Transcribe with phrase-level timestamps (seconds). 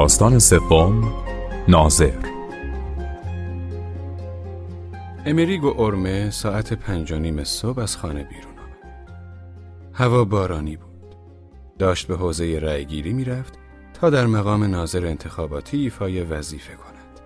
[0.00, 1.12] داستان سوم
[1.68, 2.18] ناظر
[5.26, 9.10] امریگ و ارمه ساعت پنج و نیم صبح از خانه بیرون آمد.
[9.92, 11.14] هوا بارانی بود.
[11.78, 13.58] داشت به حوزه رأیگیری می‌رفت
[14.00, 17.20] تا در مقام ناظر انتخاباتی ایفای وظیفه کند.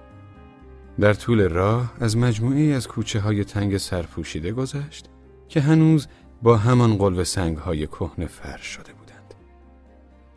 [1.00, 5.11] در طول راه از مجموعه از کوچه های تنگ سرپوشیده گذشت
[5.48, 6.06] که هنوز
[6.42, 8.94] با همان قلب سنگ های کهنه فرش شده.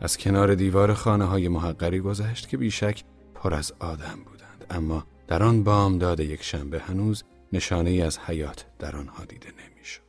[0.00, 3.04] از کنار دیوار خانه های محقری گذشت که بیشک
[3.34, 8.66] پر از آدم بودند اما در آن بامداد یک شنبه هنوز نشانه ای از حیات
[8.78, 10.02] در آنها دیده نمی‌شد.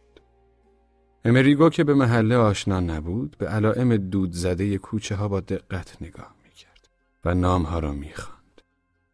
[1.26, 6.36] امریگو که به محله آشنا نبود به علائم دود زده کوچه ها با دقت نگاه
[6.44, 6.90] می کرد
[7.26, 7.95] و نام ها را.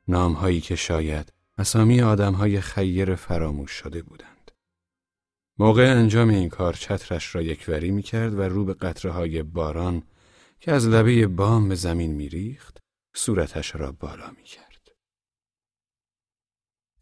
[0.07, 4.51] نام هایی که شاید اسامی آدم های خیر فراموش شده بودند.
[5.57, 10.03] موقع انجام این کار چترش را یکوری می کرد و رو به قطره های باران
[10.59, 12.77] که از لبه بام به زمین می ریخت
[13.15, 14.65] صورتش را بالا می کرد.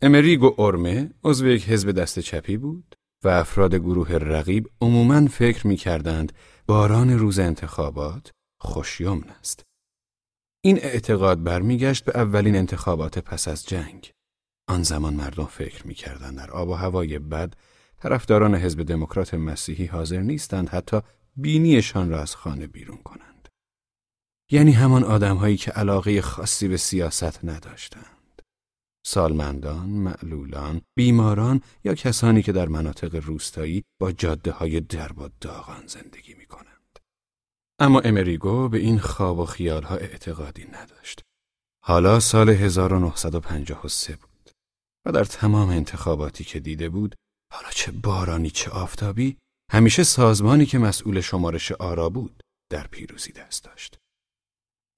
[0.01, 5.75] امریگو ارمه عضو یک حزب دست چپی بود و افراد گروه رقیب عموماً فکر می
[5.75, 6.33] کردند
[6.67, 9.63] باران روز انتخابات خوشیمن است.
[10.63, 14.11] این اعتقاد برمیگشت به اولین انتخابات پس از جنگ.
[14.67, 17.53] آن زمان مردم فکر می کردند در آب و هوای بد
[17.97, 21.01] طرفداران حزب دموکرات مسیحی حاضر نیستند حتی
[21.35, 23.32] بینیشان را از خانه بیرون کنند.
[24.53, 28.41] یعنی همان آدمهایی که علاقه خاصی به سیاست نداشتند.
[29.05, 35.87] سالمندان، معلولان، بیماران یا کسانی که در مناطق روستایی با جاده های درب و داغان
[35.87, 36.99] زندگی می کنند.
[37.79, 41.21] اما امریگو به این خواب و خیال ها اعتقادی نداشت.
[41.83, 44.51] حالا سال 1953 بود
[45.07, 47.15] و در تمام انتخاباتی که دیده بود
[47.53, 49.37] حالا چه بارانی چه آفتابی
[49.71, 54.02] همیشه سازمانی که مسئول شمارش آرا بود در پیروزی دست داشت.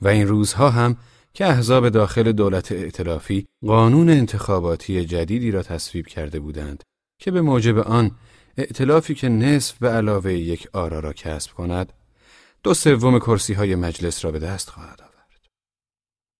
[0.02, 0.98] و این روزها هم
[1.34, 6.84] که احزاب داخل دولت ائتلافی قانون انتخاباتی جدیدی را تصویب کرده بودند
[7.22, 8.12] که به موجب آن
[8.58, 11.94] ائتلافی که نصف به علاوه یک آرا را کسب کند
[12.64, 15.48] دو سوم کرسی های مجلس را به دست خواهد آورد.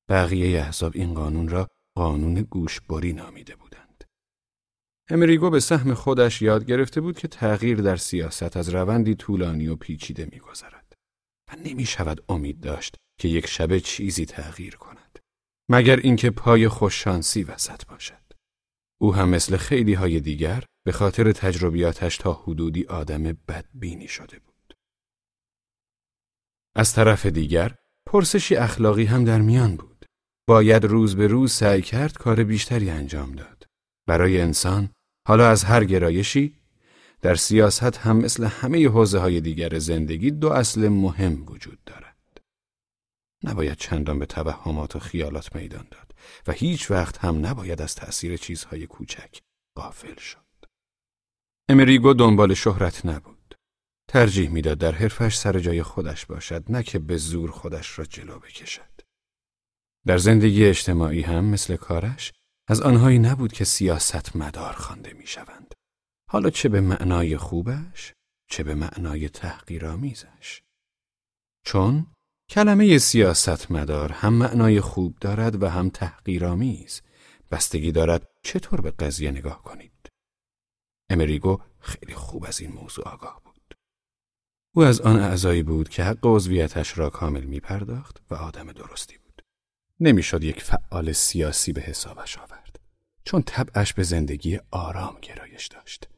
[0.10, 4.04] بقیه احزاب این قانون را قانون گوشبری نامیده بودند.
[5.10, 9.76] امریگو به سهم خودش یاد گرفته بود که تغییر در سیاست از روندی طولانی و
[9.76, 10.94] پیچیده میگذرد
[11.48, 15.20] و نمی شود امید داشت که یک شبه چیزی تغییر کند
[15.70, 18.26] مگر اینکه پای خوششانسی وسط باشد.
[19.02, 24.74] او هم مثل خیلی های دیگر به خاطر تجربیاتش تا حدودی آدم بدبینی شده بود.
[26.76, 30.06] از طرف دیگر پرسشی اخلاقی هم در میان بود.
[30.48, 33.64] باید روز به روز سعی کرد کار بیشتری انجام داد.
[34.08, 34.90] برای انسان
[35.28, 36.56] حالا از هر گرایشی
[37.22, 42.05] در سیاست هم مثل همه حوزه های دیگر زندگی دو اصل مهم وجود دارد.
[43.46, 46.16] نباید چندان به توهمات و خیالات میدان داد
[46.48, 49.42] و هیچ وقت هم نباید از تأثیر چیزهای کوچک
[49.78, 50.46] غافل شد.
[51.70, 53.56] امریگو دنبال شهرت نبود.
[54.08, 58.40] ترجیح می‌داد در حرفش سر جای خودش باشد نه که به زور خودش را جلو
[58.40, 59.02] بکشد.
[60.06, 62.34] در زندگی اجتماعی هم مثل کارش
[62.68, 65.74] از آنهایی نبود که سیاست مدار خوانده می‌شوند.
[66.30, 68.14] حالا چه به معنای خوبش
[68.50, 70.62] چه به معنای تحقیرآمیزش.
[71.66, 72.08] چون
[72.50, 77.02] کلمه سیاست مدار هم معنای خوب دارد و هم تحقیرآمیز.
[77.52, 79.92] بستگی دارد چطور به قضیه نگاه کنید.
[81.10, 83.76] امریگو خیلی خوب از این موضوع آگاه بود.
[84.76, 89.18] او از آن اعضایی بود که حق عضویتش را کامل می پرداخت و آدم درستی
[89.18, 89.42] بود.
[90.00, 92.80] نمی‌شد یک فعال سیاسی به حسابش آورد
[93.24, 96.10] چون طبعش به زندگی آرام گرایش داشت.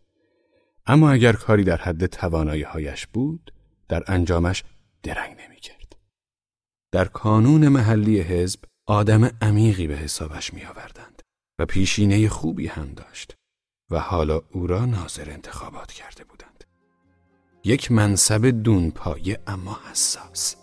[0.86, 3.54] اما اگر کاری در حد توانایی هایش بود
[3.90, 4.64] در انجامش
[5.04, 5.77] درنگ نمی‌کرد.
[6.92, 11.22] در کانون محلی حزب آدم عمیقی به حسابش می آوردند
[11.60, 13.36] و پیشینه خوبی هم داشت
[13.92, 16.64] و حالا او را ناظر انتخابات کرده بودند.
[17.64, 20.56] یک منصب دون پایه اما حساس.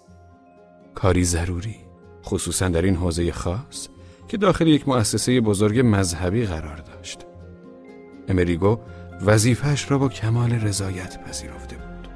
[0.94, 1.76] کاری ضروری
[2.24, 3.88] خصوصا در این حوزه خاص
[4.28, 7.20] که داخل یک مؤسسه بزرگ مذهبی قرار داشت.
[8.28, 8.78] امریگو
[9.22, 12.08] وظیفش را با کمال رضایت پذیرفته بود.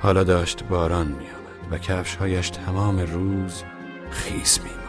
[0.00, 1.33] حالا داشت باران می
[1.70, 3.62] و کفشهایش تمام روز
[4.10, 4.83] خیس می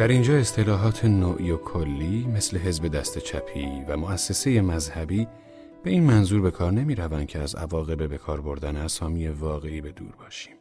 [0.00, 5.28] در اینجا اصطلاحات نوعی و کلی مثل حزب دست چپی و مؤسسه مذهبی
[5.82, 9.80] به این منظور به کار نمی روند که از عواقب به کار بردن اسامی واقعی
[9.80, 10.56] به دور باشیم.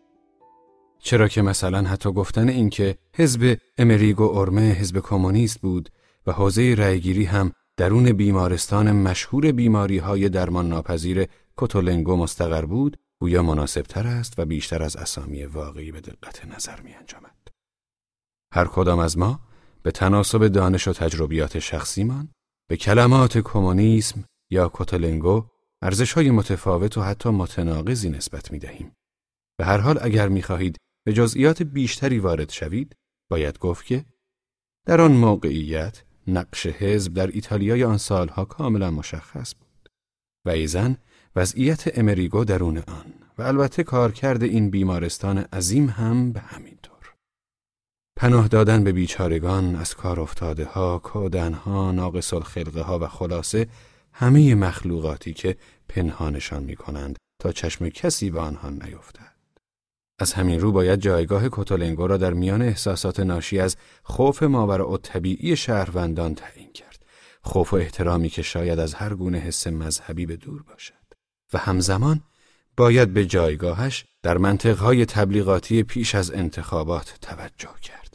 [1.00, 5.89] چرا که مثلا حتی گفتن اینکه حزب امریگو اورمه حزب کمونیست بود
[6.27, 11.25] و حوزه رأیگیری هم درون بیمارستان مشهور بیماری های درمان ناپذیر
[11.56, 16.81] کوتولنگو مستقر بود گویا مناسب تر است و بیشتر از اسامی واقعی به دقت نظر
[16.81, 17.38] می انجامد.
[18.53, 19.39] هر کدام از ما
[19.83, 22.29] به تناسب دانش و تجربیات شخصیمان
[22.69, 25.47] به کلمات کمونیسم یا کوتولنگو
[25.81, 28.91] ارزش های متفاوت و حتی متناقضی نسبت می دهیم.
[29.59, 32.95] به هر حال اگر می خواهید به جزئیات بیشتری وارد شوید
[33.31, 34.05] باید گفت که
[34.87, 39.89] در آن موقعیت نقش حزب در ایتالیای آن سالها کاملا مشخص بود
[40.45, 40.97] و ایزن
[41.35, 46.79] وضعیت امریگو درون آن و البته کارکرد این بیمارستان عظیم هم به همین.
[48.19, 53.68] پناه دادن به بیچارگان از کار افتاده ها، کودن ها، ناقص الخلقه ها و خلاصه
[54.13, 55.57] همه مخلوقاتی که
[55.89, 59.36] پنهانشان می کنند تا چشم کسی به آنها نیفتد.
[60.19, 65.56] از همین رو باید جایگاه کوتولنگو را در میان احساسات ناشی از خوف ماورا طبیعی
[65.56, 67.06] شهروندان تعیین کرد.
[67.42, 70.94] خوف و احترامی که شاید از هر گونه حس مذهبی به دور باشد.
[71.54, 72.21] و همزمان
[72.77, 78.08] باید به جایگاهش در منطقهای تبلیغاتی پیش از انتخابات توجه کرد.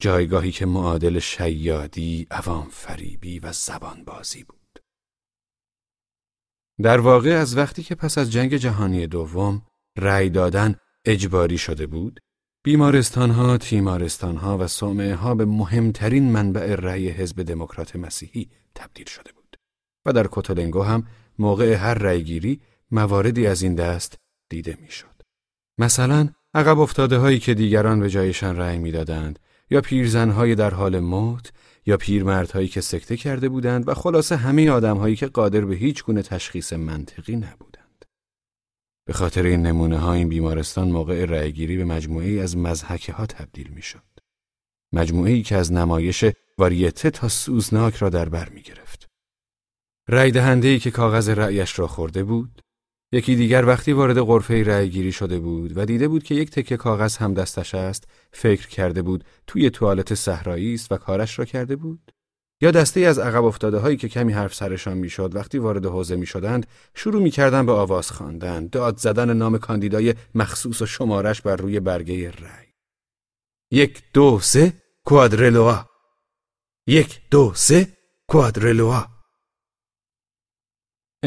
[0.00, 4.56] جایگاهی که معادل شیادی، عوام فریبی و زبان بازی بود.
[6.82, 9.62] در واقع از وقتی که پس از جنگ جهانی دوم
[9.98, 12.20] رأی دادن اجباری شده بود،
[12.64, 19.56] بیمارستانها، تیمارستانها و صومعه ها به مهمترین منبع رأی حزب دموکرات مسیحی تبدیل شده بود
[20.06, 21.06] و در کوتولنگو هم
[21.38, 22.60] موقع هر رأیگیری
[22.90, 24.18] مواردی از این دست
[24.50, 25.22] دیده می‌شد.
[25.78, 29.38] مثلا عقب افتاده هایی که دیگران به جایشان رأی می‌دادند
[29.70, 31.52] یا پیرزنهای در حال موت
[31.86, 36.22] یا پیرمردهایی که سکته کرده بودند و خلاصه همه آدمهایی که قادر به هیچ گونه
[36.22, 38.04] تشخیص منطقی نبودند.
[39.06, 43.68] به خاطر این نمونه ها این بیمارستان موقع رأیگیری به مجموعه از مزحکه ها تبدیل
[43.68, 44.02] می شد.
[44.92, 46.24] مجموعه ای که از نمایش
[46.58, 49.06] واریته تا سوزناک را در بر می گرفت.
[50.08, 52.62] رأی دهنده که کاغذ رأیش را خورده بود
[53.12, 56.76] یکی دیگر وقتی وارد غرفه رأی گیری شده بود و دیده بود که یک تکه
[56.76, 61.76] کاغذ هم دستش است فکر کرده بود توی توالت صحرایی است و کارش را کرده
[61.76, 62.12] بود.
[62.60, 66.26] یا دسته از عقب افتاده هایی که کمی حرف سرشان می‌شد وقتی وارد حوزه می
[66.26, 71.56] شدند شروع می کردن به آواز خواندن داد زدن نام کاندیدای مخصوص و شمارش بر
[71.56, 72.66] روی برگه رأی.
[73.70, 74.72] یک دو سه
[75.04, 75.86] کوادرلوا.
[76.86, 77.88] یک دو سه
[78.28, 79.15] کوادرلوا.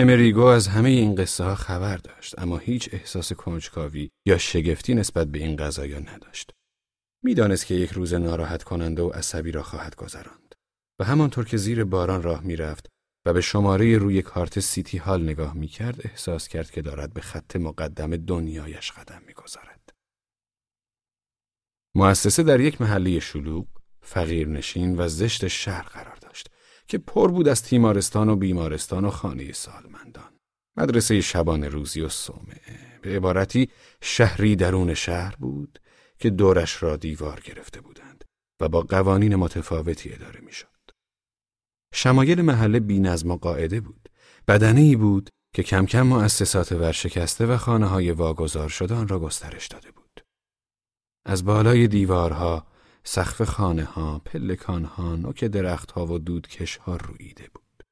[0.01, 5.27] امریگو از همه این قصه ها خبر داشت اما هیچ احساس کنجکاوی یا شگفتی نسبت
[5.27, 6.51] به این قضایا نداشت.
[7.23, 10.55] می‌دانست که یک روز ناراحت کننده و عصبی را خواهد گذراند
[10.99, 12.87] و همانطور که زیر باران راه می‌رفت
[13.25, 17.21] و به شماره روی کارت سیتی هال نگاه می کرد احساس کرد که دارد به
[17.21, 19.89] خط مقدم دنیایش قدم می‌گذارد.
[21.95, 23.67] مؤسسه در یک محله شلوغ،
[24.01, 26.15] فقیرنشین و زشت شهر قرار
[26.89, 30.33] که پر بود از تیمارستان و بیمارستان و خانه سالمندان.
[30.77, 33.69] مدرسه شبان روزی و صومعه به عبارتی
[34.01, 35.79] شهری درون شهر بود
[36.19, 38.23] که دورش را دیوار گرفته بودند
[38.61, 40.67] و با قوانین متفاوتی اداره می‌شد.
[41.93, 44.09] شمایل محله بی نظم و قاعده بود.
[44.47, 49.19] بدنه ای بود که کم کم مؤسسات ورشکسته و خانه های واگذار شده آن را
[49.19, 50.21] گسترش داده بود.
[51.25, 52.67] از بالای دیوارها
[53.03, 57.83] سقف خانه ها، پلکان ها، نوک درخت ها و دودکش ها رویده بود.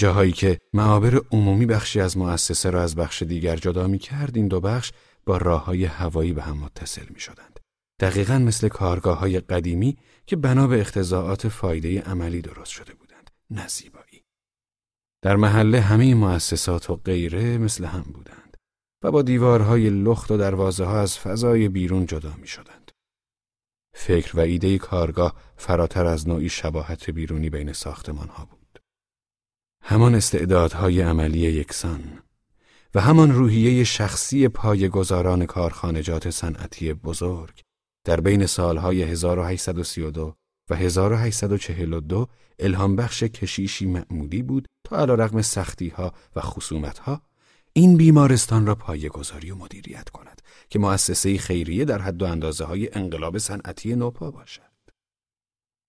[0.00, 4.48] جاهایی که معابر عمومی بخشی از مؤسسه را از بخش دیگر جدا می کرد این
[4.48, 4.92] دو بخش
[5.26, 7.60] با راه های هوایی به هم متصل می شدند.
[8.00, 9.96] دقیقا مثل کارگاه های قدیمی
[10.26, 13.30] که بنا به اختزاعات فایده عملی درست شده بودند.
[13.50, 14.24] نزیبایی.
[15.22, 18.56] در محله همه مؤسسات و غیره مثل هم بودند
[19.02, 22.75] و با دیوارهای لخت و دروازه ها از فضای بیرون جدا می شدند.
[23.98, 28.78] فکر و ایده کارگاه فراتر از نوعی شباهت بیرونی بین ساختمان ها بود.
[29.82, 32.22] همان استعدادهای عملی یکسان
[32.94, 37.60] و همان روحیه شخصی پایگزاران کارخانجات صنعتی بزرگ
[38.04, 40.34] در بین سالهای 1832
[40.70, 47.22] و 1842 الهام بخش کشیشی معمولی بود تا علا رغم سختی ها و خصومت ها
[47.72, 50.35] این بیمارستان را پایگذاری و مدیریت کند
[50.70, 54.62] که مؤسسه خیریه در حد و اندازه های انقلاب صنعتی نوپا باشد.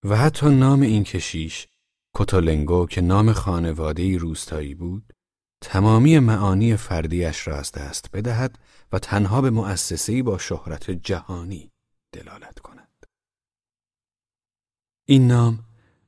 [0.03, 1.67] و حتی نام این کشیش
[2.15, 5.13] کوتولنگو که نام خانواده روستایی بود
[5.61, 8.59] تمامی معانی فردیش را از دست بدهد
[8.91, 11.71] و تنها به مؤسسه‌ای با شهرت جهانی
[12.13, 13.05] دلالت کند.
[15.07, 15.59] این نام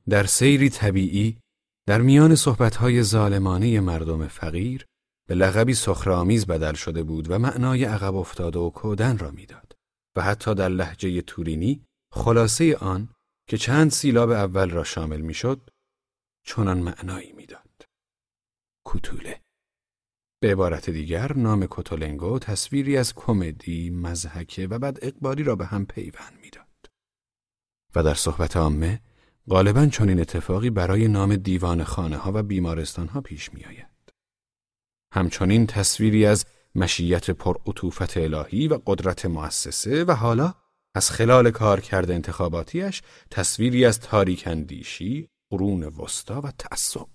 [0.08, 1.38] در سیری طبیعی
[1.86, 4.86] در میان صحبتهای ظالمانه مردم فقیر
[5.30, 9.76] به لقبی سخرآمیز بدل شده بود و معنای عقب افتاده و کودن را می‌داد
[10.16, 13.08] و حتی در لحجه تورینی خلاصه آن
[13.48, 15.70] که چند سیلاب اول را شامل می‌شد
[16.46, 17.84] چنان معنایی می‌داد.
[18.86, 19.40] کوتوله.
[20.40, 25.86] به عبارت دیگر نام کوتولنگو تصویری از کمدی، مزهکه و بعد اقبالی را به هم
[25.86, 26.86] پیوند می‌داد.
[27.94, 29.00] و در صحبت عامه
[29.48, 33.89] غالبا چنین اتفاقی برای نام دیوان خانه ها و بیمارستان ها پیش می آید.
[35.12, 40.54] همچنین تصویری از مشیت پر عطوفت الهی و قدرت مؤسسه و حالا
[40.94, 47.06] از خلال کار کرده انتخاباتیش تصویری از تاریک اندیشی، قرون وسطا و تعصب.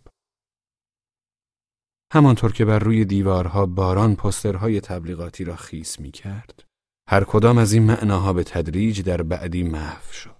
[2.13, 6.63] همانطور که بر روی دیوارها باران پسترهای تبلیغاتی را خیس می کرد،
[7.09, 10.35] هر کدام از این معناها به تدریج در بعدی محو شد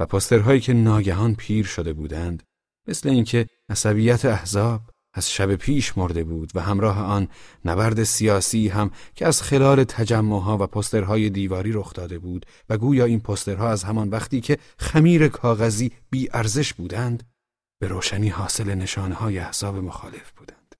[0.00, 2.42] و پسترهایی که ناگهان پیر شده بودند
[2.88, 4.80] مثل اینکه عصبیت احزاب
[5.18, 7.28] از شب پیش مرده بود و همراه آن
[7.64, 13.04] نبرد سیاسی هم که از خلال تجمعها و پسترهای دیواری رخ داده بود و گویا
[13.04, 17.22] این پسترها از همان وقتی که خمیر کاغذی بی ارزش بودند
[17.80, 20.74] به روشنی حاصل نشانهای احزاب مخالف بودند.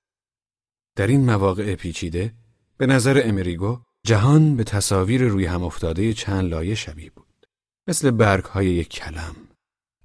[0.97, 2.33] در این مواقع پیچیده
[2.77, 7.47] به نظر امریگو جهان به تصاویر روی هم افتاده چند لایه شبیه بود.
[7.89, 9.37] مثل برگ های یک کلم.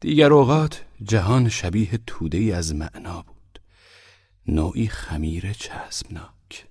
[0.01, 3.32] دیگر اوقات جهان شبیه توده از معنا بود.
[4.47, 6.67] نوعی خمیر چسبناک.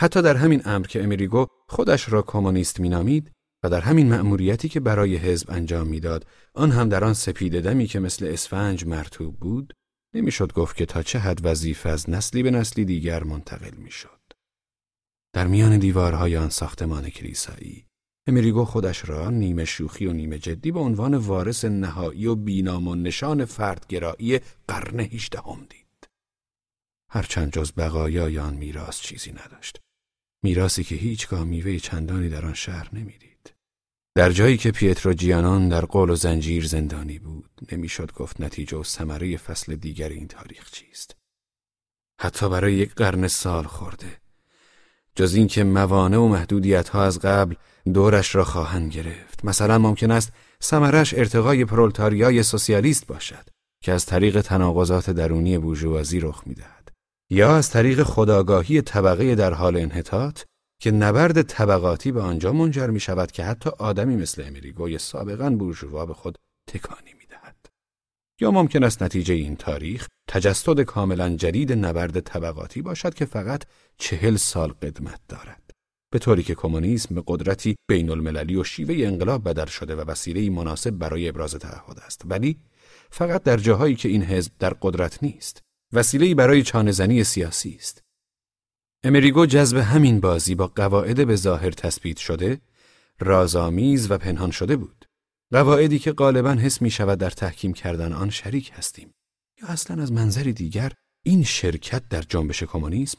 [0.00, 3.32] حتی در همین امر که امریگو خودش را کمونیست مینامید
[3.64, 7.86] و در همین مأموریتی که برای حزب انجام می‌داد آن هم در آن سپید دمی
[7.86, 9.72] که مثل اسفنج مرتوب بود
[10.14, 14.20] نمی‌شد گفت که تا چه حد وظیفه از نسلی به نسلی دیگر منتقل می‌شد.
[15.32, 17.86] در میان دیوارهای آن ساختمان کلیسایی
[18.26, 22.94] امریگو خودش را نیمه شوخی و نیمه جدی به عنوان وارث نهایی و بینام و
[22.94, 26.08] نشان فردگرایی قرن هیچدهم دید.
[27.10, 29.80] هرچند جز بقایای آن میراث چیزی نداشت.
[30.42, 33.54] میراثی که هیچگاه میوه چندانی در آن شهر نمی‌دید.
[34.14, 38.84] در جایی که پیترو جیانان در قول و زنجیر زندانی بود، نمی‌شد گفت نتیجه و
[38.84, 41.16] ثمره فصل دیگر این تاریخ چیست.
[42.20, 44.20] حتی برای یک قرن سال خورده.
[45.14, 47.54] جز اینکه موانع و محدودیت ها از قبل
[47.92, 53.48] دورش را خواهند گرفت مثلا ممکن است سمرش ارتقای پرولتاریای سوسیالیست باشد
[53.84, 56.92] که از طریق تناقضات درونی بورژوازی رخ می‌دهد
[57.30, 60.40] یا از طریق خداگاهی طبقه در حال انحطاط
[60.80, 66.06] که نبرد طبقاتی به آنجا منجر می شود که حتی آدمی مثل امریگوی سابقا بورژوا
[66.06, 66.38] به خود
[66.68, 67.56] تکانی می دهد.
[68.40, 73.62] یا ممکن است نتیجه این تاریخ تجسد کاملا جدید نبرد طبقاتی باشد که فقط
[73.98, 75.63] چهل سال قدمت دارد.
[76.14, 80.50] به طوری که کمونیسم به قدرتی بین المللی و شیوه انقلاب بدل شده و وسیله
[80.50, 82.22] مناسب برای ابراز تعهد است.
[82.24, 82.58] ولی
[83.10, 88.02] فقط در جاهایی که این حزب در قدرت نیست وسیله برای چانهزنی سیاسی است.
[89.04, 92.60] امریگو جذب همین بازی با قواعد به ظاهر تثبیت شده
[93.20, 95.04] رازآمیز و پنهان شده بود.
[95.52, 99.14] قواعدی که غالبا حس می شود در تحکیم کردن آن شریک هستیم.
[99.62, 100.92] یا اصلا از منظری دیگر
[101.24, 103.18] این شرکت در جنبش کمونیسم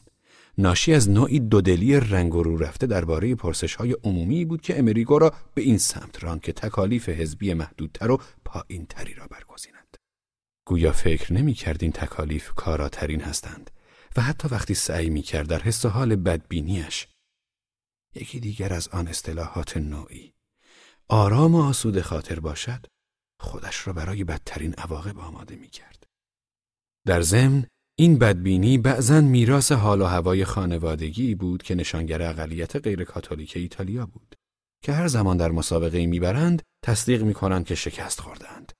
[0.58, 5.18] ناشی از نوعی دودلی رنگ و رو رفته درباره پرسش های عمومی بود که امریگو
[5.18, 9.96] را به این سمت راند که تکالیف حزبی محدودتر و پایین تری را برگزیند.
[10.66, 13.70] گویا فکر نمی کرد این تکالیف کاراترین هستند
[14.16, 17.08] و حتی وقتی سعی می کرد در حس حال بدبینیش
[18.14, 20.32] یکی دیگر از آن اصطلاحات نوعی
[21.08, 22.86] آرام و آسوده خاطر باشد
[23.40, 26.06] خودش را برای بدترین عواقب آماده می کرد.
[27.06, 27.66] در ضمن
[27.98, 34.06] این بدبینی بعضا میراث حال و هوای خانوادگی بود که نشانگر اقلیت غیر کاتولیک ایتالیا
[34.06, 34.34] بود
[34.82, 38.72] که هر زمان در مسابقه می‌برند تصدیق می‌کنند که شکست خوردند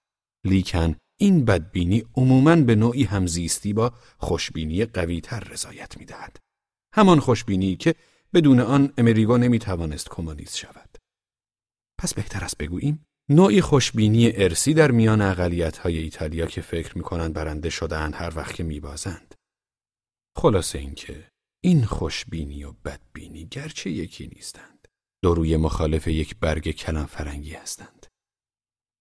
[0.45, 6.37] لیکن این بدبینی عموماً به نوعی همزیستی با خوشبینی قویتر رضایت می‌دهد.
[6.95, 7.95] همان خوشبینی که
[8.35, 10.99] بدون آن امریگو نمی‌توانست کمونیست شود.
[11.99, 17.33] پس بهتر است بگوییم نوعی خوشبینی ارسی در میان اقلیت های ایتالیا که فکر می‌کنند
[17.33, 19.35] برنده شدهاند هر وقت که میبازند.
[20.37, 21.31] خلاصه اینکه
[21.65, 24.89] این خوشبینی و بدبینی گرچه یکی نیستند.
[25.23, 28.07] دو روی مخالف یک برگ کلم فرنگی هستند.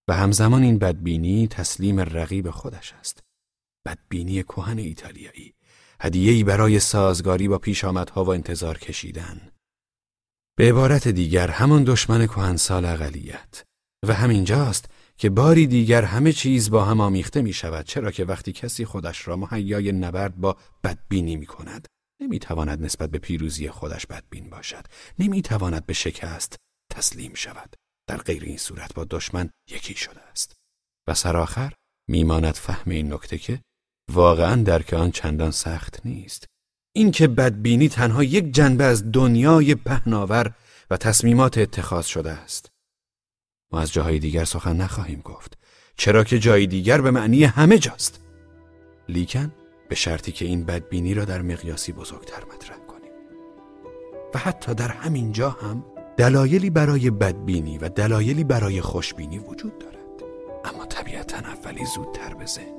[0.08, 3.22] و همزمان این بدبینی تسلیم رقیب خودش است.
[3.86, 5.54] بدبینی کهن ایتالیایی.
[6.00, 9.52] هدیه‌ای برای سازگاری با پیشامدها و انتظار کشیدن.
[10.56, 13.64] به عبارت دیگر همان دشمن کهنسال اقلیت
[14.08, 18.52] و همینجاست که باری دیگر همه چیز با هم آمیخته می شود چرا که وقتی
[18.52, 21.88] کسی خودش را مهیای نبرد با بدبینی می کند
[22.22, 24.86] نمی تواند نسبت به پیروزی خودش بدبین باشد
[25.18, 26.56] نمی تواند به شکست
[26.92, 27.76] تسلیم شود.
[28.08, 30.56] در غیر این صورت با دشمن یکی شده است.
[31.08, 31.72] و سرآخر
[32.08, 33.60] میماند فهم این نکته که
[34.12, 36.46] واقعا درک آن چندان سخت نیست.
[36.94, 40.54] اینکه بدبینی تنها یک جنبه از دنیای پهناور
[40.90, 42.68] و تصمیمات اتخاذ شده است.
[43.72, 45.58] ما از جاهای دیگر سخن نخواهیم گفت.
[45.96, 48.20] چرا که جای دیگر به معنی همه جاست.
[49.08, 49.52] لیکن
[49.88, 53.12] به شرطی که این بدبینی را در مقیاسی بزرگتر مطرح کنیم.
[54.34, 55.84] و حتی در همین جا هم
[56.16, 59.96] دلایلی برای بدبینی و دلایلی برای خوشبینی وجود دارد.
[60.64, 62.76] اما طبیعتا اولی زودتر به ذهن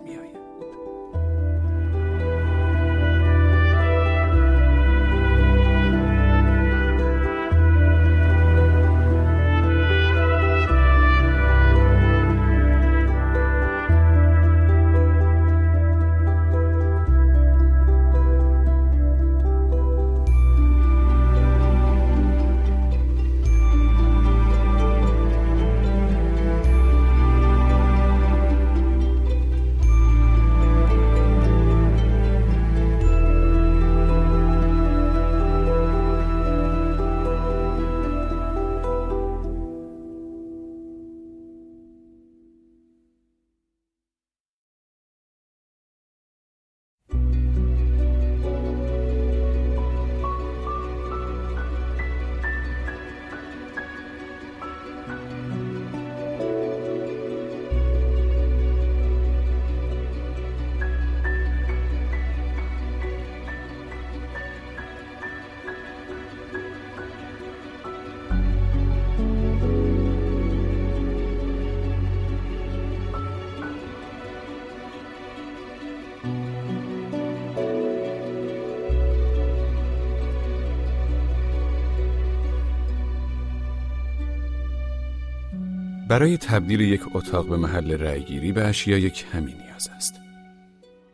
[86.18, 90.16] برای تبدیل یک اتاق به محل رأیگیری به اشیای کمی نیاز است.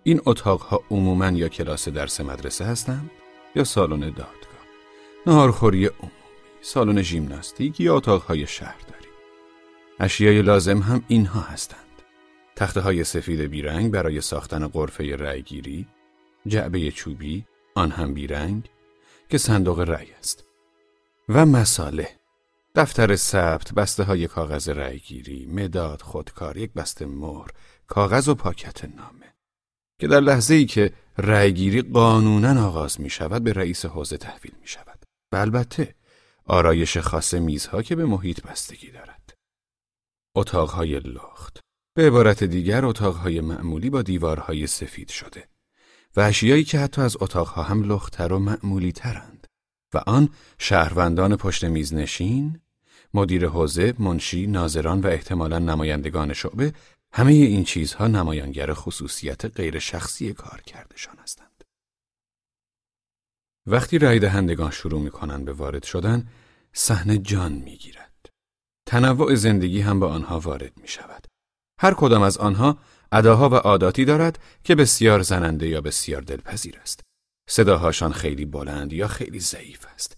[0.03, 3.11] این اتاقها عموماً یا کلاس درس مدرسه هستند
[3.55, 4.65] یا سالن دادگاه،
[5.27, 6.13] نهارخوری عمومی،
[6.61, 9.07] سالن ژیمناستیک یا اتاقهای شهرداری.
[9.99, 12.01] اشیای لازم هم اینها هستند.
[12.55, 15.87] تخته های سفید بیرنگ برای ساختن قرفه رأیگیری،
[16.47, 18.69] جعبه چوبی، آن هم بیرنگ
[19.29, 20.45] که صندوق رأی است
[21.29, 22.22] و مساله
[22.75, 27.49] دفتر ثبت، بسته های کاغذ رأیگیری، مداد، خودکار، یک بسته مهر،
[27.87, 29.33] کاغذ و پاکت نامه.
[29.99, 34.67] که در لحظه ای که رأیگیری قانونا آغاز می شود به رئیس حوزه تحویل می
[34.67, 35.95] شود و البته
[36.45, 39.33] آرایش خاص میزها که به محیط بستگی دارد.
[40.35, 41.59] اتاقهای لخت.
[41.95, 45.47] به عبارت دیگر اتاقهای معمولی با دیوارهای سفید شده.
[46.15, 49.47] و اشیایی که حتی از اتاقها هم لختر و معمولی ترند
[49.93, 52.59] و آن شهروندان پشت میز نشین
[53.13, 56.73] مدیر حوزه، منشی، ناظران و احتمالا نمایندگان شعبه
[57.13, 61.63] همه این چیزها نمایانگر خصوصیت غیر شخصی کار کردشان هستند.
[63.65, 66.27] وقتی رای دهندگان شروع می کنند به وارد شدن،
[66.73, 68.29] صحنه جان می گیرد.
[68.85, 71.27] تنوع زندگی هم به آنها وارد می شود.
[71.79, 72.77] هر کدام از آنها
[73.11, 76.99] اداها و عاداتی دارد که بسیار زننده یا بسیار دلپذیر است.
[77.49, 80.17] صداهاشان خیلی بلند یا خیلی ضعیف است.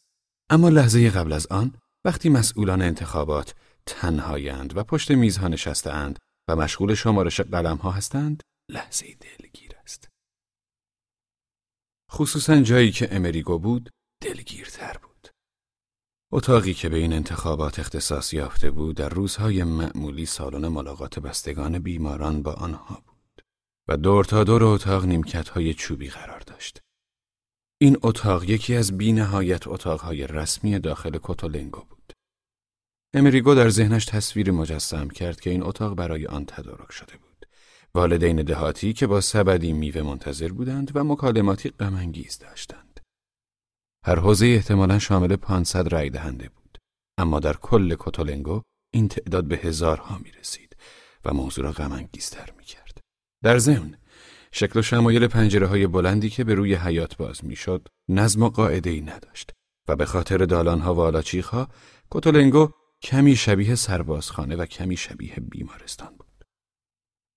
[0.50, 1.74] اما لحظه قبل از آن
[2.06, 9.06] وقتی مسئولان انتخابات تنهایند و پشت میزها نشستهاند و مشغول شمارش قلم ها هستند لحظه
[9.06, 10.10] دلگیر است.
[12.12, 13.90] خصوصا جایی که امریگو بود
[14.24, 15.30] دلگیرتر بود.
[16.32, 22.42] اتاقی که به این انتخابات اختصاص یافته بود در روزهای معمولی سالن ملاقات بستگان بیماران
[22.42, 23.42] با آنها بود
[23.88, 26.82] و دور تا دور اتاق نیمکت های چوبی قرار داشت.
[27.82, 31.95] این اتاق یکی از بی نهایت اتاقهای رسمی داخل کوتولنگو بود.
[33.18, 37.46] امریگو در ذهنش تصویر مجسم کرد که این اتاق برای آن تدارک شده بود.
[37.94, 43.00] والدین دهاتی که با سبدی میوه منتظر بودند و مکالماتی غمانگیز داشتند.
[44.06, 46.78] هر حوزه احتمالا شامل 500 رای دهنده بود.
[47.18, 48.62] اما در کل کوتولنگو
[48.94, 50.76] این تعداد به هزارها می رسید
[51.26, 53.00] و موضوع را غمانگیزتر می کرد.
[53.44, 53.98] در ضمن
[54.52, 58.90] شکل و شمایل پنجره های بلندی که به روی حیات باز می‌شد نظم و قاعده
[58.90, 59.52] ای نداشت
[59.88, 61.68] و به خاطر دالان ها و آلاچیخ ها
[62.10, 62.72] کوتولنگو
[63.06, 66.46] کمی شبیه سربازخانه و کمی شبیه بیمارستان بود.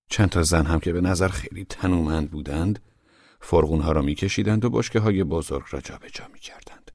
[0.09, 2.79] چند تا زن هم که به نظر خیلی تنومند بودند،
[3.41, 6.91] فرغونها را میکشیدند و بشکه های بزرگ را جابجا می کردند.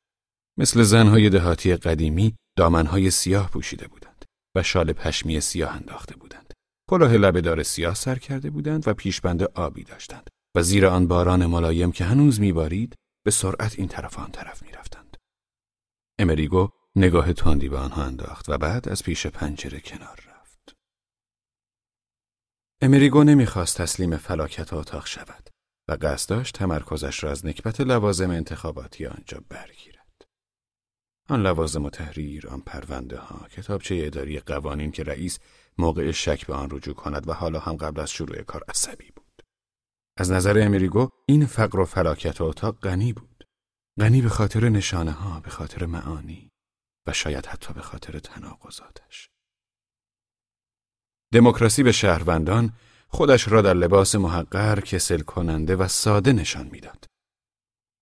[0.59, 4.25] مثل زنهای دهاتی قدیمی دامنهای سیاه پوشیده بودند
[4.57, 6.53] و شال پشمی سیاه انداخته بودند.
[6.91, 11.93] کلاه لبهدار سیاه سر کرده بودند و پیشبند آبی داشتند و زیر آن باران ملایم
[11.93, 15.17] که هنوز میبارید به سرعت این طرف آن طرف می‌رفتند.
[16.19, 20.77] امریگو نگاه تندی به آنها انداخت و بعد از پیش پنجره کنار رفت.
[22.83, 25.51] امریگو نمی‌خواست تسلیم فلاکت اتاق شود
[25.89, 30.23] و قصد داشت تمرکزش را از نکبت لوازم انتخاباتی آنجا برگیرد.
[31.29, 35.39] آن لوازم و تحریر، آن پرونده ها، کتابچه اداری قوانین که رئیس
[35.79, 39.43] موقع شک به آن رجوع کند و حالا هم قبل از شروع کار عصبی بود.
[40.17, 43.45] از نظر امریگو این فقر و فلاکت اتاق غنی بود.
[44.01, 46.54] غنی به خاطر نشانه ها، به خاطر معانی
[47.07, 49.31] و شاید حتی به خاطر تناقضاتش.
[51.33, 52.73] دموکراسی به شهروندان
[53.09, 57.05] خودش را در لباس محقر، کسل کننده و ساده نشان می‌داد.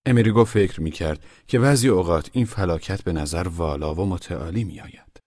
[0.07, 4.81] امریگو فکر می کرد که بعضی اوقات این فلاکت به نظر والا و متعالی می
[4.81, 5.19] آید.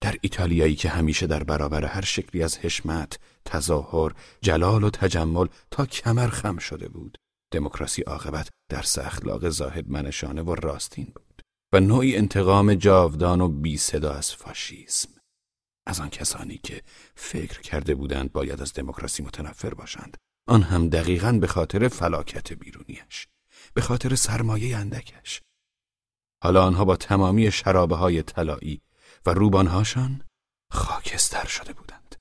[0.00, 5.86] در ایتالیایی که همیشه در برابر هر شکلی از حشمت، تظاهر، جلال و تجمل تا
[5.86, 7.18] کمر خم شده بود.
[7.52, 11.23] دموکراسی عاقبت درس اخلاق زاهد منشانه و راستین بود
[11.74, 15.08] و نوعی انتقام جاودان و بی صدا از فاشیسم.
[15.86, 16.82] از آن کسانی که
[17.14, 20.16] فکر کرده بودند باید از دموکراسی متنفر باشند
[20.48, 23.28] آن هم دقیقا به خاطر فلاکت بیرونیش
[23.74, 25.42] به خاطر سرمایه اندکش
[26.42, 28.80] حالا آنها با تمامی شرابه های طلایی
[29.26, 30.22] و روبانهاشان
[30.70, 32.16] خاکستر شده بودند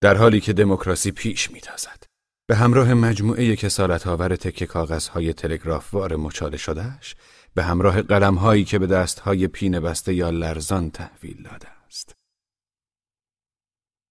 [0.00, 2.04] در حالی که دموکراسی پیش میتازد
[2.46, 7.16] به همراه مجموعه کسالت آور تکه کاغذهای تلگرافوار مچاله شدهش
[7.54, 12.16] به همراه قلمهایی که به دستهای پینه بسته یا لرزان تحویل داده است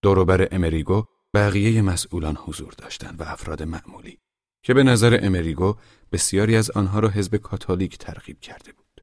[0.04, 4.20] دوروبر امریگو بقیه مسئولان حضور داشتند و افراد معمولی
[4.64, 5.76] که به نظر امریگو
[6.12, 9.02] بسیاری از آنها را حزب کاتولیک ترغیب کرده بود.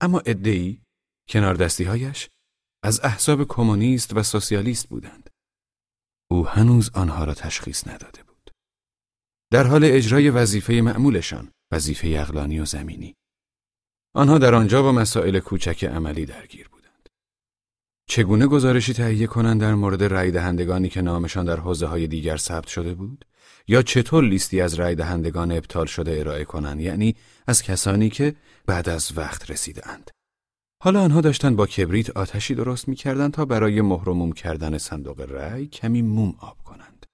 [0.00, 0.82] اما ادهی
[1.28, 2.28] کنار دستیهایش
[2.82, 5.30] از احزاب کمونیست و سوسیالیست بودند.
[6.30, 8.50] او هنوز آنها را تشخیص نداده بود.
[9.52, 13.16] در حال اجرای وظیفه معمولشان، وظیفه اقلانی و زمینی.
[14.14, 16.80] آنها در آنجا با مسائل کوچک عملی درگیر بود.
[18.08, 22.68] چگونه گزارشی تهیه کنند در مورد رای دهندگانی که نامشان در حوزه های دیگر ثبت
[22.68, 23.24] شده بود؟
[23.68, 28.34] یا چطور لیستی از رای دهندگان ابطال شده ارائه کنند؟ یعنی از کسانی که
[28.66, 30.10] بعد از وقت رسیدند
[30.82, 36.02] حالا آنها داشتند با کبریت آتشی درست می‌کردند تا برای مهرموم کردن صندوق رای کمی
[36.02, 37.06] موم آب کنند.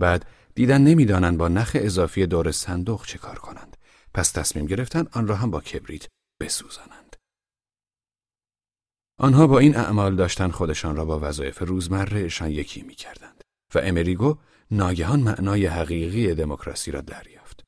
[0.00, 3.76] بعد دیدن نمی‌دانند با نخ اضافی دور صندوق چه کار کنند.
[4.14, 6.06] پس تصمیم گرفتند آن را هم با کبریت
[6.40, 7.16] بسوزانند.
[9.20, 14.38] آنها با این اعمال داشتن خودشان را با وظایف روزمرهشان یکی می کردند و امریگو
[14.70, 17.64] ناگهان معنای حقیقی دموکراسی را دریافت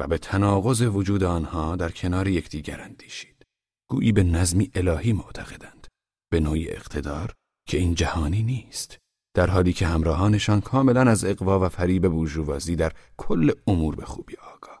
[0.00, 3.46] و به تناقض وجود آنها در کنار یکدیگر اندیشید.
[3.90, 5.86] گویی به نظمی الهی معتقدند.
[6.32, 7.32] به نوعی اقتدار
[7.68, 8.98] که این جهانی نیست.
[9.36, 14.36] در حالی که همراهانشان کاملا از اقوا و فریب بورژوازی در کل امور به خوبی
[14.36, 14.71] آگاه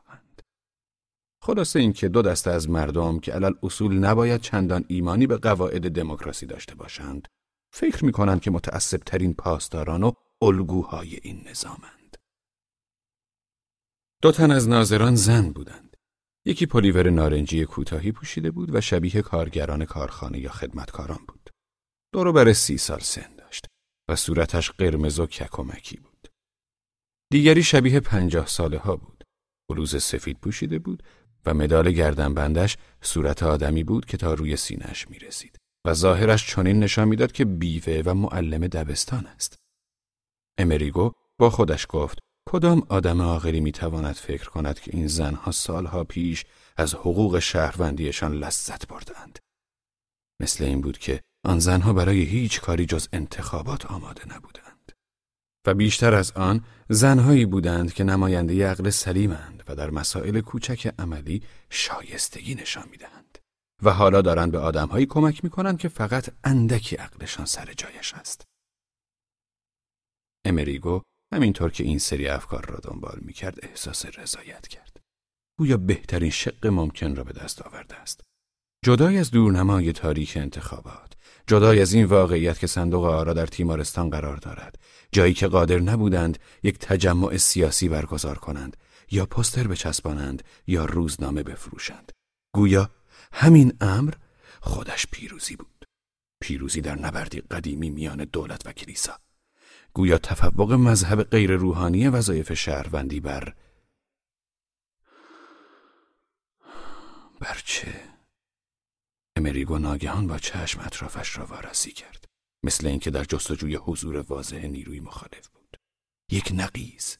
[1.44, 6.46] خلاصه اینکه دو دسته از مردم که علل اصول نباید چندان ایمانی به قواعد دموکراسی
[6.46, 7.28] داشته باشند
[7.74, 12.16] فکر می کنند که متعصب ترین پاسداران و الگوهای این نظامند.
[14.22, 15.96] دو تن از ناظران زن بودند.
[16.46, 21.50] یکی پلیور نارنجی کوتاهی پوشیده بود و شبیه کارگران کارخانه یا خدمتکاران بود.
[22.12, 23.66] دورو بر سی سال سن داشت
[24.08, 26.28] و صورتش قرمز و ککمکی بود.
[27.30, 29.24] دیگری شبیه پنجاه ساله ها بود.
[29.68, 31.02] بلوز سفید پوشیده بود
[31.46, 36.80] و مدال گردنبندش صورت آدمی بود که تا روی سینهش می رسید و ظاهرش چنین
[36.80, 39.56] نشان می‌داد که بیوه و معلم دبستان است.
[40.58, 46.44] امریگو با خودش گفت کدام آدم عاقلی می‌تواند فکر کند که این زنها سالها پیش
[46.76, 49.38] از حقوق شهروندیشان لذت بردند.
[50.40, 54.61] مثل این بود که آن زنها برای هیچ کاری جز انتخابات آماده نبودند.
[55.66, 61.42] و بیشتر از آن زنهایی بودند که نماینده عقل سلیمند و در مسائل کوچک عملی
[61.70, 63.38] شایستگی نشان می‌دهند
[63.82, 68.44] و حالا دارند به آدمهایی کمک می‌کنند که فقط اندکی عقلشان سر جایش است.
[70.46, 71.02] امریگو
[71.34, 75.00] همینطور که این سری افکار را دنبال می‌کرد احساس رضایت کرد.
[75.58, 78.20] گویا بهترین شق ممکن را به دست آورده است.
[78.84, 81.11] جدای از دورنمای تاریخ انتخابات،
[81.52, 84.78] جدای از این واقعیت که صندوق آرا در تیمارستان قرار دارد،
[85.12, 88.76] جایی که قادر نبودند یک تجمع سیاسی برگزار کنند
[89.10, 92.12] یا پستر بچسبانند یا روزنامه بفروشند.
[92.54, 92.90] گویا
[93.32, 94.14] همین امر
[94.60, 95.84] خودش پیروزی بود.
[96.40, 99.18] پیروزی در نبردی قدیمی میان دولت و کلیسا.
[99.94, 103.54] گویا تفوق مذهب غیر روحانی وظایف شهروندی بر
[107.40, 108.11] بر چه؟
[109.36, 112.24] امریگو ناگهان با چشم اطرافش را وارسی کرد.
[112.64, 115.76] مثل اینکه در جستجوی حضور واضح نیروی مخالف بود.
[116.30, 117.18] یک نقیز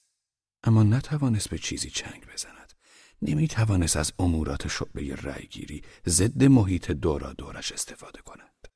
[0.65, 2.73] اما نتوانست به چیزی چنگ بزند.
[3.23, 8.69] نمی توانست از امورات شعبه رأیگیری ضد محیط دورا دورش استفاده کند.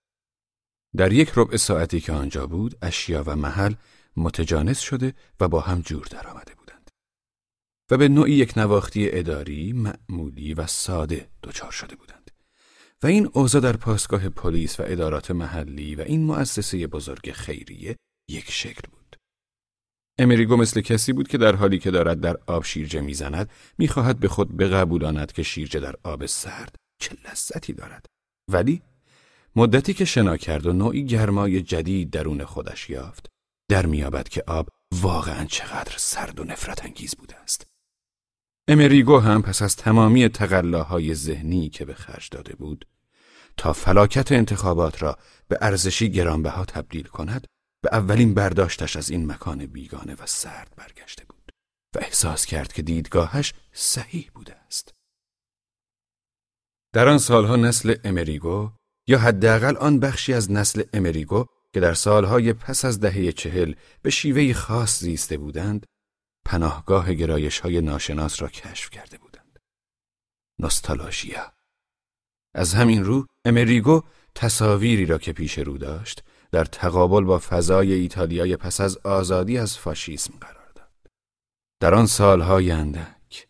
[0.97, 3.75] در یک ربع ساعتی که آنجا بود، اشیا و محل
[4.17, 6.91] متجانس شده و با هم جور درآمده بودند.
[7.91, 12.16] و به نوعی یک نواختی اداری، معمولی و ساده دچار شده بودند.
[13.03, 17.97] و این اوضاع در پاسگاه پلیس و ادارات محلی و این مؤسسه بزرگ خیریه
[18.31, 19.17] یک شکل بود.
[20.19, 24.29] امریگو مثل کسی بود که در حالی که دارد در آب شیرجه می‌زند می‌خواهد به
[24.29, 28.07] خود بقبولاند که شیرجه در آب سرد چه لذتی دارد
[28.53, 28.83] ولی
[29.57, 33.27] مدتی که شنا کرد و نوعی گرمای جدید درون خودش یافت
[33.71, 37.67] در میابد که آب واقعا چقدر سرد و نفرت انگیز بوده است
[38.69, 42.87] امریگو هم پس از تمامی تقلاهای ذهنی که به خرج داده بود
[43.57, 47.47] تا فلاکت انتخابات را به ارزشی گرانبها تبدیل کند
[47.83, 51.53] به اولین برداشتش از این مکان بیگانه و سرد برگشته بود
[51.95, 54.95] و احساس کرد که دیدگاهش صحیح بوده است.
[56.93, 58.71] در آن سالها نسل امریگو
[59.07, 64.11] یا حداقل آن بخشی از نسل امریگو که در سالهای پس از دهه چهل به
[64.11, 65.87] شیوهی خاص زیسته بودند،
[66.47, 69.59] پناهگاه گرایش های ناشناس را کشف کرده بودند.
[70.59, 71.53] نوستالژیا
[72.55, 74.03] از همین رو امریگو
[74.35, 79.79] تصاویری را که پیش رو داشت در تقابل با فضای ایتالیای پس از آزادی از
[79.79, 81.13] فاشیسم قرار داد.
[81.81, 83.49] در آن سالهای اندک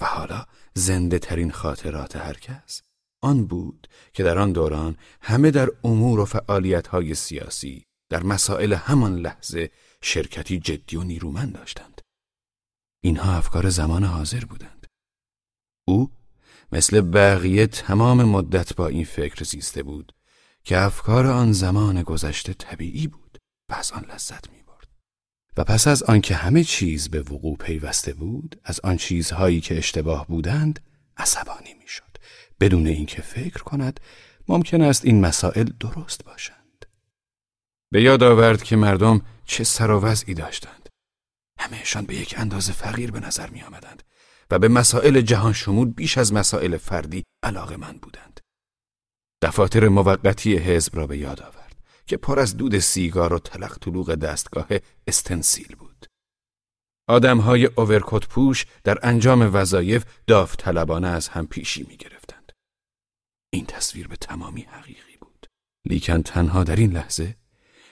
[0.00, 2.82] و حالا زنده ترین خاطرات هر کس
[3.22, 8.72] آن بود که در آن دوران همه در امور و فعالیت های سیاسی در مسائل
[8.72, 9.70] همان لحظه
[10.02, 11.97] شرکتی جدی و نیرومند داشتند.
[13.00, 14.86] اینها افکار زمان حاضر بودند.
[15.88, 16.10] او
[16.72, 20.12] مثل بقیه تمام مدت با این فکر زیسته بود
[20.64, 23.38] که افکار آن زمان گذشته طبیعی بود
[23.70, 24.88] و از آن لذت می برد.
[25.56, 30.26] و پس از آنکه همه چیز به وقوع پیوسته بود از آن چیزهایی که اشتباه
[30.26, 30.80] بودند
[31.16, 32.18] عصبانی می‌شد
[32.60, 34.00] بدون اینکه فکر کند
[34.48, 36.86] ممکن است این مسائل درست باشند
[37.92, 40.77] به یاد آورد که مردم چه سر و وضعی داشتند
[41.58, 44.02] همهشان به یک اندازه فقیر به نظر می آمدند
[44.50, 48.40] و به مسائل جهان شمول بیش از مسائل فردی علاقه من بودند.
[49.42, 54.14] دفاتر موقتی حزب را به یاد آورد که پر از دود سیگار و تلق طلوق
[54.14, 54.68] دستگاه
[55.06, 56.06] استنسیل بود.
[57.08, 62.52] آدمهای اوورکوت پوش در انجام وظایف داوطلبانه از هم پیشی می گرفتند.
[63.52, 65.46] این تصویر به تمامی حقیقی بود.
[65.84, 67.36] لیکن تنها در این لحظه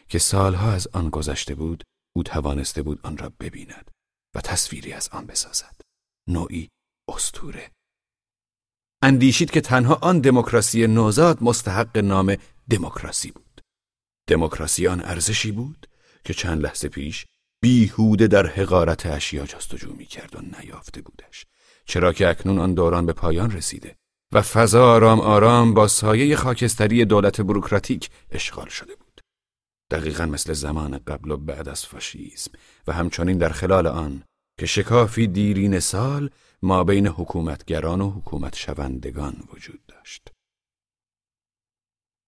[0.08, 1.84] که سالها از آن گذشته بود
[2.16, 3.90] او توانسته بود آن را ببیند
[4.34, 5.80] و تصویری از آن بسازد.
[6.28, 6.68] نوعی
[7.08, 7.70] استوره.
[9.02, 12.36] اندیشید که تنها آن دموکراسی نوزاد مستحق نام
[12.70, 13.60] دموکراسی بود.
[14.26, 15.86] دموکراسی آن ارزشی بود
[16.24, 17.26] که چند لحظه پیش
[17.62, 21.46] بیهوده در حقارت اشیا جستجو می کرد و نیافته بودش.
[21.84, 23.96] چرا که اکنون آن دوران به پایان رسیده
[24.32, 29.05] و فضا آرام آرام با سایه خاکستری دولت بروکراتیک اشغال شده بود.
[29.90, 32.50] دقیقا مثل زمان قبل و بعد از فاشیسم
[32.86, 34.22] و همچنین در خلال آن
[34.60, 36.30] که شکافی دیرین سال
[36.62, 40.28] ما بین حکومتگران و حکومت شوندگان وجود داشت.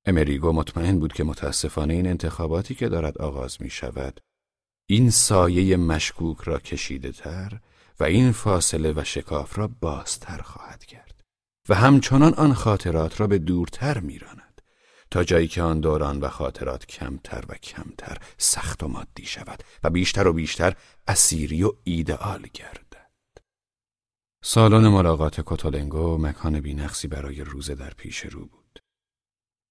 [0.07, 4.21] امریگو مطمئن بود که متاسفانه این انتخاباتی که دارد آغاز می شود
[4.91, 7.61] این سایه مشکوک را کشیده تر
[8.01, 11.21] و این فاصله و شکاف را بازتر خواهد کرد
[11.69, 14.38] و همچنان آن خاطرات را به دورتر میراند.
[15.11, 19.91] تا جایی که آن دوران و خاطرات کمتر و کمتر سخت و مادی شود و
[19.91, 20.77] بیشتر و بیشتر
[21.09, 23.09] اسیری و ایدئال گردد.
[24.45, 28.83] سالن ملاقات کتولنگو مکان بینقصی برای روزه در پیش رو بود.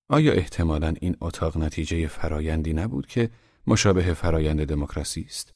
[0.09, 3.29] آیا احتمالا این اتاق نتیجه فرایندی نبود که
[3.67, 5.53] مشابه فرایند دموکراسی است؟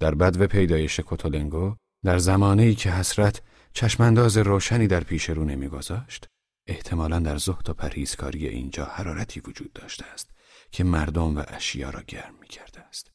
[0.00, 3.42] در بدو پیدایش کتولنگو در زمانی که حسرت
[3.72, 6.26] چشمانداز روشنی در پیش رو نمیگذاشت
[6.66, 10.30] احتمالا در زهد و پرهیزکاری اینجا حرارتی وجود داشته است
[10.70, 13.10] که مردم و اشیا را گرم می کرده است.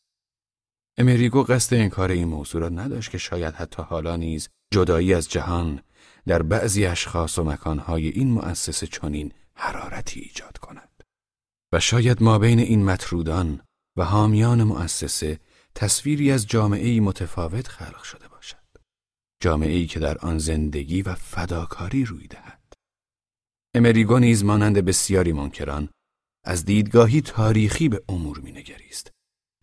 [0.97, 5.81] امریگو قصد انکار این موضوع را نداشت که شاید حتی حالا نیز جدایی از جهان
[6.27, 11.03] در بعضی اشخاص و مکانهای این مؤسسه چنین حرارتی ایجاد کند.
[11.73, 13.61] و شاید ما بین این مطرودان
[13.97, 15.39] و حامیان مؤسسه
[15.75, 18.57] تصویری از جامعه متفاوت خلق شده باشد.
[19.41, 22.48] جامعه که در آن زندگی و فداکاری روی دهد.
[23.79, 25.89] امریگو نیز مانند بسیاری منکران
[26.45, 29.11] از دیدگاهی تاریخی به امور مینگریست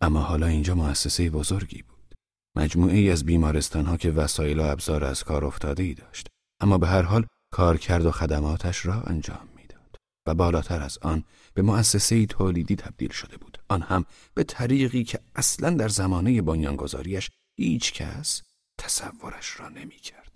[0.01, 2.15] اما حالا اینجا مؤسسه بزرگی بود
[2.55, 6.27] مجموعه ای از بیمارستانها که وسایل و ابزار از کار افتاده ای داشت
[6.61, 11.61] اما به هر حال کارکرد و خدماتش را انجام می‌داد و بالاتر از آن به
[11.61, 17.93] مؤسسه تولیدی تبدیل شده بود آن هم به طریقی که اصلا در زمانه بنیانگذاریش هیچ
[17.93, 18.41] کس
[18.79, 20.35] تصورش را نمی کرد.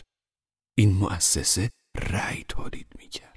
[0.77, 3.30] این مؤسسه رأی تولید می کرد.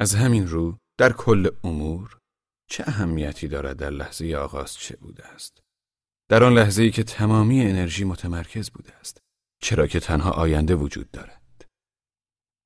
[0.00, 2.18] از همین رو در کل امور
[2.70, 5.60] چه اهمیتی دارد در لحظه آغاز چه بوده است؟
[6.30, 9.18] در آن لحظه ای که تمامی انرژی متمرکز بوده است
[9.62, 11.66] چرا که تنها آینده وجود دارد؟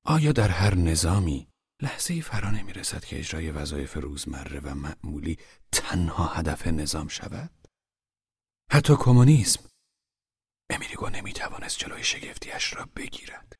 [0.05, 1.47] آیا در هر نظامی
[1.81, 5.37] لحظه فرا نمی رسد که اجرای وظایف روزمره و معمولی
[5.71, 7.67] تنها هدف نظام شود؟
[8.71, 9.69] حتی کمونیسم
[10.69, 13.55] امیریگو نمی توانست جلوی شگفتیش را بگیرد.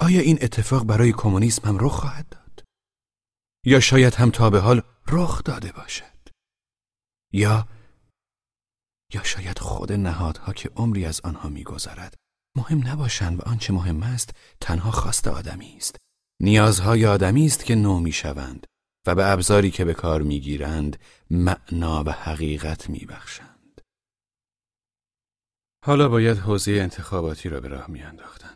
[0.00, 2.45] آیا این اتفاق برای کمونیسم هم رخ خواهد داد؟
[3.66, 6.28] یا شاید هم تا به حال رخ داده باشد.
[7.32, 7.68] یا
[9.14, 12.14] یا شاید خود نهادها که عمری از آنها میگذرد
[12.56, 15.96] مهم نباشند و آنچه مهم است تنها خواست آدمی است.
[16.42, 18.66] نیازهای آدمی است که نو می‌شوند
[19.06, 20.98] و به ابزاری که به کار می‌گیرند
[21.30, 23.80] معنا و حقیقت میبخشند.
[25.84, 28.55] حالا باید حوزه انتخاباتی را به راه میانداختند.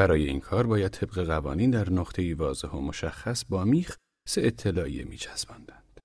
[0.00, 3.96] برای این کار باید طبق قوانین در نقطه واضح و مشخص با میخ
[4.28, 6.00] سه اطلاعیه میچسباندند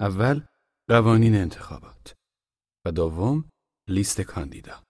[0.00, 0.42] اول
[0.88, 2.14] قوانین انتخابات
[2.86, 3.50] و دوم
[3.88, 4.82] لیست کاندیدا.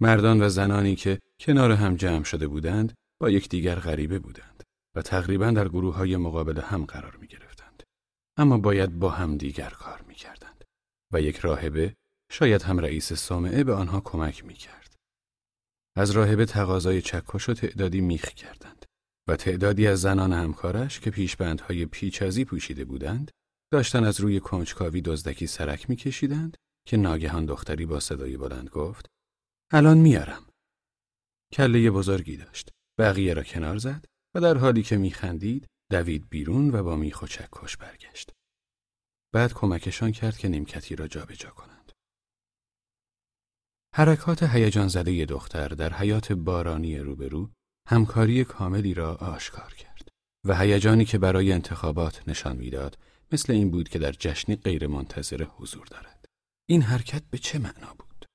[0.00, 4.62] مردان و زنانی که کنار هم جمع شده بودند با یکدیگر غریبه بودند
[4.96, 7.82] و تقریبا در گروه های مقابل هم قرار می گرفتند.
[8.36, 10.64] اما باید با هم دیگر کار می کردند
[11.12, 11.94] و یک راهبه
[12.30, 14.81] شاید هم رئیس سامعه به آنها کمک می کرد.
[15.96, 18.86] از راهبه تقاضای چکش و تعدادی میخ کردند
[19.28, 23.30] و تعدادی از زنان همکارش که پیشبندهای پیچازی پوشیده بودند
[23.72, 26.56] داشتن از روی کنجکاوی دزدکی سرک میکشیدند
[26.88, 29.06] که ناگهان دختری با صدای بلند گفت
[29.72, 30.46] الان میارم.
[31.52, 32.70] کله بزرگی داشت.
[32.98, 37.26] بقیه را کنار زد و در حالی که میخندید دوید بیرون و با میخ و
[37.26, 38.32] چکش برگشت.
[39.34, 41.71] بعد کمکشان کرد که نیمکتی را جابجا جا کنند.
[43.94, 47.50] حرکات هیجان زده دختر در حیات بارانی روبرو
[47.88, 50.08] همکاری کاملی را آشکار کرد
[50.46, 52.98] و هیجانی که برای انتخابات نشان می‌داد
[53.32, 56.24] مثل این بود که در جشنی غیرمنتظره حضور دارد.
[56.68, 58.26] این حرکت به چه معنا بود؟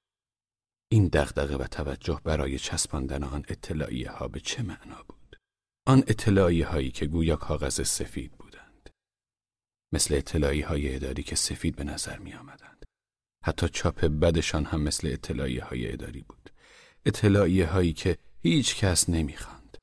[0.92, 5.36] این دغدغه و توجه برای چسباندن آن اطلاعیه ها به چه معنا بود؟
[5.88, 8.90] آن اطلاعیه هایی که گویا کاغذ سفید بودند.
[9.94, 12.77] مثل اطلاعی های اداری که سفید به نظر می آمدند.
[13.48, 16.50] حتی چاپ بدشان هم مثل اطلاعیه های اداری بود.
[17.06, 19.78] اطلاعیه هایی که هیچ کس نمی‌خواند.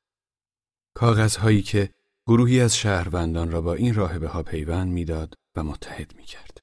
[0.97, 1.91] کاغذ هایی که
[2.26, 6.59] گروهی از شهروندان را با این راهبه ها پیوند می‌داد و متحد می کرد.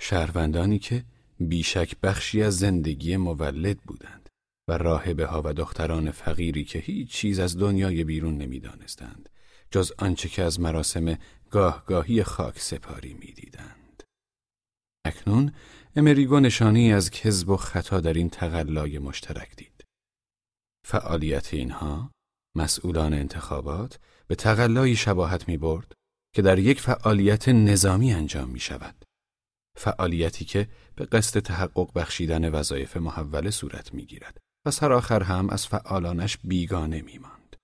[0.00, 1.04] شهروندانی که
[1.40, 4.28] بیشک بخشی از زندگی مولد بودند
[4.68, 9.28] و راهبه ها و دختران فقیری که هیچ چیز از دنیای بیرون نمی‌دانستند
[9.70, 11.18] جز آنچه که از مراسم
[11.50, 14.02] گاهگاهی خاک سپاری می‌دیدند.
[15.06, 15.52] اکنون
[15.96, 19.84] امریگو نشانی از کذب و خطا در این تقلای مشترک دید.
[20.86, 22.10] فعالیت اینها
[22.56, 25.92] مسئولان انتخابات به تقلایی شباهت می برد
[26.34, 29.04] که در یک فعالیت نظامی انجام می شود.
[29.78, 36.38] فعالیتی که به قصد تحقق بخشیدن وظایف محوله صورت می‌گیرد و سرآخر هم از فعالانش
[36.38, 37.56] بیگانه میماند.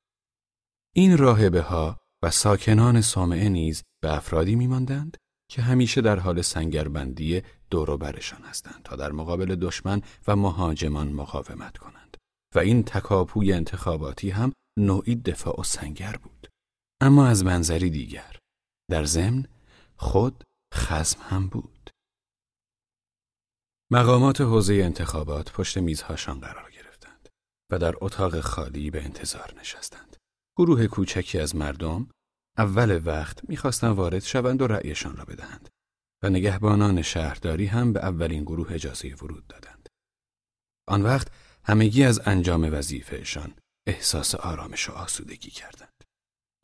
[0.95, 5.17] این راهبه ها و ساکنان سامعه نیز به افرادی میماندند
[5.51, 11.79] که همیشه در حال سنگربندی دور برشان هستند تا در مقابل دشمن و مهاجمان مقاومت
[11.79, 12.17] کنند.
[12.55, 16.49] و این تکاپوی انتخاباتی هم نوعی دفاع و سنگر بود.
[17.01, 18.37] اما از منظری دیگر
[18.91, 19.47] در ضمن
[19.97, 20.45] خود
[20.75, 21.91] خزم هم بود.
[23.93, 27.29] مقامات حوزه انتخابات پشت میزهاشان قرار گرفتند
[27.73, 30.17] و در اتاق خالی به انتظار نشستند.
[30.59, 32.09] گروه کوچکی از مردم
[32.59, 35.69] اول وقت می‌خواستند وارد شوند و رأیشان را بدهند.
[36.23, 39.89] و نگهبانان شهرداری هم به اولین گروه اجازه ورود دادند.
[40.89, 41.29] آن وقت
[41.65, 43.55] همگی از انجام وظیفهشان
[43.87, 46.05] احساس آرامش و آسودگی کردند.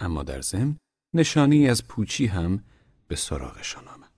[0.01, 0.77] اما در ضمن
[1.15, 2.65] نشانی از پوچی هم
[3.09, 4.13] به سراغشان آمد.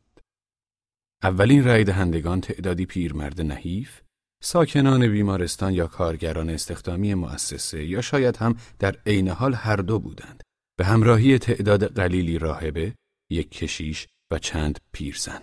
[1.23, 4.01] اولین رای دهندگان تعدادی پیرمرد نحیف،
[4.43, 10.43] ساکنان بیمارستان یا کارگران استخدامی مؤسسه یا شاید هم در عین حال هر دو بودند
[10.79, 12.95] به همراهی تعداد قلیلی راهبه،
[13.31, 15.43] یک کشیش و چند پیرزن.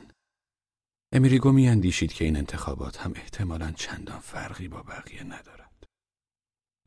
[1.13, 5.83] امیریگو می اندیشید که این انتخابات هم احتمالا چندان فرقی با بقیه ندارد.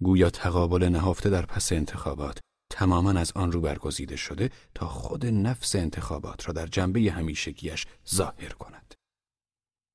[0.03, 2.39] گویا تقابل نهفته در پس انتخابات
[2.71, 8.49] تماما از آن رو برگزیده شده تا خود نفس انتخابات را در جنبه همیشگیش ظاهر
[8.49, 8.95] کند.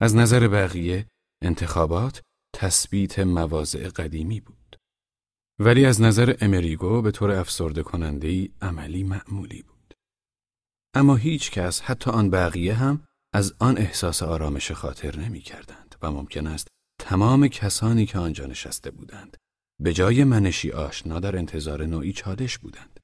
[0.02, 1.08] از نظر بقیه
[1.42, 2.22] انتخابات
[2.56, 4.78] تثبیت مواضع قدیمی بود.
[5.60, 9.73] ولی از نظر امریگو به طور افسرده کننده ای عملی معمولی بود.
[10.94, 16.12] اما هیچ کس حتی آن بقیه هم از آن احساس آرامش خاطر نمی کردند و
[16.12, 16.68] ممکن است
[17.00, 19.38] تمام کسانی که آنجا نشسته بودند
[19.80, 23.00] به جای منشی آشنا در انتظار نوعی چالش بودند.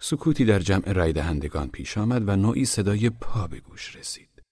[0.00, 4.42] سکوتی در جمع رای دهندگان پیش آمد و نوعی صدای پا به گوش رسید.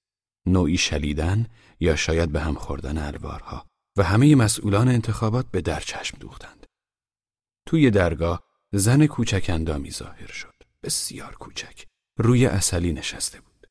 [0.46, 1.46] نوعی شلیدن
[1.80, 3.66] یا شاید به هم خوردن الوارها
[3.98, 6.66] و همه مسئولان انتخابات به در چشم دوختند.
[7.66, 10.59] توی درگاه زن کوچک اندامی ظاهر شد.
[10.82, 11.86] بسیار کوچک.
[12.18, 13.66] روی اصلی نشسته بود.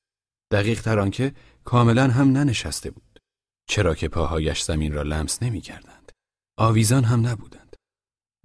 [0.51, 3.20] دقیق تر آنکه کاملا هم ننشسته بود.
[3.68, 6.12] چرا که پاهایش زمین را لمس نمی کردند.
[6.57, 7.76] آویزان هم نبودند.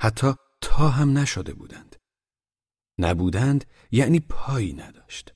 [0.03, 1.97] حتی تا هم نشده بودند.
[2.99, 5.35] نبودند یعنی پایی نداشت.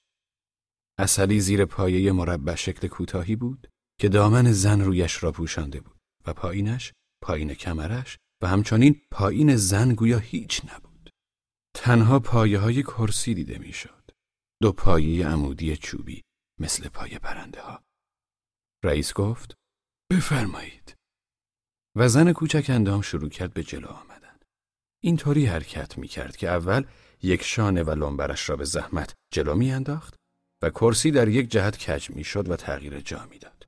[0.99, 3.68] اصلی زیر پایه مربع شکل کوتاهی بود
[4.01, 9.95] که دامن زن رویش را پوشانده بود و پایینش، پایین کمرش و همچنین پایین زن
[9.95, 10.88] گویا هیچ نبود.
[11.81, 14.11] تنها پایه های کرسی دیده می‌شد.
[14.62, 16.22] دو پایه عمودی چوبی
[16.61, 17.83] مثل پای پرنده ها.
[18.85, 19.55] رئیس گفت
[20.12, 20.97] بفرمایید.
[21.97, 24.37] و زن کوچک اندام شروع کرد به جلو آمدن.
[25.03, 26.85] اینطوری حرکت می کرد که اول
[27.22, 30.14] یک شانه و لنبرش را به زحمت جلو می انداخت
[30.62, 33.66] و کرسی در یک جهت کج می شد و تغییر جا می داد.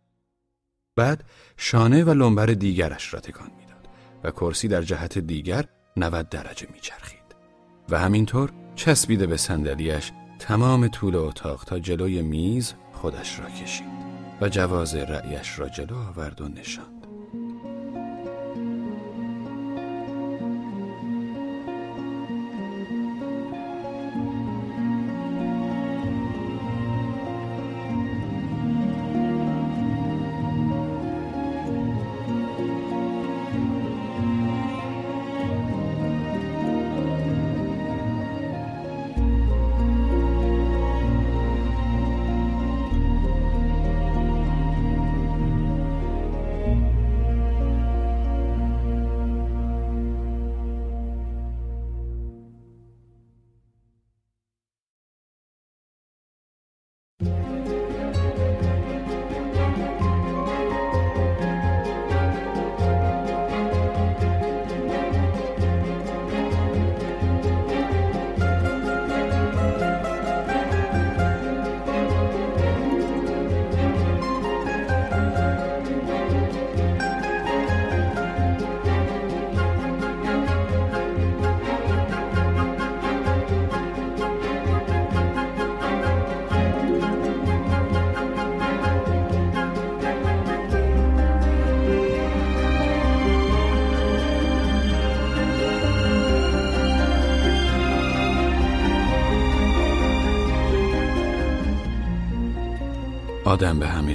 [0.96, 1.24] بعد
[1.56, 3.88] شانه و لنبر دیگرش را تکان می داد
[4.24, 7.19] و کرسی در جهت دیگر 90 درجه می چرخید.
[7.90, 13.86] و همینطور چسبیده به صندلیاش تمام طول اتاق تا جلوی میز خودش را کشید
[14.40, 16.89] و جواز رأیش را جلو آورد و نشان.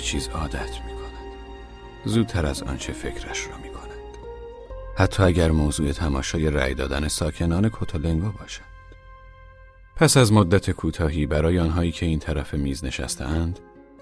[0.06, 1.36] چیز عادت می کند.
[2.06, 4.18] زودتر از آنچه فکرش را می کند.
[4.97, 8.76] حتی اگر موضوع تماشای رأی دادن ساکنان کوتولنگو باشد.
[9.95, 13.60] پس از مدت کوتاهی برای آنهایی که این طرف میز نشستهاند،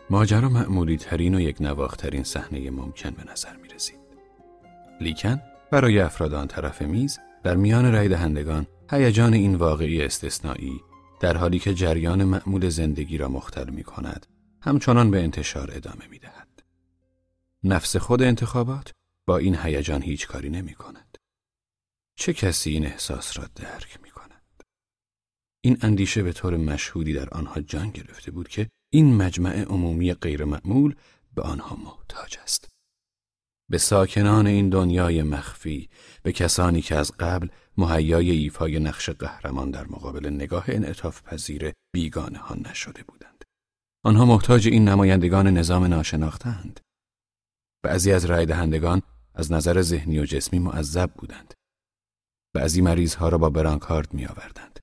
[0.10, 4.00] ماجرا معمولی ترین و یک نواخترین صحنه ممکن به نظر می رسید.
[5.02, 5.42] لیکن
[5.72, 10.82] برای افراد آن طرف میز در میان رای دهندگان هیجان این واقعی استثنایی
[11.20, 14.26] در حالی که جریان معمول زندگی را مختل می کند
[14.66, 16.64] همچنان به انتشار ادامه می دهد.
[17.64, 18.92] نفس خود انتخابات
[19.26, 21.18] با این هیجان هیچ کاری نمی کند.
[22.16, 24.64] چه کسی این احساس را درک می کند؟
[25.62, 30.96] این اندیشه به طور مشهودی در آنها جان گرفته بود که این مجمع عمومی غیرمعمول
[31.36, 32.70] به آنها محتاج است.
[33.70, 35.90] به ساکنان این دنیای مخفی،
[36.24, 37.48] به کسانی که از قبل
[37.78, 43.33] مهیای ایفای نقش قهرمان در مقابل نگاه انعطاف پذیر بیگانه ها نشده بودند.
[44.06, 46.80] آنها محتاج این نمایندگان نظام ناشناختند.
[47.84, 49.02] بعضی از رای دهندگان
[49.34, 51.54] از نظر ذهنی و جسمی معذب بودند.
[52.54, 54.80] بعضی مریضها را با برانکارد می آوردند.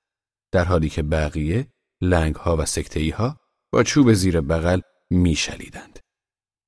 [0.51, 1.67] در حالی که بقیه
[2.01, 3.39] لنگ ها و سکتهی ها
[3.73, 5.99] با چوب زیر بغل می شلیدند.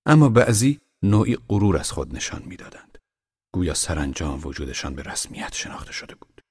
[0.06, 2.98] اما بعضی نوعی غرور از خود نشان می‌دادند.
[3.54, 6.42] گویا سرانجام وجودشان به رسمیت شناخته شده بود.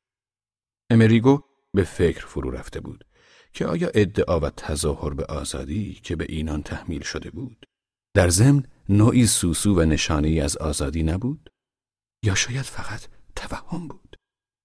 [0.91, 1.41] امریگو
[1.75, 3.05] به فکر فرو رفته بود
[3.53, 7.67] که آیا ادعا و تظاهر به آزادی که به اینان تحمیل شده بود
[8.15, 11.51] در ضمن نوعی سوسو و نشانه از آزادی نبود؟
[12.25, 14.17] یا شاید فقط توهم بود؟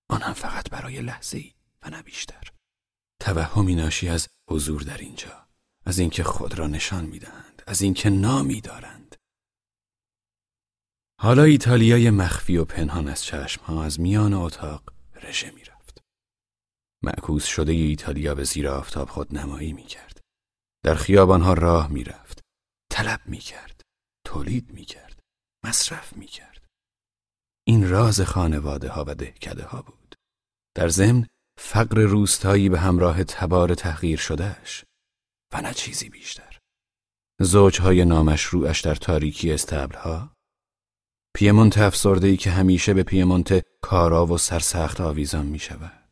[0.09, 2.51] آن هم فقط برای لحظه ای و نه بیشتر.
[3.21, 5.47] توهمی ناشی از حضور در اینجا
[5.85, 9.15] از اینکه خود را نشان می‌دهند از اینکه نامی دارند.
[11.21, 15.66] حالا ایتالیای مخفی و پنهان از چشمها از میان اتاق رژه می‌رفت.
[17.03, 20.19] معکوس شده ایتالیا به زیر آفتاب خود نمایی می کرد.
[20.83, 22.41] در خیابانها راه می رفت.
[22.91, 23.81] طلب می کرد.
[24.25, 25.19] تولید می کرد.
[25.65, 26.67] مصرف می کرد.
[27.67, 30.15] این راز خانواده ها و دهکده ها بود.
[30.75, 31.27] در ضمن
[31.59, 34.85] فقر روستایی به همراه تبار تغییر شدهش
[35.53, 36.57] و نه چیزی بیشتر.
[37.41, 40.33] زوجهای نامشروعش در تاریکی استبلها
[41.35, 46.06] پیمونت افسردهی که همیشه به پیمونت کارا و سرسخت آویزان می شود.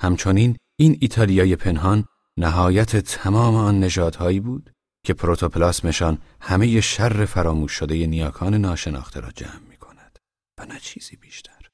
[0.00, 2.04] همچنین این ایتالیای پنهان
[2.36, 4.70] نهایت تمام آن نژادهایی بود
[5.06, 10.18] که پروتوپلاسمشان همه شر فراموش شده نیاکان ناشناخته را جمع می کند
[10.58, 11.68] و نه چیزی بیشتر.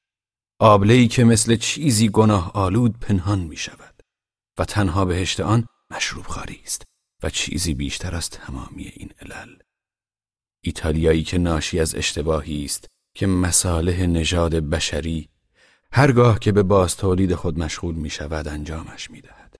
[0.59, 4.01] آبلهی که مثل چیزی گناه آلود پنهان می شود
[4.59, 6.83] و تنها بهشت آن مشروب خاری است
[7.23, 9.55] و چیزی بیشتر از تمامی این علل.
[10.63, 15.29] ایتالیایی که ناشی از اشتباهی است که مصالح نژاد بشری
[15.91, 19.55] هرگاه که به باز تولید خود مشغول می شود انجامش می دهد.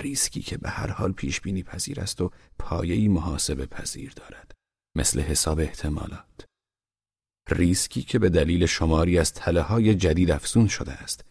[0.00, 4.52] ریسکی که به هر حال پیش بینی پذیر است و پایه‌ای محاسبه پذیر دارد.
[4.96, 6.44] مثل حساب احتمالات.
[7.50, 11.24] ریسکی که به دلیل شماری از تله های جدید افزون شده است.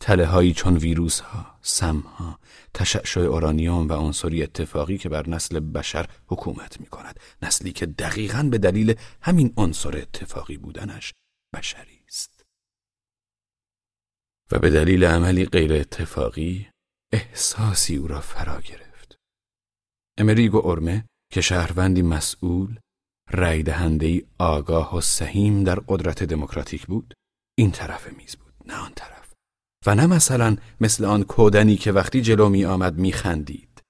[0.00, 2.38] تله هایی چون ویروس ها، سم ها،
[2.74, 8.48] تشعشع اورانیوم و عنصری اتفاقی که بر نسل بشر حکومت می کند نسلی که دقیقا
[8.50, 11.12] به دلیل همین عنصر اتفاقی بودنش
[11.54, 11.99] بشری.
[14.52, 16.68] و به دلیل عملی غیر اتفاقی
[17.12, 19.16] احساسی او را فرا گرفت.
[20.18, 22.78] امریگو ارمه که شهروندی مسئول،
[23.30, 27.14] رای آگاه و سهیم در قدرت دموکراتیک بود،
[27.58, 29.32] این طرف میز بود، نه آن طرف.
[29.86, 33.82] و نه مثلا مثل آن کودنی که وقتی جلو می آمد می خندید.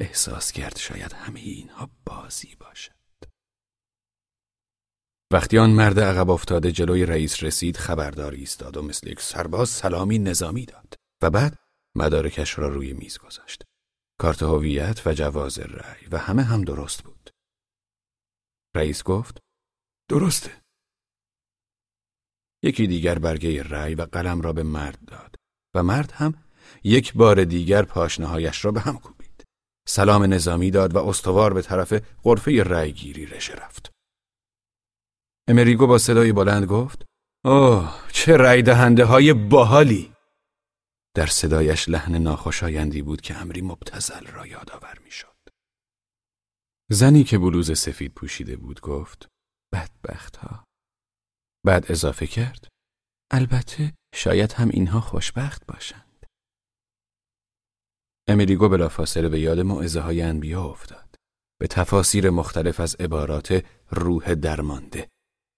[0.00, 2.65] احساس کرد شاید همه اینها بازی باشد.
[5.32, 10.18] وقتی آن مرد عقب افتاده جلوی رئیس رسید خبرداری ایستاد و مثل یک سرباز سلامی
[10.18, 11.58] نظامی داد و بعد
[11.96, 13.62] مدارکش را روی میز گذاشت.
[14.20, 17.30] کارت هویت و جواز رأی و همه هم درست بود.
[18.76, 19.38] رئیس گفت
[20.10, 20.62] درسته.
[22.62, 25.36] یکی دیگر برگه رأی و قلم را به مرد داد
[25.74, 26.34] و مرد هم
[26.84, 29.44] یک بار دیگر پاشنهایش را به هم کوبید.
[29.88, 33.95] سلام نظامی داد و استوار به طرف غرفه رأی گیری رشه رفت.
[35.48, 37.04] امریگو با صدای بلند گفت
[37.44, 40.12] اوه چه رأی دهنده های باحالی
[41.16, 45.36] در صدایش لحن ناخوشایندی بود که امری مبتزل را یادآور می‌شد.
[46.90, 49.28] زنی که بلوز سفید پوشیده بود گفت
[49.72, 50.64] بدبخت ها.
[51.66, 52.68] بعد اضافه کرد
[53.30, 56.26] البته شاید هم اینها خوشبخت باشند.
[58.28, 61.16] امیریگو بلافاصله به یاد معزه های انبیا افتاد.
[61.60, 65.08] به تفاسیر مختلف از عبارات روح درمانده.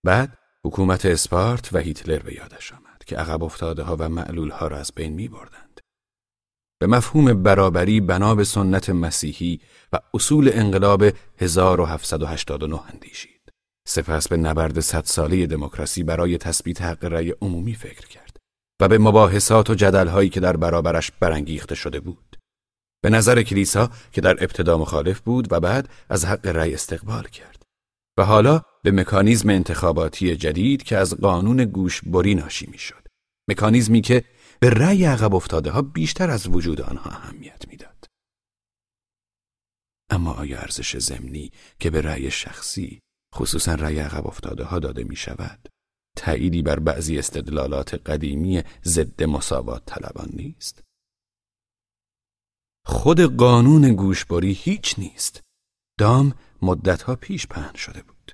[0.05, 2.89] بعد حکومت اسپارت و هیتلر به یادش آمد.
[3.09, 5.81] که عقب افتاده ها و معلول ها را از بین می بردند.
[6.81, 9.61] به مفهوم برابری بنا به سنت مسیحی
[9.93, 11.05] و اصول انقلاب
[11.39, 13.53] 1789 اندیشید.
[13.89, 18.37] سپس به نبرد صد ساله دموکراسی برای تثبیت حق رأی عمومی فکر کرد
[18.81, 22.37] و به مباحثات و جدلهایی که در برابرش برانگیخته شده بود.
[23.03, 27.63] به نظر کلیسا که در ابتدا مخالف بود و بعد از حق رأی استقبال کرد.
[28.19, 33.09] و حالا به مکانیزم انتخاباتی جدید که از قانون گوش بری ناشی می‌شد.
[33.49, 34.25] مکانیزمی که
[34.61, 38.05] به رأی عقب افتاده ها بیشتر از وجود آنها اهمیت می‌داد.
[40.11, 43.01] اما آیا ارزش زمینی که به رأی شخصی
[43.35, 45.69] خصوصا رأی عقب افتاده ها داده می شود
[46.17, 50.83] تأییدی بر بعضی استدلالات قدیمی ضد مساوات طلبان نیست؟
[52.87, 55.48] خود قانون گوشبری هیچ نیست.
[55.99, 58.33] دام مدتها پیش پهن شده بود.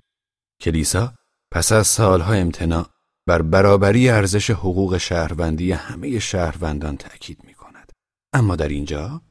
[0.61, 1.15] کلیسا
[1.51, 2.87] پس از سالها امتناع
[3.27, 7.93] بر برابری ارزش حقوق شهروندی همه شهروندان تأکید می کند.
[8.33, 9.23] اما در اینجا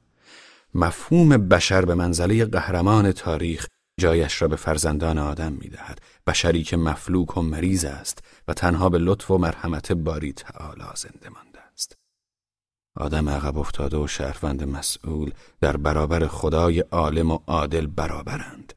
[0.74, 3.68] مفهوم بشر به منزله قهرمان تاریخ
[4.00, 6.00] جایش را به فرزندان آدم می دهد.
[6.28, 11.30] بشری که مفلوک و مریض است و تنها به لطف و مرحمت باری تعالی زنده
[11.30, 11.53] مانده.
[12.96, 15.32] آدم عقب افتاده و شهروند مسئول
[15.62, 18.74] در برابر خدای عالم و عادل برابرند.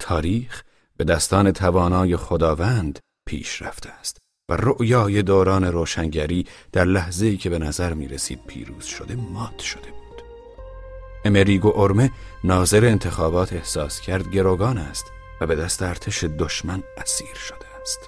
[0.00, 0.62] تاریخ
[0.96, 2.98] به دستان توانای خداوند
[3.28, 4.18] پیش رفته است
[4.50, 9.90] و رؤیای دوران روشنگری در لحظه‌ای که به نظر می رسید پیروز شده مات شده
[9.90, 10.22] بود.
[11.24, 12.10] امریگو ارمه
[12.44, 15.04] ناظر انتخابات احساس کرد گروگان است
[15.40, 17.98] و به دست ارتش دشمن اسیر شده است.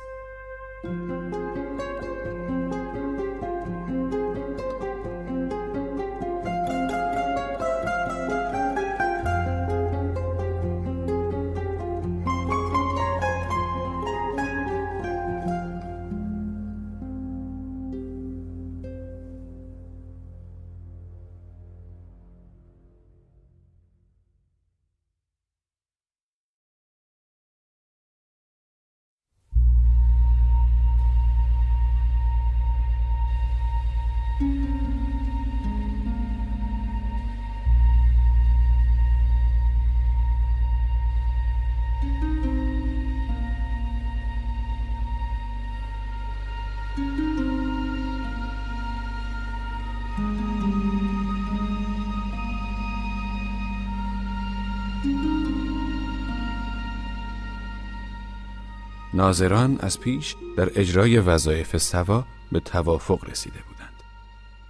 [59.19, 64.03] ناظران از پیش در اجرای وظایف سوا به توافق رسیده بودند.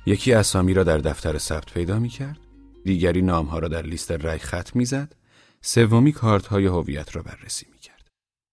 [0.07, 2.39] یکی اسامی را در دفتر ثبت پیدا می کرد،
[2.85, 5.17] دیگری نامها را در لیست رای خط می زد،
[5.61, 8.09] سومی کارت های هویت را بررسی می کرد.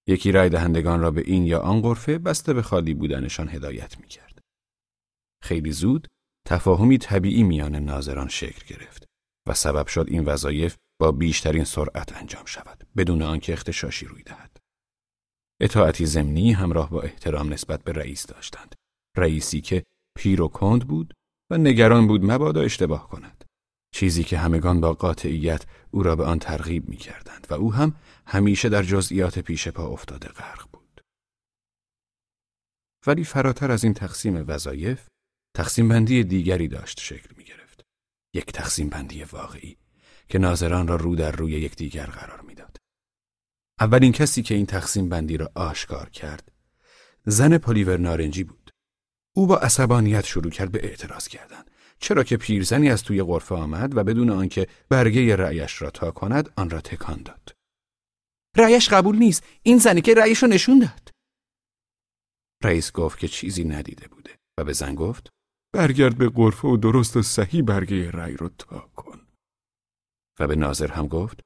[0.08, 4.08] یکی رای دهندگان را به این یا آن غرفه بسته به خالی بودنشان هدایت می
[4.08, 4.40] کرد.
[5.44, 6.08] خیلی زود
[6.48, 9.06] تفاهمی طبیعی میان ناظران شکل گرفت
[9.48, 14.55] و سبب شد این وظایف با بیشترین سرعت انجام شود بدون آنکه اختشاشی روی دهد.
[15.62, 18.76] اطاعتی زمینی همراه با احترام نسبت به رئیس داشتند.
[19.18, 19.84] رئیسی که
[20.18, 21.14] پیر و کند بود
[21.52, 23.46] و نگران بود مبادا اشتباه کند.
[23.94, 27.96] چیزی که همگان با قاطعیت او را به آن ترغیب می کردند و او هم
[28.26, 31.02] همیشه در جزئیات پیش پا افتاده غرق بود.
[33.08, 35.08] ولی فراتر از این تقسیم وظایف،
[35.56, 37.82] تقسیم بندی دیگری داشت شکل می گرفت.
[38.34, 39.78] یک تقسیم بندی واقعی
[40.30, 42.78] که ناظران را رو در روی یکدیگر قرار می‌داد.
[43.80, 46.52] اولین کسی که این تقسیم بندی را آشکار کرد
[47.26, 48.72] زن پلیور نارنجی بود.
[49.36, 51.64] او با عصبانیت شروع کرد به اعتراض کردن.
[52.00, 56.50] چرا که پیرزنی از توی غرفه آمد و بدون آنکه برگه رأیش را تا کند
[56.58, 57.56] آن را تکان داد.
[58.58, 59.44] رأیش قبول نیست.
[59.62, 61.12] این زنی که رأیش را نشون داد.
[62.64, 65.30] رئیس گفت که چیزی ندیده بوده و به زن گفت
[65.74, 69.28] برگرد به غرفه و درست و صحیح برگه رأی رو تا کن.
[70.40, 71.42] و به ناظر هم گفت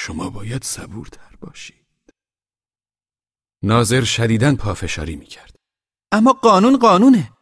[0.00, 2.14] شما باید صبورتر باشید.
[3.62, 5.56] ناظر شدیداً پافشاری می کرد.
[6.12, 7.32] اما قانون قانونه.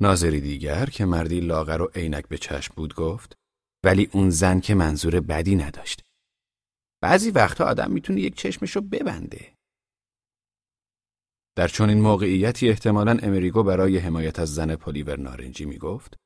[0.00, 3.36] ناظری دیگر که مردی لاغر و عینک به چشم بود گفت
[3.84, 6.02] ولی اون زن که منظور بدی نداشت.
[7.02, 9.56] بعضی وقتا آدم می‌تونه یک چشمشو ببنده.
[11.56, 16.16] در چنین موقعیتی احتمالاً امریگو برای حمایت از زن پلیور نارنجی می‌گفت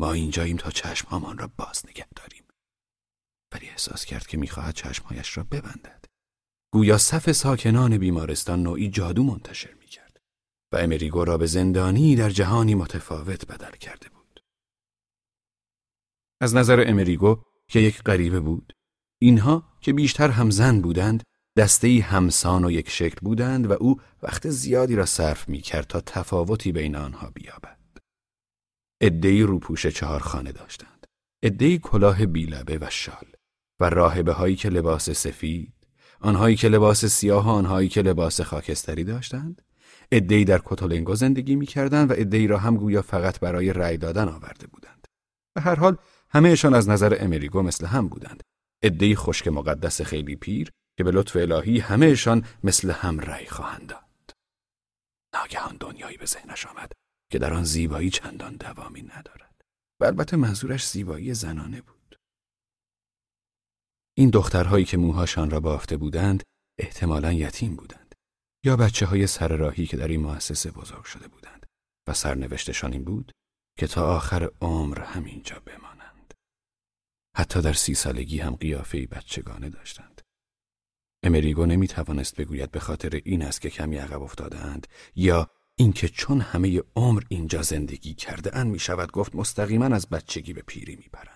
[0.00, 2.45] ما اینجاییم تا چشمهامان را باز نگه داریم.
[3.52, 6.04] ولی احساس کرد که می‌خواهد چشمهایش را ببندد.
[6.72, 10.20] گویا صف ساکنان بیمارستان نوعی جادو منتشر می‌کرد
[10.72, 14.40] و امریگو را به زندانی در جهانی متفاوت بدل کرده بود.
[16.40, 18.72] از نظر امریگو که یک غریبه بود،
[19.20, 21.22] اینها که بیشتر هم زن بودند،
[21.58, 26.00] دستهی همسان و یک شکل بودند و او وقت زیادی را صرف می کرد تا
[26.00, 27.78] تفاوتی بین آنها بیابد.
[29.00, 31.06] ادهی روپوش چهار خانه داشتند.
[31.42, 33.35] ادهی کلاه بیلبه و شال.
[33.80, 35.72] و راهبه هایی که لباس سفید،
[36.20, 39.62] آنهایی که لباس سیاه و آنهایی که لباس خاکستری داشتند،
[40.12, 44.66] ادهی در کتولنگو زندگی می‌کردند و ادهی را هم گویا فقط برای رأی دادن آورده
[44.66, 45.06] بودند.
[45.54, 45.96] به هر حال
[46.30, 48.42] همهشان از نظر امریگو مثل هم بودند.
[48.82, 54.34] ادهی خشک مقدس خیلی پیر که به لطف الهی همهشان مثل هم رأی خواهند داد.
[55.34, 56.92] ناگهان دنیایی به ذهنش آمد
[57.30, 59.62] که در آن زیبایی چندان دوامی ندارد.
[60.00, 61.95] و البته منظورش زیبایی زنانه بود.
[64.18, 66.42] این دخترهایی که موهاشان را بافته بودند
[66.78, 68.14] احتمالا یتیم بودند
[68.64, 71.66] یا بچه های سر راهی که در این مؤسسه بزرگ شده بودند
[72.08, 73.32] و سرنوشتشان این بود
[73.78, 76.34] که تا آخر عمر همینجا بمانند.
[77.36, 80.20] حتی در سی سالگی هم قیافه بچگانه داشتند.
[81.22, 86.40] امریگو نمی توانست بگوید به خاطر این است که کمی عقب افتادهاند یا اینکه چون
[86.40, 91.08] همه عمر اینجا زندگی کرده ان می شود گفت مستقیما از بچگی به پیری می
[91.12, 91.35] پرند.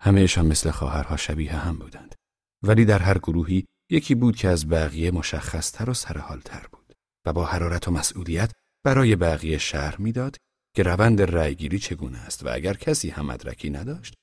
[0.00, 2.14] همهشان مثل خواهرها شبیه هم بودند.
[2.62, 6.94] ولی در هر گروهی یکی بود که از بقیه مشخصتر و سرحالتر بود
[7.26, 8.52] و با حرارت و مسئولیت
[8.84, 10.36] برای بقیه شهر می‌داد
[10.76, 14.14] که روند رأیگیری چگونه است و اگر کسی هم مدرکی نداشت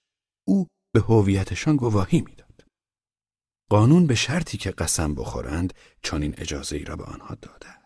[0.48, 2.64] او به هویتشان گواهی می‌داد.
[3.70, 5.74] قانون به شرطی که قسم بخورند
[6.04, 7.77] چنین اجازه ای را به آنها داده.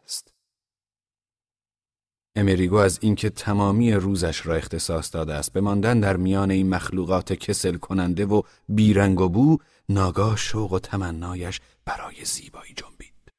[2.35, 7.33] امریگو از اینکه تمامی روزش را اختصاص داده است به ماندن در میان این مخلوقات
[7.33, 9.57] کسل کننده و بیرنگ و بو
[9.89, 13.31] ناگاه شوق و تمنایش برای زیبایی جنبید.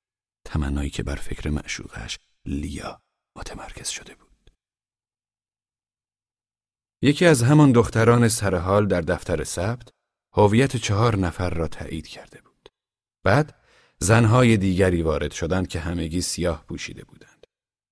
[0.45, 3.03] تمنایی که بر فکر معشوقش لیا
[3.37, 4.51] متمرکز شده بود.
[7.03, 9.89] یکی از همان دختران سرحال در دفتر ثبت
[10.35, 12.69] هویت چهار نفر را تایید کرده بود.
[13.25, 13.63] بعد
[13.99, 17.32] زنهای دیگری وارد شدند که همگی سیاه پوشیده بودند.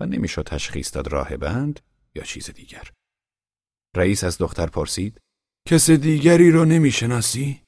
[0.01, 1.81] و نمی‌شد تشخیص داد راهبند
[2.15, 2.91] یا چیز دیگر.
[3.97, 5.21] رئیس از دختر پرسید
[5.69, 7.63] کس دیگری رو نمی‌شناسی؟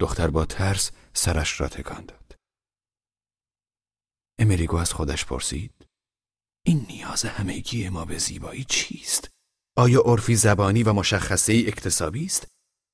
[0.00, 2.36] دختر با ترس سرش را تکان داد.
[4.38, 5.86] امریگو از خودش پرسید
[6.66, 9.30] این نیاز همگی ما به زیبایی چیست؟
[9.76, 12.46] آیا عرفی زبانی و مشخصه اکتسابی است؟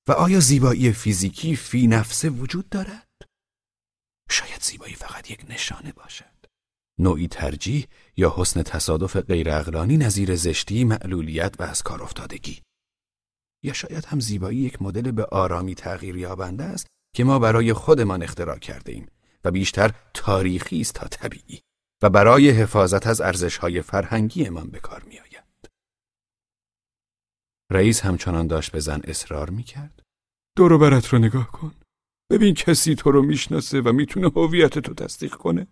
[0.08, 3.08] و آیا زیبایی فیزیکی فی نفسه وجود دارد؟
[4.30, 6.46] شاید زیبایی فقط یک نشانه باشد.
[6.98, 7.86] نوعی ترجیح
[8.20, 12.62] یا حسن تصادف غیراقلانی نظیر زشتی، معلولیت و از کار افتادگی.
[13.64, 18.22] یا شاید هم زیبایی یک مدل به آرامی تغییر یابنده است که ما برای خودمان
[18.22, 19.06] اختراع کرده ایم
[19.44, 21.60] و بیشتر تاریخی است تا طبیعی
[22.02, 25.70] و برای حفاظت از ارزشهای فرهنگیمان به کار می آید.
[27.72, 30.02] رئیس همچنان داشت به زن اصرار می کرد.
[30.56, 31.74] دورو برت رو نگاه کن.
[32.30, 35.66] ببین کسی تو رو می‌شناسه و می‌تونه هویت تو تصدیق کنه.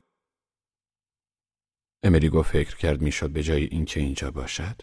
[2.03, 4.83] امریگو فکر کرد می‌شد به جای اینکه اینجا باشد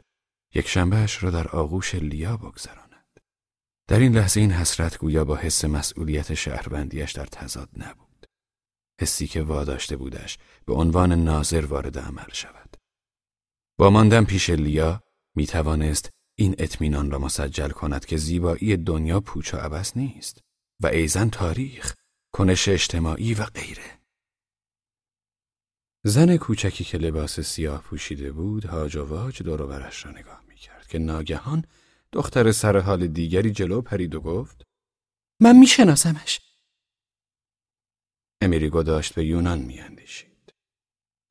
[0.54, 3.20] یک شنبهش را در آغوش لیا بگذراند.
[3.88, 8.26] در این لحظه این حسرت گویا با حس مسئولیت شهروندیش در تضاد نبود.
[9.02, 12.78] حسی که واداشته بودش به عنوان ناظر وارد عمل شود.
[13.78, 15.04] با ماندن پیش لیا
[15.36, 20.42] می توانست این اطمینان را مسجل کند که زیبایی دنیا پوچ و عبس نیست
[20.84, 21.96] و ایزن تاریخ،
[22.34, 23.95] کنش اجتماعی و غیره.
[26.08, 30.88] زن کوچکی که لباس سیاه پوشیده بود هاج و واج دور را نگاه می کرد
[30.88, 31.66] که ناگهان
[32.12, 34.64] دختر سر حال دیگری جلو پرید و گفت
[35.42, 36.40] من میشناسمش.
[38.42, 40.54] امیریگو داشت به یونان میاندیشید.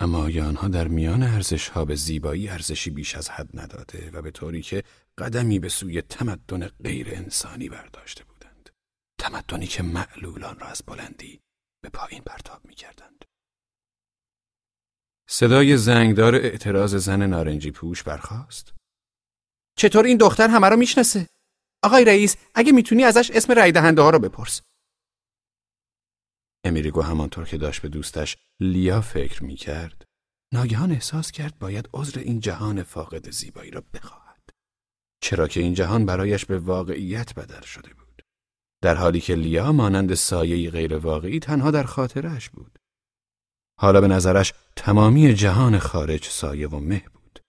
[0.01, 4.23] اما آیا آنها در میان ارزش ها به زیبایی ارزشی بیش از حد نداده و
[4.23, 4.83] به طوری که
[5.19, 8.71] قدمی به سوی تمدن غیر انسانی برداشته بودند.
[9.19, 11.41] تمدنی که معلولان را از بلندی
[11.83, 13.25] به پایین پرتاب می کردند.
[15.37, 18.73] صدای زنگدار اعتراض زن نارنجی پوش برخاست.
[19.79, 21.27] چطور این دختر همه را می‌شناسه؟
[21.83, 24.63] آقای رئیس اگه می‌تونی ازش اسم رای دهنده ها رو بپرس.
[26.65, 30.05] امیریگو همانطور که داشت به دوستش لیا فکر می کرد
[30.53, 34.51] ناگهان احساس کرد باید عذر این جهان فاقد زیبایی را بخواهد
[35.23, 38.23] چرا که این جهان برایش به واقعیت بدل شده بود
[38.83, 42.79] در حالی که لیا مانند سایه‌ای غیر واقعی تنها در خاطرش بود
[43.79, 47.41] حالا به نظرش تمامی جهان خارج سایه و مه بود.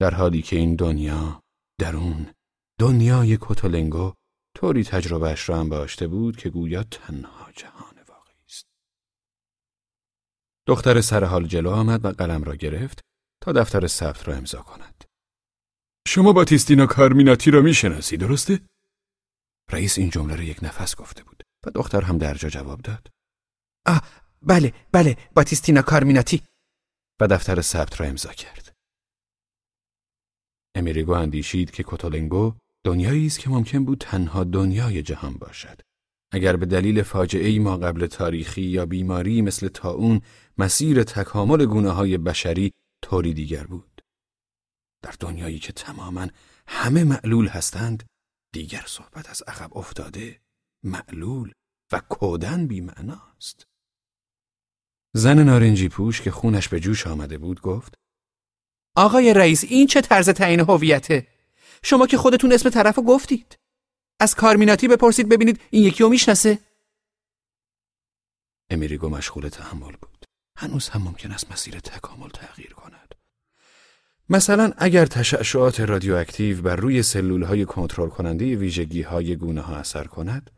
[0.00, 1.42] در حالی که این دنیا
[1.80, 2.34] درون
[2.80, 4.12] دنیای کتولنگو
[4.56, 8.66] طوری تجربهش را انباشته بود که گویا تنها جهان واقعی است.
[10.66, 13.00] دختر سرحال جلو آمد و قلم را گرفت
[13.42, 15.04] تا دفتر ثبت را امضا کند.
[16.08, 18.60] شما باتیستینا کارمیناتی را می‌شناسی درسته؟
[19.70, 23.08] رئیس این جمله را یک نفس گفته بود و دختر هم درجا جواب داد.
[23.86, 24.02] آه
[24.42, 26.42] بله بله باتیستینا کارمیناتی.
[27.20, 28.72] و دفتر ثبت را امضا کرد.
[30.74, 35.80] امیریگو اندیشید که کوتولنگو دنیایی است که ممکن بود تنها دنیای جهان باشد.
[36.32, 40.20] اگر به دلیل فاجعه ای ما قبل تاریخی یا بیماری مثل تاون
[40.58, 42.72] مسیر تکامل گونه های بشری
[43.02, 44.02] طوری دیگر بود.
[45.02, 46.28] در دنیایی که تماما
[46.66, 48.02] همه معلول هستند
[48.52, 50.40] دیگر صحبت از عقب افتاده
[50.84, 51.52] معلول
[51.92, 53.71] و کودن بیمعناست.
[55.14, 57.94] زن نارنجی پوش که خونش به جوش آمده بود گفت
[58.96, 61.26] آقای رئیس این چه طرز تعیین هویته؟
[61.84, 63.58] شما که خودتون اسم طرف گفتید.
[64.20, 66.58] از کارمیناتی بپرسید ببینید این یکی رو می‌شناسه.
[68.70, 70.26] امیریگو مشغول تحمل بود.
[70.56, 73.14] هنوز هم ممکن است مسیر تکامل تغییر کند.
[74.28, 80.04] مثلا اگر تشعشعات رادیواکتیو بر روی سلول های کنترل کننده ویژگی های گونه ها اثر
[80.04, 80.50] کند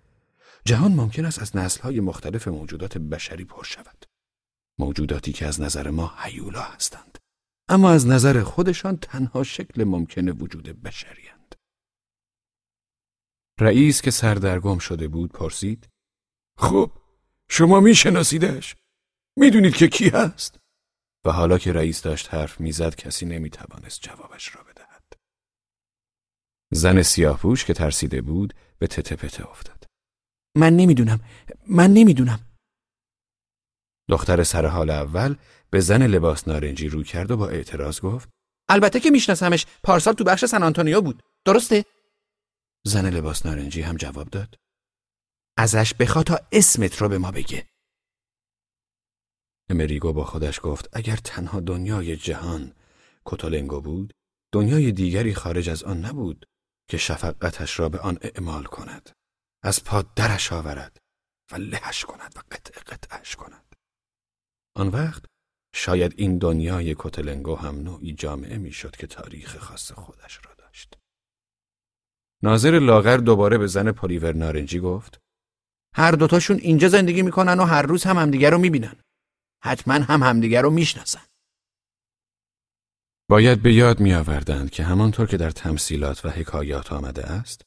[0.64, 4.13] جهان ممکن است از نسل های مختلف موجودات بشری پر شود.
[4.78, 7.18] موجوداتی که از نظر ما حیولا هستند.
[7.68, 11.54] اما از نظر خودشان تنها شکل ممکن وجود بشری هند.
[13.60, 15.88] رئیس که سردرگم شده بود پرسید
[16.58, 16.90] خب
[17.50, 18.76] شما میشناسیدش؟
[19.36, 20.58] می‌دونید که کی هست؟
[21.24, 25.12] و حالا که رئیس داشت حرف می‌زد کسی نمی‌توانست جوابش را بدهد.
[26.72, 29.84] زن سیاهپوش که ترسیده بود به تته پته افتاد.
[30.56, 31.20] من نمی‌دونم
[31.66, 32.40] من نمی‌دونم.
[34.08, 35.36] دختر سر حال اول
[35.70, 38.28] به زن لباس نارنجی رو کرد و با اعتراض گفت
[38.68, 41.22] البته که میشناسمش پارسال تو بخش سن آنتونیو بود.
[41.44, 41.84] درسته؟
[42.86, 44.54] زن لباس نارنجی هم جواب داد.
[45.58, 47.66] ازش بخوا تا اسمت رو به ما بگه.
[49.70, 52.74] امریگو با خودش گفت اگر تنها دنیای جهان
[53.24, 54.12] کتولنگو بود
[54.52, 56.46] دنیای دیگری خارج از آن نبود
[56.90, 59.10] که شفقتش را به آن اعمال کند.
[59.62, 60.98] از پا درش آورد
[61.52, 63.63] و لهش کند و قطع قطعش کند.
[64.76, 65.24] آن وقت
[65.74, 70.98] شاید این دنیای کتلنگو هم نوعی جامعه می‌شد که تاریخ خاص خودش را داشت.
[72.42, 75.20] ناظر لاغر دوباره به زن پلیور نارنجی گفت
[75.94, 78.96] هر دوتاشون اینجا زندگی می‌کنن و هر روز هم همدیگر رو می‌بینن.
[79.62, 81.22] حتما هم همدیگر رو می‌شناسن.
[83.30, 87.62] باید به یاد میآوردند که همانطور که در تمثیلات و حکایات آمده است،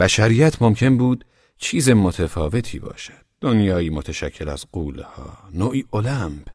[0.00, 1.24] بشریت ممکن بود
[1.56, 3.29] چیز متفاوتی باشد.
[3.42, 5.50] دنیایی متشکل از قولها.
[5.54, 6.48] نوعی المپ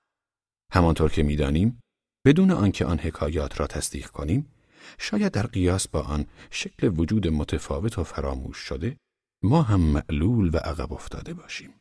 [0.71, 1.79] همانطور که می‌دانیم
[2.25, 4.51] بدون آنکه آن حکایات را تصدیق کنیم
[4.99, 8.97] شاید در قیاس با آن شکل وجود متفاوت و فراموش شده
[9.43, 11.73] ما هم معلول و عقب افتاده باشیم.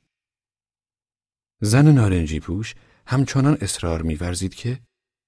[1.63, 2.75] زن نارنجی پوش
[3.07, 4.81] همچنان اصرار میورزید که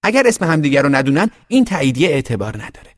[0.05, 2.97] اگر اسم همدیگر رو ندونن این تاییدیه اعتبار نداره.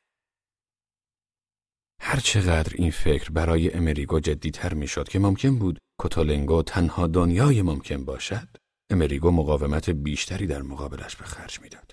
[2.01, 8.49] هرچقدر این فکر برای امریگو جدیتر می‌شد که ممکن بود کتولنگو تنها دنیای ممکن باشد
[8.91, 11.93] امریگو مقاومت بیشتری در مقابلش به خرج می‌داد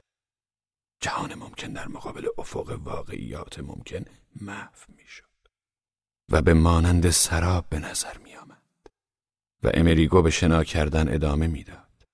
[1.01, 4.05] جهان ممکن در مقابل افق واقعیات ممکن
[4.41, 5.25] محو می‌شد
[6.31, 8.61] و به مانند سراب به نظر می آمد.
[9.63, 12.07] و امریگو به شنا کردن ادامه می‌داد.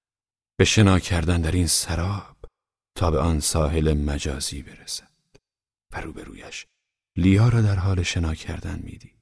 [0.58, 2.38] به شنا کردن در این سراب
[2.96, 5.12] تا به آن ساحل مجازی برسد
[5.94, 6.68] و روبرویش
[7.18, 9.21] لیا را در حال شنا کردن می‌دید.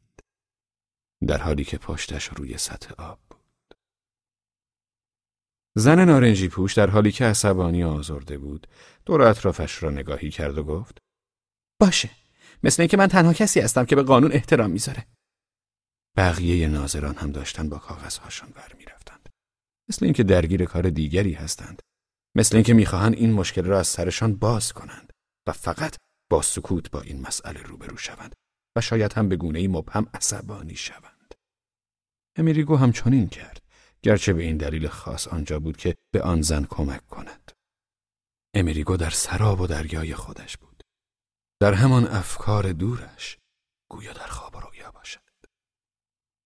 [1.28, 3.76] در حالی که پشتش روی سطح آب بود.
[5.78, 8.68] زن نارنجی پوش در حالی که عصبانی آزرده بود
[9.06, 10.98] دور اطرافش را نگاهی کرد و گفت
[11.82, 12.10] باشه
[12.64, 15.08] مثل اینکه من تنها کسی هستم که به قانون احترام می‌ذاره.
[16.18, 19.30] بقیه ناظران هم داشتن با کاغذهاشان ور می‌رفتند
[19.90, 21.82] مثل اینکه درگیر کار دیگری هستند.
[22.36, 25.14] مثل اینکه می‌خواهند این مشکل را از سرشان باز کنند
[25.48, 25.96] و فقط
[26.32, 28.36] با سکوت با این مسئله روبرو شوند.
[28.80, 31.36] و شاید هم به گونه مبهم عصبانی شوند.
[32.36, 33.62] امیریگو هم چنین کرد
[34.02, 37.52] گرچه به این دلیل خاص آنجا بود که به آن زن کمک کند.
[38.54, 40.84] امریگو در سراب و دریای خودش بود.
[41.62, 43.38] در همان افکار دورش
[43.92, 45.20] گویا در خواب و رویا باشد.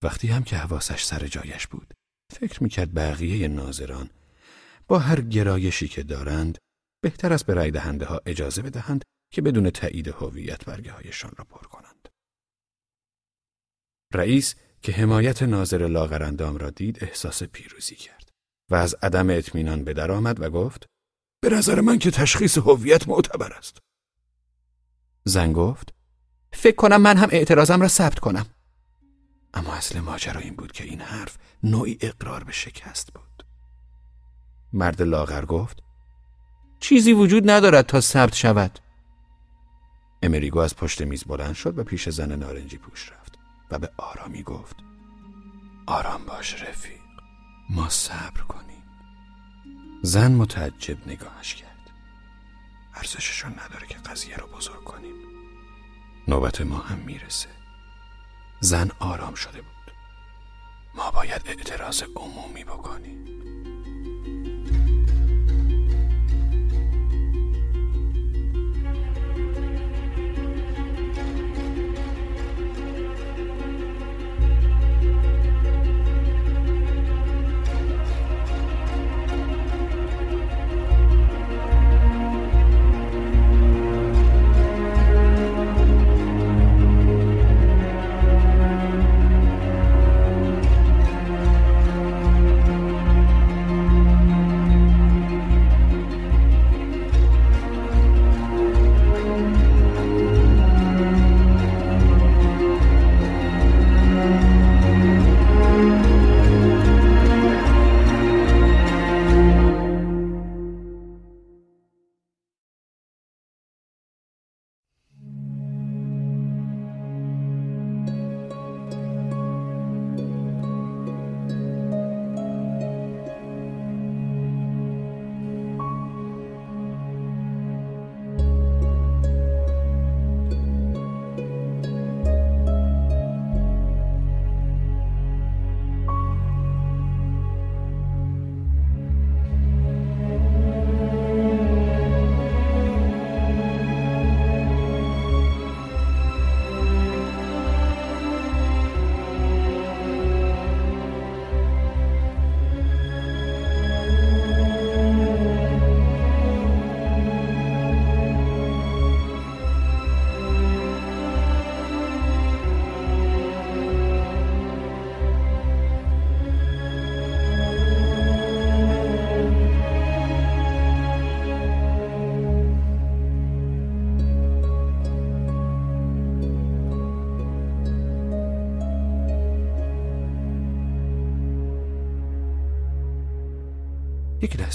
[0.02, 1.94] وقتی هم که حواسش سر جایش بود
[2.32, 4.10] فکر می‌کرد بقیه ناظران
[4.88, 6.58] با هر گرایشی که دارند
[7.02, 9.04] بهتر است به رای دهنده ها اجازه بدهند
[9.34, 11.93] که بدون تایید هویت برگه هایشان را پر کنند.
[14.14, 18.28] رئیس که حمایت ناظر لاغرندام را دید احساس پیروزی کرد
[18.70, 20.86] و از عدم اطمینان به در آمد و گفت
[21.40, 23.78] به نظر من که تشخیص هویت معتبر است.
[25.24, 25.94] زن گفت
[26.52, 28.46] فکر کنم من هم اعتراضم را ثبت کنم.
[29.54, 33.46] اما اصل ماجرا این بود که این حرف نوعی اقرار به شکست بود.
[34.72, 35.82] مرد لاغر گفت
[36.80, 38.78] چیزی وجود ندارد تا ثبت شود.
[40.22, 43.23] امریگو از پشت میز بلند شد و پیش زن نارنجی پوش رفت
[43.70, 44.76] و به آرامی گفت
[45.86, 47.00] آرام باش رفیق
[47.70, 48.82] ما صبر کنیم.
[50.02, 51.90] زن متعجب نگاهش کرد.
[52.94, 55.14] ارزششون نداره که قضیه رو بزرگ کنیم.
[56.28, 57.48] نوبت ما هم می‌رسه.
[58.60, 59.92] زن آرام شده بود.
[60.94, 63.24] ما باید اعتراض عمومی بکنیم.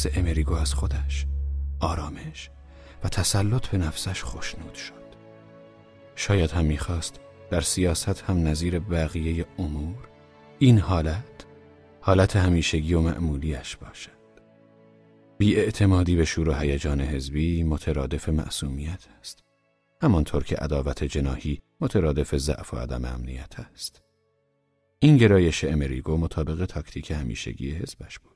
[0.05, 1.25] لحظه امریگو از خودش
[1.79, 2.49] آرامش
[3.03, 4.93] و تسلط به نفسش خوشنود شد
[6.15, 7.19] شاید هم می‌خواست
[7.49, 10.07] در سیاست هم نظیر بقیه امور
[10.59, 11.45] این حالت
[12.01, 14.19] حالت همیشگی و معمولیش باشد.
[15.37, 19.43] بیاعتمادی به شور و هیجان حزبی مترادف معصومیت است.
[20.01, 24.01] همانطور که عداوت جناهی مترادف ضعف و عدم امنیت است.
[24.99, 28.28] این گرایش امریگو مطابق تاکتیک همیشگی حزبش بود.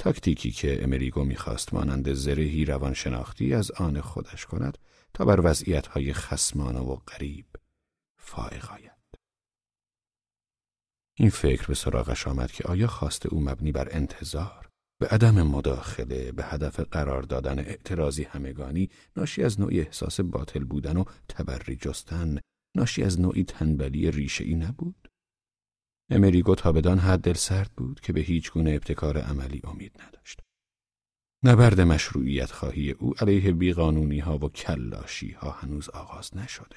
[0.00, 4.78] تاکتیکی که امریگو می‌خواست مانند زرهی روانشناختی از آن خودش کند
[5.14, 7.46] تا بر وضعیتهای خسمانه و غریب
[8.18, 9.20] فائق آید.
[11.14, 14.68] این فکر به سراغش آمد که آیا خواست او مبنی بر انتظار
[15.00, 20.96] به عدم مداخله به هدف قرار دادن اعتراضی همگانی ناشی از نوعی احساس باطل بودن
[20.96, 22.38] و تبری جستن
[22.76, 25.09] ناشی از نوعی تنبلی ریشه ای نبود
[26.10, 30.40] امریگو تا بدان حد دل سرد بود که به هیچ گونه ابتکار عملی امید نداشت
[31.44, 36.76] نبرد مشروعیت خواهی او علیه بیقانونی ها و کلاشی ها هنوز آغاز نشده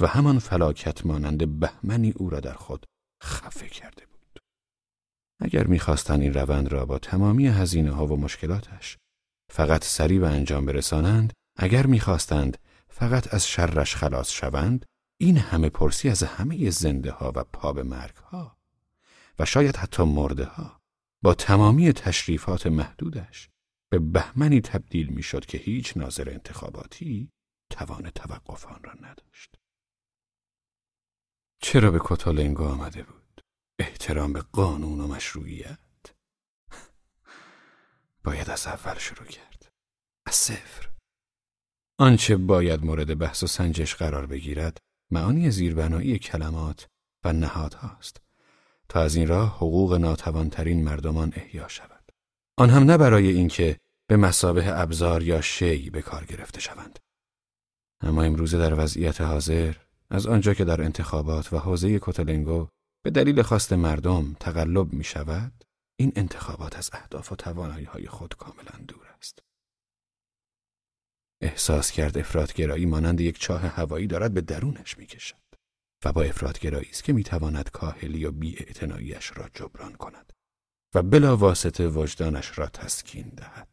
[0.00, 2.86] و همان فلاکت مانند بهمنی او را در خود
[3.22, 4.38] خفه کرده بود.
[5.40, 8.98] اگر می‌خواستند این روند را با تمامی هزینه ها و مشکلاتش
[9.50, 12.58] فقط سریع به انجام برسانند، اگر می‌خواستند
[12.88, 14.86] فقط از شرش خلاص شوند،
[15.20, 18.56] این همه پرسی از همه زنده ها و پا به مرگ ها
[19.44, 20.80] شاید حتی مرده ها
[21.24, 23.48] با تمامی تشریفات محدودش
[23.92, 27.30] به بهمنی تبدیل می‌شد که هیچ ناظر انتخاباتی
[27.70, 29.56] توان توقف آن را نداشت.
[31.62, 33.40] چرا به کتالنگو آمده بود؟
[33.78, 35.78] احترام به قانون و مشروعیت؟
[38.24, 39.68] باید از اول شروع کرد.
[40.26, 40.90] از صفر.
[41.98, 44.78] آنچه باید مورد بحث و سنجش قرار بگیرد
[45.12, 46.86] معانی زیربنایی کلمات
[47.24, 48.21] و نهادهاست
[48.92, 52.12] تا از این راه حقوق ناتوانترین مردمان احیا شود.
[52.58, 53.76] آن هم نه برای اینکه
[54.08, 56.98] به مسابه ابزار یا شی به کار گرفته شوند.
[58.00, 59.76] اما امروزه در وضعیت حاضر
[60.10, 62.68] از آنجا که در انتخابات و حوزه کتلنگو
[63.04, 65.64] به دلیل خواست مردم تقلب می شود،
[65.96, 69.38] این انتخابات از اهداف و توانایی های خود کاملا دور است.
[71.40, 75.41] احساس کرد افرادگرایی مانند یک چاه هوایی دارد به درونش می کشد
[76.04, 78.66] و با افرادگرایی است که می تواند کاهلی و بی
[79.34, 80.32] را جبران کند
[80.94, 83.68] و بلا واسطه وجدانش را تسکین دهد.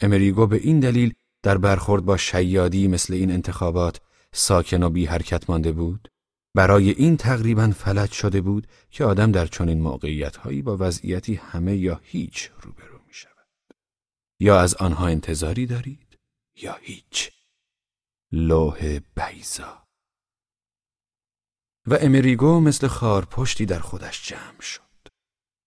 [0.00, 4.00] امریگو به این دلیل در برخورد با شیادی مثل این انتخابات
[4.32, 6.08] ساکن و بی حرکت مانده بود؟
[6.54, 11.76] برای این تقریبا فلج شده بود که آدم در چنین موقعیت هایی با وضعیتی همه
[11.76, 13.46] یا هیچ روبرو می شود
[14.40, 16.18] یا از آنها انتظاری دارید
[16.56, 17.30] یا هیچ؟
[18.32, 19.81] لوح بیزا
[21.86, 24.82] و امریگو مثل خار پشتی در خودش جمع شد.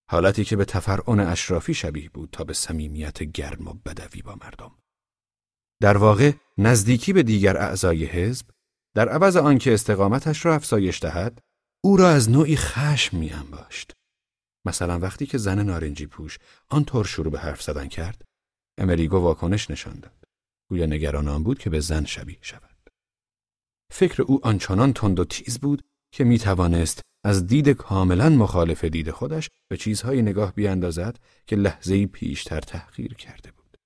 [0.10, 4.72] حالتی که به تفرعن اشرافی شبیه بود تا به صمیمیت گرم و بدوی با مردم.
[5.82, 8.46] در واقع نزدیکی به دیگر اعضای حزب
[8.96, 11.42] در عوض آنکه استقامتش را افزایش دهد
[11.84, 13.92] او را از نوعی خشم می انباشت.
[14.66, 16.38] مثلا وقتی که زن نارنجی پوش
[16.70, 18.22] آنطور شروع به حرف زدن کرد
[18.78, 20.24] امریگو واکنش نشان داد.
[20.70, 22.90] گویا نگران آن بود که به زن شبیه شود.
[23.92, 25.84] فکر او آنچنان تند و تیز بود
[26.16, 32.06] که می توانست از دید کاملا مخالف دید خودش به چیزهای نگاه بیاندازد که لحظه‌ای
[32.06, 33.78] پیشتر تحقیر کرده بود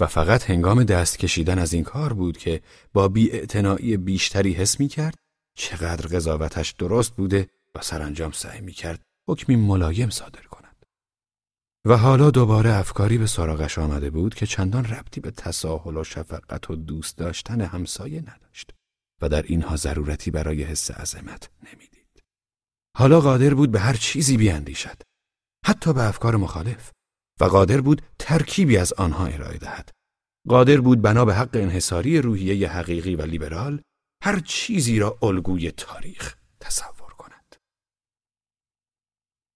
[0.00, 2.60] و فقط هنگام دست کشیدن از این کار بود که
[2.92, 3.46] با بی
[3.96, 5.14] بیشتری حس می کرد
[5.58, 10.86] چقدر قضاوتش درست بوده و سرانجام سعی می کرد حکمی ملایم صادر کند.
[11.86, 16.70] و حالا دوباره افکاری به سراغش آمده بود که چندان ربطی به تساهل و شفقت
[16.70, 18.72] و دوست داشتن همسایه نداشت
[19.22, 22.22] و در اینها ضرورتی برای حس عظمت نمی‌دید.
[22.96, 25.02] حالا قادر بود به هر چیزی بیاندیشد
[25.66, 26.90] حتی به افکار مخالف
[27.40, 29.90] و قادر بود ترکیبی از آنها ارائه دهد.
[30.48, 33.82] قادر بود بنا به حق انحصاری روحیه حقیقی و لیبرال
[34.22, 37.56] هر چیزی را الگوی تاریخ تصور کند.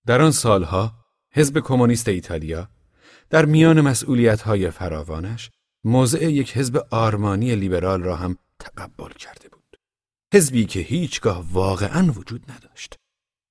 [0.06, 2.68] در آن سالها حزب کمونیست ایتالیا
[3.30, 5.50] در میان مسئولیت‌های فراوانش
[5.84, 9.55] موضع یک حزب آرمانی لیبرال را هم تقبل کرده بود.
[10.34, 12.96] حزبی که هیچگاه واقعا وجود نداشت.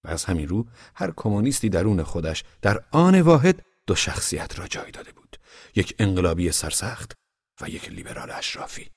[0.06, 0.66] و از همین رو
[0.96, 5.38] هر کمونیستی درون خودش در آن واحد دو شخصیت را جای داده بود
[5.76, 7.14] یک انقلابی سرسخت
[7.62, 8.90] و یک لیبرال اشرافی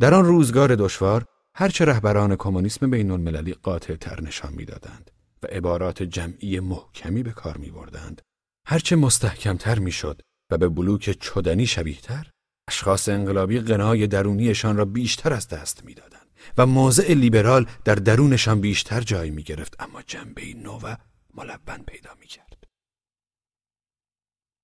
[0.00, 1.24] در آن روزگار دشوار
[1.54, 5.10] هرچه رهبران کمونیسم بین المللی قاطع تر نشان می‌دادند
[5.42, 8.22] و عبارات جمعی محکمی به کار می بردند.
[8.66, 12.30] هرچه مستحکمتر می‌شد و به بلوک چدنی شبیهتر
[12.68, 16.21] اشخاص انقلابی غنای درونیشان را بیشتر از دست می‌دادند
[16.58, 20.96] و موضع لیبرال در درونشان بیشتر جای می گرفت اما جنبه نو و
[21.34, 22.64] ملبن پیدا می کرد.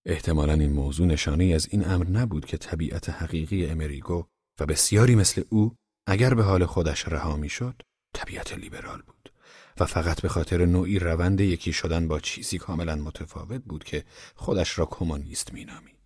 [0.06, 4.26] احتمالا این موضوع نشانه از این امر نبود که طبیعت حقیقی امریگو
[4.60, 5.74] و بسیاری مثل او
[6.08, 7.82] اگر به حال خودش رها می‌شد
[8.14, 9.32] طبیعت لیبرال بود
[9.80, 14.04] و فقط به خاطر نوعی روند یکی شدن با چیزی کاملا متفاوت بود که
[14.34, 15.98] خودش را کمونیست مینامید.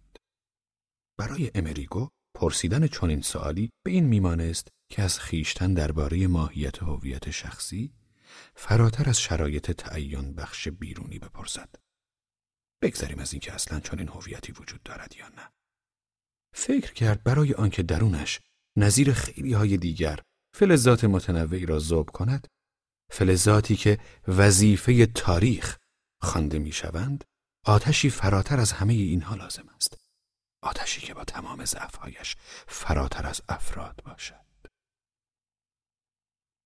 [1.19, 7.93] برای امریگو پرسیدن چنین سوالی به این میمانست که از خیشتن درباره ماهیت هویت شخصی
[8.55, 11.75] فراتر از شرایط تعین بخش بیرونی بپرسد.
[12.83, 15.53] بگذریم از اینکه اصلا چنین هویتی وجود دارد یا نه.
[16.55, 18.41] فکر کرد برای آنکه درونش
[18.77, 20.21] نظیر خیلی های دیگر
[20.55, 22.49] فلزات متنوعی را ذوب کند
[23.11, 25.79] فلزاتی که وظیفه تاریخ
[26.23, 27.25] خوانده می‌شوند
[27.67, 29.97] آتشی فراتر از همه اینها لازم است
[30.63, 32.37] آتشی که با تمام ضعفهایش
[32.69, 34.42] فراتر از افراد باشد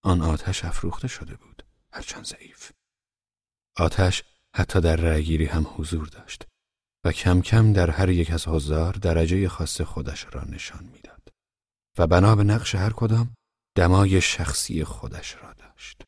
[0.06, 1.62] آن آتش افروخته شده بود.
[1.92, 2.72] هرچند ضعیف.
[3.76, 4.22] آتش
[4.56, 6.46] حتی در رأیگیری هم حضور داشت
[7.04, 11.28] و کم کم در هر یک از حضار درجه خاص خودش را نشان می‌داد.
[11.98, 13.34] و بنا به نقش هر کدام
[13.76, 16.02] دمای شخصی خودش را داشت.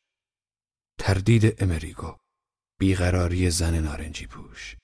[0.99, 2.15] تردید امریگو
[2.79, 4.75] بیقراری زن نارنجی پوش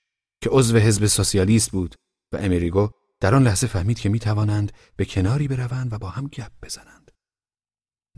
[0.42, 1.94] که عضو حزب سوسیالیست بود
[2.32, 2.90] و امریگو
[3.20, 6.95] در آن لحظه فهمید که می توانند به کناری بروند و با هم گپ بزنند.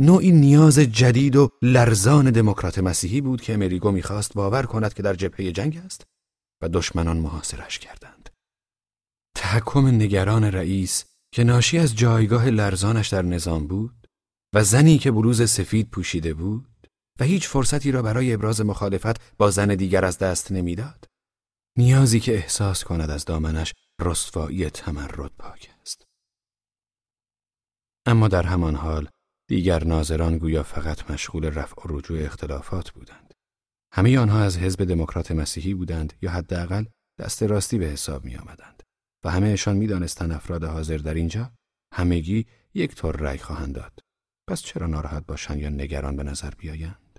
[0.00, 5.14] نوعی نیاز جدید و لرزان دموکرات مسیحی بود که امریگو می‌خواست باور کند که در
[5.14, 6.06] جبهه جنگ است
[6.62, 8.30] و دشمنان محاصرش کردند.
[9.36, 14.08] تحکم نگران رئیس که ناشی از جایگاه لرزانش در نظام بود
[14.54, 16.88] و زنی که بلوز سفید پوشیده بود
[17.20, 21.04] و هیچ فرصتی را برای ابراز مخالفت با زن دیگر از دست نمی‌داد.
[21.78, 26.04] نیازی که احساس کند از دامنش رسوایی تمرد پاک است.
[28.06, 29.08] اما در همان حال
[29.48, 33.34] دیگر ناظران گویا فقط مشغول رفع و رجوع اختلافات بودند.
[33.92, 36.84] همه آنها از حزب دموکرات مسیحی بودند یا حداقل
[37.18, 38.82] دست راستی به حساب می آمدند
[39.24, 41.52] و همهشان می دانستند افراد حاضر در اینجا
[41.94, 44.00] همگی یک طور رأی خواهند داد.
[44.48, 47.18] پس چرا ناراحت باشند یا نگران به نظر بیایند؟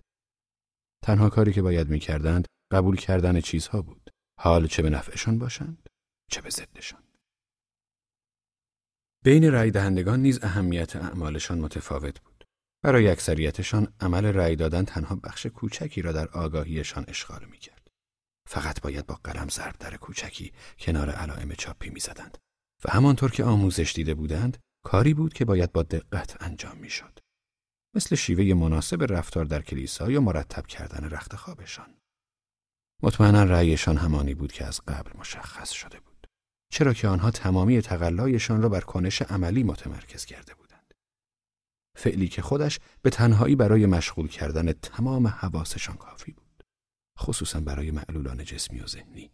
[1.03, 4.09] تنها کاری که باید می کردند قبول کردن چیزها بود.
[4.39, 5.89] حال چه به نفعشان باشند
[6.31, 7.08] چه به ضدشان.
[9.23, 12.45] بین رأی دهندگان نیز اهمیت اعمالشان متفاوت بود.
[12.83, 17.87] برای اکثریتشان عمل رأی دادن تنها بخش کوچکی را در آگاهیشان اشغال می کرد.
[18.47, 22.37] فقط باید با قلم ضرب در کوچکی کنار علائم چاپی می زدند.
[22.85, 27.19] و همانطور که آموزش دیده بودند کاری بود که باید با دقت انجام می شد.
[27.95, 31.95] مثل شیوه مناسب رفتار در کلیسا یا مرتب کردن رخت خوابشان.
[33.03, 36.08] مطمئنا رأیشان همانی بود که از قبل مشخص شده بود.
[36.71, 40.93] چرا که آنها تمامی تقلایشان را بر کنش عملی متمرکز کرده بودند.
[41.97, 46.63] فعلی که خودش به تنهایی برای مشغول کردن تمام حواسشان کافی بود.
[47.19, 49.31] خصوصا برای معلولان جسمی و ذهنی.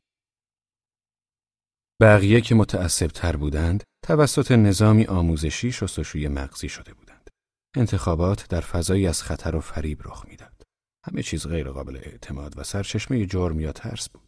[2.01, 7.29] بقیه که متعصب تر بودند توسط نظامی آموزشی شستشوی مغزی شده بودند.
[7.75, 10.63] انتخابات در فضایی از خطر و فریب رخ می‌داد.
[11.05, 14.24] همه چیز غیر قابل اعتماد و سرچشمه جرم یا ترس بود.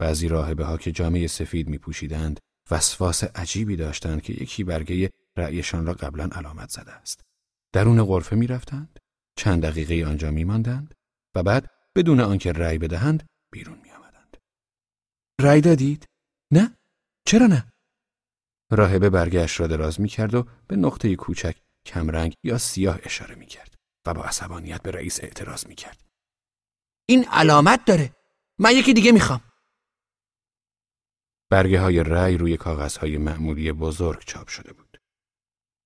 [0.00, 2.40] بعضی راهبه ها که جامعه سفید می پوشیدند
[2.70, 7.20] وسواس عجیبی داشتند که یکی برگه رأیشان را قبلا علامت زده است.
[7.74, 8.98] درون غرفه می رفتند،
[9.36, 10.94] چند دقیقه آنجا می ماندند
[11.34, 11.66] و بعد
[11.96, 14.36] بدون آنکه رأی بدهند بیرون می آمدند.
[15.40, 16.06] رأی دادید؟
[16.52, 16.76] نه؟
[17.26, 17.72] چرا نه؟
[18.70, 21.56] راهبه برگشت را دراز می کرد و به نقطه کوچک
[21.86, 23.74] کمرنگ یا سیاه اشاره می کرد
[24.06, 26.04] و با عصبانیت به رئیس اعتراض می کرد.
[27.08, 28.16] این علامت داره.
[28.58, 29.49] من یکی دیگه می‌خوام.
[31.50, 35.00] برگه های رأی روی کاغذ های معمولی بزرگ چاپ شده بود.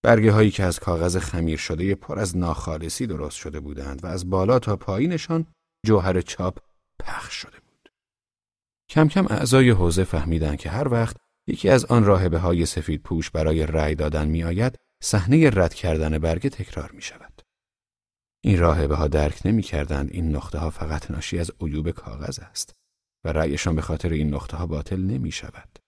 [0.02, 4.30] برگه هایی که از کاغذ خمیر شده پر از ناخالصی درست شده بودند و از
[4.30, 5.46] بالا تا پایینشان
[5.86, 6.58] جوهر چاپ
[6.98, 7.92] پخش شده بود.
[8.90, 11.16] کم کم اعضای حوزه فهمیدند که هر وقت
[11.46, 16.18] یکی از آن راهبه های سفید پوش برای رأی دادن می آید صحنه رد کردن
[16.18, 17.42] برگه تکرار می شود.
[18.44, 22.74] این راهبه ها درک نمی کردند این نقطه ها فقط ناشی از عیوب کاغذ است
[23.24, 25.78] و رأیشان به خاطر این نقطه ها باطل نمی شود.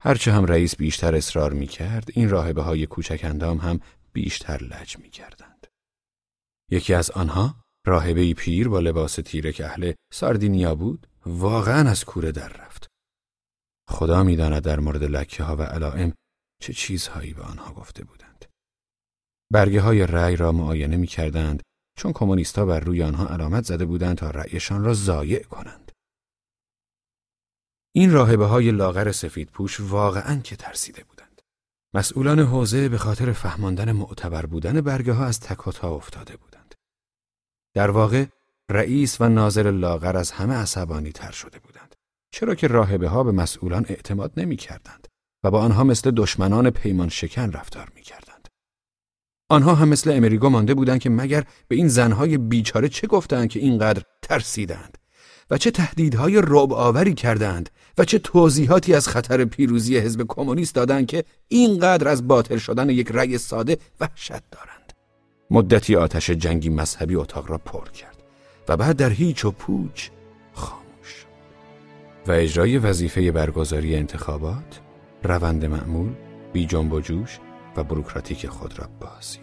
[0.00, 3.80] هرچه هم رئیس بیشتر اصرار می کرد این راهبه های کوچک اندام هم
[4.12, 5.66] بیشتر لج می کردند.
[6.70, 12.32] یکی از آنها راهبه پیر با لباس تیره که اهل ساردینیا بود واقعا از کوره
[12.32, 12.86] در رفت.
[13.88, 16.12] خدا می‌داند در مورد لکه ها و علائم
[16.62, 18.44] چه چیزهایی به آنها گفته بودند.
[19.52, 21.62] برگه های رأی را معاینه می کردند
[21.98, 25.83] چون کمونیستا بر روی آنها علامت زده بودند تا رأیشان را ضایع کنند.
[27.96, 31.42] این راهبه های لاغر سفید پوش واقعا که ترسیده بودند.
[31.94, 36.74] مسئولان حوزه به خاطر فهماندن معتبر بودن برگه ها از تکاتا افتاده بودند.
[37.74, 38.26] در واقع
[38.70, 41.94] رئیس و ناظر لاغر از همه عصبانی تر شده بودند.
[42.30, 45.08] چرا که راهبه ها به مسئولان اعتماد نمی کردند
[45.44, 48.48] و با آنها مثل دشمنان پیمان شکن رفتار می کردند.
[49.48, 53.60] آنها هم مثل امریگو مانده بودند که مگر به این زنهای بیچاره چه گفتند که
[53.60, 54.98] اینقدر ترسیدند
[55.50, 61.06] و چه تهدیدهای رعب آوری کردند و چه توضیحاتی از خطر پیروزی حزب کمونیست دادند
[61.06, 64.92] که اینقدر از باطل شدن یک رأی ساده وحشت دارند.
[65.50, 68.16] مدتی آتش جنگی مذهبی اتاق را پر کرد
[68.68, 70.08] و بعد در هیچ و پوچ
[70.52, 71.26] خاموش
[72.26, 74.80] و اجرای وظیفه برگزاری انتخابات
[75.22, 76.12] روند معمول
[76.52, 77.38] بی جنب و جوش
[77.76, 79.38] و بروکراتیک خود را بازی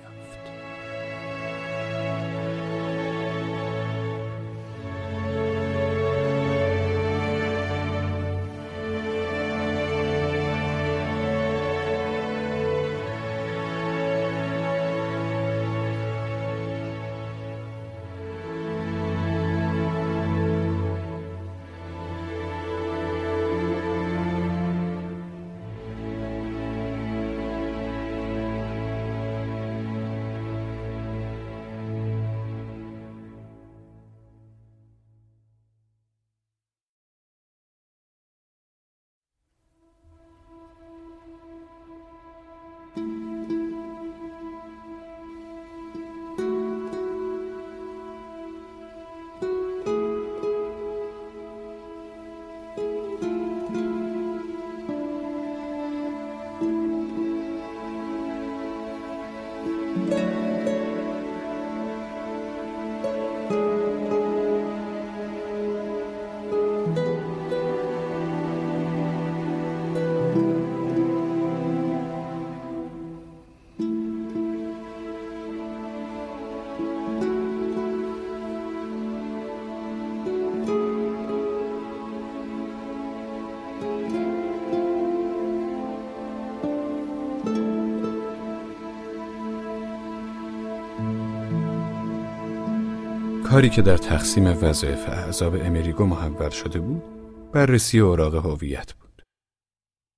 [93.52, 97.03] کاری که در تقسیم وظایف اعضاب امریگو محول شده بود
[97.52, 99.23] بررسی اوراق هویت بود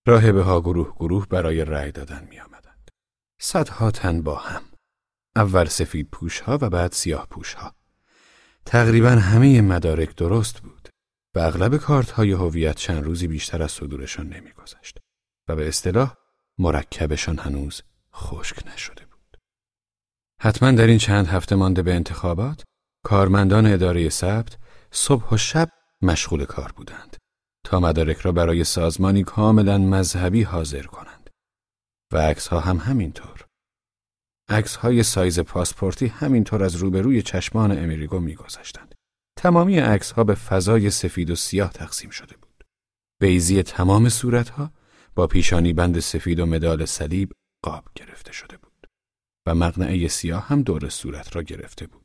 [0.08, 2.92] راهبه ها گروه گروه برای رأی دادن می آمدند.
[3.42, 4.62] صدها تن با هم
[5.36, 7.76] اول سفید پوش ها و بعد سیاه پوش ها
[8.66, 10.90] تقریبا همه مدارک درست بود
[11.36, 15.00] و اغلب کارت های هویت چند روزی بیشتر از صدورشان نمیگذشت
[15.48, 16.16] و به اصطلاح
[16.58, 17.82] مرکبشان هنوز
[18.14, 19.38] خشک نشده بود.
[20.42, 22.64] حتما در این چند هفته مانده به انتخابات
[23.04, 24.58] کارمندان اداره ثبت
[24.92, 25.70] صبح و شب
[26.02, 27.18] مشغول کار بودند
[27.66, 31.30] تا مدارک را برای سازمانی کاملا مذهبی حاضر کنند
[32.14, 33.46] و عکس ها هم همینطور.
[34.50, 38.96] عکس های سایز پاسپورتی همینطور از روبروی چشمان امریگو میگذشتند.
[39.38, 42.64] تمامی عکس ها به فضای سفید و سیاه تقسیم شده بود.
[43.22, 44.72] بیزی تمام صورت ها
[45.16, 47.32] با پیشانی بند سفید و مدال صلیب
[47.64, 48.88] قاب گرفته شده بود
[49.48, 52.03] و مقنعه سیاه هم دور صورت را گرفته بود.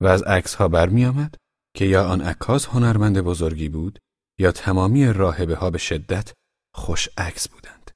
[0.00, 1.34] و از عکس ها برمی آمد
[1.76, 3.98] که یا آن عکاس هنرمند بزرگی بود
[4.38, 6.32] یا تمامی راهبه ها به شدت
[6.74, 7.90] خوش عکس بودند.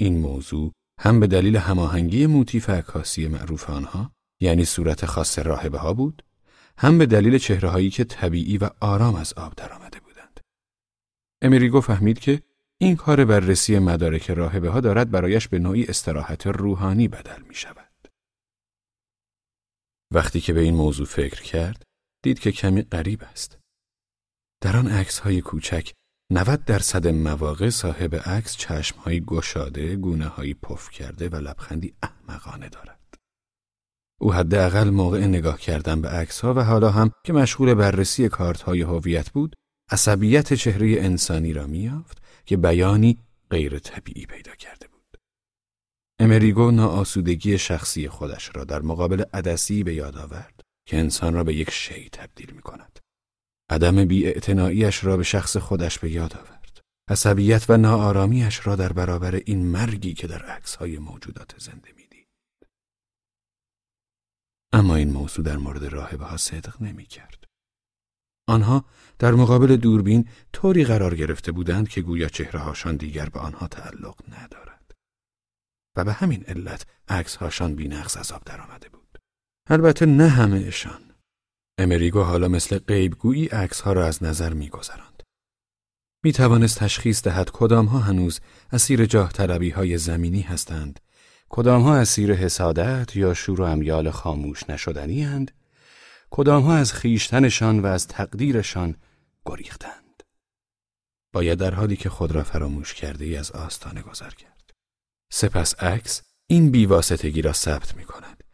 [0.00, 5.94] این موضوع هم به دلیل هماهنگی موتیف عکاسی معروف آنها یعنی صورت خاص راهبه ها
[5.94, 6.22] بود
[6.78, 10.40] هم به دلیل چهره هایی که طبیعی و آرام از آب درآمده بودند.
[11.42, 12.42] امریگو فهمید که
[12.78, 17.91] این کار بررسی مدارک راهبه ها دارد برایش به نوعی استراحت روحانی بدل می شود.
[20.14, 21.82] وقتی که به این موضوع فکر کرد،
[22.22, 23.58] دید که کمی غریب است.
[24.60, 25.92] در آن عکس های کوچک
[26.32, 32.68] 90 درصد مواقع صاحب عکس چشم های گشاده، گونه های پف کرده و لبخندی احمقانه
[32.68, 32.98] دارد.
[34.20, 38.62] او حداقل موقع نگاه کردن به عکس ها و حالا هم که مشغول بررسی کارت
[38.62, 39.56] های هویت بود،
[39.90, 43.18] عصبیت چهره انسانی را میافت که بیانی
[43.50, 44.91] غیر طبیعی پیدا کرده
[46.18, 51.54] امریگو ناآسودگی شخصی خودش را در مقابل عدسی به یاد آورد که انسان را به
[51.54, 52.98] یک شی تبدیل می کند.
[53.70, 56.80] عدم بیاعتناییش را به شخص خودش به یاد آورد.
[57.10, 62.28] عصبیت و ناآرامیش را در برابر این مرگی که در های موجودات زنده می‌دید.
[64.72, 67.44] اما این موضوع در مورد راهبه ها صدق نمی کرد.
[68.48, 68.84] آنها
[69.18, 74.61] در مقابل دوربین طوری قرار گرفته بودند که گویا چهرههاشان دیگر به آنها تعلق ندارد.
[75.96, 79.18] و به همین علت عکس هاشان بینقص آب درآمده بود.
[79.70, 81.14] البته نه همهشان.
[81.78, 85.22] امریگو حالا مثل غیبگویی عکس ها را از نظر میگذراند.
[86.24, 88.40] می توانست تشخیص دهد کدام ها هنوز
[88.72, 91.00] اسیر جاه طلبی های زمینی هستند،
[91.48, 95.50] کدام ها اسیر حسادت یا شور و امیال خاموش نشدنی هند،
[96.30, 98.96] کدام ها از خیشتنشان و از تقدیرشان
[99.46, 100.22] گریختند.
[101.32, 104.51] باید در حالی که خود را فراموش کرده ای از آستانه گذر کرد.
[105.34, 108.44] سپس عکس این بیواسطگی را ثبت می کند.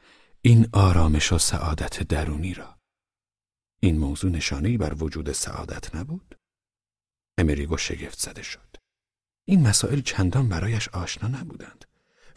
[0.42, 2.78] این آرامش و سعادت درونی را.
[3.80, 6.36] این موضوع نشانه‌ای بر وجود سعادت نبود؟
[7.38, 8.76] امریگو شگفت زده شد.
[9.44, 11.84] این مسائل چندان برایش آشنا نبودند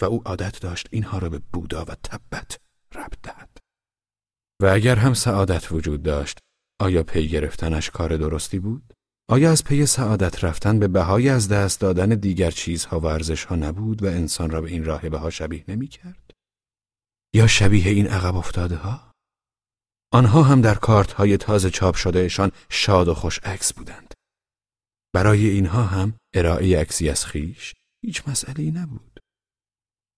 [0.02, 2.60] و او عادت داشت اینها را به بودا و تبت
[2.96, 3.58] ربط دهد.
[4.62, 6.38] و اگر هم سعادت وجود داشت،
[6.80, 8.94] آیا پی گرفتنش کار درستی بود؟
[9.32, 14.04] آیا از پی سعادت رفتن به بهای از دست دادن دیگر چیزها و ارزشها نبود
[14.04, 16.32] و انسان را به این راهبه ها شبیه نمی کرد؟
[17.36, 19.12] یا شبیه این عقب افتاده ها؟
[20.14, 24.14] آنها هم در کارت های تازه چاپ شدهشان شاد و خوش عکس بودند.
[25.14, 27.74] برای اینها هم ارائه عکسی از خیش
[28.06, 29.20] هیچ مسئله نبود.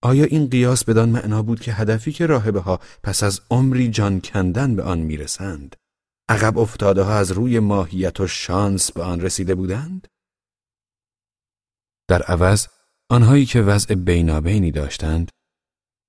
[0.03, 4.21] آیا این قیاس بدان معنا بود که هدفی که راهبه ها پس از عمری جان
[4.21, 5.75] کندن به آن می‌رسند
[6.29, 10.07] عقب افتاده ها از روی ماهیت و شانس به آن رسیده بودند؟
[12.07, 12.67] در عوض
[13.09, 15.29] آنهایی که وضع بینابینی داشتند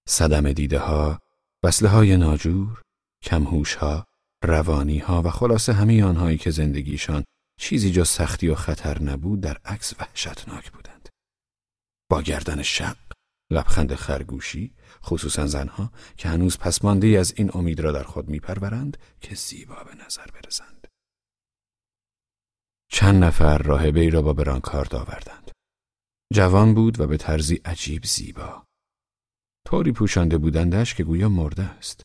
[0.09, 1.19] صدم دیده ها،
[1.65, 2.83] وصله های ناجور،
[3.23, 4.07] کمهوش ها،
[4.45, 7.25] روانی ها و خلاصه همه آنهایی که زندگیشان
[7.61, 11.09] چیزی جز سختی و خطر نبود در عکس وحشتناک بودند.
[12.11, 12.97] با گردن شق،
[13.51, 14.75] لبخند خرگوشی،
[15.05, 20.05] خصوصا زنها که هنوز پسمانده از این امید را در خود میپرورند که زیبا به
[20.05, 20.87] نظر برسند.
[22.93, 25.51] چند نفر راهبه ای را با برانکارد آوردند.
[26.33, 28.65] جوان بود و به طرزی عجیب زیبا.
[29.67, 32.03] طوری پوشانده بودندش که گویا مرده است.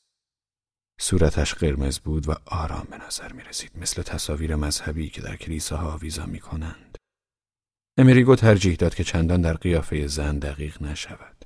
[1.01, 5.93] صورتش قرمز بود و آرام به نظر می رسید مثل تصاویر مذهبی که در کلیساها
[5.93, 6.97] آویزان می کنند.
[7.97, 11.45] امریگو ترجیح داد که چندان در قیافه زن دقیق نشود.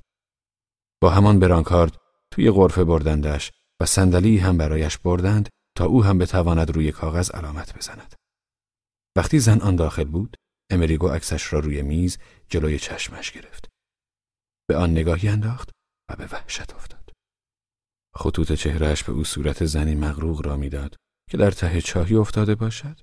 [1.00, 1.96] با همان برانکارد
[2.30, 7.76] توی غرفه بردندش و صندلی هم برایش بردند تا او هم بتواند روی کاغذ علامت
[7.78, 8.14] بزند.
[9.16, 10.36] وقتی زن آن داخل بود،
[10.70, 12.18] امریگو عکسش را روی میز
[12.48, 13.68] جلوی چشمش گرفت.
[14.68, 15.70] به آن نگاهی انداخت
[16.10, 17.12] و به وحشت افتاد.
[18.16, 20.96] خطوط چهرهش به او صورت زنی مغروق را می‌داد
[21.30, 23.00] که در ته چاهی افتاده باشد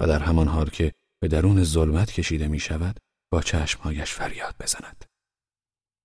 [0.00, 0.92] و در همان حال که
[1.22, 2.98] به درون ظلمت کشیده می شود
[3.32, 5.04] با چشمهایش فریاد بزند.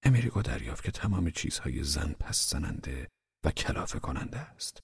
[0.06, 3.08] امریگو دریافت که تمام چیزهای زن پس زننده
[3.46, 4.80] و کلافه کننده است.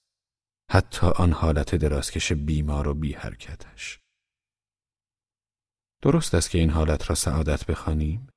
[0.70, 3.98] حتی آن حالت درازکش بیمار و بی حرکتش.
[6.02, 8.28] درست است که این حالت را سعادت بخوانیم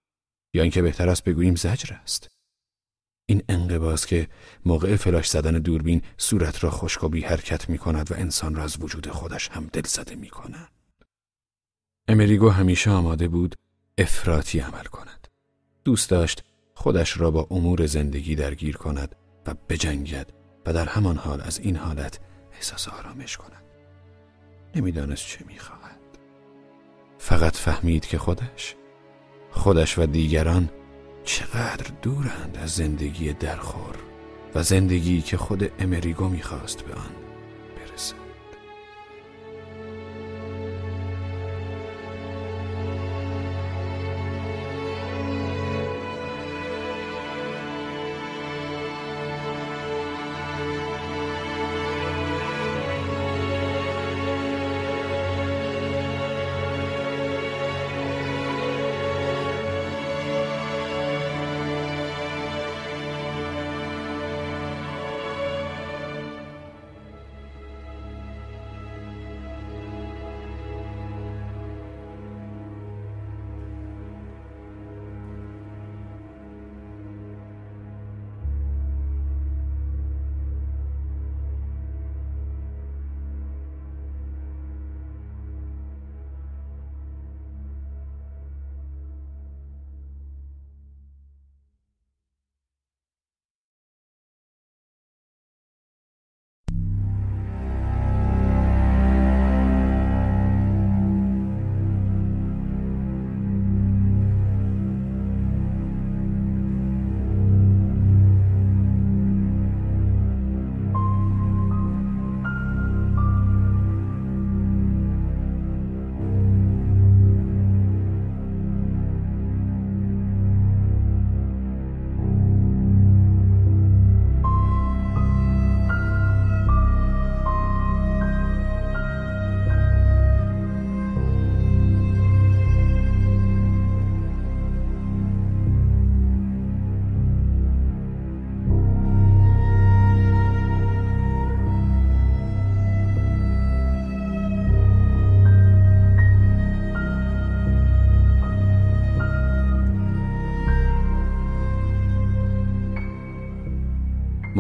[0.54, 2.28] یا اینکه بهتر است بگوییم زجر است.
[3.26, 4.30] این انقباز که
[4.66, 8.64] موقع فلاش زدن دوربین صورت را خشک و بی حرکت می کند و انسان را
[8.64, 10.72] از وجود خودش هم دل زده می کند.
[12.08, 13.56] امریگو همیشه آماده بود
[13.98, 15.28] افراطی عمل کند.
[15.84, 16.44] دوست داشت
[16.76, 19.16] خودش را با امور زندگی درگیر کند
[19.48, 20.32] و بجنگد
[20.66, 22.20] و در همان حال از این حالت
[22.54, 23.64] احساس آرامش کند.
[24.76, 26.00] نمی‌دانست چه می‌خواهد.
[27.18, 28.76] فقط فهمید که خودش
[29.52, 30.70] خودش و دیگران
[31.24, 33.96] چقدر دورند از زندگی درخور
[34.56, 37.25] و زندگی که خود امریگو می‌خواست به آن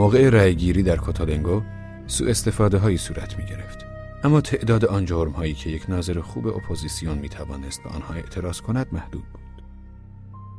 [0.05, 1.61] موقع رأیگیری در کاتالنگو
[2.07, 3.85] سوء استفاده هایی صورت می گرفت.
[4.23, 8.61] اما تعداد آن جرم هایی که یک ناظر خوب اپوزیسیون می توانست به آنها اعتراض
[8.61, 9.63] کند محدود بود.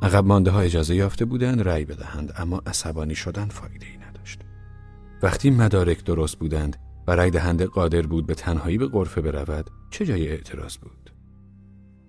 [0.03, 4.41] عقب مانده ها اجازه یافته بودند رأی بدهند اما عصبانی شدن فایده ای نداشت.
[5.23, 10.07] وقتی مدارک درست بودند و رأی دهنده قادر بود به تنهایی به غرفه برود چه
[10.07, 11.11] جای اعتراض بود؟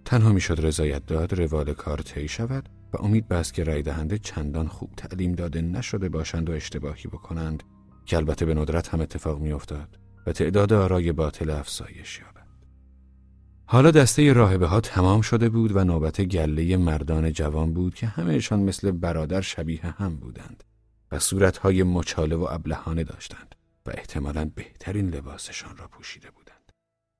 [0.05, 4.67] تنها می‌شد رضایت داد روال کار طی شود و امید بست که رای دهنده چندان
[4.67, 7.63] خوب تعلیم داده نشده باشند و اشتباهی بکنند
[8.05, 12.47] که البته به ندرت هم اتفاق میافتاد و تعداد آرای باطل افزایش یابد.
[13.65, 18.59] حالا دسته راهبه ها تمام شده بود و نوبت گله مردان جوان بود که همهشان
[18.59, 20.63] مثل برادر شبیه هم بودند
[21.11, 23.55] و صورتهای مچاله و ابلهانه داشتند
[23.85, 26.71] و احتمالا بهترین لباسشان را پوشیده بودند.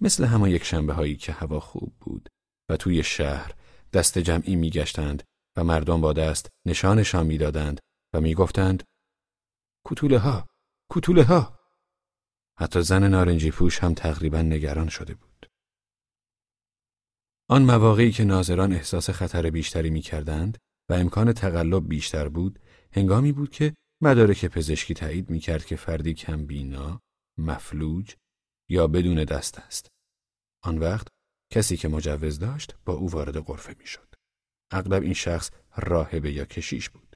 [0.01, 2.29] مثل همان یک شنبه هایی که هوا خوب بود
[2.69, 3.51] و توی شهر
[3.93, 5.23] دست جمعی میگشتند
[5.57, 7.79] و مردم با دست نشانشان می‌دادند
[8.13, 8.83] و می‌گفتند
[9.85, 10.47] کوتوله ها
[10.89, 11.59] کوتوله ها
[12.59, 15.45] حتی زن نارنجی پوش هم تقریبا نگران شده بود
[17.49, 20.57] آن مواقعی که ناظران احساس خطر بیشتری می کردند
[20.89, 22.59] و امکان تقلب بیشتر بود
[22.91, 23.73] هنگامی بود که
[24.03, 26.99] مدارک پزشکی تایید می کرد که فردی کم بینا،
[27.37, 28.15] مفلوج
[28.69, 29.87] یا بدون دست است.
[30.63, 31.07] آن وقت
[31.53, 34.06] کسی که مجوز داشت با او وارد غرفه می شد.
[34.71, 37.15] اغلب این شخص راهبه یا کشیش بود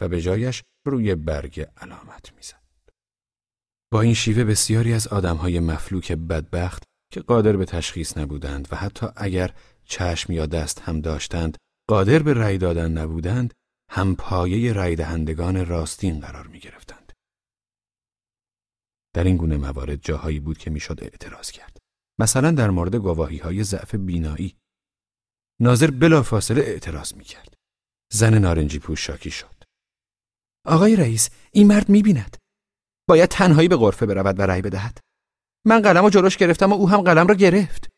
[0.00, 2.62] و به جایش روی برگ علامت می‌زد.
[3.92, 9.06] با این شیوه بسیاری از آدمهای مفلوک بدبخت که قادر به تشخیص نبودند و حتی
[9.16, 9.54] اگر
[9.84, 11.56] چشم یا دست هم داشتند
[11.88, 13.54] قادر به رأی دادن نبودند
[13.90, 17.12] هم پایه رأی دهندگان راستین قرار می گرفتند.
[19.14, 21.76] در این گونه موارد جاهایی بود که می‌شد اعتراض کرد.
[22.20, 24.56] مثلا در مورد گواهی های ضعف بینایی
[25.60, 27.54] ناظر بلافاصله اعتراض می کرد.
[28.12, 29.64] زن نارنجی پوش شاکی شد.
[30.66, 32.36] آقای رئیس این مرد می بیند.
[33.08, 34.98] باید تنهایی به غرفه برود و رأی بدهد.
[35.66, 37.88] من قلم رو جلوش گرفتم و او هم قلم را گرفت.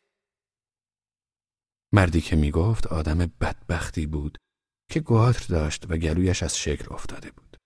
[1.92, 4.38] مردی که می گفت آدم بدبختی بود
[4.90, 7.56] که گواتر داشت و گلویش از شکل افتاده بود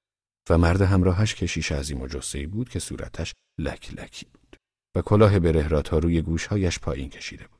[0.50, 4.56] و مرد همراهش کشیش عظیم و جسهی بود که صورتش لک لکی بود
[4.96, 7.53] و کلاه بره را تا روی گوشهایش پایین کشیده بود.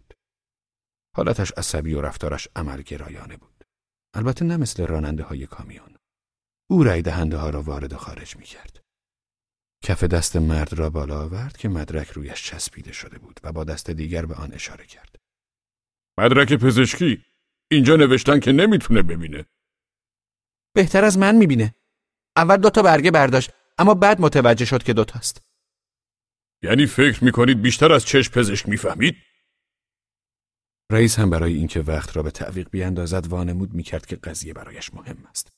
[1.16, 3.64] حالتش عصبی و رفتارش عملگرایانه بود.
[4.14, 5.96] البته نه مثل راننده های کامیون.
[6.70, 8.80] او رای دهنده ها را وارد و خارج می کرد.
[9.84, 13.90] کف دست مرد را بالا آورد که مدرک رویش چسبیده شده بود و با دست
[13.90, 15.16] دیگر به آن اشاره کرد.
[16.18, 17.24] مدرک پزشکی
[17.70, 19.44] اینجا نوشتن که نمی‌تونه ببینه.
[20.74, 21.74] بهتر از من می‌بینه.
[22.36, 25.42] اول دوتا برگه برداشت اما بعد متوجه شد که دوتاست.
[26.62, 29.16] یعنی فکر می‌کنید بیشتر از چشم پزشک می‌فهمید؟
[30.92, 35.26] رئیس هم برای اینکه وقت را به تعویق بیاندازد وانمود می‌کرد که قضیه برایش مهم
[35.26, 35.52] است.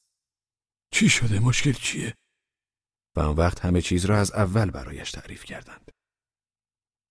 [0.94, 2.14] چی شده؟ مشکل چیه؟
[3.16, 5.90] و آن وقت همه چیز را از اول برایش تعریف کردند.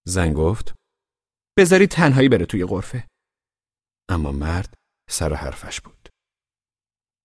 [0.07, 0.73] زن گفت
[1.57, 3.07] بذاری تنهایی بره توی غرفه.
[4.09, 4.73] اما مرد
[5.09, 6.09] سر حرفش بود.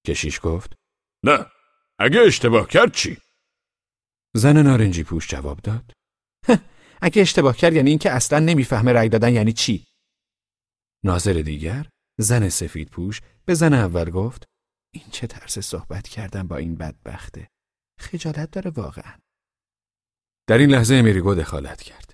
[0.06, 0.74] کشیش گفت
[1.24, 1.46] نه
[1.98, 3.18] اگه اشتباه کرد چی؟
[4.36, 5.92] زن نارنجی پوش جواب داد
[7.02, 9.86] اگه اشتباه کرد یعنی اینکه اصلا نمی‌فهمه رأی دادن یعنی چی
[11.04, 14.44] ناظر دیگر؟ زن سفید پوش؟ به زن اول گفت
[14.94, 17.48] این چه طرز صحبت کردن با این بدبخته؟
[18.00, 19.18] خجالت داره واقعا.
[20.48, 22.12] در این لحظه امیریگو دخالت کرد.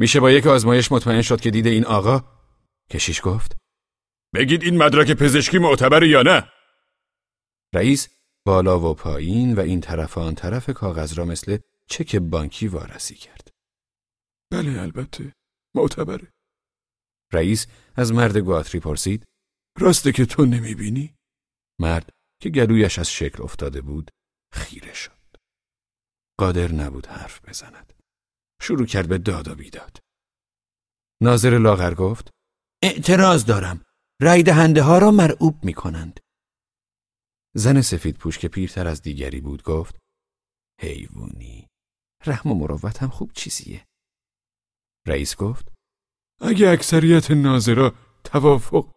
[0.00, 2.24] میشه با یک آزمایش مطمئن شد که دیده این آقا؟
[2.90, 3.56] کشیش گفت
[4.34, 6.52] بگید این مدرک پزشکی معتبر یا نه؟
[7.74, 8.08] رئیس
[8.46, 13.48] بالا و پایین و این طرف آن طرف کاغذ را مثل چک بانکی وارسی کرد.
[14.52, 15.32] بله البته.
[15.74, 16.32] معتبره.
[17.32, 17.66] رئیس
[17.96, 19.24] از مرد گواتری پرسید
[19.78, 21.14] راسته که تو نمی‌بینی؟
[21.80, 22.10] مرد
[22.42, 24.10] که گلویش از شکل افتاده بود
[24.52, 25.36] خیره شد.
[26.38, 27.92] قادر نبود حرف بزند.
[28.62, 29.98] شروع کرد به داد و بیداد.
[31.22, 32.30] ناظر لاغر گفت
[32.82, 33.84] اعتراض دارم.
[34.22, 36.20] رای دهنده ها را مرعوب می کنند
[37.54, 39.98] زن سفید پوش که پیرتر از دیگری بود گفت
[40.80, 41.68] حیوانی.
[42.26, 43.86] رحم و مروت هم خوب چیزیه.
[45.06, 45.72] رئیس گفت
[46.40, 47.94] اگه اکثریت ناظرا
[48.24, 48.94] توافق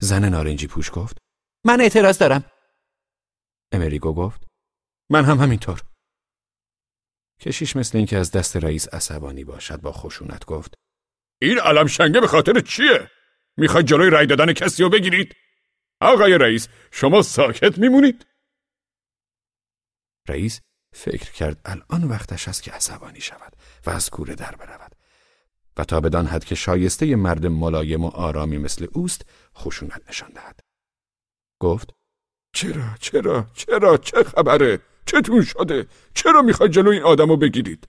[0.00, 1.18] زن نارنجی پوش گفت
[1.64, 2.44] من اعتراض دارم
[3.72, 4.46] امریگو گفت
[5.10, 5.80] من هم همینطور
[7.40, 10.74] کشیش مثل اینکه از دست رئیس عصبانی باشد با خشونت گفت
[11.42, 13.10] این علم شنگه به خاطر چیه؟
[13.56, 15.34] می‌خواید جلوی رای دادن کسی رو بگیرید؟
[16.00, 18.26] آقای رئیس شما ساکت میمونید؟
[20.28, 20.60] رئیس
[20.94, 24.95] فکر کرد الان وقتش است که عصبانی شود و از کوره در برود
[25.76, 29.22] و تا بدان حد که شایسته مرد ملایم و آرامی مثل اوست
[29.56, 30.60] خشونت نشان دهد.
[31.60, 31.90] گفت
[32.54, 37.84] چرا چرا چرا چه خبره؟ چتون شده؟ چرا می‌خواید جلو این آدمو بگیرید؟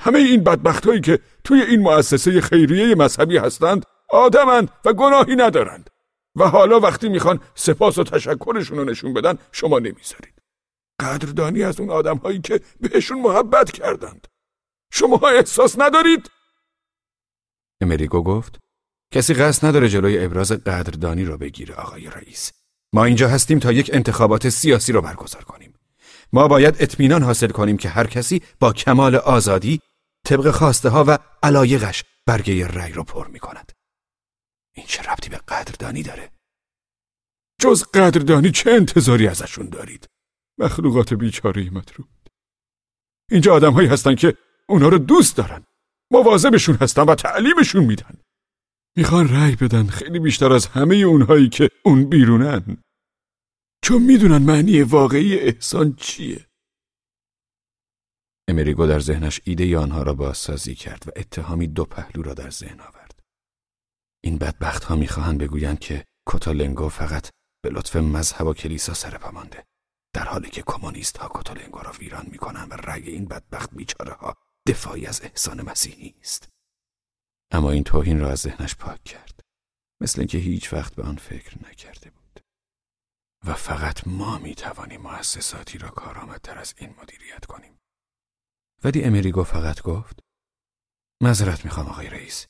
[0.00, 5.90] همه این بدبخت هایی که توی این مؤسسه خیریه مذهبی هستند آدمند و گناهی ندارند.
[6.36, 10.42] و حالا وقتی می‌خوان سپاس و تشکرشون رو نشون بدن شما نمی‌ذارید.
[11.00, 14.26] قدردانی از اون آدم هایی که بهشون محبت کردند.
[14.92, 16.30] شما احساس ندارید؟
[17.80, 18.58] امریگو گفت
[19.14, 22.52] کسی قصد نداره جلوی ابراز قدردانی رو بگیره آقای رئیس
[22.94, 25.74] ما اینجا هستیم تا یک انتخابات سیاسی رو برگزار کنیم
[26.32, 29.80] ما باید اطمینان حاصل کنیم که هر کسی با کمال آزادی
[30.26, 33.72] طبق خواسته ها و علایقش برگه رأی رو پر می کند.
[34.74, 36.30] این چه ربطی به قدردانی داره؟
[37.60, 40.06] جز قدردانی چه انتظاری ازشون دارید؟
[40.58, 42.30] مخلوقات بیچاره مطرود.
[43.30, 44.36] اینجا آدم هایی هستن که
[44.68, 45.64] اونا رو دوست دارن.
[46.12, 48.20] مواظبشون هستن و تعلیمشون میدن.
[48.96, 52.82] می‌خوان رأی بدن خیلی بیشتر از همه اونهایی که اون بیرونن.
[53.84, 56.46] چون می‌دونن معنی واقعی احسان چیه.
[58.48, 62.80] امریگو در ذهنش ایده آنها را بازسازی کرد و اتهامی دو پهلو را در ذهن
[62.80, 63.20] آورد.
[64.24, 67.30] این بدبخت ها می‌خواهند بگویند که کوتالنگو فقط
[67.62, 69.64] به لطف مذهب و کلیسا سرپا مانده
[70.14, 74.36] در حالی که کمونیست ها کوتالنگو را ویران می‌کنند و رأی این بدبخت بیچاره ها
[74.68, 76.48] دفاعی از احسان مسیحی است.
[77.52, 79.40] اما این توهین را از ذهنش پاک کرد
[80.02, 82.40] مثل اینکه هیچ وقت به آن فکر نکرده بود
[83.46, 87.78] و فقط ما می توانیم مؤسساتی را کارآمدتر از این مدیریت کنیم
[88.84, 90.20] ولی امریگو فقط گفت
[91.22, 92.46] معذرت می‌خوام آقای رئیس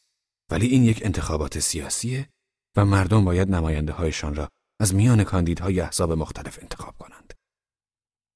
[0.51, 2.31] ولی این یک انتخابات سیاسیه
[2.77, 4.49] و مردم باید نماینده هایشان را
[4.81, 7.35] از میان کاندیدهای احزاب مختلف انتخاب کنند.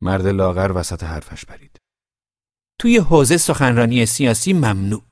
[0.03, 1.82] مرد لاغر وسط حرفش برید.
[2.83, 5.03] توی حوزه سخنرانی سیاسی ممنوع.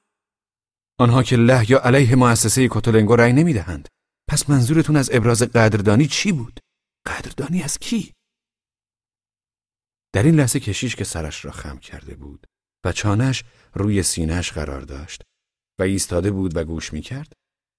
[1.01, 3.89] آنها که له یا علیه مؤسسه کتولنگو رأی نمی‌دهند.
[4.31, 6.61] پس منظورتون از ابراز قدردانی چی بود؟
[7.07, 8.13] قدردانی از کی؟
[10.15, 12.47] در این لحظه کشیش که سرش را خم کرده بود
[12.87, 13.45] و چانش
[13.75, 15.23] روی سینهش قرار داشت
[15.81, 17.33] و ایستاده بود و گوش می کرد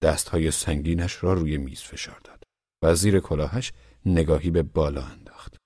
[0.04, 2.44] دستهای سنگینش را روی میز فشار داد
[2.84, 3.74] و زیر کلاهش
[4.06, 5.58] نگاهی به بالا انداخت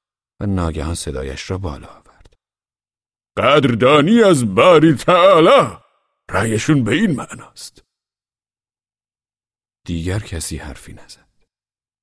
[0.41, 2.04] و ناگهان صدایش را بالا
[3.37, 5.77] قدردانی از باری تعالی.
[6.29, 7.83] رأیشون به این معناست.
[9.85, 11.27] دیگر کسی حرفی نزد.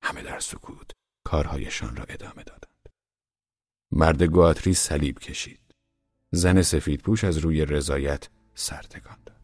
[0.03, 0.91] همه در سکوت
[1.25, 2.89] کارهایشان را ادامه دادند.
[3.91, 5.59] مرد گواتری صلیب کشید.
[6.31, 9.41] زن سفید پوش از روی رضایت سر تکان داد.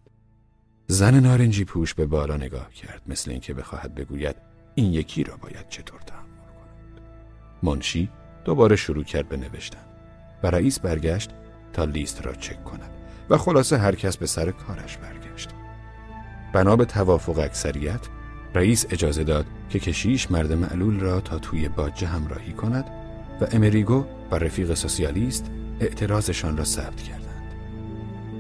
[0.88, 4.36] زن نارنجی پوش به بالا نگاه کرد مثل اینکه بخواهد بگوید
[4.76, 7.02] این یکی را باید چطور تحمل کند.
[7.64, 8.10] منشی
[8.46, 9.86] دوباره شروع کرد به نوشتن
[10.44, 11.30] و رئیس برگشت
[11.74, 12.90] تا لیست را چک کند
[13.30, 15.50] و خلاصه هر کس به سر کارش برگشت.
[16.54, 18.00] بنا به توافق اکثریت
[18.56, 22.86] رئیس اجازه داد که کشیش مرد معلول را تا توی باجه همراهی کند
[23.42, 27.54] و امریگو و رفیق سوسیالیست اعتراضشان را ثبت کردند.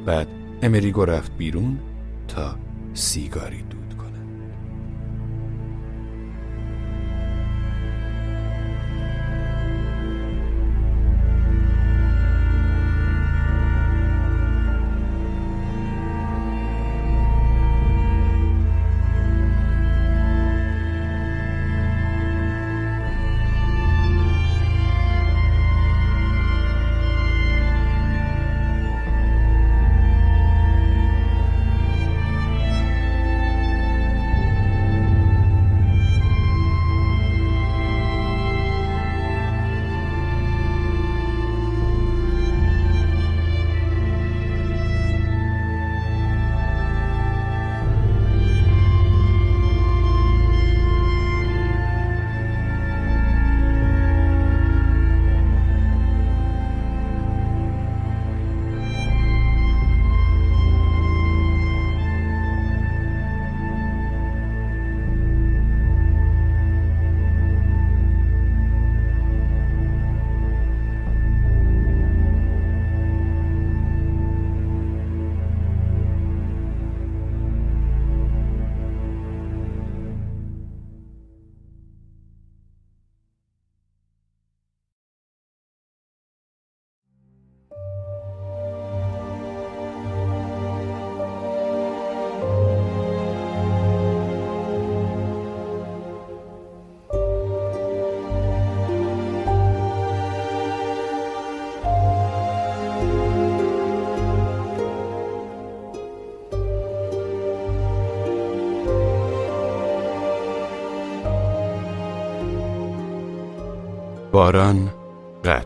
[0.05, 0.27] بعد
[0.61, 1.79] امریگو رفت بیرون
[2.27, 2.55] تا
[2.93, 3.78] سیگاری دود.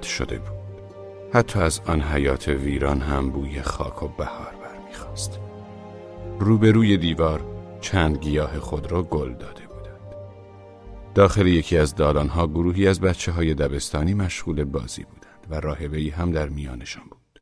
[0.04, 0.82] قطع شده بود.
[1.34, 5.40] حتی از آن حیات ویران هم بوی خاک و بهار برمیخواست
[6.40, 7.46] روبروی دیوار
[7.82, 10.16] چند گیاه خود را گل داده بودند.
[11.16, 16.32] داخل یکی از دالانها گروهی از بچه های دبستانی مشغول بازی بودند و راهبهی هم
[16.32, 17.40] در میانشان بود.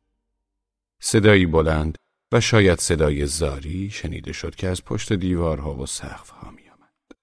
[1.00, 1.98] صدایی بلند
[2.32, 7.18] و شاید صدای زاری شنیده شد که از پشت دیوارها و سقفها می آمد.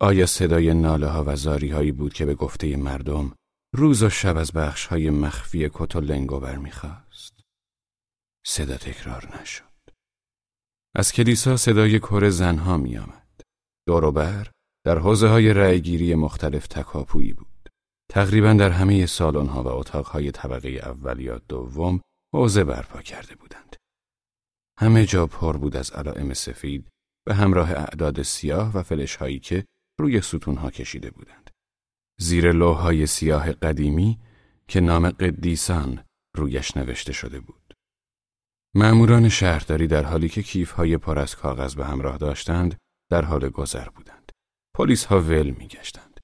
[0.00, 3.32] آیا صدای ناله ها و زاری هایی بود که به گفته مردم
[3.76, 7.40] روز و شب از بخش های مخفی کت و برمیخواست؟
[8.46, 9.64] صدا تکرار نشد.
[10.94, 13.40] از کلیسا صدای کور زنها می آمد.
[13.86, 14.50] دوروبر
[14.84, 17.68] در حوزه های رأیگیری مختلف تکاپویی بود.
[18.10, 22.00] تقریبا در همه سالن ها و اتاق های طبقه اول یا دوم
[22.34, 23.76] حوزه برپا کرده بودند.
[24.78, 26.88] همه جا پر بود از علائم سفید
[27.26, 29.64] به همراه اعداد سیاه و فلش هایی که
[30.00, 31.45] روی ستون ها کشیده بودند.
[32.18, 34.20] زیر لوهای سیاه قدیمی
[34.68, 36.04] که نام قدیسان
[36.36, 37.74] رویش نوشته شده بود.
[38.74, 42.78] معموران شهرداری در حالی که کیفهای پر از کاغذ به همراه داشتند
[43.10, 44.32] در حال گذر بودند.
[44.74, 46.20] پلیس ها ول می گشتند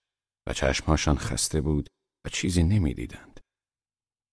[0.49, 1.89] و چشمهاشان خسته بود
[2.27, 3.41] و چیزی نمی‌دیدند.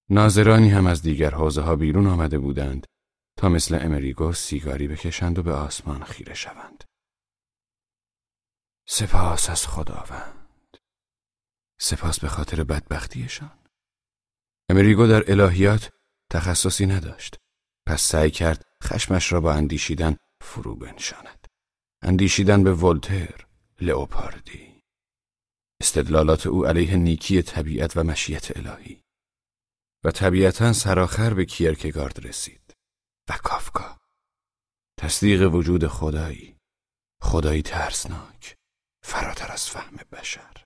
[0.09, 2.87] ناظرانی هم از دیگر حوزه ها بیرون آمده بودند
[3.37, 6.83] تا مثل امریگو سیگاری بکشند و به آسمان خیره شوند.
[8.87, 10.38] سپاس از خداوند.
[11.81, 13.59] سپاس به خاطر بدبختیشان.
[14.69, 15.91] امریگو در الهیات
[16.31, 17.35] تخصصی نداشت.
[17.87, 21.47] پس سعی کرد خشمش را با اندیشیدن فرو بنشاند.
[22.01, 23.47] اندیشیدن به ولتر،
[23.81, 24.81] لئوپاردی.
[25.81, 29.03] استدلالات او علیه نیکی طبیعت و مشیت الهی.
[30.03, 32.73] و طبیعتا سراخر به کیرکگارد رسید.
[33.29, 33.97] و کافکا.
[34.99, 36.57] تصدیق وجود خدایی.
[37.21, 38.55] خدایی ترسناک.
[39.03, 40.58] فراتر از فهم بشر.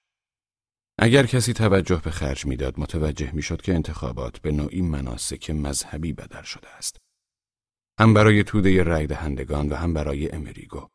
[1.00, 6.42] اگر کسی توجه به خرج می‌داد متوجه می‌شد که انتخابات به نوعی مناسک مذهبی بدل
[6.42, 6.98] شده است
[8.00, 10.88] هم برای توده رای دهندگان و هم برای امریگو.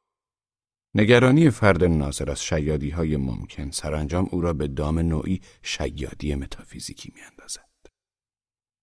[0.94, 7.12] نگرانی فرد ناظر از شیادی های ممکن سرانجام او را به دام نوعی شیادی متافیزیکی
[7.14, 7.68] می اندازد.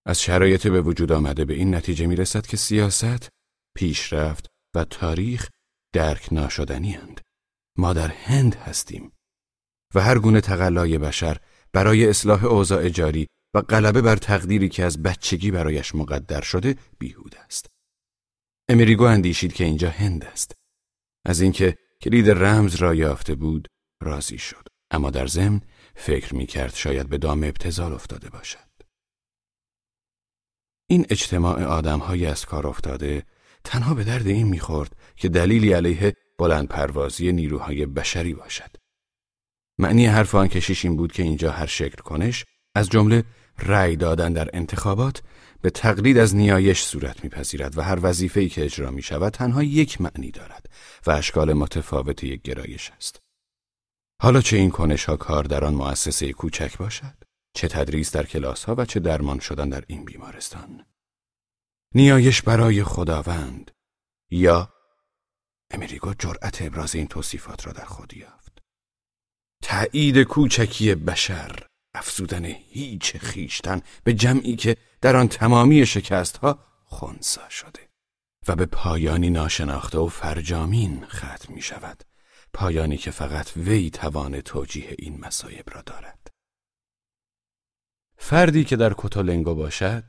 [0.05, 3.29] از شرایط به وجود آمده به این نتیجه می رسد که سیاست،
[3.75, 5.49] پیشرفت و تاریخ
[5.93, 7.21] درک ناشدنی هند.
[7.77, 9.11] ما در هند هستیم
[9.95, 11.37] و هر گونه تقلای بشر
[11.73, 17.35] برای اصلاح اوضاع جاری و غلبه بر تقدیری که از بچگی برایش مقدر شده بیهود
[17.45, 17.65] است.
[18.69, 20.51] امریگو اندیشید که اینجا هند است.
[21.25, 23.67] از اینکه کلید رمز را یافته بود
[24.03, 24.67] راضی شد.
[24.91, 25.61] اما در ضمن
[25.95, 28.59] فکر می کرد شاید به دام ابتزال افتاده باشد.
[30.89, 33.23] این اجتماع آدم های از کار افتاده
[33.63, 38.84] تنها به درد این می‌خورد که دلیلی علیه بلند پروازی نیروهای بشری باشد.
[39.77, 42.45] معنی حرف آن کشیش این بود که اینجا هر شکل کنش
[42.75, 43.23] از جمله
[43.59, 45.23] رأی دادن در انتخابات
[45.61, 50.01] به تقلید از نیایش صورت میپذیرد و هر وظیفه‌ای که اجرا می شود تنها یک
[50.01, 50.69] معنی دارد
[51.07, 53.19] و اشکال متفاوت یک گرایش است.
[54.21, 57.23] حالا چه این کنش ها کار در آن مؤسسه کوچک باشد؟
[57.53, 60.85] چه تدریس در کلاس ها و چه درمان شدن در این بیمارستان؟
[61.95, 63.71] نیایش برای خداوند
[64.31, 64.73] یا
[65.71, 68.13] امریگو جرأت ابراز این توصیفات را در خود.
[69.63, 77.49] تایید کوچکی بشر افزودن هیچ خیشتن به جمعی که در آن تمامی شکست ها خونسا
[77.49, 77.89] شده
[78.47, 82.03] و به پایانی ناشناخته و فرجامین ختم می شود
[82.53, 86.27] پایانی که فقط وی توان توجیه این مسایب را دارد.
[88.17, 90.03] فردی که در کتولنگو باشد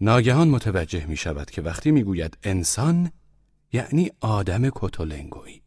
[0.00, 3.10] ناگهان متوجه می شود که وقتی می گوید انسان
[3.72, 5.63] یعنی آدم کتولنگوی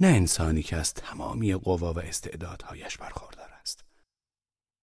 [0.00, 3.84] نه انسانی که از تمامی قوا و استعدادهایش برخوردار است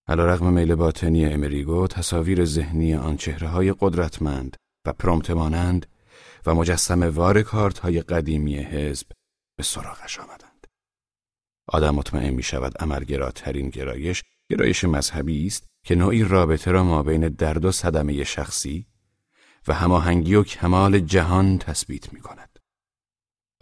[0.07, 5.85] علا رقم میل باطنی امریگو تصاویر ذهنی آن چهره های قدرتمند و پرومت مانند
[6.45, 9.07] و مجسم وار کارت های قدیمی حزب
[9.57, 10.67] به سراغش آمدند.
[11.67, 17.29] آدم مطمئن می شود عملگراترین گرایش گرایش مذهبی است که نوعی رابطه را ما بین
[17.29, 18.87] درد و صدمه شخصی
[19.67, 22.52] و هماهنگی و کمال جهان تثبیت می کند.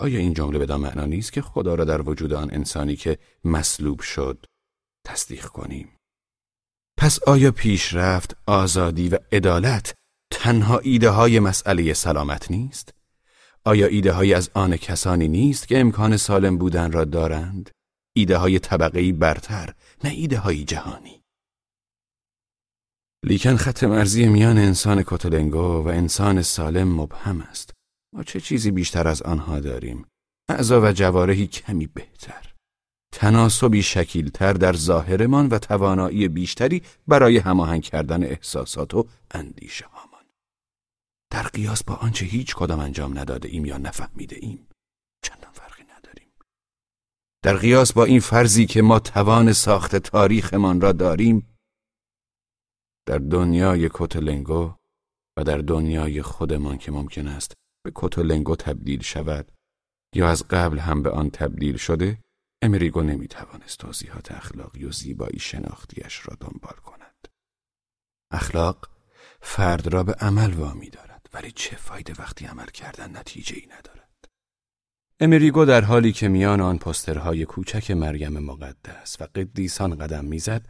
[0.02, 4.02] آیا این جمله بدان معنا نیست که خدا را در وجود آن انسانی که مصلوب
[4.02, 4.46] شد
[5.08, 5.90] تصدیق کنیم؟
[6.98, 9.94] پس آیا پیشرفت، آزادی و عدالت
[10.32, 12.94] تنها ایده های مسئله سلامت نیست؟
[13.66, 17.70] آیا ایده های از آن کسانی نیست که امکان سالم بودن را دارند؟
[18.16, 19.74] ایده های طبقه برتر،
[20.04, 21.22] نه ایده های جهانی.
[23.26, 27.74] لیکن خط مرزی میان انسان کتلنگو و انسان سالم مبهم است.
[28.14, 30.06] ما چه چیزی بیشتر از آنها داریم؟
[30.50, 32.54] اعضا و جوارحی کمی بهتر.
[33.14, 40.26] تناسبی شکیلتر در ظاهرمان و توانایی بیشتری برای هماهنگ کردن احساسات و اندیشه هامان.
[41.32, 44.68] در قیاس با آنچه هیچ کدام انجام نداده ایم یا نفهمیده ایم
[45.24, 46.32] چندان فرقی نداریم.
[47.44, 51.48] در قیاس با این فرضی که ما توان ساخت تاریخمان را داریم
[53.08, 54.76] در دنیای کوتلنگو
[55.38, 59.52] و در دنیای خودمان که ممکن است به کوتولنگو تبدیل شود
[60.16, 62.18] یا از قبل هم به آن تبدیل شده
[62.62, 67.28] امریگو نمی توانست توضیحات اخلاقی و زیبایی شناختیش را دنبال کند.
[68.32, 68.90] اخلاق
[69.42, 74.02] فرد را به عمل وامی دارد ولی چه فایده وقتی عمل کردن نتیجه ای ندارد.
[75.20, 80.68] امریگو در حالی که میان آن پسترهای کوچک مریم مقدس و قدیسان قدم می‌زد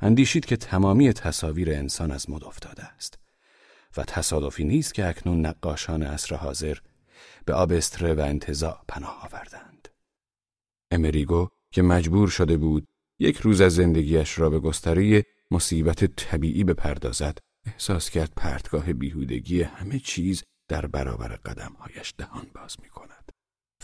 [0.00, 3.21] اندیشید که تمامی تصاویر انسان از مد افتاده است
[3.96, 6.78] و تصادفی نیست که اکنون نقاشان عصر حاضر
[7.44, 9.88] به آبستره و انتظاع پناه آوردند.
[10.90, 12.88] امریگو که مجبور شده بود
[13.18, 19.98] یک روز از زندگیش را به گستره مصیبت طبیعی بپردازد احساس کرد پرتگاه بیهودگی همه
[19.98, 23.32] چیز در برابر قدمهایش دهان باز می کند.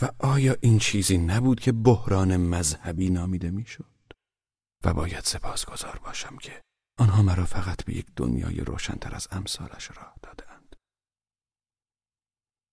[0.01, 3.85] و آیا این چیزی نبود که بحران مذهبی نامیده می‌شد؟
[4.83, 6.61] و باید سپاسگزار باشم که
[6.99, 10.75] آنها مرا فقط به یک دنیای روشنتر از امثالش راه دادند.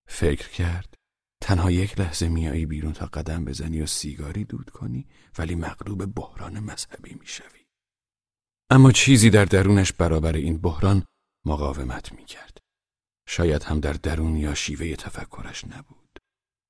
[0.07, 0.93] فکر کرد
[1.41, 6.59] تنها یک لحظه میایی بیرون تا قدم بزنی و سیگاری دود کنی ولی مغلوب بحران
[6.59, 7.65] مذهبی می‌شوی.
[8.69, 11.05] اما چیزی در درونش برابر این بحران
[11.45, 12.57] مقاومت می‌کرد.
[13.27, 16.19] شاید هم در درون یا شیوه تفکرش نبود.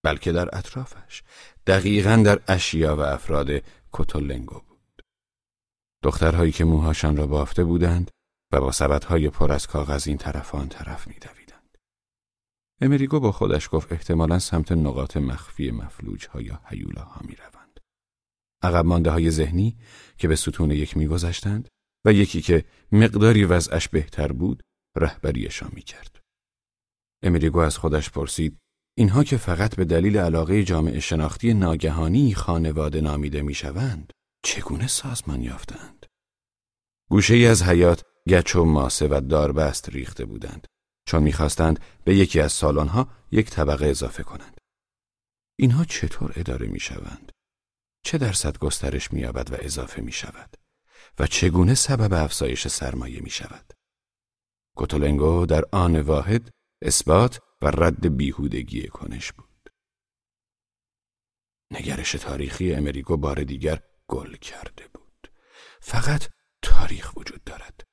[0.04, 1.24] بلکه در اطرافش
[1.68, 3.50] دقیقا در اشیا و افراد
[3.94, 4.67] کتولنگو.
[6.04, 8.12] دخترهایی که موهاشان را بافته بودند
[8.52, 11.78] و با سبدهای پر از کاغذ این طرف آن طرف میدویدند.
[12.82, 17.80] امریگو با خودش گفت احتمالا سمت نقاط مخفی مفلوج ها یا حیوله ها می روند.
[18.64, 19.78] عقب مانده های ذهنی
[20.18, 21.70] که به ستون یک میگذشتند
[22.06, 24.64] و یکی که مقداری وضعش بهتر بود
[24.98, 26.22] رهبریشان می کرد.
[27.24, 28.58] امریگو از خودش پرسید
[28.98, 34.14] اینها که فقط به دلیل علاقه جامعه شناختی ناگهانی خانواده نامیده می شوند
[34.48, 36.06] چگونه سازمان یافتند؟
[37.10, 40.68] گوشه ای از حیات گچ و ماسه و داربست ریخته بودند
[41.08, 44.58] چون می‌خواستند به یکی از سالن‌ها یک طبقه اضافه کنند.
[45.60, 47.32] اینها چطور اداره می‌شوند؟
[48.04, 50.56] چه درصد گسترش مییابد و اضافه می شود؟
[51.20, 53.74] و چگونه سبب افزایش سرمایه می شود؟
[54.78, 56.50] کوتولنگو در آن واحد
[56.82, 59.70] اثبات و رد بیهودگی کنش بود.
[61.72, 65.32] نگرش تاریخی امریکو بار دیگر گل کرده بود.
[65.82, 66.30] فقط
[66.62, 67.88] تاریخ وجود دارد.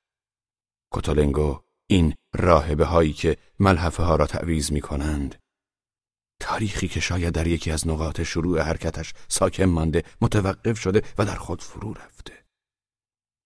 [0.91, 5.35] کوتولنگو این راهبه هایی که ملحفه ها را تعویز می کنند
[6.39, 11.35] تاریخی که شاید در یکی از نقاط شروع حرکتش ساکن مانده متوقف شده و در
[11.35, 12.45] خود فرو رفته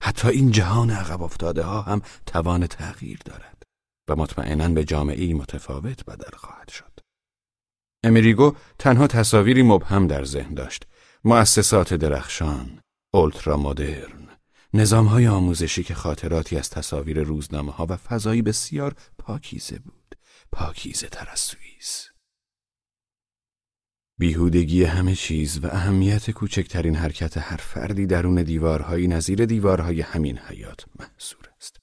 [0.03, 3.63] حتی این جهان عقب افتاده ها هم توان تغییر دارد
[4.09, 6.99] و مطمئنا به جامعه متفاوت بدل خواهد شد
[8.03, 10.85] امریگو تنها تصاویری مبهم در ذهن داشت
[11.23, 12.81] مؤسسات درخشان
[13.13, 14.27] اولترا مدرن
[14.73, 20.15] نظام های آموزشی که خاطراتی از تصاویر روزنامه ها و فضایی بسیار پاکیزه بود
[20.51, 22.09] پاکیزه تر از سوئیس
[24.19, 30.85] بیهودگی همه چیز و اهمیت کوچکترین حرکت هر فردی درون دیوارهایی نظیر دیوارهای همین حیات
[30.99, 31.77] محصور است.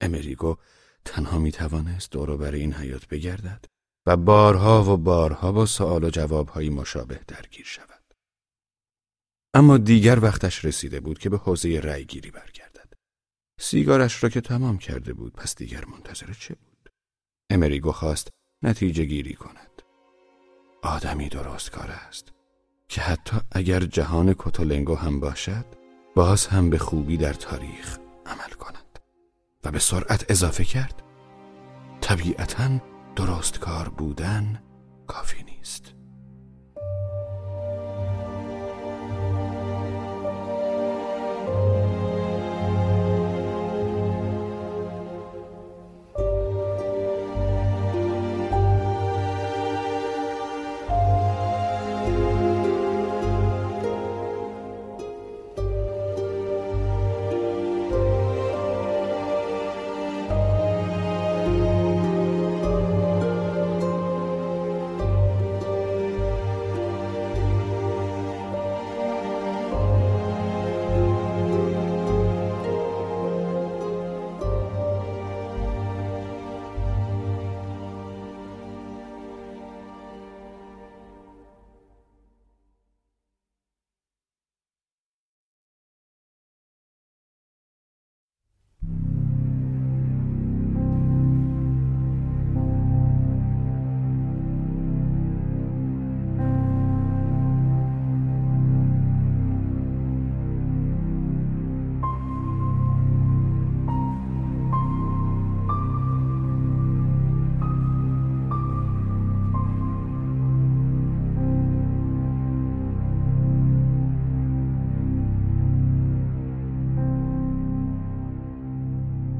[0.00, 0.56] امریگو
[1.04, 3.64] تنها می توانست دورو برای این حیات بگردد
[4.06, 7.89] و بارها و بارها با سوال و جوابهایی مشابه درگیر شود.
[9.54, 12.92] اما دیگر وقتش رسیده بود که به حوزه رأیگیری برگردد.
[13.60, 16.90] سیگارش را که تمام کرده بود پس دیگر منتظر چه بود؟
[17.50, 18.28] امریگو خواست
[18.62, 19.82] نتیجه گیری کند.
[20.82, 22.32] آدمی درست کار است
[22.88, 25.64] که حتی اگر جهان کتولنگو هم باشد
[26.14, 28.98] باز هم به خوبی در تاریخ عمل کند
[29.64, 31.02] و به سرعت اضافه کرد
[32.00, 32.80] طبیعتا
[33.16, 34.62] درست کار بودن
[35.06, 35.49] کافی نیست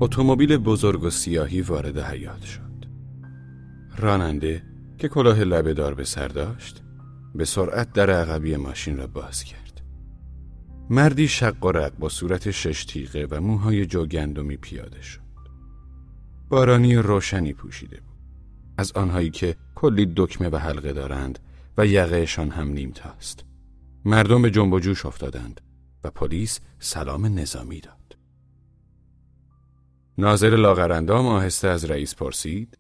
[0.03, 2.85] اتومبیل بزرگ و سیاهی وارد حیات شد.
[3.99, 4.63] راننده
[4.99, 6.83] که کلاه لبه دار به سر داشت
[7.35, 9.81] به سرعت در عقبی ماشین را باز کرد.
[10.91, 15.21] مردی شق و رق با صورت شش تیغه و موهای جو گندمی پیاده شد.
[16.49, 18.19] بارانی روشنی پوشیده بود.
[18.79, 21.39] از آنهایی که کلی دکمه و حلقه دارند
[21.79, 23.45] و یقهشان هم نیمتاست.
[24.05, 25.61] مردم به جنب و جوش افتادند
[26.05, 28.00] و پلیس سلام نظامی داد.
[30.21, 32.79] ناظر لاغرندام آهسته از رئیس پرسید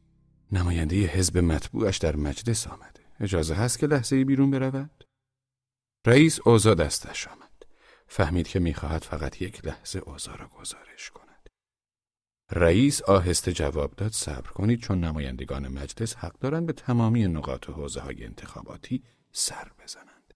[0.52, 3.00] نماینده حزب مطبوعش در مجلس آمده.
[3.20, 5.04] اجازه هست که لحظه بیرون برود؟
[6.06, 7.62] رئیس اوضاع دستش آمد.
[8.06, 11.48] فهمید که می‌خواهد فقط یک لحظه اوضاع را گزارش کند.
[12.50, 17.72] رئیس آهسته جواب داد صبر کنید چون نمایندگان مجلس حق دارند به تمامی نقاط و
[17.72, 20.34] حوزه های انتخاباتی سر بزنند.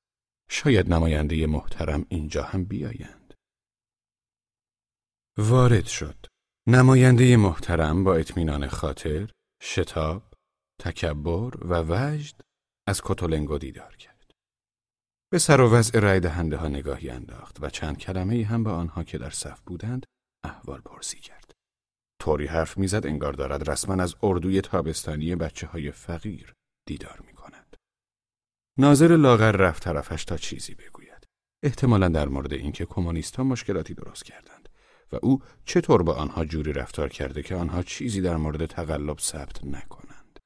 [0.48, 3.34] شاید نماینده محترم اینجا هم بیایند.
[5.36, 6.33] وارد شد.
[6.68, 9.30] نماینده محترم با اطمینان خاطر،
[9.62, 10.22] شتاب،
[10.80, 12.40] تکبر و وجد
[12.88, 14.30] از کتولنگو دیدار کرد.
[15.32, 19.04] به سر و وضع رای دهنده ها نگاهی انداخت و چند کلمه هم به آنها
[19.04, 20.06] که در صف بودند
[20.44, 21.52] احوال پرسی کرد.
[22.20, 26.52] طوری حرف می‌زد انگار دارد رسما از اردوی تابستانی بچه های فقیر
[26.88, 27.76] دیدار می کند.
[28.78, 31.26] ناظر لاغر رفت طرفش تا چیزی بگوید.
[31.64, 34.53] احتمالا در مورد اینکه کمونیست ها مشکلاتی درست کردند
[35.12, 39.64] و او چطور با آنها جوری رفتار کرده که آنها چیزی در مورد تقلب ثبت
[39.64, 40.40] نکنند.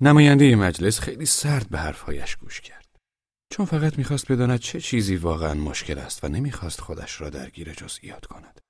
[0.00, 2.88] نماینده مجلس خیلی سرد به حرفهایش گوش کرد.
[3.50, 8.26] چون فقط می‌خواست بداند چه چیزی واقعا مشکل است و نمی‌خواست خودش را درگیر جزئیات
[8.26, 8.60] کند.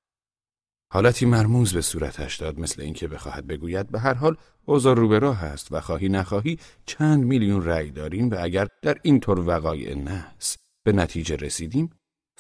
[0.93, 5.19] حالتی مرموز به صورتش داد مثل اینکه بخواهد بگوید به هر حال اوضاع رو به
[5.19, 9.95] راه است و خواهی نخواهی چند میلیون رأی داریم و اگر در این طور وقایع
[9.95, 11.91] نحس به نتیجه رسیدیم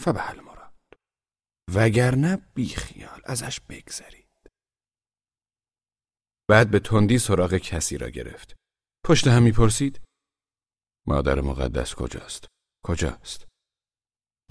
[0.07, 0.54] مراد
[1.75, 4.25] وگرنه بیخیال ازش بگذرید.
[6.49, 8.57] بعد به تندی سراغ کسی را گرفت.
[9.05, 10.01] پشت هم می‌پرسید
[11.07, 12.47] مادر مقدس کجاست؟
[12.85, 13.47] کجاست؟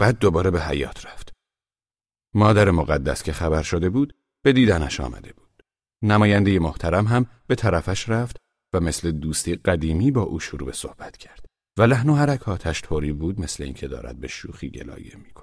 [0.00, 1.32] بعد دوباره به حیات رفت.
[2.34, 4.12] مادر مقدس که خبر شده بود
[4.44, 5.62] به دیدنش آمده بود.
[6.02, 8.36] نماینده محترم هم به طرفش رفت
[8.74, 11.46] و مثل دوستی قدیمی با او شروع به صحبت کرد.
[11.78, 15.33] و لحن و حرکاتش طوری بود مثل اینکه دارد به شوخی گلایه می.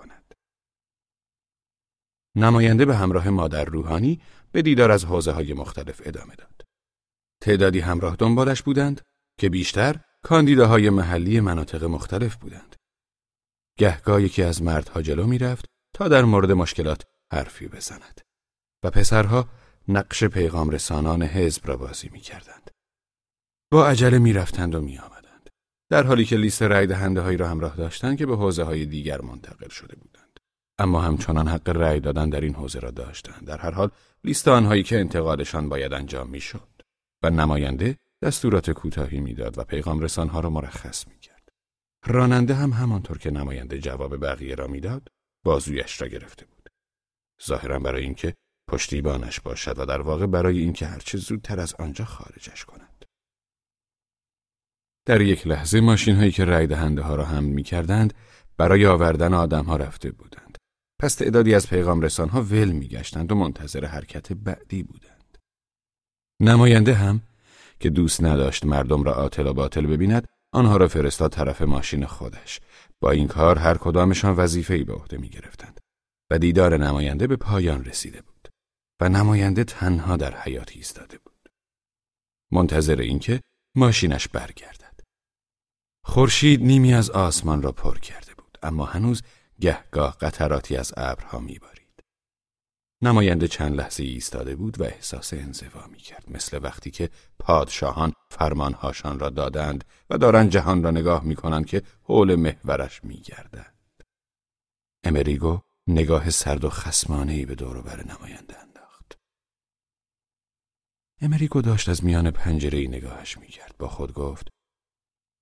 [2.35, 4.21] نماینده به همراه مادر روحانی
[4.51, 6.61] به دیدار از حوزه های مختلف ادامه داد.
[7.41, 9.01] تعدادی همراه دنبالش بودند
[9.39, 12.75] که بیشتر کاندیداهای محلی مناطق مختلف بودند.
[13.77, 18.21] گهگاه یکی از مردها جلو می رفت تا در مورد مشکلات حرفی بزند
[18.83, 19.49] و پسرها
[19.87, 22.71] نقش پیغام رسانان حزب را بازی می کردند.
[23.71, 25.49] با عجله می رفتند و می آمدند.
[25.89, 29.21] در حالی که لیست رای دهنده هایی را همراه داشتند که به حوزه های دیگر
[29.21, 30.10] منتقل شده بودند.
[30.81, 33.47] اما همچنان حق رای دادن در این حوزه را داشتند.
[33.47, 33.91] در هر حال
[34.23, 36.81] لیست آنهایی که انتقالشان باید انجام می شد.
[37.23, 41.49] و نماینده دستورات کوتاهی می‌داد و پیغام رسانها را مرخص می کرد.
[42.05, 45.07] راننده هم همانطور که نماینده جواب بقیه را می‌داد
[45.45, 46.69] بازویش را گرفته بود.
[47.47, 48.33] ظاهرا برای اینکه
[48.69, 53.05] پشتیبانش باشد و در واقع برای اینکه هرچه زودتر از آنجا خارجش کند.
[55.05, 58.13] در یک لحظه ماشین هایی که رای دهنده ها را حمل می کردند
[58.57, 60.40] برای آوردن آدم ها رفته بودند.
[61.01, 65.37] پس تعدادی از پیغام رسان ها ول می گشتند و منتظر حرکت بعدی بودند.
[66.41, 67.21] نماینده هم
[67.79, 72.59] که دوست نداشت مردم را آتل و باطل ببیند آنها را فرستاد طرف ماشین خودش.
[72.99, 75.79] با این کار هر کدامشان وظیفه‌ای به عهده می گرفتند
[76.31, 78.47] و دیدار نماینده به پایان رسیده بود
[79.01, 81.49] و نماینده تنها در حیات ایستاده بود.
[82.51, 83.41] منتظر اینکه
[83.75, 84.99] ماشینش برگردد.
[86.05, 89.21] خورشید نیمی از آسمان را پر کرده بود اما هنوز
[89.61, 91.81] گهگاه قطراتی از ابرها میبارید
[93.03, 97.09] نماینده چند لحظه ایستاده بود و احساس انزوا می کرد مثل وقتی که
[97.39, 103.21] پادشاهان فرمانهاشان را دادند و دارند جهان را نگاه می کنند که حول محورش می
[103.21, 104.03] گردند.
[105.03, 109.17] امریگو نگاه سرد و خسمانه به دور بر نماینده انداخت.
[111.21, 113.75] امریگو داشت از میان پنجره ای نگاهش می کرد.
[113.79, 114.47] با خود گفت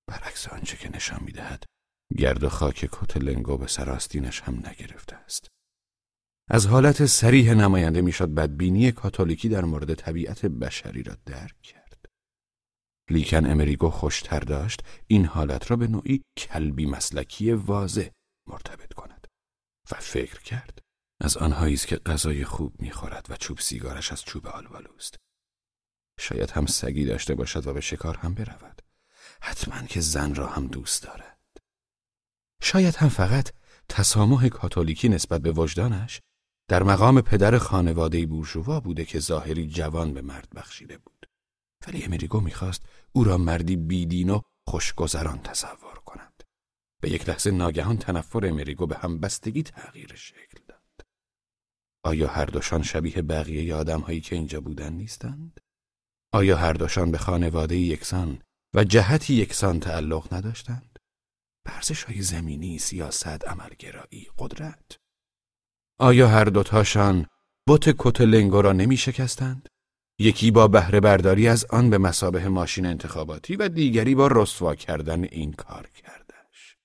[0.07, 1.63] برعکس آنچه که نشان می دهد
[2.17, 5.47] گرد و خاک کت لنگو به سراستینش هم نگرفته است.
[6.47, 12.05] از حالت سریح نماینده می‌شد بدبینی کاتولیکی در مورد طبیعت بشری را درک کرد.
[13.09, 18.09] لیکن امریگو خوشتر داشت این حالت را به نوعی کلبی مسلکی واضح
[18.47, 19.27] مرتبط کند
[19.91, 20.79] و فکر کرد
[21.21, 25.15] از آنهایی است که غذای خوب می‌خورد و چوب سیگارش از چوب آلبالوست.
[26.19, 28.81] شاید هم سگی داشته باشد و به شکار هم برود.
[29.41, 31.28] حتما که زن را هم دوست دارد.
[32.63, 33.51] شاید هم فقط
[33.89, 36.21] تسامح کاتولیکی نسبت به وجدانش
[36.69, 41.25] در مقام پدر خانواده بورژوا بوده که ظاهری جوان به مرد بخشیده بود.
[41.87, 42.81] ولی امریگو می‌خواست
[43.11, 46.43] او را مردی بیدین و خوشگذران تصور کند.
[47.01, 51.07] به یک لحظه ناگهان تنفر امریگو به هم بستگی تغییر شکل داد.
[52.03, 55.59] آیا هر دوشان شبیه بقیه آدم هایی که اینجا بودن نیستند؟
[56.33, 58.41] آیا هر دوشان به خانواده یکسان
[58.75, 60.88] و جهتی یکسان تعلق نداشتند؟
[61.69, 64.97] برزش های زمینی، سیاست، عملگرایی، قدرت
[65.99, 67.25] آیا هر دوتاشان
[67.67, 69.69] بوت کتلنگو را نمی شکستند؟
[70.19, 75.23] یکی با بهره برداری از آن به مسابه ماشین انتخاباتی و دیگری با رسوا کردن
[75.23, 76.77] این کار کردش.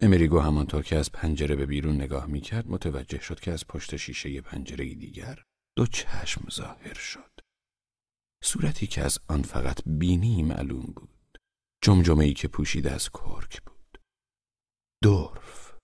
[0.00, 3.96] امریگو همانطور که از پنجره به بیرون نگاه می کرد متوجه شد که از پشت
[3.96, 5.38] شیشه پنجره دیگر
[5.76, 7.40] دو چشم ظاهر شد.
[8.42, 11.19] صورتی که از آن فقط بینی معلوم بود.
[11.82, 14.00] جمجمه ای که پوشیده از کرک بود.
[15.02, 15.74] دورف.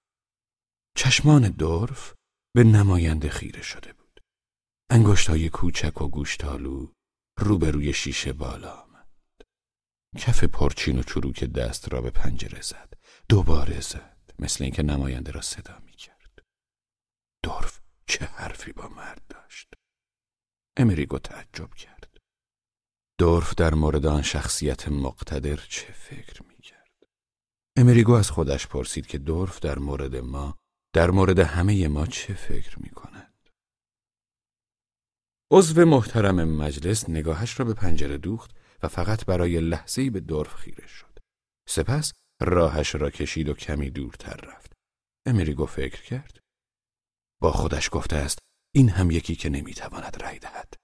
[0.97, 2.15] چشمان دورف
[2.55, 4.21] به نماینده خیره شده بود.
[4.91, 6.93] انگشتای کوچک و گوشتالو
[7.39, 9.09] روبروی شیشه بالا آمد.
[10.19, 12.93] کف پرچین و چروک دست را به پنجره زد.
[13.29, 14.31] دوباره زد.
[14.39, 16.39] مثل اینکه نماینده را صدا می کرد.
[17.45, 19.75] دورف چه حرفی با مرد داشت.
[20.77, 21.96] امریگو تعجب کرد.
[23.19, 27.07] دورف در مورد آن شخصیت مقتدر چه فکر می کرد؟
[27.77, 30.57] امریگو از خودش پرسید که دورف در مورد ما
[30.95, 33.51] در مورد همه ما چه فکر می کند؟
[35.51, 38.51] عضو محترم مجلس نگاهش را به پنجره دوخت
[38.83, 41.19] و فقط برای لحظه‌ای به دورف خیره شد.
[41.69, 42.13] سپس
[42.43, 44.73] راهش را کشید و کمی دورتر رفت.
[45.27, 46.41] امریگو فکر کرد.
[47.43, 48.39] با خودش گفته است
[48.75, 50.75] این هم یکی که نمی‌تواند رأی دهد.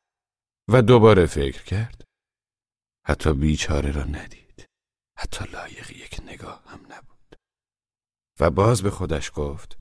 [0.71, 2.05] و دوباره فکر کرد.
[3.07, 4.67] حتی بیچاره را ندید.
[5.19, 7.37] حتی لایق یک نگاه هم نبود.
[8.41, 9.79] و باز به خودش گفت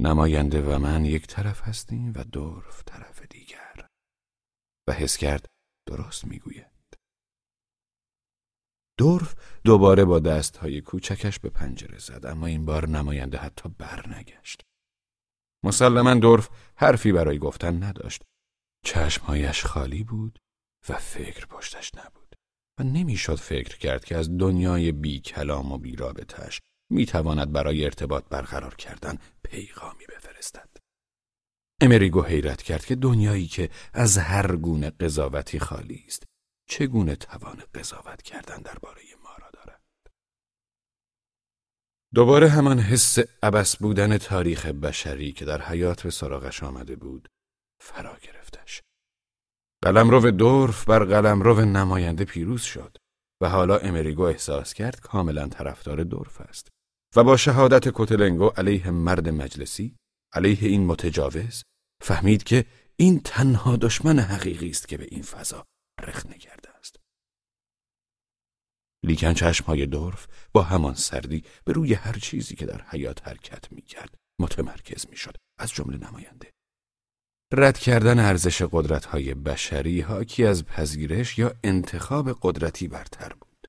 [0.00, 3.86] نماینده و من یک طرف هستیم و دورف طرف دیگر.
[4.88, 5.46] و حس کرد
[5.88, 6.78] درست می‌گوید.
[8.98, 9.34] دورف
[9.64, 14.62] دوباره با دستهای کوچکش به پنجره زد اما این بار نماینده حتی برنگشت.
[15.64, 18.22] مسلما دورف حرفی برای گفتن نداشت.
[18.84, 20.38] چشمهایش خالی بود
[20.88, 22.17] و فکر پشتش نبود.
[22.78, 26.60] و نمی‌شد فکر کرد که از دنیای بی کلام و بی رابطش
[26.90, 30.68] می تواند برای ارتباط برقرار کردن پیغامی بفرستد.
[31.80, 36.22] امریگو حیرت کرد که دنیایی که از هر گونه قضاوتی خالی است
[36.68, 39.82] چگونه توان قضاوت کردن درباره ما را دارد
[42.14, 47.28] دوباره همان حس عبس بودن تاریخ بشری که در حیات به سراغش آمده بود
[47.80, 48.82] فرا گرفتش
[49.92, 52.96] قلمرو دورف بر قلمرو نماینده پیروز شد
[53.42, 56.68] و حالا امریگو احساس کرد کاملا طرفدار دورف است
[57.16, 59.96] و با شهادت کوتلنگو علیه مرد مجلسی
[60.34, 61.62] علیه این متجاوز
[62.02, 62.64] فهمید که
[62.96, 65.64] این تنها دشمن حقیقی است که به این فضا
[66.00, 66.96] رخنه کرده است.
[69.04, 73.82] لیکن چشمهای دورف با همان سردی به روی هر چیزی که در حیات حرکت می
[73.82, 76.57] کرد متمرکز می شد از جمله نماینده.
[77.52, 83.68] رد کردن ارزش قدرت‌های بشری حاکی از پذیرش یا انتخاب قدرتی برتر بود.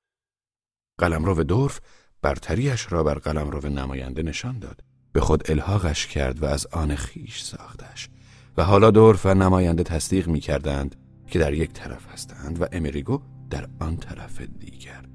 [0.98, 1.82] قلمرو دورف
[2.22, 4.84] برتریش را بر قلمرو نماینده نشان داد.
[5.14, 8.10] به خود الحاقش کرد و از آن خیش ساختش
[8.58, 10.96] و حالا دورف و نماینده تصدیق می کردند
[11.28, 15.06] که در یک طرف هستند و امریگو در آن طرف دیگر.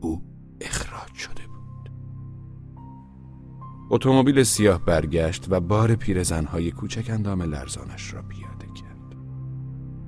[0.00, 0.22] او
[0.60, 1.41] اخراج شده.
[3.94, 9.16] اتومبیل سیاه برگشت و بار پیرزنهای کوچک اندام لرزانش را پیاده کرد.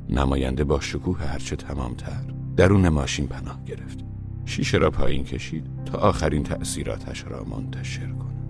[0.08, 3.98] نماینده با شکوه هرچه تمامتر درون ماشین پناه گرفت.
[4.44, 8.48] شیشه را پایین کشید تا آخرین تأثیراتش را منتشر کند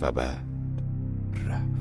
[0.00, 0.46] و بعد
[1.46, 1.73] رفت.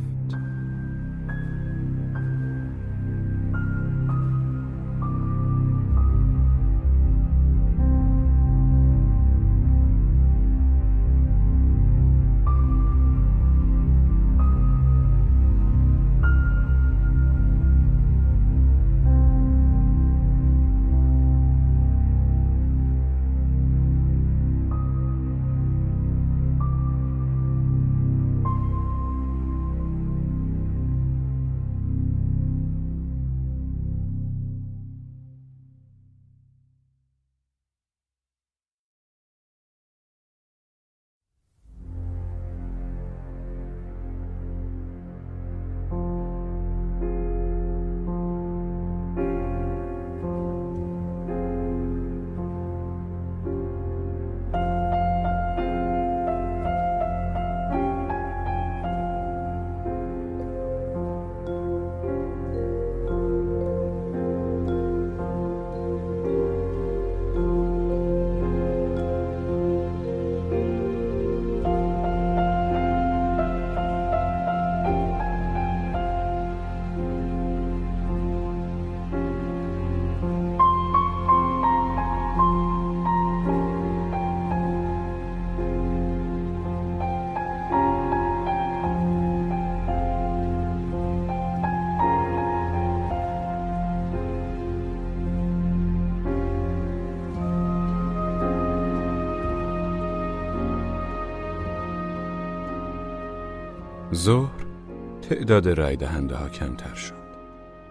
[105.30, 107.24] تعداد رای دهنده ها کمتر شد.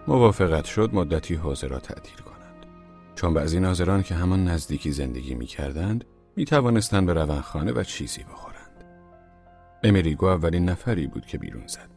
[0.07, 2.65] موافقت شد مدتی حوزه را تعطیل کنند.
[3.15, 6.05] چون بعضی ناظران که همان نزدیکی زندگی می کردند
[6.35, 8.83] می توانستند به خانه و چیزی بخورند.
[9.83, 11.89] امریگو اولین نفری بود که بیرون زد.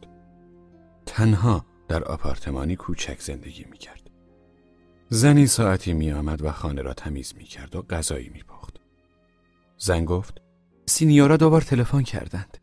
[1.05, 4.09] تنها در آپارتمانی کوچک زندگی می کرد.
[5.09, 8.77] زنی ساعتی می آمد و خانه را تمیز می کرد و غذایی می پخت.
[9.77, 10.41] زن گفت
[10.85, 12.57] سینیورا دوبار تلفن کردند.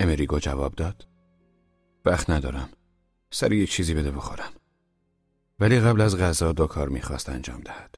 [0.00, 1.07] امریگو جواب داد
[2.04, 2.70] وقت ندارم.
[3.30, 4.52] سر یک چیزی بده بخورم.
[5.58, 7.94] ولی قبل از غذا دو کار می‌خواست انجام دهد.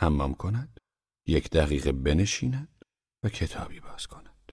[0.00, 0.80] حمام کند
[1.26, 2.84] یک دقیقه بنشیند
[3.22, 4.52] و کتابی باز کند.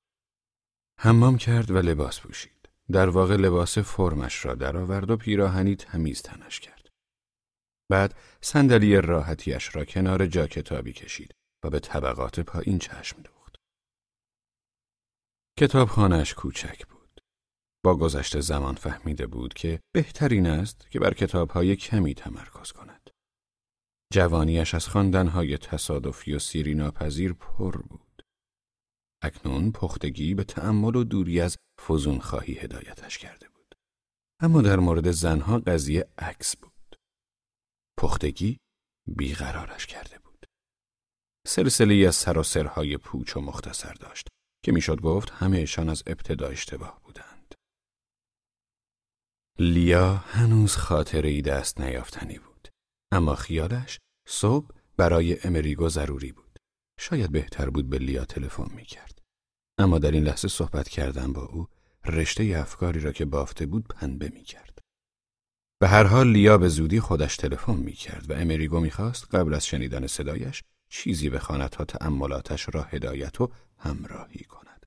[1.00, 2.70] حمام کرد و لباس پوشید.
[2.92, 6.88] در واقع لباس فرمش را درآورد و پیراهنی تمیز تنش کرد.
[7.90, 13.56] بعد صندلی راحتیش را کنار جا کتابی کشید و به طبقات پایین چشم دوخت.
[15.60, 16.99] کتابخانهاش کوچک بود.
[17.84, 23.10] با گذشت زمان فهمیده بود که بهترین است که بر کتابهای کمی تمرکز کند.
[24.14, 28.24] جوانیش از خواندنهای تصادفی و سیری ناپذیر پر بود.
[29.24, 33.76] اکنون پختگی به تأمل و دوری از فزون خواهی هدایتش کرده بود.
[34.42, 36.96] اما در مورد زنها قضیه عکس بود.
[38.00, 38.58] پختگی
[39.08, 40.46] بیقرارش کرده بود.
[41.48, 44.28] سلسله از سراسرهای پوچ و مختصر داشت
[44.66, 47.29] که می‌شد گفت همهشان از ابتدا اشتباه بودند.
[49.62, 52.68] لیا هنوز خاطره دست نیافتنی بود.
[53.12, 54.68] اما خیالش صبح
[54.98, 56.60] برای امریگو ضروری بود.
[57.00, 59.20] شاید بهتر بود به لیا تلفن می کرد.
[59.78, 61.68] اما در این لحظه صحبت کردن با او
[62.06, 64.80] رشته افکاری را که بافته بود پنبه می کرد.
[65.82, 69.54] به هر حال لیا به زودی خودش تلفن می کرد و امریگو می خواست قبل
[69.54, 71.40] از شنیدن صدایش چیزی به
[71.72, 74.86] تا تأملاتش را هدایت و همراهی کند.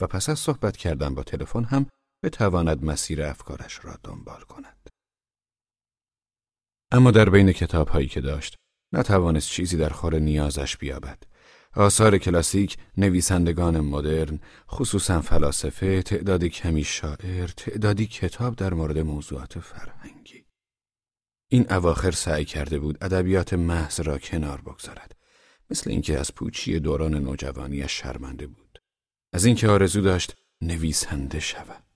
[0.00, 1.86] و پس از صحبت کردن با تلفن هم
[2.22, 4.90] بتواند مسیر افکارش را دنبال کند.
[6.92, 8.56] اما در بین کتاب هایی که داشت
[8.92, 11.22] نتوانست چیزی در خور نیازش بیابد.
[11.76, 20.44] آثار کلاسیک، نویسندگان مدرن، خصوصا فلاسفه، تعدادی کمی شاعر، تعدادی کتاب در مورد موضوعات فرهنگی.
[21.48, 25.16] این اواخر سعی کرده بود ادبیات محض را کنار بگذارد.
[25.70, 28.78] مثل اینکه از پوچی دوران نوجوانیش شرمنده بود.
[29.32, 31.89] از اینکه آرزو داشت نویسنده شود.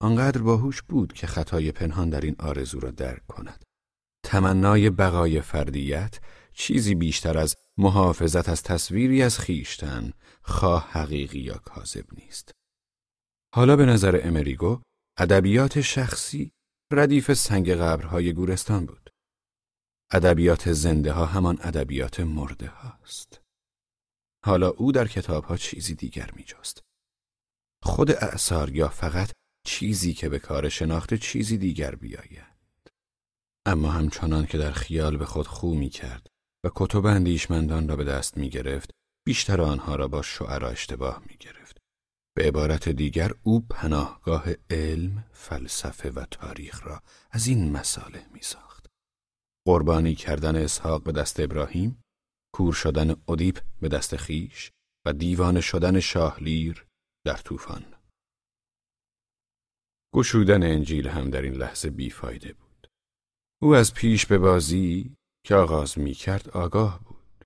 [0.00, 3.64] آنقدر باهوش بود که خطای پنهان در این آرزو را درک کند.
[4.24, 6.20] تمنای بقای فردیت
[6.52, 10.12] چیزی بیشتر از محافظت از تصویری از خیشتن
[10.42, 12.52] خواه حقیقی یا کاذب نیست.
[13.54, 14.82] حالا به نظر امریگو
[15.18, 16.52] ادبیات شخصی
[16.92, 19.10] ردیف سنگ قبرهای گورستان بود.
[20.12, 23.40] ادبیات زنده ها همان ادبیات مرده هاست.
[24.44, 26.82] حالا او در کتاب ها چیزی دیگر می جست.
[27.82, 29.32] خود اعثار یا فقط
[29.66, 32.56] چیزی که به کار شناخت چیزی دیگر بیاید.
[33.66, 36.26] اما همچنان که در خیال به خود خو می کرد
[36.64, 38.90] و کتب اندیشمندان را به دست می گرفت،
[39.26, 41.78] بیشتر آنها را با شعرا اشتباه می گرفت.
[42.36, 48.86] به عبارت دیگر او پناهگاه علم، فلسفه و تاریخ را از این مساله می ساخت.
[49.66, 52.02] قربانی کردن اسحاق به دست ابراهیم،
[52.54, 54.70] کور شدن ادیپ به دست خیش
[55.06, 56.86] و دیوانه شدن شاهلیر
[57.24, 57.95] در طوفان.
[60.16, 62.88] گشودن انجیل هم در این لحظه بیفایده بود.
[63.62, 67.44] او از پیش به بازی که آغاز می کرد آگاه بود.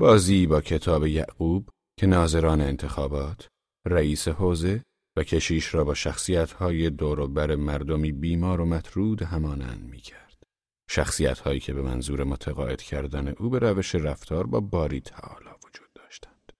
[0.00, 1.68] بازی با کتاب یعقوب
[1.98, 3.48] که ناظران انتخابات،
[3.86, 4.82] رئیس حوزه
[5.16, 10.42] و کشیش را با شخصیت‌های دور و بر مردمی بیمار و مطرود همانند می کرد.
[10.90, 16.52] شخصیت‌هایی که به منظور متقاعد کردن او به روش رفتار با باری تعالی وجود داشتند.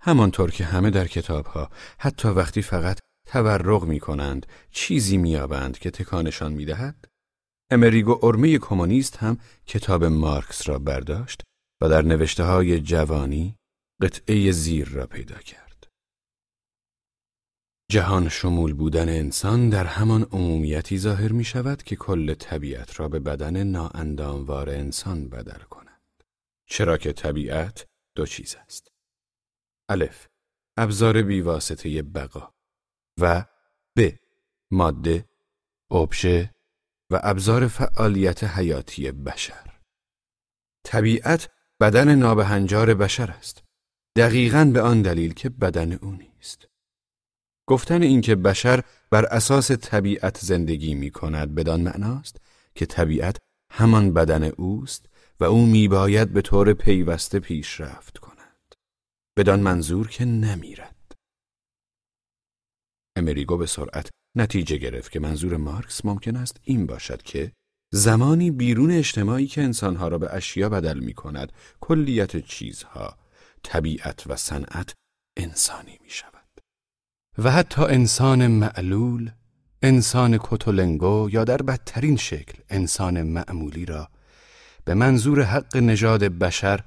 [0.00, 3.03] همانطور که همه در کتابها حتی وقتی فقط
[3.34, 7.08] تورق می کنند چیزی میابند که تکانشان می‌دهد؟
[7.70, 11.42] امریگو ارمه کمونیست هم کتاب مارکس را برداشت
[11.82, 13.56] و در نوشته های جوانی
[14.02, 15.86] قطعه زیر را پیدا کرد.
[17.90, 23.18] جهان شمول بودن انسان در همان عمومیتی ظاهر می شود که کل طبیعت را به
[23.18, 26.24] بدن ناانداموار انسان بدل کند.
[26.66, 27.86] چرا که طبیعت
[28.16, 28.92] دو چیز است.
[29.88, 30.26] الف
[30.76, 32.53] ابزار بیواسطه بقا.
[33.20, 33.44] و
[33.96, 34.10] ب
[34.70, 35.28] ماده،
[35.90, 36.54] ابژه
[37.10, 39.70] و ابزار فعالیت حیاتی بشر.
[40.84, 41.48] طبیعت
[41.80, 43.62] بدن نابهنجار بشر است.
[44.16, 46.68] دقیقا به آن دلیل که بدن او نیست.
[47.66, 52.40] گفتن اینکه بشر بر اساس طبیعت زندگی می کند بدان معناست
[52.74, 53.36] که طبیعت
[53.70, 55.06] همان بدن اوست
[55.40, 58.74] و او می باید به طور پیوسته پیشرفت کند.
[59.36, 60.93] بدان منظور که نمیرد.
[63.28, 67.52] امریگو به سرعت نتیجه گرفت که منظور مارکس ممکن است این باشد که
[67.92, 73.16] زمانی بیرون اجتماعی که انسانها را به اشیا بدل می کند کلیت چیزها
[73.62, 74.92] طبیعت و صنعت
[75.36, 76.60] انسانی می شود
[77.38, 79.30] و حتی انسان معلول
[79.82, 84.08] انسان کتولنگو یا در بدترین شکل انسان معمولی را
[84.84, 86.80] به منظور حق نژاد بشر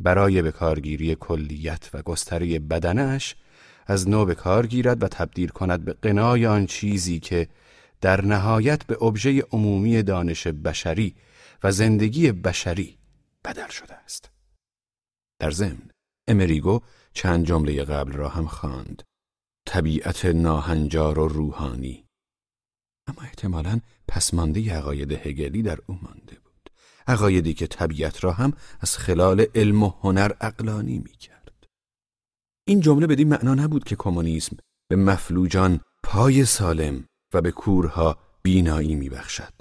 [0.00, 3.36] برای بکارگیری کلیت و گستری بدنش
[3.86, 7.48] از نو به کار گیرد و تبدیل کند به قنای آن چیزی که
[8.00, 11.14] در نهایت به ابژه عمومی دانش بشری
[11.62, 12.98] و زندگی بشری
[13.44, 14.30] بدل شده است.
[15.38, 15.90] در ضمن
[16.28, 16.80] امریگو
[17.12, 19.02] چند جمله قبل را هم خواند.
[19.66, 22.06] طبیعت ناهنجار و روحانی
[23.06, 26.70] اما احتمالا پسمانده عقاید هگلی در او مانده بود
[27.06, 31.35] عقایدی که طبیعت را هم از خلال علم و هنر اقلانی می کرد.
[32.68, 34.56] این جمله بدین معنا نبود که کمونیسم
[34.88, 39.52] به مفلوجان پای سالم و به کورها بینایی میبخشد.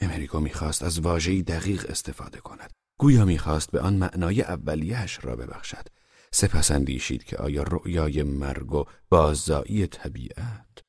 [0.00, 2.70] امریکا می‌خواست از واژه‌ای دقیق استفاده کند.
[2.98, 5.86] گویا می‌خواست به آن معنای اولیهش را ببخشد.
[6.32, 10.82] سپس اندیشید که آیا رؤیای مرگ و بازایی طبیعت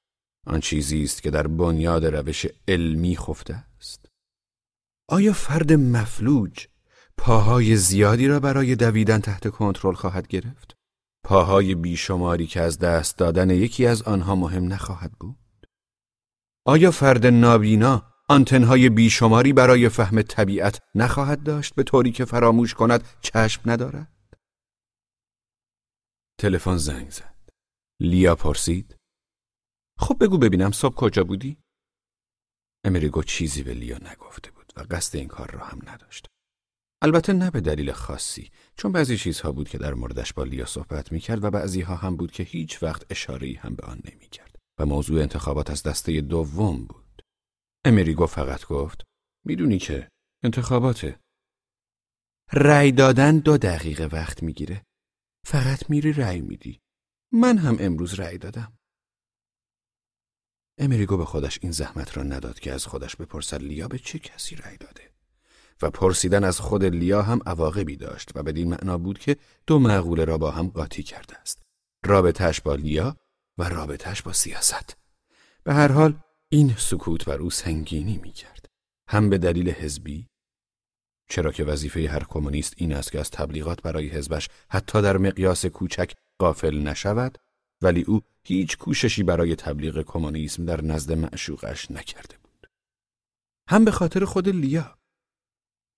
[0.48, 4.06] آن چیزی است که در بنیاد روش علمی خفته است.
[5.10, 6.68] آیا فرد مفلوج
[7.18, 10.72] پاهای زیادی را برای دویدن تحت کنترل خواهد گرفت؟
[11.23, 15.67] پاهای بیشماری که از دست دادن یکی از آنها مهم نخواهد بود؟
[16.65, 23.03] آیا فرد نابینا آنتنهای بیشماری برای فهم طبیعت نخواهد داشت به طوری که فراموش کند
[23.21, 24.13] چشم ندارد؟
[26.39, 27.49] تلفن زنگ زد.
[27.99, 28.95] لیا پرسید.
[29.99, 31.57] خب بگو ببینم صبح کجا بودی؟
[32.85, 36.32] امریگو چیزی به لیا نگفته بود و قصد این کار را هم نداشت.
[37.03, 41.11] البته نه به دلیل خاصی چون بعضی چیزها بود که در موردش با لیا صحبت
[41.11, 44.27] می کرد و بعضی ها هم بود که هیچ وقت اشاره هم به آن نمی
[44.27, 47.21] کرد و موضوع انتخابات از دسته دوم بود.
[47.85, 49.03] امریگو فقط گفت
[49.45, 50.09] می‌دونی که
[50.43, 51.19] انتخاباته.
[52.53, 54.84] رأی دادن دو دقیقه وقت می‌گیره.
[55.45, 56.80] فقط میری رأی میدی.
[57.31, 58.77] من هم امروز رأی دادم.
[60.80, 64.55] امریگو به خودش این زحمت را نداد که از خودش بپرسد لیا به چه کسی
[64.55, 65.12] رأی داده.
[65.84, 69.38] و پرسیدن از خود لیا هم عواقبی داشت و بدین معنا بود که
[69.68, 71.64] دو معقوله را با هم قاطی کرده است.
[72.05, 73.18] رابطهش با لیا
[73.57, 74.97] و رابطهش با سیاست.
[75.64, 76.19] به هر حال
[76.49, 78.65] این سکوت بر او سنگینی می کرد.
[79.10, 80.27] هم به دلیل حزبی
[81.30, 85.65] چرا که وظیفه هر کمونیست این است که از تبلیغات برای حزبش حتی در مقیاس
[85.65, 87.38] کوچک قافل نشود
[87.81, 92.68] ولی او هیچ کوششی برای تبلیغ کمونیسم در نزد معشوقش نکرده بود.
[93.69, 94.97] هم به خاطر خود لیا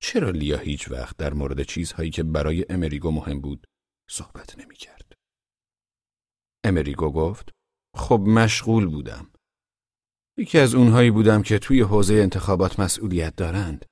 [0.02, 3.68] چرا لیا هیچ وقت در مورد چیزهایی که برای امریگو مهم بود
[4.10, 5.14] صحبت نمی کرد؟
[6.64, 7.50] امریگو گفت
[7.96, 9.32] خب مشغول بودم.
[10.38, 13.86] یکی از اونهایی بودم که توی حوزه انتخابات مسئولیت دارند.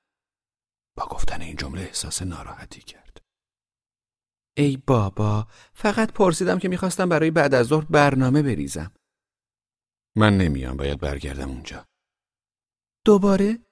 [0.96, 3.22] با گفتن این جمله احساس ناراحتی کرد.
[4.56, 8.94] ای بابا فقط پرسیدم که می‌خواستم برای بعد از ظهر برنامه بریزم.
[10.16, 11.86] من نمیام باید برگردم اونجا.
[13.04, 13.63] دوباره؟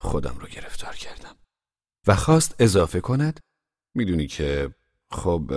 [0.00, 1.36] خودم رو گرفتار کردم.
[2.06, 3.40] و خواست اضافه کند
[3.96, 4.74] می‌دونی که
[5.12, 5.50] خب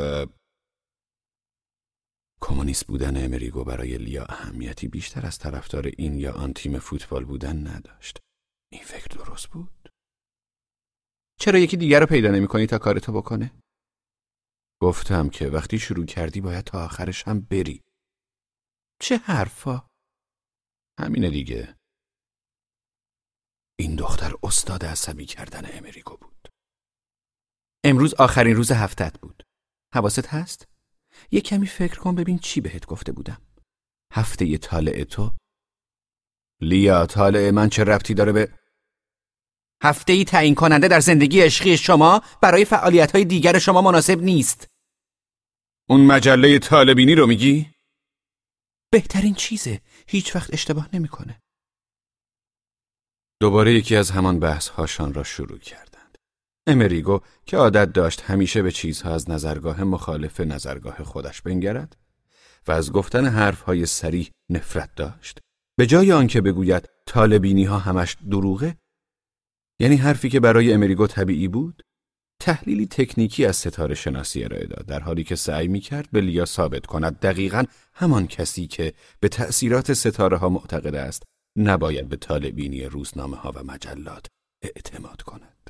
[2.42, 7.68] کمونیست بودن امریگو برای لیا اهمیتی بیشتر از طرفدار این یا آن تیم فوتبال بودن
[7.68, 8.20] نداشت.
[8.72, 9.90] این فکر درست بود؟
[11.40, 13.52] چرا یکی دیگر رو پیدا نمی کنی تا کارتو بکنه؟
[14.82, 17.82] گفتم که وقتی شروع کردی باید تا آخرش هم بری.
[19.02, 19.88] چه حرفا؟
[21.00, 21.76] همینه دیگه.
[23.80, 26.50] این دختر استاد عصبی کردن امریکو بود.
[27.84, 29.44] امروز آخرین روز هفتت بود.
[29.94, 30.68] حواست هست؟
[31.32, 33.42] یه کمی فکر کن ببین چی بهت گفته بودم
[34.14, 35.32] هفته ی طالع تو
[36.62, 38.60] لیا طالع من چه ربطی داره به
[39.84, 44.68] هفته ای تعیین کننده در زندگی عشقی شما برای فعالیت های دیگر شما مناسب نیست
[45.90, 47.74] اون مجله طالبینی رو میگی؟
[48.92, 51.42] بهترین چیزه هیچ وقت اشتباه نمی‌کنه.
[53.40, 55.94] دوباره یکی از همان بحث هاشان را شروع کرد
[56.68, 61.98] امریگو که عادت داشت همیشه به چیزها از نظرگاه مخالف نظرگاه خودش بنگرد
[62.68, 65.40] و از گفتن حرفهای سریح نفرت داشت
[65.78, 68.78] به جای آنکه بگوید طالبینی ها همش دروغه
[69.80, 71.84] یعنی حرفی که برای امریگو طبیعی بود
[72.42, 76.46] تحلیلی تکنیکی از ستاره شناسی ارائه داد در حالی که سعی می کرد به لیا
[76.46, 81.24] ثابت کند دقیقا همان کسی که به تأثیرات ستاره ها معتقد است
[81.58, 84.28] نباید به طالبینی روزنامه ها و مجلات
[84.62, 85.70] اعتماد کند.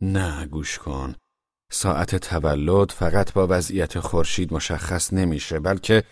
[0.00, 1.14] نه گوش کن.
[1.72, 6.04] ساعت تولد فقط با وضعیت خورشید مشخص نمیشه بلکه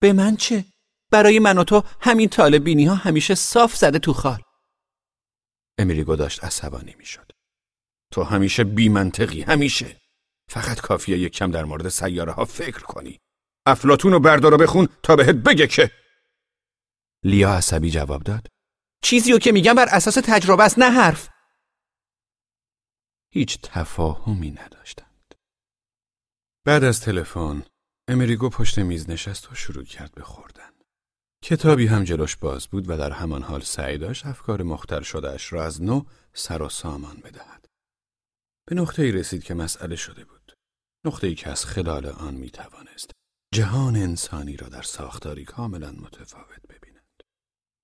[0.00, 0.64] به من چه؟
[1.10, 4.42] برای من و تو همین طالبینی ها همیشه صاف زده تو خال.
[5.78, 7.32] امریگو داشت عصبانی می‌شد.
[8.12, 10.00] تو همیشه بیمنطقی همیشه.
[10.50, 13.18] فقط کافیه یک کم در مورد سیاره ها فکر کنی.
[13.66, 14.20] افلاتون و
[14.58, 15.90] بخون تا بهت بگه که
[17.24, 18.46] لیا عصبی جواب داد.
[19.02, 21.28] چیزی رو که میگم بر اساس تجربه است نه حرف.
[23.32, 25.34] هیچ تفاهمی نداشتند.
[26.66, 27.62] بعد از تلفن
[28.08, 30.70] امریگو پشت میز نشست و شروع کرد به خوردن.
[31.44, 35.64] کتابی هم جلوش باز بود و در همان حال سعی داشت افکار مختل شدهش را
[35.64, 37.66] از نو سر و سامان بدهد.
[38.68, 40.52] به نقطه ای رسید که مسئله شده بود.
[41.06, 43.10] نقطه ای که از خلال آن می توانست
[43.54, 46.68] جهان انسانی را در ساختاری کاملا متفاوت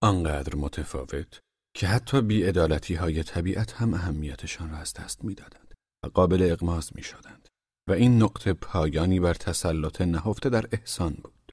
[0.02, 1.40] آنقدر متفاوت
[1.74, 5.74] که حتی بیعدالتی های طبیعت هم اهمیتشان را از دست می‌دادند
[6.04, 7.48] و قابل اقماز می شدند
[7.88, 11.52] و این نقطه پایانی بر تسلط نهفته در احسان بود.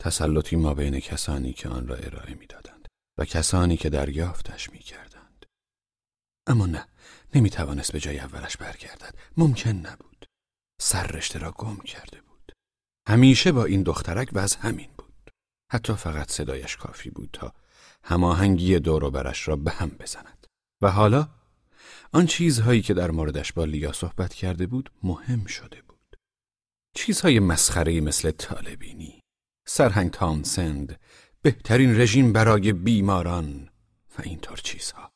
[0.00, 2.88] تسلطی ما بین کسانی که آن را ارائه می‌دادند
[3.18, 5.46] و کسانی که دریافتش می کردند.
[6.46, 6.86] اما نه
[7.34, 9.14] نمی توانست به جای اولش برگردد.
[9.36, 10.26] ممکن نبود.
[10.80, 12.52] سر رشته را گم کرده بود.
[13.08, 15.30] همیشه با این دخترک و از همین بود.
[15.72, 17.54] حتی فقط صدایش کافی بود تا
[18.08, 20.46] هماهنگی دور و برش را به هم بزند.
[20.82, 21.28] و حالا
[22.12, 26.16] آن چیزهایی که در موردش با لیا صحبت کرده بود مهم شده بود.
[26.94, 29.20] چیزهای مسخره مثل طالبینی
[29.68, 31.00] سرهنگ تانسند
[31.42, 33.68] بهترین رژیم برای بیماران
[34.18, 35.12] و اینطور چیزها.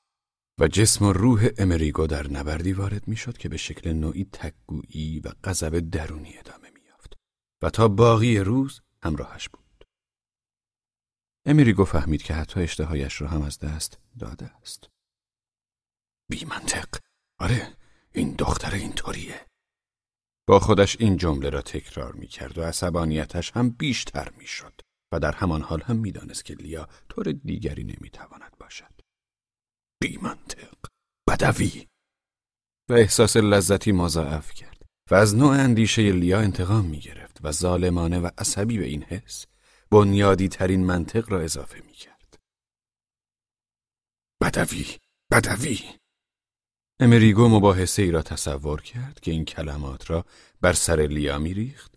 [0.60, 5.32] و جسم و روح امریگو در نبردی وارد می‌شد که به شکل نوعی تکگویی و
[5.44, 7.16] غضب درونی ادامه میافت
[7.62, 9.69] و تا باقی روز همراهش بود.
[11.50, 14.88] امریگو فهمید که حتی اشتهایش را هم از دست داده است.
[16.30, 16.88] بی منطق.
[17.40, 17.76] آره
[18.12, 19.46] این دختر اینطوریه.
[20.48, 24.80] با خودش این جمله را تکرار می کرد و عصبانیتش هم بیشتر می شد
[25.12, 29.00] و در همان حال هم می‌دانست که لیا طور دیگری نمی‌تواند باشد.
[30.02, 30.74] بی منطق.
[31.28, 31.86] بدوی.
[32.90, 38.18] و احساس لذتی مضاعف کرد و از نوع اندیشه لیا انتقام می گرفت و ظالمانه
[38.18, 39.46] و عصبی به این حس
[39.92, 42.38] بنیادی ترین منطق را اضافه می کرد.
[44.42, 44.86] بدوی
[45.32, 45.78] بدوی
[47.00, 50.24] امریگو مباحثه ای را تصور کرد که این کلمات را
[50.60, 51.94] بر سر لیا می ریخت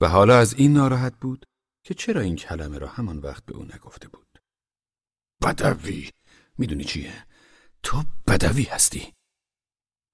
[0.00, 1.46] و حالا از این ناراحت بود
[1.84, 4.38] که چرا این کلمه را همان وقت به او نگفته بود.
[5.42, 6.10] بدوی
[6.58, 7.26] می‌دونی چیه؟
[7.82, 9.12] تو بدوی هستی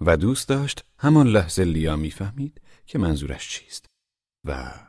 [0.00, 3.86] و دوست داشت همان لحظه لیا می‌فهمید که منظورش چیست
[4.46, 4.80] و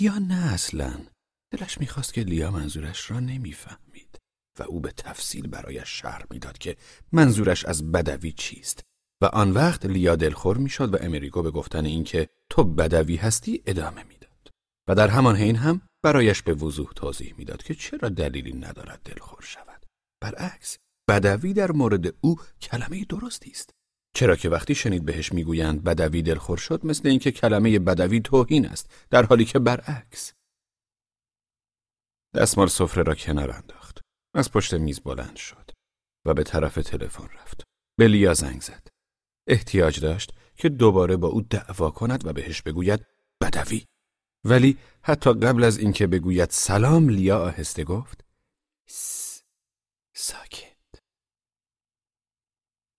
[0.00, 1.06] یا نه اصلا
[1.50, 4.18] دلش می‌خواست که لیا منظورش را نمی‌فهمید
[4.58, 6.76] و او به تفصیل برایش شرح می‌داد که
[7.12, 8.82] منظورش از بدوی چیست
[9.22, 14.04] و آن وقت لیا دلخور می‌شد و امریگو به گفتن اینکه تو بدوی هستی ادامه
[14.04, 14.50] می‌داد
[14.88, 19.42] و در همان حین هم برایش به وضوح توضیح می‌داد که چرا دلیلی ندارد دلخور
[19.42, 19.86] شود.
[20.22, 23.70] برعکس بدوی در مورد او کلمه درستی است.
[24.16, 28.90] چرا که وقتی شنید بهش می‌گویند بدوی دلخور شد مثل اینکه کلمه بدوی توهین است
[29.10, 30.32] در حالی که برعکس.
[32.38, 33.98] دستمال سفره را کنار انداخت.
[34.34, 35.70] از پشت میز بلند شد
[36.26, 37.64] و به طرف تلفن رفت.
[37.98, 38.88] به لیا زنگ زد.
[39.48, 43.06] احتیاج داشت که دوباره با او دعوا کند و بهش بگوید
[43.40, 43.84] بدوی.
[44.44, 48.24] ولی حتی قبل از اینکه بگوید سلام لیا آهسته گفت
[50.14, 50.76] ساکت.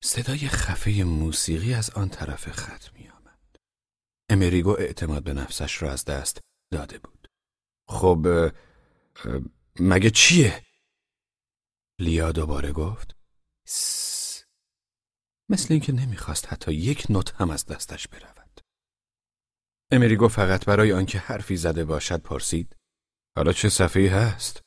[0.04, 3.56] صدای خفه موسیقی از آن طرف خط می آمد.
[4.30, 6.40] امریگو اعتماد به نفسش را از دست
[6.72, 7.28] داده بود.
[7.88, 8.52] خب
[9.80, 10.66] مگه چیه؟
[12.00, 13.16] لیا دوباره گفت
[13.68, 14.44] س
[15.50, 18.62] مثل اینکه نمی‌خواست حتی یک نوت هم از دستش برود.
[19.92, 22.76] امریگو فقط برای آنکه حرفی زده باشد پرسید
[23.36, 24.62] حالا چه صفحه هست؟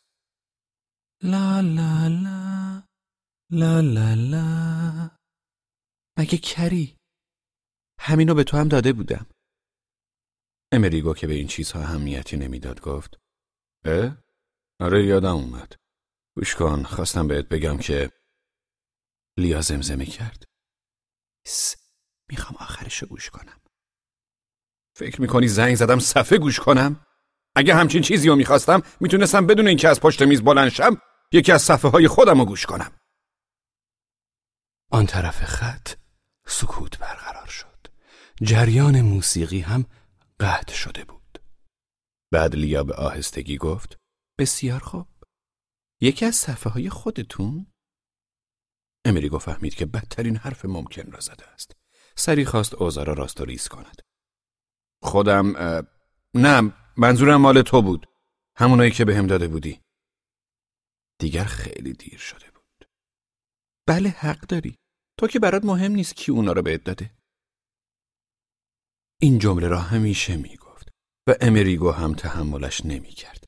[1.23, 2.83] لا لا لا
[3.51, 5.11] لا لا لا
[6.19, 6.97] مگه کری؟
[8.01, 9.27] همینو به تو هم داده بودم.
[10.73, 13.19] امریگو که به این چیزها اهمیتی نمی‌داد گفت
[13.85, 14.22] اه؟
[14.83, 15.75] آره یادم اومد.
[16.37, 18.11] گوش کن خواستم بهت بگم که
[19.39, 20.45] لیا زمزمه کرد.
[21.47, 21.75] س
[22.29, 23.61] می‌خوام آخرشو گوش کنم.
[24.97, 27.07] فکر می‌کنی زنگ زدم صفحه گوش کنم؟
[27.57, 30.97] اگه همچین چیزی رو می‌خواستم می‌تونستم بدون اینکه از پشت میز بلند شم
[31.33, 32.93] یکی از صفحه های خودم رو گوش کنم.
[34.91, 35.89] آن طرف خط
[36.47, 37.87] سکوت برقرار شد.
[38.43, 39.87] جریان موسیقی هم
[40.41, 41.39] قطع شده بود.
[42.33, 44.02] بعد لیا به آهستگی گفت
[44.43, 45.09] بسیار خوب.
[46.01, 47.67] یکی از صفحه های خودتون؟
[49.05, 51.77] امریگو فهمید که بدترین حرف ممکن را زده است.
[52.17, 54.03] سری خواست اوزارا را راست و ریز کند.
[55.03, 55.53] خودم
[56.35, 58.07] نه منظورم مال تو بود.
[58.57, 59.81] همونایی که به هم داده بودی
[61.21, 62.89] دیگر خیلی دیر شده بود
[63.89, 64.79] بله حق داری
[65.19, 67.11] تو که برات مهم نیست کی اونا رو بهت داده
[69.21, 70.89] این جمله را همیشه می‌گفت
[71.29, 73.42] و امریگو هم تحملش نمی‌کرد.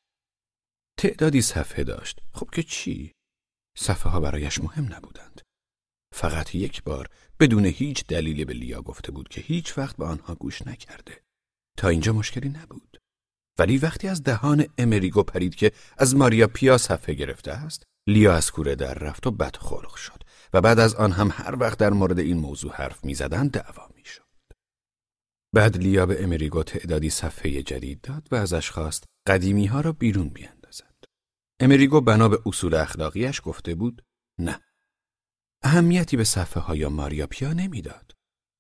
[1.05, 2.21] تعدادی صفحه داشت.
[2.33, 3.13] خب که چی؟
[3.79, 5.41] صفحه ها برایش مهم نبودند.
[6.15, 7.09] فقط یک بار
[7.41, 11.23] بدون هیچ دلیلی به لیا گفته بود که هیچ وقت به آنها گوش نکرده.
[11.79, 12.99] تا اینجا مشکلی نبود.
[13.59, 18.51] ولی وقتی از دهان امریگو پرید که از ماریا پیا صفحه گرفته است لیا از
[18.51, 20.23] کوره در رفت و بدخلق شد
[20.53, 24.23] و بعد از آن هم هر وقت در مورد این موضوع حرف می‌زدند دعوا می‌شد.
[25.55, 30.29] بعد لیا به امریگو تعدادی صفحه جدید داد و ازش خواست قدیمی ها را بیرون
[30.29, 30.64] بیاندازد.
[31.65, 34.03] امریگو بنا به اصول اخلاقیش گفته بود
[34.39, 34.61] نه
[35.63, 38.13] اهمیتی به صفحه های ماریا پیا نمی‌داد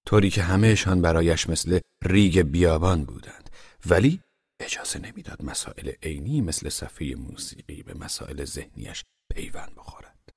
[0.06, 3.50] طوری که همهشان برایش مثل ریگ بیابان بودند
[3.86, 4.20] ولی
[4.60, 9.04] اجازه نمی‌داد مسائل عینی مثل صفحه موسیقی به مسائل ذهنیش
[9.34, 10.28] پیوند بخورد.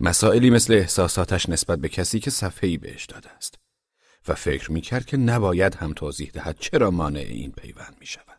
[0.00, 3.54] مسائلی مثل احساساتش نسبت به کسی که صفحه‌ای بهش داده است
[4.28, 8.35] و فکر می‌کرد که نباید هم توضیح دهد چرا مانع این پیوند می شود.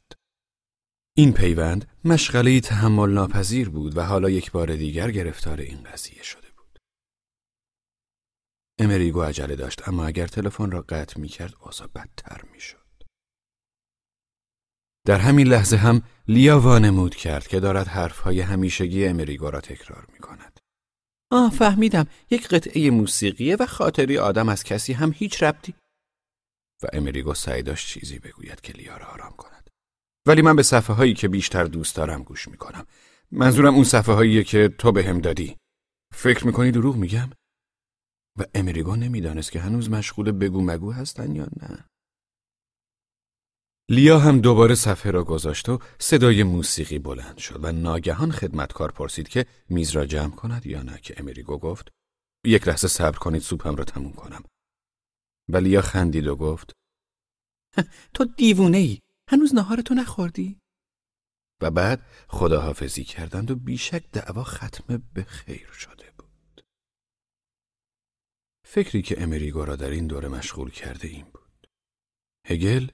[1.20, 6.48] این پیوند مشغله تحمل ناپذیر بود و حالا یک بار دیگر گرفتار این قضیه شده
[6.58, 6.80] بود.
[8.80, 13.04] امریگو عجله داشت اما اگر تلفن را قطع می کرد اوضاع بدتر می شد.
[15.06, 20.20] در همین لحظه هم لیا وانمود کرد که دارد حرفهای همیشگی امریگو را تکرار می
[20.20, 20.60] کند.
[21.32, 25.74] آه فهمیدم یک قطعه موسیقیه و خاطری آدم از کسی هم هیچ ربطی
[26.84, 29.57] و امریگو سعی داشت چیزی بگوید که لیا را آرام کند
[30.28, 32.86] ولی من به صفحه هایی که بیشتر دوست دارم گوش می کنم
[33.32, 35.58] منظورم اون صفحه هاییه که تو به دادی.
[36.14, 37.30] فکر می‌کنی دروغ میگم؟
[38.40, 41.86] و امریگو نمی‌دانست که هنوز مشغول بگو مگو هستن یا نه.
[43.90, 49.28] لیا هم دوباره صفحه را گذاشت و صدای موسیقی بلند شد و ناگهان خدمتکار پرسید
[49.28, 51.92] که میز را جمع کند یا نه که امریگو گفت
[52.46, 54.44] یک لحظه صبر کنید سوپم را تموم کنم.
[55.50, 56.72] و لیا خندید و گفت
[58.14, 59.00] تو دیوونه ای
[59.30, 60.60] هنوز نهار تو نخوردی؟
[61.62, 66.66] و بعد خداحافظی کردند و بیشک دعوا ختم به خیر شده بود
[68.66, 71.68] فکری که امریگو را در این دوره مشغول کرده این بود
[72.46, 72.88] هگل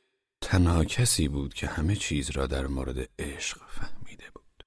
[0.44, 4.64] تنها کسی بود که همه چیز را در مورد عشق فهمیده بود.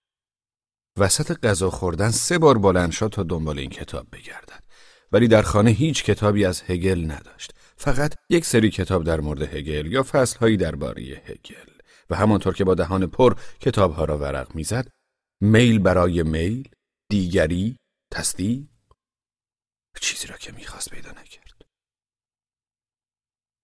[0.97, 4.65] وسط غذا خوردن سه بار بلند شد تا دنبال این کتاب بگردد.
[5.13, 7.53] ولی در خانه هیچ کتابی از هگل نداشت.
[7.79, 11.71] فقط یک سری کتاب در مورد هگل یا فصلهایی درباره هگل
[12.11, 14.89] و همانطور که با دهان پر کتابها را ورق می‌زد
[15.43, 16.69] میل برای میل
[17.11, 17.77] دیگری
[18.13, 18.69] تصدیق
[20.01, 21.63] چیزی را که می‌خواست پیدا نکرد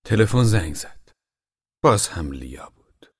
[0.06, 1.10] تلفن زنگ زد
[1.82, 3.14] باز هم لیا بود.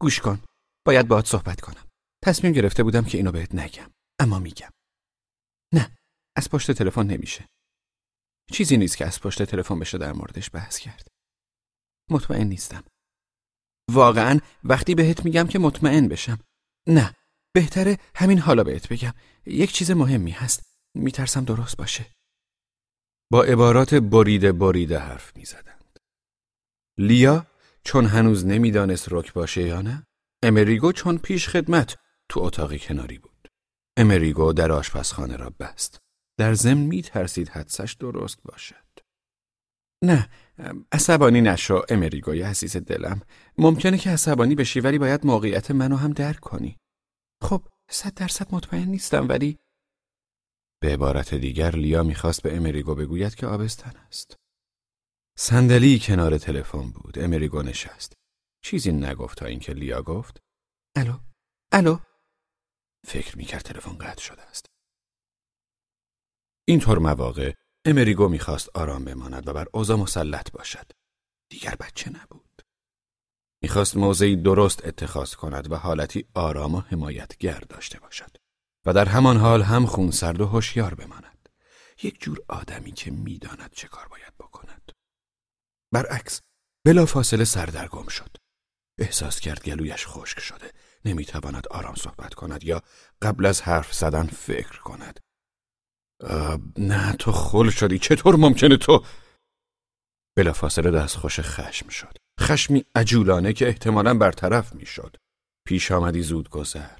[0.00, 0.44] گوش کن.
[0.86, 1.88] باید باهات صحبت کنم.
[2.24, 3.90] تصمیم گرفته بودم که اینو بهت نگم.
[4.20, 4.70] اما میگم.
[5.74, 5.96] نه.
[6.36, 7.46] از پشت تلفن نمیشه.
[8.50, 11.08] چیزی نیست که از پشت تلفن بشه در موردش بحث کرد.
[12.10, 12.84] مطمئن نیستم.
[13.90, 16.38] واقعا وقتی بهت میگم که مطمئن بشم.
[16.86, 17.16] نه.
[17.54, 19.14] بهتره همین حالا بهت بگم.
[19.46, 20.62] یک چیز مهمی هست.
[20.94, 22.06] میترسم درست باشه.
[23.32, 25.98] با عبارات بریده بریده حرف می‌زدند.
[26.98, 27.46] لیا
[27.84, 30.06] چون هنوز نمی‌دانست رک باشه یا نه
[30.42, 31.96] امریگو چون پیش خدمت
[32.28, 33.48] تو اتاقی کناری بود
[33.96, 35.98] امریگو در آشپزخانه را بست
[36.40, 38.90] در ضمن می ترسید حدسش درست باشد
[40.04, 40.28] نه
[40.92, 43.20] عصبانی نشو امریگوی عزیز دلم
[43.58, 46.76] ممکنه که عصبانی بشی ولی باید موقعیت منو هم درک کنی
[47.42, 49.58] خب صد درصد مطمئن نیستم ولی
[50.82, 54.36] به عبارت دیگر لیا می‌خواست به امریگو بگوید که آبستن است
[55.38, 57.18] صندلی کنار تلفن بود.
[57.18, 58.12] امریگو نشست.
[58.64, 60.40] چیزی نگفت تا اینکه لیا گفت
[60.96, 61.18] الو
[61.72, 61.98] الو
[63.06, 64.69] فکر می‌کرد تلفن قطع شده است.
[66.70, 67.52] اینطور مواقع
[67.84, 70.92] امریگو می‌خواست آرام بماند و بر اوضاع مسلط باشد.
[71.48, 72.62] دیگر بچه نبود.
[73.62, 78.36] می‌خواست موضعی درست اتخاذ کند و حالتی آرام و حمایتگر داشته باشد
[78.86, 81.48] و در همان حال هم خونسرد و هوشیار بماند.
[82.02, 84.92] یک جور آدمی که می‌داند چه کار باید بکند.
[85.92, 86.40] برعکس
[86.86, 88.36] بلا فاصله سردرگم شد
[88.98, 90.72] احساس کرد گلویش خشک شده
[91.04, 92.82] نمی‌تواند آرام صحبت کند یا
[93.22, 95.20] قبل از حرف زدن فکر کند
[96.78, 97.98] نه تو خل شدی.
[97.98, 99.04] چطور ممکنه تو؟
[100.36, 102.16] بلا فاصله خوش خشم شد.
[102.40, 105.16] خشمی عجولانه که احتمالا برطرف می‌شد.
[105.66, 106.98] پیش آمدی زود گذر.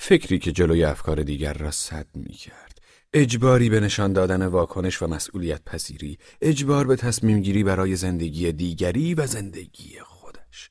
[0.00, 2.78] فکری که جلوی افکار دیگر را صد می کرد
[3.12, 9.14] اجباری به نشان دادن واکنش و مسئولیت پذیری، اجبار به تصمیم گیری برای زندگی دیگری
[9.14, 10.70] و زندگی خودش.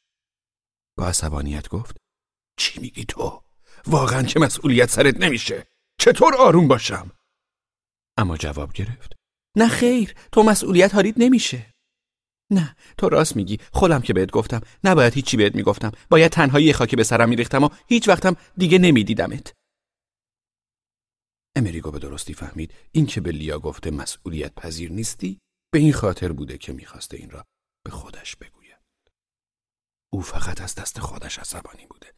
[0.98, 1.98] با عصبانیت گفت
[2.58, 3.44] چی میگی تو؟
[3.88, 5.68] واقعا که مسئولیت سرت نمیشه.
[6.00, 7.12] چطور آروم باشم؟
[8.20, 9.16] اما جواب گرفت.
[9.58, 11.74] نه خیر تو مسئولیت حالیت نمیشه.
[12.52, 13.60] نه تو راست میگی.
[13.74, 14.62] خودم که بهت گفتم.
[14.84, 15.92] نباید هیچی بهت می‌گفتم.
[16.10, 19.54] باید تنهایی خاکی به سرم میریختم و هیچ وقتم دیگه نمیدیدمت.
[21.56, 22.74] امریگو به درستی فهمید.
[22.92, 25.40] این که به لیا گفته مسئولیت پذیر نیستی
[25.74, 27.46] به این خاطر بوده که می‌خواسته این را
[27.86, 28.80] به خودش بگوید.
[30.14, 32.14] او فقط از دست خودش عصبانی بوده.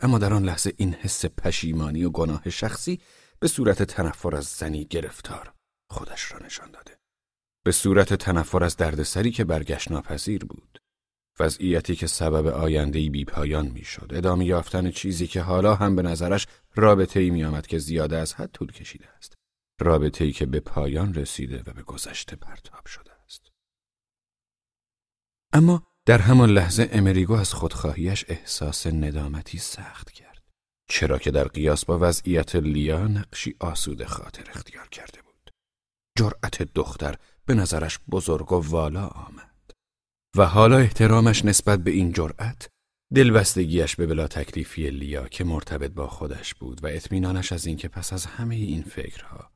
[0.00, 3.00] اما در آن لحظه این حس پشیمانی و گناه شخصی
[3.44, 5.52] به صورت تنفر از زنی گرفتار
[5.90, 6.98] خودش را نشان داده
[7.64, 10.78] به صورت تنفر از دردسری که برگشت ناپذیر بود
[11.40, 14.10] وضعیتی که سبب آیندهی بی پایان می شد.
[14.14, 18.34] ادامه یافتن چیزی که حالا هم به نظرش رابطه ای می آمد که زیاده از
[18.34, 19.34] حد طول کشیده است.
[19.80, 23.50] رابطه ای که به پایان رسیده و به گذشته پرتاب شده است.
[25.52, 30.23] اما در همان لحظه امریگو از خودخواهیش احساس ندامتی سخت کرد.
[30.88, 35.50] چرا که در قیاس با وضعیت لیا نقشی آسوده خاطر اختیار کرده بود.
[36.18, 37.16] جرأت دختر
[37.46, 39.54] به نظرش بزرگ و والا آمد.
[40.36, 42.68] و حالا احترامش نسبت به این جرأت
[43.14, 48.12] دلبستگیش به بلا تکلیفی لیا که مرتبط با خودش بود و اطمینانش از اینکه پس
[48.12, 49.50] از همه این فکرها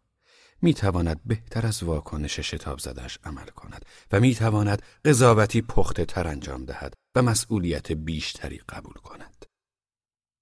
[0.62, 6.28] می تواند بهتر از واکنش شتاب زدش عمل کند و می تواند قضاوتی پخته تر
[6.28, 9.46] انجام دهد و مسئولیت بیشتری قبول کند.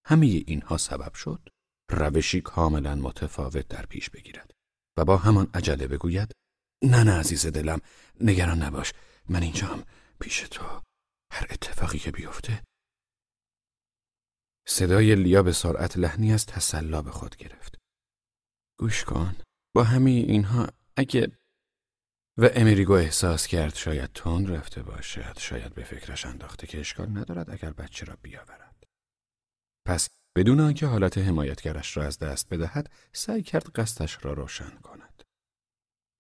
[0.07, 1.49] همه اینها سبب شد
[1.91, 4.51] روشی کاملا متفاوت در پیش بگیرد
[4.99, 6.33] و با همان عجله بگوید
[6.85, 7.81] نه نه عزیز دلم
[8.21, 8.93] نگران نباش
[9.29, 9.85] من اینجام
[10.21, 10.65] پیش تو
[11.33, 12.63] هر اتفاقی که بیفته.
[14.69, 17.79] صدای لیا به سرعت لحنی از تسلا به خود گرفت.
[18.79, 19.37] گوش کن
[19.75, 21.39] با همه اینها اگه
[22.39, 27.51] و امریگو احساس کرد شاید تون رفته باشد شاید به فکرش انداخته که اشکال ندارد
[27.51, 28.66] اگر بچه را بیاورد.
[29.87, 35.23] پس بدون آنکه حالت حمایتگرش را از دست بدهد سعی کرد قصدش را روشن کند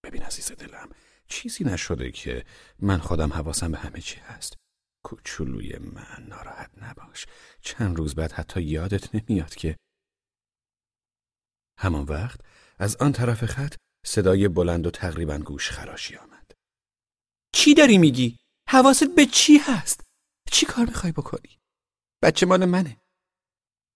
[0.04, 0.88] ببین عزیز دلم
[1.28, 2.44] چیزی نشده که
[2.78, 4.56] من خودم حواسم به همه چی هست
[5.04, 7.26] کوچولوی من ناراحت نباش
[7.60, 9.76] چند روز بعد حتی یادت نمیاد که
[11.78, 12.40] همان وقت
[12.78, 13.74] از آن طرف خط
[14.06, 16.52] صدای بلند و تقریبا گوش خراشی آمد
[17.54, 18.36] چی داری میگی؟
[18.68, 20.00] حواست به چی هست؟
[20.52, 21.58] چی کار می‌خوای بکنی؟
[22.22, 22.96] بچه مال منه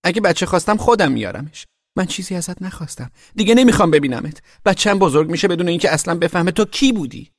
[0.04, 1.66] اگه بچه خواستم خودم میارمش.
[1.96, 3.10] من چیزی ازت نخواستم.
[3.34, 4.42] دیگه نمی‌خوام ببینمت.
[4.64, 7.30] بچم بزرگ میشه بدون اینکه اصلا بفهمه تو کی بودی.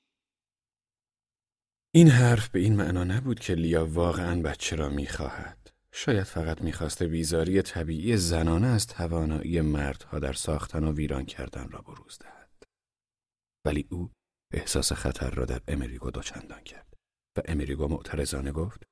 [1.96, 5.58] این حرف به این معنا نبود که لیا واقعا بچه را می‌خواهد.
[5.94, 11.82] شاید فقط می‌خواسته بیزاری طبیعی زنانه از توانایی مردها در ساختن و ویران کردن را
[11.82, 12.64] بروز دهد.
[13.66, 14.12] ولی او
[14.54, 16.94] احساس خطر را در امریگو دوچندان کرد.
[17.38, 18.84] و امریگو معترضانه گفت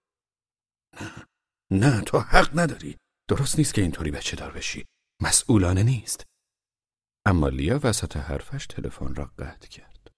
[1.02, 1.26] نه
[1.72, 2.98] نه تو حق نداری.
[3.30, 4.86] درست نیست که اینطوری بچه دار بشی.
[5.22, 6.26] مسئولانه نیست.
[7.26, 10.12] اما لیا وسط حرفش تلفن را قطع کرد.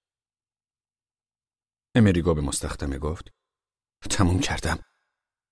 [1.95, 3.31] امریگو به مستخدمه گفت
[4.09, 4.79] تموم کردم.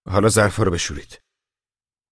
[0.10, 1.22] حالا ظرفا رو بشورید.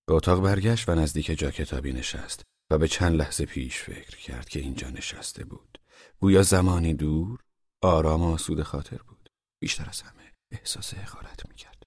[0.07, 4.49] به اتاق برگشت و نزدیک جا کتابی نشست و به چند لحظه پیش فکر کرد
[4.49, 5.81] که اینجا نشسته بود.
[6.19, 7.39] گویا زمانی دور
[7.81, 9.29] آرام و آسود خاطر بود.
[9.61, 11.83] بیشتر از همه احساس حقارت می‌کرد.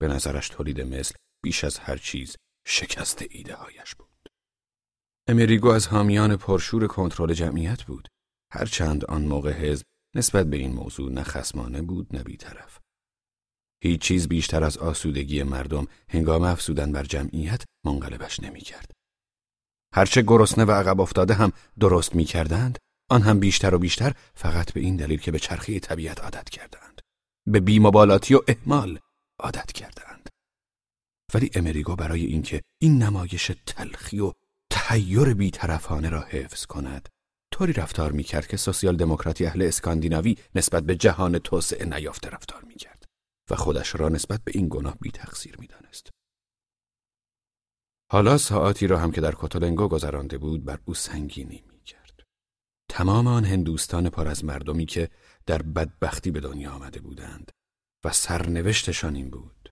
[0.00, 2.36] به نظرش تولید مثل بیش از هر چیز
[2.66, 4.28] شکست ایده هایش بود.
[5.28, 8.08] امریگو از حامیان پرشور کنترل جمعیت بود.
[8.52, 12.78] هرچند آن موقع حزب نسبت به این موضوع نه خسمانه بود نه بیطرف.
[13.82, 18.90] هیچ چیز بیشتر از آسودگی مردم هنگام افزودن بر جمعیت منقلبش نمی‌کرد.
[19.94, 22.78] هرچه گرسنه و عقب افتاده هم درست می‌کردند
[23.10, 27.00] آن هم بیشتر و بیشتر فقط به این دلیل که به چرخی طبیعت عادت کردند.
[27.46, 28.98] به بیمبالاتی و احمال
[29.40, 30.28] عادت کردند.
[31.34, 34.32] ولی امریگو برای اینکه این نمایش تلخی و
[34.70, 37.08] تحیر بیطرفانه را حفظ کند
[37.50, 43.04] طوری رفتار می‌کرد که سوسیال دموکراتی اهل اسکاندیناوی نسبت به جهان توسعه نیافته رفتار می‌کرد
[43.50, 46.10] و خودش را نسبت به این گناه بی تقصیر می‌دانست.
[48.10, 52.22] حالا ساعتی را هم که در کتولنگو گذرانده بود بر او سنگینی می‌کرد.
[52.90, 55.10] تمام آن هندوستان پر از مردمی که
[55.46, 57.52] در بدبختی به دنیا آمده بودند
[58.04, 59.63] و سرنوشتشان این بود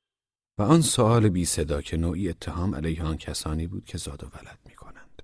[0.58, 4.26] و آن سوال بی صدا که نوعی اتهام علیه آن کسانی بود که زاد و
[4.26, 5.22] ولد می کنند.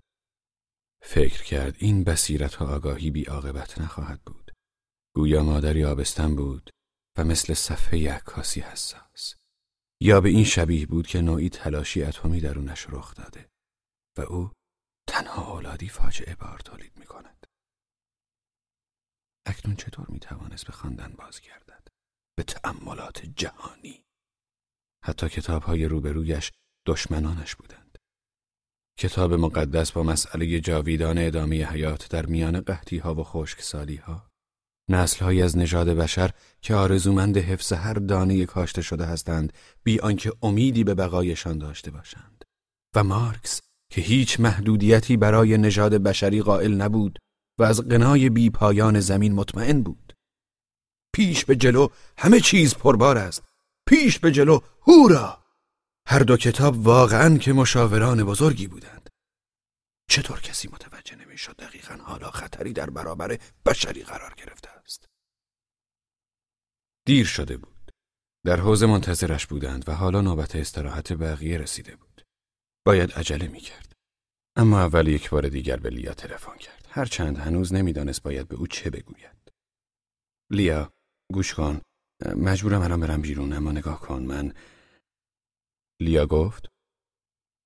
[1.03, 4.53] فکر کرد این بصیرت و آگاهی بی عاقبت نخواهد بود.
[5.15, 6.71] گویا مادری آبستن بود
[7.19, 9.35] و مثل صفحه عکاسی حساس.
[10.01, 13.49] یا به این شبیه بود که نوعی تلاشی اتمی درونش رخ داده
[14.19, 14.53] و او
[15.09, 17.47] تنها اولادی فاجعه بار تولید می کند.
[19.47, 21.89] اکنون چطور می توانست به خواندن بازگردد؟
[22.37, 24.05] به تأملات جهانی
[25.05, 26.53] حتی کتاب های روبرویش
[26.87, 27.99] دشمنانش بودند.
[28.99, 34.31] کتاب مقدس با مسئله جاویدان ادامه حیات در میان قحطی ها و خشکسالی ها
[34.91, 39.53] نسل از نژاد بشر که آرزومند حفظ هر دانه کاشته شده هستند
[39.85, 42.45] بی آنکه امیدی به بقایشان داشته باشند.
[42.97, 43.61] و مارکس
[43.91, 47.19] که هیچ محدودیتی برای نژاد بشری قائل نبود
[47.59, 50.13] و از قنای بی پایان زمین مطمئن بود.
[51.15, 53.48] پیش به جلو همه چیز پربار است.
[53.89, 55.45] پیش به جلو هورا!
[56.07, 59.11] هر دو کتاب واقعا که مشاوران بزرگی بودند.
[60.11, 65.07] چطور کسی متوجه نمی‌شد دقیقا حالا خطری در برابر بشری قرار گرفته است؟
[67.07, 67.93] دیر شده بود.
[68.45, 72.23] در حوزه منتظرش بودند و حالا نوبت استراحت بقیه رسیده بود.
[72.87, 73.93] باید عجله می‌کرد.
[74.57, 76.87] اما اول یک بار دیگر به لیا تلفن کرد.
[76.91, 79.53] هرچند هنوز نمی‌دانست باید به او چه بگوید.
[80.51, 80.93] لیا
[81.33, 81.81] گوش کن.
[82.37, 84.23] مجبورم الان برم بیرون اما نگاه کن.
[84.23, 84.53] من
[86.01, 86.69] لیا گفت؟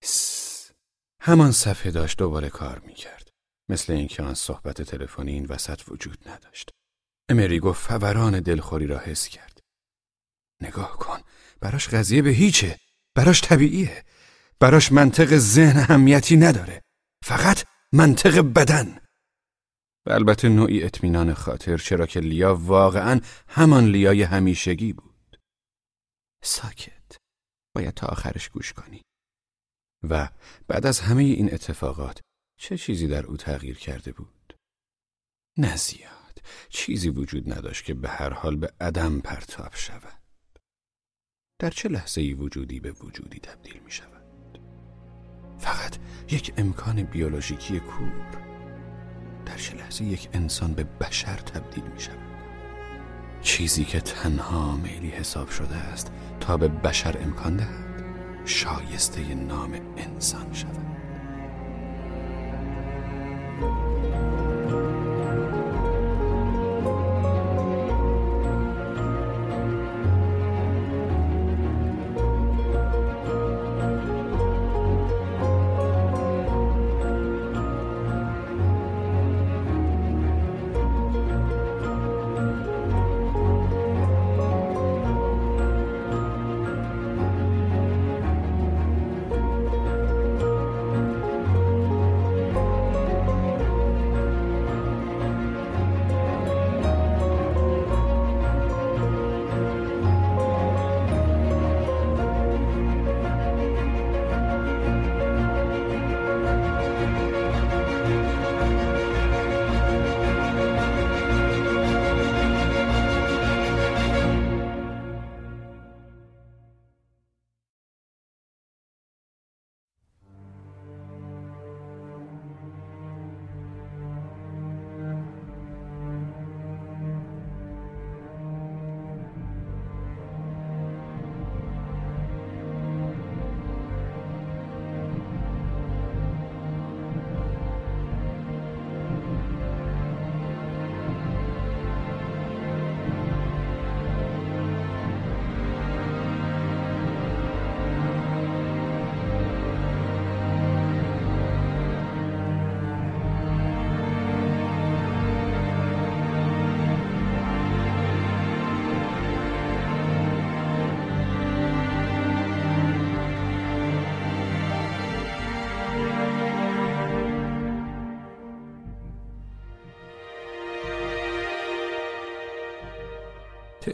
[0.03, 0.71] س...
[1.21, 3.29] همان صفحه داشت دوباره کار می‌کرد.
[3.69, 6.71] مثل اینکه آن صحبت تلفنی این وسط وجود نداشت.
[7.29, 9.61] امری گفت فوران دلخوری را حس کرد.
[10.63, 11.21] نگاه کن
[11.61, 12.79] براش قضیه به هیچه.
[13.15, 14.05] براش طبیعیه.
[14.61, 16.83] براش منطق ذهن اهمیتی نداره.
[17.25, 19.02] فقط منطق بدن.
[20.07, 25.41] و البته نوعی اطمینان خاطر چرا که لیا واقعا همان لیای همیشگی بود.
[26.45, 27.17] ساکت.
[27.75, 29.03] باید تا آخرش گوش کنی.
[30.03, 30.29] و
[30.69, 32.21] بعد از همه این اتفاقات
[32.59, 34.57] چه چیزی در او تغییر کرده بود؟
[35.59, 36.43] نه زیاد.
[36.69, 40.23] چیزی وجود نداشت که به هر حال به عدم پرتاب شود.
[41.59, 44.23] در چه لحظه ای وجودی به وجودی تبدیل می شود
[45.59, 45.99] فقط
[46.31, 48.42] یک امکان بیولوژیکی کور.
[49.47, 52.19] در چه لحظه یک انسان به بشر تبدیل می شود؟
[53.43, 57.93] چیزی که تنها میلی حساب شده است تا به بشر امکان دهد
[58.45, 60.92] شایسته نام انسان شود.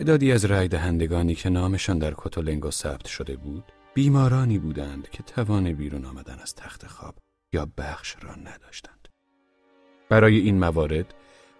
[0.08, 3.64] تعدادی از رای دهندگانی که نامشان در کتولنگو ثبت شده بود
[3.94, 7.14] بیمارانی بودند که توان بیرون آمدن از تخت خواب
[7.52, 9.08] یا بخش را نداشتند
[10.08, 11.14] برای این موارد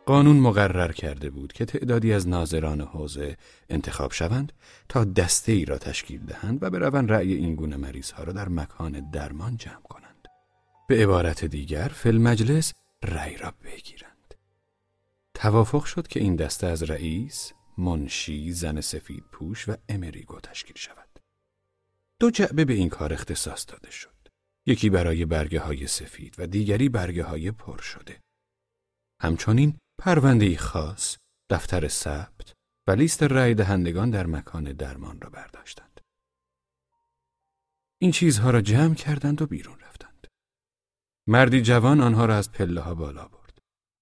[0.07, 3.37] قانون مقرر کرده بود که تعدادی از ناظران حوزه
[3.69, 4.53] انتخاب شوند
[4.89, 8.49] تا دسته ای را تشکیل دهند و بروند رأی این گونه مریض ها را در
[8.49, 10.29] مکان درمان جمع کنند.
[10.89, 12.73] به عبارت دیگر فل مجلس
[13.05, 14.35] رأی را بگیرند.
[15.35, 21.09] توافق شد که این دسته از رئیس، منشی، زن سفید پوش و امریگو تشکیل شود.
[22.21, 24.29] دو جعبه به این کار اختصاص داده شد.
[24.67, 28.21] یکی برای برگه های سفید و دیگری برگه های پر شده.
[29.21, 31.17] همچنین پرونده خاص،
[31.51, 32.55] دفتر ثبت
[32.87, 36.01] و لیست رای دهندگان در مکان درمان را برداشتند.
[37.99, 40.27] این چیزها را جمع کردند و بیرون رفتند.
[41.27, 43.59] مردی جوان آنها را از پله ها بالا برد.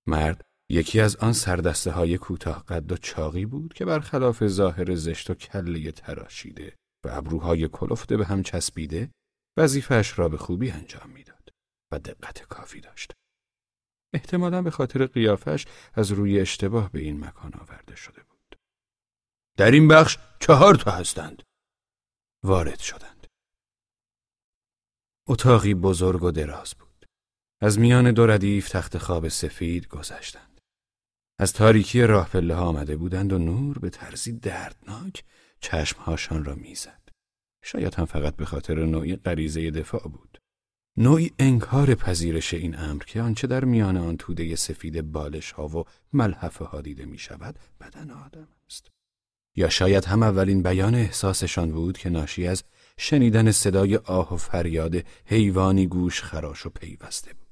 [0.06, 5.30] مرد یکی از آن سردسته های کوتاه قد و چاقی بود که برخلاف ظاهر زشت
[5.30, 9.10] و کله تراشیده و ابروهای کلفته به هم چسبیده
[9.58, 11.50] وظیفهش را به خوبی انجام می‌داد
[11.92, 13.12] و دقت کافی داشت.
[14.14, 18.56] احتمالا به خاطر قیافش از روی اشتباه به این مکان آورده شده بود.
[19.56, 21.42] در این بخش چهار تا هستند.
[22.44, 23.26] وارد شدند.
[25.28, 27.06] اتاقی بزرگ و دراز بود.
[27.60, 30.55] از میان دو ردیف تخت خواب سفید گذشتند.
[31.38, 35.24] از تاریکی راه پله ها آمده بودند و نور به طرزی دردناک
[35.60, 37.08] چشمهاشان را می‌زد.
[37.62, 40.38] شاید هم فقط به خاطر نوعی غریزه دفاع بود.
[40.96, 45.84] نوعی انکار پذیرش این امر که آنچه در میان آن توده سفید بالش ها و
[46.12, 48.90] ملحفه ها دیده می شود بدن آدم است.
[49.56, 52.64] یا شاید هم اولین بیان احساسشان بود که ناشی از
[52.98, 57.45] شنیدن صدای آه و فریاد حیوانی گوش خراش و پیوسته بود.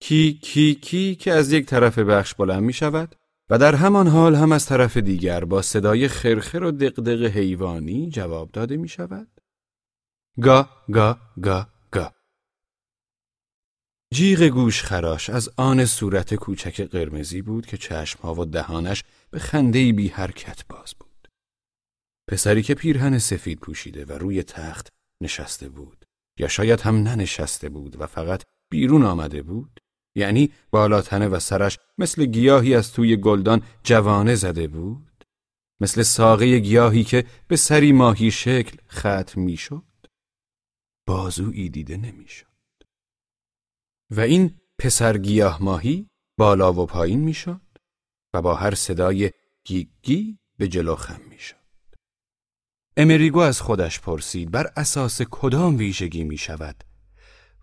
[0.00, 3.14] کی کی کی که از یک طرف بخش بلند می شود
[3.50, 8.50] و در همان حال هم از طرف دیگر با صدای خرخر و دقدق حیوانی جواب
[8.52, 9.28] داده می شود؟
[10.42, 12.12] گا گا گا گا
[14.14, 19.92] جیغ گوش خراش از آن صورت کوچک قرمزی بود که چشمها و دهانش به خندهی
[19.92, 21.28] بی حرکت باز بود.
[22.28, 24.92] پسری که پیرهن سفید پوشیده و روی تخت
[25.22, 26.04] نشسته بود
[26.38, 29.80] یا شاید هم ننشسته بود و فقط بیرون آمده بود
[30.16, 35.24] یعنی بالاتنه و سرش مثل گیاهی از توی گلدان جوانه زده بود؟
[35.80, 39.82] مثل ساقه گیاهی که به سری ماهی شکل ختم می‌شد؟
[41.06, 42.46] بازویی دیده نمی‌شد.
[44.10, 47.60] و این پسر گیاه ماهی بالا و پایین می‌شد
[48.34, 49.30] و با هر صدای
[49.64, 51.56] گیگی به جلو خم می‌شد.
[52.96, 56.84] امریگو از خودش پرسید بر اساس کدام ویژگی می شود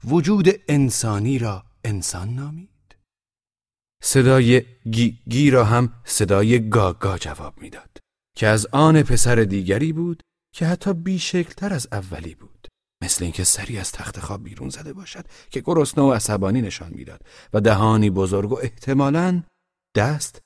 [0.04, 2.98] وجود انسانی را انسان نامید؟
[4.04, 7.98] صدای گی, گی را هم صدای گاگا جواب می‌داد
[8.38, 10.24] که از آن پسر دیگری بود
[10.56, 12.68] که حتی بیشکلتر از اولی بود.
[13.04, 17.22] مثل اینکه سری از تخت خواب بیرون زده باشد که گرسنه و عصبانی نشان می‌داد
[17.54, 19.44] و دهانی بزرگ و احتمالاً
[19.96, 20.42] دست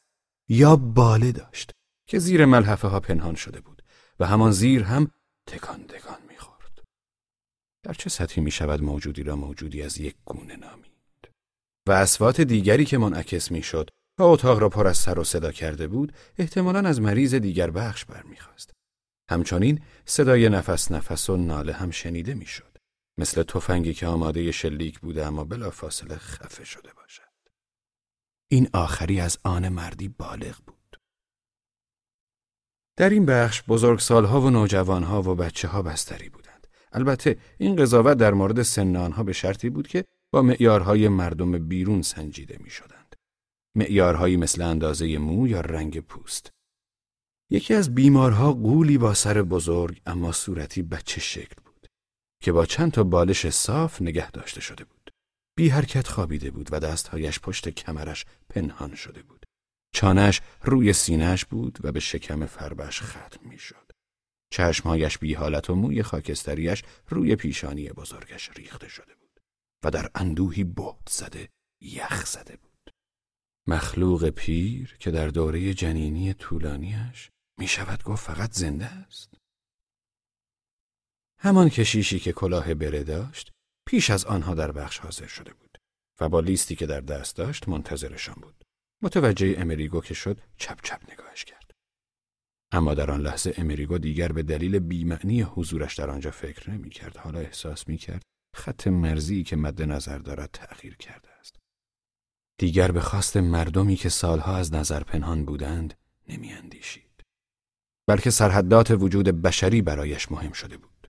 [0.49, 1.71] یا باله داشت
[2.07, 3.83] که زیر ملحفه ها پنهان شده بود
[4.19, 5.11] و همان زیر هم
[5.47, 6.83] تکان تکان می‌خورد.
[7.83, 10.96] در چه سطحی می شود موجودی را موجودی از یک گونه نامید؟
[11.87, 15.87] و اسوات دیگری که منعکس می‌شد و اتاق را پر از سر و صدا کرده
[15.87, 18.71] بود احتمالا از مریض دیگر بخش برمیخواست.
[19.29, 22.77] همچنین صدای نفس نفس و ناله هم شنیده می‌شد.
[23.17, 27.23] مثل تفنگی که آماده شلیک بوده اما بلا فاصله خفه شده باشد.
[28.51, 30.99] این آخری از آن مردی بالغ بود.
[32.97, 36.67] در این بخش بزرگسالها و نوجوانها و بچه ها بستری بودند.
[36.91, 42.01] البته این قضاوت در مورد سن آنها به شرطی بود که با معیارهای مردم بیرون
[42.01, 43.15] سنجیده می شدند.
[43.75, 46.51] معیارهایی مثل اندازه مو یا رنگ پوست.
[47.51, 51.87] یکی از بیمارها قولی با سر بزرگ اما صورتی بچه شکل بود
[52.43, 55.11] که با چند تا بالش صاف نگه داشته شده بود.
[55.57, 59.45] بی حرکت خوابیده بود و دستهایش پشت کمرش پنهان شده بود.
[59.95, 63.91] چانش روی سینهش بود و به شکم فربش ختم می شد.
[64.53, 69.16] چشمهایش بی حالت و موی خاکستریش روی پیشانی بزرگش ریخته شده
[69.83, 71.49] و در اندوهی بهت زده
[71.81, 72.93] یخ زده بود.
[73.67, 79.33] مخلوق پیر که در دوره جنینی طولانیش می شود گفت فقط زنده است.
[81.39, 83.51] همان کشیشی که کلاه بره داشت
[83.87, 85.77] پیش از آنها در بخش حاضر شده بود
[86.19, 88.63] و با لیستی که در دست داشت منتظرشان بود.
[89.01, 91.71] متوجه امریگو که شد چپ چپ نگاهش کرد.
[92.71, 97.17] اما در آن لحظه امریگو دیگر به دلیل بیمعنی حضورش در آنجا فکر نمی کرد.
[97.17, 98.21] حالا احساس می کرد
[98.55, 101.55] خط مرزی که مد نظر دارد تأخیر کرده است.
[102.59, 105.93] دیگر به خواست مردمی که سالها از نظر پنهان بودند
[106.29, 107.23] نمی اندیشید.
[108.07, 111.07] بلکه سرحدات وجود بشری برایش مهم شده بود.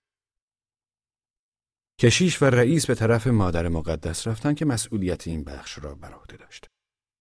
[1.99, 6.37] کشیش و رئیس به طرف مادر مقدس رفتند که مسئولیت این بخش را بر عهده
[6.37, 6.67] داشت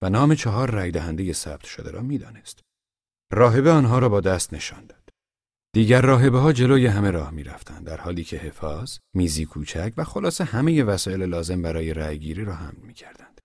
[0.03, 2.61] و نام چهار رای دهنده ثبت شده را می‌دانست.
[3.33, 4.98] راهبه آنها را با دست نشان داد.
[5.75, 10.05] دیگر راهبه ها جلوی همه راه می رفتند در حالی که حفاظ، میزی کوچک و
[10.05, 13.41] خلاصه همه وسایل لازم برای رأیگیری را حمل می کردند.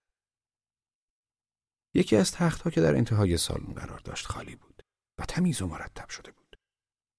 [1.95, 4.83] یکی از تختها که در انتهای سالن قرار داشت خالی بود
[5.19, 6.55] و تمیز و مرتب شده بود.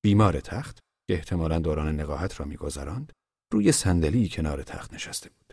[0.04, 3.12] بیمار تخت که احتمالا دوران نقاهت را میگذراند
[3.52, 5.52] روی صندلی کنار تخت نشسته بود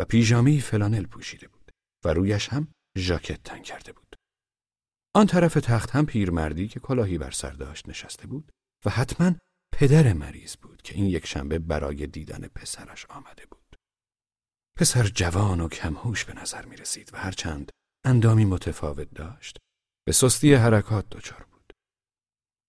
[0.00, 1.70] و پیژامه فلانل پوشیده بود
[2.04, 4.16] و رویش هم ژاکت تن کرده بود.
[5.14, 8.52] آن طرف تخت هم پیرمردی که کلاهی بر سر داشت نشسته بود
[8.84, 9.32] و حتما
[9.72, 13.76] پدر مریض بود که این یک شنبه برای دیدن پسرش آمده بود.
[14.78, 17.72] پسر جوان و کمهوش به نظر می رسید و هرچند
[18.04, 19.58] اندامی متفاوت داشت
[20.06, 21.72] به سستی حرکات دچار بود.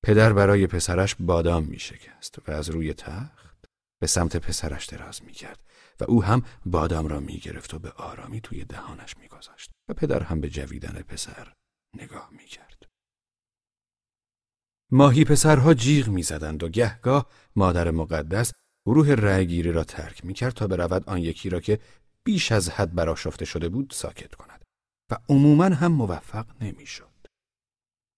[0.06, 3.66] پدر برای پسرش بادام می شکست و از روی تخت
[4.02, 5.60] به سمت پسرش دراز می کرد
[6.00, 9.94] و او هم بادام را می گرفت و به آرامی توی دهانش می گذاشت و
[9.94, 11.53] پدر هم به جویدن پسر
[11.98, 12.75] نگاه می کرد.
[14.91, 18.51] ماهی پسرها جیغ می زدند و گهگاه مادر مقدس
[18.85, 21.80] گروه رأیگیری را ترک می کرد تا برود آن یکی را که
[22.23, 24.65] بیش از حد براشفته شده بود ساکت کند
[25.11, 27.15] و عموما هم موفق نمی شد.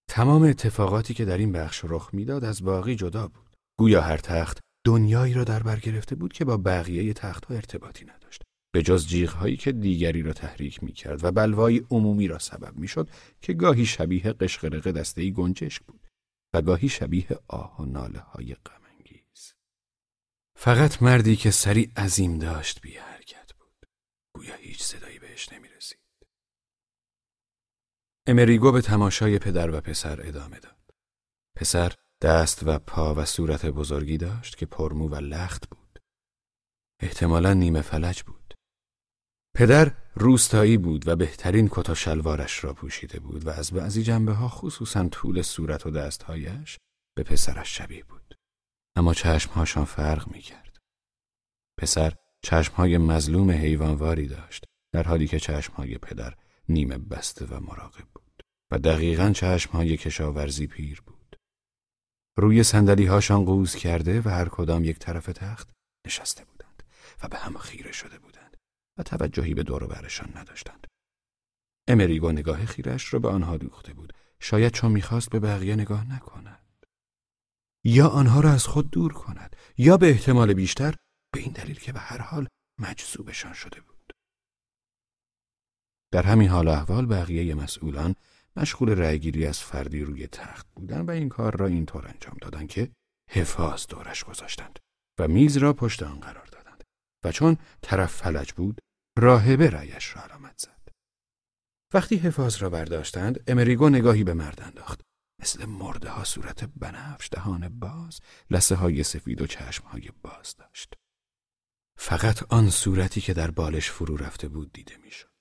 [0.09, 3.47] تمام اتفاقاتی که در این بخش رخ می‌داد از باقی جدا بود.
[3.79, 8.43] گویا هر تخت دنیایی را در بر گرفته بود که با بقیه تختها ارتباطی نداشت.
[8.73, 12.87] به جز هایی که دیگری را تحریک می کرد و بلوای عمومی را سبب می
[12.87, 13.09] شد
[13.41, 16.06] که گاهی شبیه قشقرق دسته گنجشک بود
[16.61, 19.53] گاهی شبیه آه و ناله های غمانگیز.
[20.55, 23.89] فقط مردی که سری عظیم داشت بی حرکت بود.
[24.35, 25.99] گویا هیچ صدایی بهش نمی رسید.
[28.27, 30.95] امریگو به تماشای پدر و پسر ادامه داد.
[31.55, 35.99] پسر دست و پا و صورت بزرگی داشت که پرمو و لخت بود.
[37.01, 38.53] احتمالا نیمه فلج بود.
[39.55, 44.47] پدر روستایی بود و بهترین کتا شلوارش را پوشیده بود و از بعضی جنبه ها
[44.47, 46.77] خصوصا طول صورت و دستهایش
[47.17, 48.35] به پسرش شبیه بود.
[48.95, 50.77] اما چشمهاشان فرق می کرد.
[51.79, 54.63] پسر چشمهای مظلوم حیوانواری داشت
[54.93, 56.33] در حالی که چشمهای پدر
[56.69, 61.35] نیمه بسته و مراقب بود و دقیقا چشمهای کشاورزی پیر بود.
[62.37, 65.69] روی سندلی هاشان قوز کرده و هر کدام یک طرف تخت
[66.07, 66.83] نشسته بودند
[67.23, 68.36] و به هم خیره شده بودند
[68.97, 70.87] و توجهی به دور برشان نداشتند.
[71.87, 76.85] امریگو نگاه خیرش را به آنها دوخته بود شاید چون می‌خواست به بقیه نگاه نکند.
[77.85, 80.95] یا آنها را از خود دور کند یا به احتمال بیشتر
[81.33, 82.47] به این دلیل که به هر حال
[82.79, 84.13] مجذوبشان شده بود.
[86.11, 88.15] در همین حال احوال بقیه مسئولان
[88.55, 92.91] مشغول رأیگیری از فردی روی تخت بودند و این کار را اینطور انجام دادند که
[93.29, 94.79] حفاظ دورش گذاشتند
[95.19, 96.83] و میز را پشت آن قرار دادند
[97.25, 98.81] و چون طرف فلج بود
[99.17, 100.89] راهبه رأیش را علامت زد.
[101.93, 105.01] وقتی حفاظ را برداشتند امریگو نگاهی به مرد انداخت.
[105.41, 108.19] مثل مرده ها صورت بنفش دهان باز
[108.51, 110.93] لسه های سفید و چشم های باز داشت.
[111.99, 115.31] فقط آن صورتی که در بالش فرو رفته بود دیده می‌شد.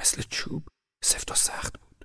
[0.00, 0.68] مثل چوب
[1.04, 2.04] سفت و سخت بود.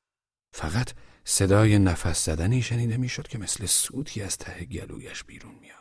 [0.55, 0.93] فقط
[1.23, 5.78] صدای نفس زدنی شنیده می‌شد که مثل سوتی از ته گلویش بیرون می آمد.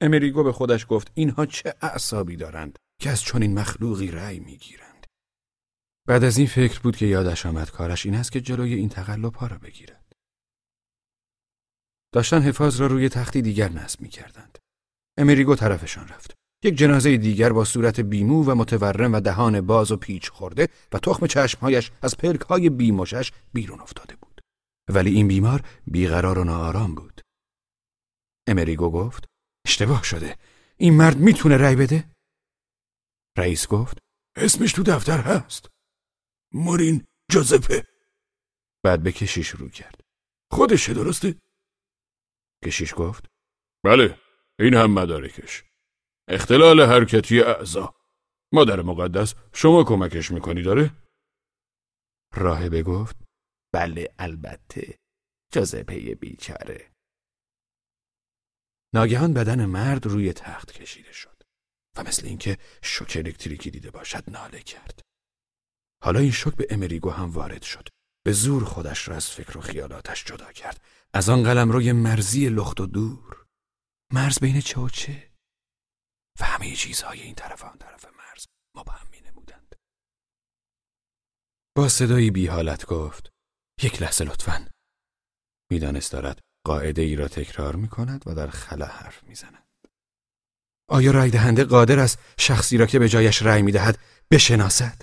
[0.00, 5.06] امریگو به خودش گفت اینها چه اعصابی دارند که از چنین مخلوقی رأی می‌گیرند.
[6.08, 9.34] بعد از این فکر بود که یادش آمد کارش این است که جلوی این تقلب
[9.34, 10.12] ها را بگیرد.
[12.12, 14.58] داشتن حفاظ را روی تختی دیگر نصب می کردند.
[15.18, 16.34] امریگو طرفشان رفت.
[16.64, 20.98] یک جنازه دیگر با صورت بیمو و متورم و دهان باز و پیچ خورده و
[20.98, 24.40] تخم چشمهایش از پلکهای بیمشش بیرون افتاده بود.
[24.88, 27.20] ولی این بیمار بیقرار و ناآرام بود.
[28.48, 29.24] امریگو گفت
[29.66, 30.38] اشتباه شده.
[30.76, 32.10] این مرد می‌تونه رأی بده؟
[33.38, 33.98] رئیس گفت
[34.36, 35.70] اسمش تو دفتر هست.
[36.54, 37.86] مورین جوزپه.
[38.84, 40.00] بعد به کشیش رو کرد.
[40.50, 41.40] خودشه درسته؟
[42.64, 43.26] کشیش گفت
[43.84, 44.18] بله
[44.58, 45.64] این هم مدارکش.
[46.28, 47.94] اختلال حرکتی اعضا
[48.52, 50.90] مادر مقدس شما کمکش می‌کنی داره؟
[52.34, 53.16] راهبه گفت
[53.74, 54.98] بله البته
[55.52, 56.95] جازپه بیچاره
[58.96, 61.42] ناگهان بدن مرد روی تخت کشیده شد
[61.96, 65.00] و مثل اینکه شوک الکتریکی دیده باشد ناله کرد.
[66.04, 67.88] حالا این شوک به امریگو هم وارد شد.
[68.24, 70.80] به زور خودش را از فکر و خیالاتش جدا کرد.
[71.14, 73.46] از آن قلم روی مرزی لخت و دور.
[74.12, 75.32] مرز بین چه و چه؟
[76.40, 79.74] و همه چیزهای این طرف آن طرف مرز مبهم می نمودند.
[81.76, 83.30] با صدایی بی حالت گفت
[83.82, 84.68] یک لحظه لطفا.
[85.70, 89.64] می‌دانست دارد قاعده ای را تکرار می کند و در خلا حرف می زند.
[90.88, 93.98] آیا رای دهنده قادر است شخصی را که به جایش رای می دهد
[94.30, 95.02] بشناسد؟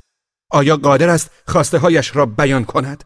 [0.52, 3.04] آیا قادر است خواسته هایش را بیان کند؟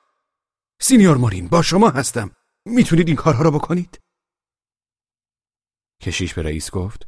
[0.81, 2.31] سینیور مورین با شما هستم
[2.65, 3.99] می‌تونید این کارها را بکنید؟
[6.01, 7.07] کشیش به رئیس گفت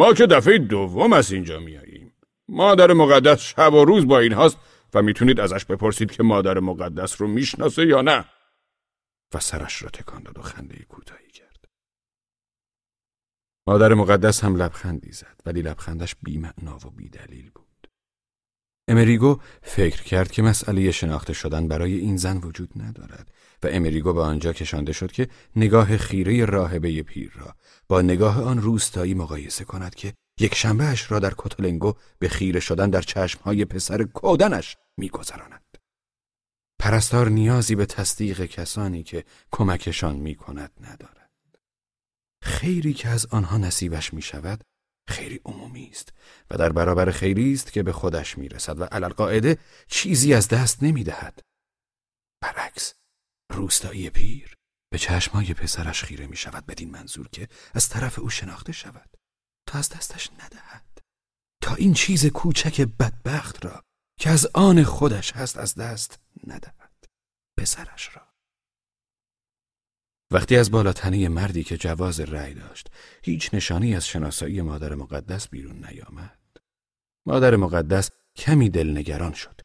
[0.00, 2.12] ما که دفعه دوم از اینجا میاییم
[2.48, 4.58] مادر مقدس شب و روز با این هاست
[4.94, 8.24] و می‌تونید ازش بپرسید که مادر مقدس رو می‌شناسه یا نه
[9.34, 11.64] و سرش را تکان داد و خنده کوتاهی کرد
[13.68, 17.88] مادر مقدس هم لبخندی زد ولی لبخندش بیمعنا و بیدلیل بود
[18.88, 23.30] امریگو فکر کرد که مسئله شناخته شدن برای این زن وجود ندارد
[23.62, 27.54] و امریگو به آنجا کشانده شد که نگاه خیره راهبه پیر را
[27.88, 32.90] با نگاه آن روستایی مقایسه کند که یک شنبه را در کتلنگو به خیره شدن
[32.90, 35.63] در چشمهای پسر کودنش میگذراند.
[36.78, 41.30] پرستار نیازی به تصدیق کسانی که کمکشان می کند ندارد.
[42.42, 44.64] خیری که از آنها نصیبش می شود
[45.08, 46.12] خیری عمومی است
[46.50, 50.82] و در برابر خیری است که به خودش می رسد و علالقاعده چیزی از دست
[50.82, 51.40] نمی دهد.
[52.42, 52.94] برعکس
[53.52, 54.54] روستایی پیر
[54.92, 59.10] به چشمای پسرش خیره می شود بدین منظور که از طرف او شناخته شود
[59.68, 61.00] تا از دستش ندهد
[61.62, 63.82] تا این چیز کوچک بدبخت را
[64.18, 67.04] که از آن خودش هست از دست ندهد
[67.58, 68.22] پسرش را.
[70.30, 72.90] وقتی از بالاتنه مردی که جواز رأی داشت
[73.22, 76.38] هیچ نشانی از شناسایی مادر مقدس بیرون نیامد.
[77.26, 79.60] مادر مقدس کمی دلنگران شد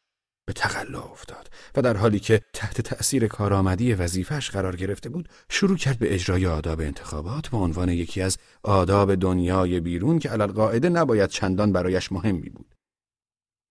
[0.46, 5.76] به تقلا افتاد و در حالی که تحت تأثیر کارآمدی وظیفش قرار گرفته بود شروع
[5.76, 11.30] کرد به اجرای آداب انتخابات به عنوان یکی از آداب دنیای بیرون که قاعده نباید
[11.30, 12.74] چندان برایش مهمی بود.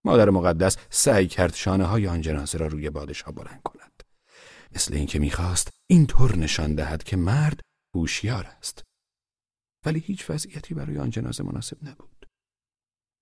[0.05, 4.03] مادر مقدس سعی کرد شانه های آن جنازه را روی بادشاه بلند کند.
[4.75, 7.59] مثل اینکه می‌خواست اینطور نشان دهد که مرد
[7.95, 8.83] هوشیار است.
[9.85, 12.25] ولی هیچ وضعیتی برای آن جنازه مناسب نبود.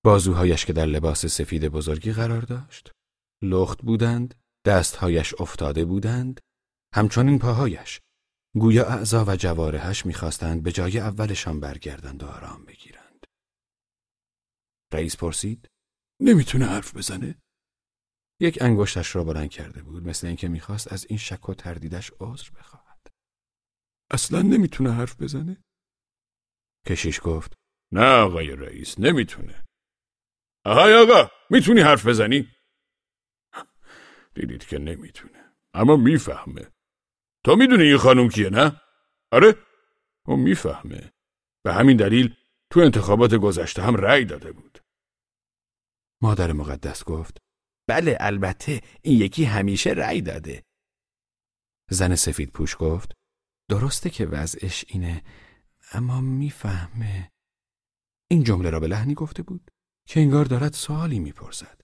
[0.06, 2.91] بازوهایش که در لباس سفید بزرگی قرار داشت
[3.43, 6.41] لخت بودند دستهایش افتاده بودند
[6.95, 7.99] همچنین پاهایش.
[8.56, 13.25] گویا اعضا و جوارهش می‌خواستند به جای اولشان برگردند و آرام بگیرند.
[14.93, 15.67] رئیس پرسید
[16.19, 17.41] نمی‌تونه حرف بزنه.
[18.39, 22.49] یک انگشتش را بلند کرده بود مثل اینکه می‌خواست از این شک و تردیدش عذر
[22.51, 23.07] بخواهد.
[24.11, 25.63] اصلا نمی‌تونه حرف بزنه.
[26.87, 27.53] کشیش گفت
[27.91, 29.65] نه آقای رئیس نمی‌تونه.
[30.65, 32.47] آقای آقا می‌تونی حرف بزنی؟
[34.33, 35.55] دیدید که نمی‌تونه.
[35.73, 36.71] اما می‌فهمه.
[37.45, 38.81] تو می‌دونی این خانم کیه نه؟
[39.31, 39.55] آره
[40.25, 41.13] او می‌فهمه.
[41.63, 42.35] به همین دلیل
[42.69, 44.79] تو انتخابات گذشته هم رأی داده بود.
[46.21, 47.37] مادر مقدس گفت
[47.89, 50.63] بله البته این یکی همیشه رأی داده.
[51.91, 53.13] زن سفید پوش گفت
[53.69, 55.23] درسته که وضعش اینه
[55.91, 57.31] اما می‌فهمه.
[58.31, 59.71] این جمله را به لحنی گفته بود
[60.07, 61.81] که انگار دارد سوالی می‌پرسد.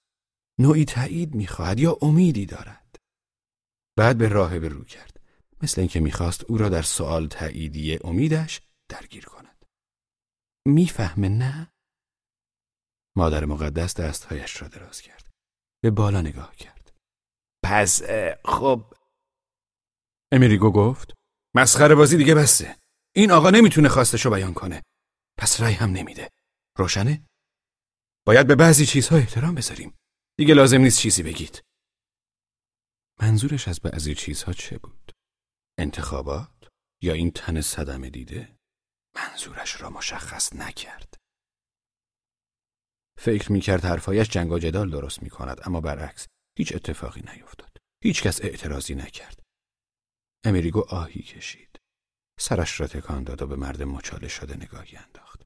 [0.59, 2.95] نوعی تایید می‌خواهد یا امیدی دارد؟
[3.97, 5.19] بعد به راهبه رو کرد
[5.61, 9.65] مثل اینکه می‌خواست او را در سوال تاییدی امیدش درگیر کند.
[10.67, 11.72] می‌فهمه نه؟
[13.17, 15.29] مادر مقدس دستهایش را دراز کرد.
[15.83, 16.97] به بالا نگاه کرد.
[17.63, 18.01] پس
[18.45, 18.93] خب.
[20.31, 21.13] امریگو گفت
[21.55, 22.77] مسخره بازی دیگه بسته.
[23.15, 24.83] این آقا نمی‌تونه خواستشو بیان کنه.
[25.39, 26.29] پس رأی هم نمیده.
[26.77, 27.25] روشنه؟
[28.27, 29.97] باید به بعضی چیزها احترام بذاریم.
[30.37, 31.63] دیگه لازم نیست چیزی بگید.
[33.21, 35.11] منظورش از بعضی چیزها چه بود؟
[35.79, 36.69] انتخابات
[37.01, 38.57] یا این تن صدمه دیده؟
[39.15, 41.22] منظورش را مشخص نکرد.
[43.23, 46.27] فکر می‌کرد حرفایش جنگ و جدال درست می‌کند اما برعکس
[46.57, 47.77] هیچ اتفاقی نیفتاد.
[48.03, 49.39] هیچ کس اعتراضی نکرد.
[50.45, 51.79] امریگو آهی کشید.
[52.39, 55.43] سرش را تکان داد و به مرد مچاله شده نگاهی انداخت.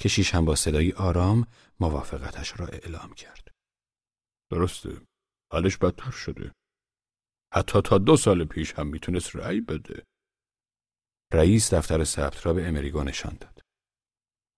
[0.00, 1.46] کشیش هم با صدایی آرام
[1.80, 3.48] موافقتش را اعلام کرد.
[4.50, 5.00] درسته.
[5.52, 6.52] حالش بدتر شده.
[7.54, 10.04] حتی تا دو سال پیش هم می‌تونست رأی بده.
[11.32, 13.60] رئیس دفتر ثبت را به امریگو نشان داد.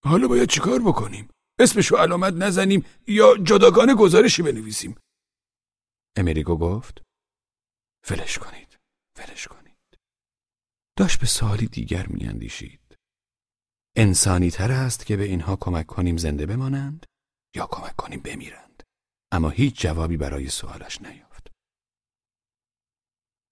[0.04, 1.28] حالا باید چیکار بکنیم؟
[1.60, 4.96] اسمشو علامت نزنیم یا جداگانه گزارشی بنویسیم.
[6.16, 7.02] امریگو گفت
[8.10, 8.78] ولش کنید
[9.18, 9.98] ولش کنید.
[10.96, 12.96] داشت به سالی دیگر میاندیشید.
[13.96, 17.06] انسانی تر است که به اینها کمک کنیم زنده بمانند
[17.56, 18.82] یا کمک کنیم بمیرند؟
[19.32, 21.46] اما هیچ جوابی برای سوالش نیافت.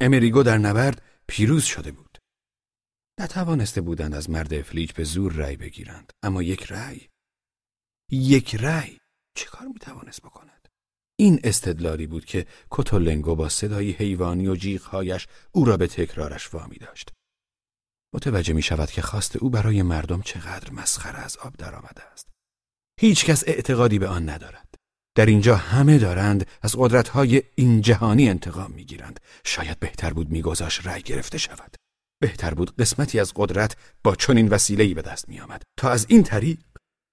[0.00, 2.18] امریگو در نبرد پیروز شده بود.
[3.20, 7.08] نتوانسته بودند از مرد افلیج به زور رأی بگیرند اما یک رأی
[8.10, 8.98] یک رأی.
[9.34, 10.68] چه کار می‌توانست بکند؟
[11.20, 16.76] این استدلالی بود که کتولنگو با صدای حیوانی و جیغهایش او را به تکرارش وامی
[16.76, 17.12] داشت.
[18.14, 22.28] متوجه می شود که خواست او برای مردم چقدر مسخره از آب درآمده است.
[23.00, 24.74] هیچ کس اعتقادی به آن ندارد.
[25.16, 29.20] در اینجا همه دارند از قدرتهای این جهانی انتقام می‌گیرند.
[29.44, 31.76] شاید بهتر بود میگذاش رأی گرفته شود.
[32.20, 35.62] بهتر بود قسمتی از قدرت با چنین وسیله‌ای به دست میآمد.
[35.78, 36.58] تا از این طریق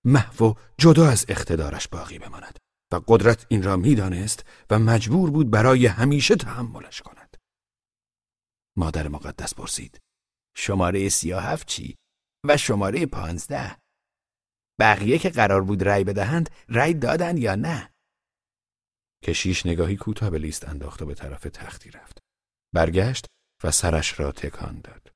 [0.05, 2.59] محو و جدا از اقتدارش باقی بماند
[2.93, 7.37] و قدرت این را می‌دانست و مجبور بود برای همیشه تحملش کند
[8.77, 9.99] مادر مقدس پرسید
[10.57, 11.95] شماره سی هفت چی؟
[12.47, 13.77] و شماره پانزده
[14.79, 17.91] بقیه که قرار بود رأی بدهند رأی دادن یا نه؟
[19.23, 22.19] کشیش نگاهی کوتاه به لیست انداخت و به طرف تختی رفت.
[22.73, 23.25] برگشت
[23.63, 25.11] و سرش را تکان داد.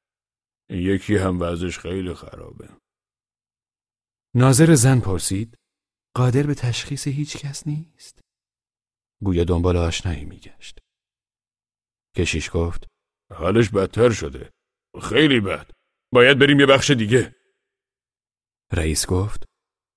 [0.69, 2.69] یکی هم وضعش خیلی خرابه.
[4.35, 5.58] ناظر زن پرسید
[6.16, 8.19] قادر به تشخیص هیچ کس نیست؟
[9.24, 10.80] گویا دنبال آشنایی میگشت.
[12.17, 12.88] کشیش گفت
[13.33, 14.51] حالش بدتر شده.
[15.01, 15.72] خیلی بد.
[16.14, 17.35] باید بریم یه بخش دیگه
[18.72, 19.45] رئیس گفت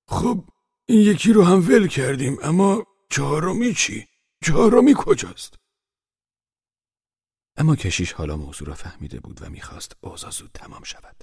[0.09, 0.51] خب
[0.89, 4.07] این یکی رو هم ول کردیم اما چهارمی چی؟
[4.45, 5.55] چهارمی کجاست؟
[7.57, 11.23] اما کشیش حالا موضوع را فهمیده بود و می‌خواست اوضاع زود تمام شود.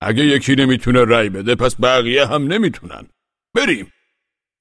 [0.00, 3.08] اگه یکی نمی‌تونه رأی بده پس بقیه هم نمی‌تونن.
[3.54, 3.92] بریم.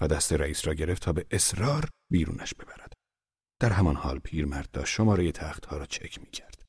[0.02, 2.94] و دست رئیس را گرفت تا به اصرار بیرونش ببرد.
[3.62, 6.66] در همان حال پیرمرد داشت شماره تختها را چک می‌کرد.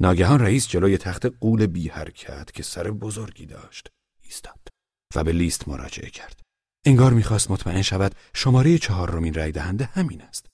[0.00, 3.88] ناگهان رئیس جلوی تخت قول بی حرکت که سر بزرگی داشت
[4.22, 4.68] ایستاد
[5.14, 6.40] و به لیست مراجعه کرد.
[6.86, 10.46] انگار می‌خواست مطمئن شود شماره چهارمین رای دهنده همین است.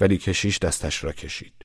[0.00, 1.62] ولی کشیش دستش را کشید.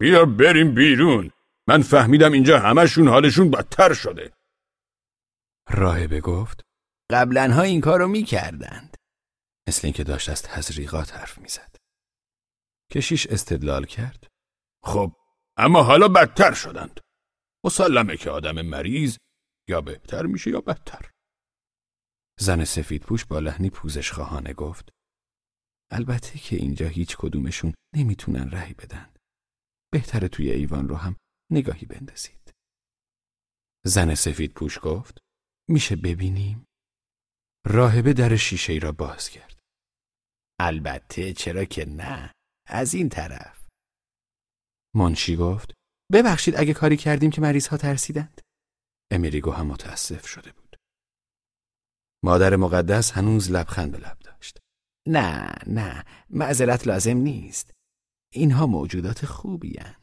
[0.00, 1.30] بیا بریم بیرون.
[1.68, 4.32] من فهمیدم اینجا همشون حالشون بدتر شده.
[5.70, 6.62] راهبه گفت
[7.10, 8.96] قبلا ها این کارو می‌کردند.
[9.68, 11.76] مثل اینکه داشت از تزریقات حرف می‌زد.
[12.92, 14.26] کشیش استدلال کرد.
[14.84, 15.12] خب
[15.56, 17.00] اما حالا بدتر شدند.
[17.64, 19.16] مسلمه که آدم مریض
[19.68, 21.10] یا بهتر میشه یا بدتر.
[22.40, 24.88] زن سفید پوش با لحنی پوزش خواهانه گفت
[25.90, 29.14] البته که اینجا هیچ کدومشون نمی‌تونن رأی بدن.
[29.92, 31.16] بهتره توی ایوان رو هم
[31.50, 32.52] نگاهی بندازید.
[33.86, 35.18] زن سفید پوش گفت
[35.68, 36.66] میشه ببینیم؟
[37.66, 39.58] راهبه در شیشه ای را باز کرد.
[40.60, 42.32] البته چرا که نه
[42.68, 43.68] از این طرف.
[44.96, 45.74] منشی گفت
[46.12, 48.40] ببخشید اگه کاری کردیم که مریض ها ترسیدند.
[49.12, 50.76] امریگو هم متاسف شده بود.
[52.24, 54.58] مادر مقدس هنوز لبخند به لب داشت.
[55.08, 57.70] نه نه معذرت لازم نیست.
[58.32, 59.97] اینها موجودات خوبی هن.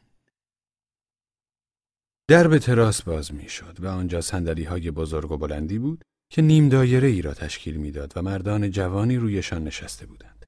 [2.28, 6.42] در به تراس باز می شد و آنجا سندلی های بزرگ و بلندی بود که
[6.42, 10.44] نیم دایره ای را تشکیل می‌داد و مردان جوانی رویشان نشسته بودند.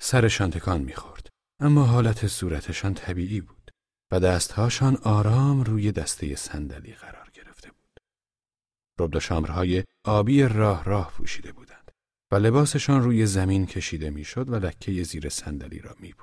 [0.00, 1.28] سرشان تکان می‌خورد
[1.60, 3.70] اما حالت صورتشان طبیعی بود
[4.12, 8.00] و دستهاشان آرام روی دسته صندلی قرار گرفته بود.
[9.00, 11.90] ربد شامرهای آبی راه راه پوشیده بودند
[12.32, 16.14] و لباسشان روی زمین کشیده می‌شد و لکه زیر صندلی را می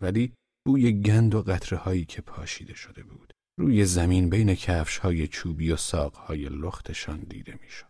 [0.00, 0.34] ولی
[0.66, 5.72] بوی گند و قطره هایی که پاشیده شده بود روی زمین بین کفش های چوبی
[5.72, 7.86] و ساق های لختشان دیده می‌شد.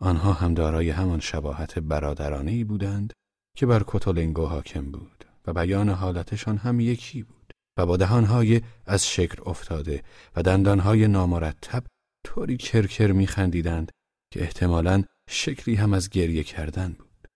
[0.00, 3.12] آنها هم دارای همان شباهت برادرانه بودند
[3.56, 9.08] که بر کتولنگو حاکم بود و بیان حالتشان هم یکی بود و با دهانهای از
[9.08, 10.02] شکل افتاده
[10.36, 11.84] و دندانهای نامرتب
[12.26, 13.92] طوری کرکر میخندیدند
[14.32, 17.28] که احتمالاً شکلی هم از گریه کردن بود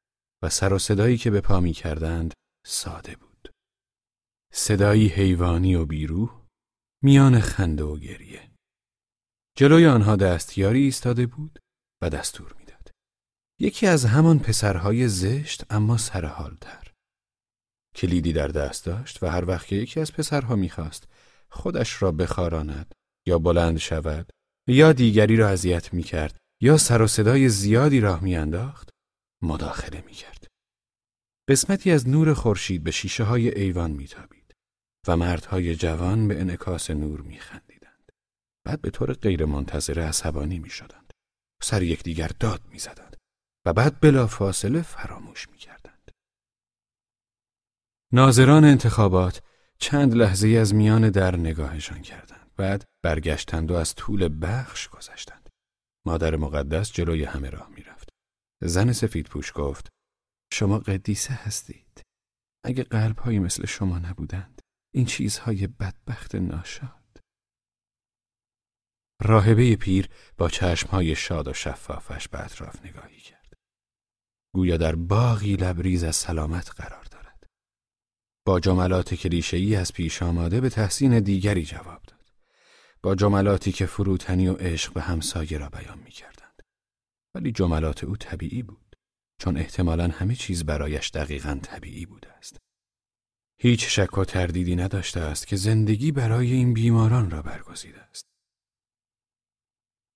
[0.43, 2.35] و سر و صدایی که به پا می کردند
[2.67, 3.53] ساده بود.
[4.53, 6.38] صدایی حیوانی و بیروح
[7.03, 8.51] میان خنده و گریه.
[9.57, 11.59] جلوی آنها دستیاری ایستاده بود
[12.03, 12.91] و دستور می‌داد.
[13.61, 16.93] یکی از همان پسرهای زشت اما سرحالتر.
[17.97, 21.09] کلیدی در دست داشت و هر وقت که یکی از پسرها می‌خواست
[21.51, 22.95] خودش را بخاراند
[23.27, 24.31] یا بلند شود
[24.69, 28.91] یا دیگری را اذیت می‌کرد یا سر و صدای زیادی راه میانداخت
[29.43, 30.47] مداخله می‌کرد.
[31.49, 34.38] قسمتی از نور خورشید به شیشه های ایوان میتابید
[35.09, 38.13] و مردهای جوان به انعکاس نور میخندیدند.
[38.65, 41.13] بعد به طور غیرمنتظره عصبانی می‌شدند.
[41.63, 43.17] سر یکدیگر داد می‌زدند
[43.67, 46.11] و بعد بلا فاصله فراموش می‌کردند.
[48.13, 49.43] ناظران انتخابات
[49.79, 52.51] چند لحظه از میان در نگاهشان کردند.
[52.57, 55.49] بعد برگشتند و از طول بخش گذشتند.
[56.07, 58.09] مادر مقدس جلوی همه راه می‌رفت.
[58.63, 59.89] زن سفید پوش گفت
[60.53, 62.03] شما قدیسه هستید.
[62.65, 64.58] اگه قلبهایی مثل شما نبودند
[64.95, 66.99] این چیزهای بدبخت ناشاد.
[69.23, 70.09] راهبه پیر
[70.39, 73.55] با چشمهای شاد و شفافش به اطراف نگاهی کرد.
[74.55, 77.47] گویا در باغی لبریز از سلامت قرار دارد.
[78.47, 82.19] با جملات کلیشه‌ای از پیش آماده به تحسین دیگری جواب داد.
[83.03, 86.63] با جملاتی که فروتنی و عشق به همسایه را بیان می کردند.
[87.35, 88.97] ولی جملات او طبیعی بود.
[89.41, 92.57] چون احتمالا همه چیز برایش دقیقا طبیعی بوده است.
[93.61, 98.27] هیچ شک و تردیدی نداشته است که زندگی برای این بیماران را برگزیده است.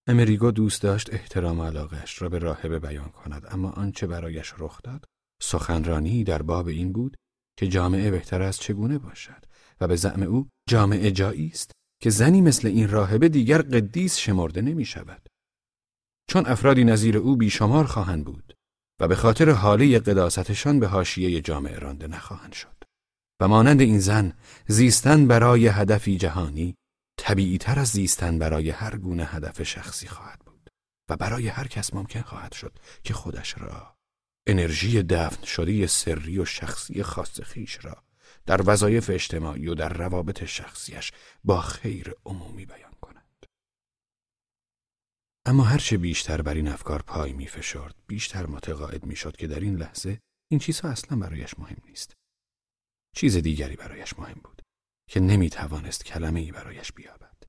[0.07, 5.05] امریگو دوست داشت احترام علاقش را به راهبه بیان کند اما آنچه برایش رخ داد
[5.43, 7.17] سخنرانی در باب این بود
[7.59, 9.45] که جامعه بهتر از چگونه باشد
[9.81, 11.73] و به زعم او جامعه جایی است
[12.03, 15.29] که زنی مثل این راهبه دیگر قدیس شمرده نمی شود.
[16.31, 18.55] چون افرادی نظیر او بیشمار خواهند بود
[19.01, 22.82] و به خاطر حاله قداستشان به حاشیه جامعه رانده نخواهند شد.
[23.43, 24.33] و مانند این زن
[24.67, 26.75] زیستن برای هدفی جهانی
[27.19, 30.71] طبیعی تر از زیستن برای هر گونه هدف شخصی خواهد بود
[31.11, 33.97] و برای هر کس ممکن خواهد شد که خودش را
[34.47, 38.03] انرژی دفن شده سری و شخصی خاص خیش را
[38.47, 41.12] در وظایف اجتماعی و در روابط شخصیش
[41.45, 43.47] با خیر عمومی بیان کند.
[45.47, 49.61] اما هرچه بیشتر بر این افکار پای می فشرد بیشتر متقاعد می شد که در
[49.61, 50.19] این لحظه
[50.51, 52.22] این چیزها اصلا برایش مهم نیست.
[53.17, 54.63] چیز دیگری برایش مهم بود
[55.11, 57.43] که نمی توانست کلمه ای برایش بیابد.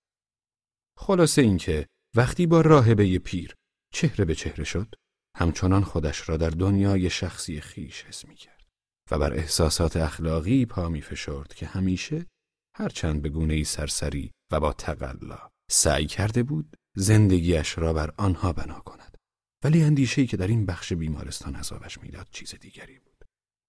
[0.98, 3.56] خلاصه اینکه وقتی با راهبه پیر
[3.93, 4.95] چهره به چهره شد
[5.38, 8.64] همچنان خودش را در دنیای شخصی خیش حس می کرد
[9.11, 12.25] و بر احساسات اخلاقی پا می فشرد که همیشه
[12.75, 18.53] هرچند به گونه ای سرسری و با تقلا سعی کرده بود زندگیش را بر آنها
[18.53, 19.17] بنا کند
[19.64, 23.12] ولی اندیشه‌ای که در این بخش بیمارستان عذابش می‌داد چیز دیگری بود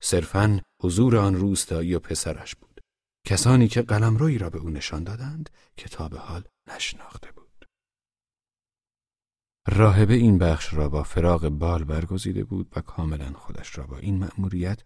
[0.04, 2.80] صرفاً حضور آن روستایی و پسرش بود
[3.26, 7.66] کسانی که قلمرویی را به او نشان دادند که حال نشناخته بود
[9.68, 14.18] راهبه این بخش را با فراغ بال برگزیده بود و کاملا خودش را با این
[14.18, 14.82] مأموریت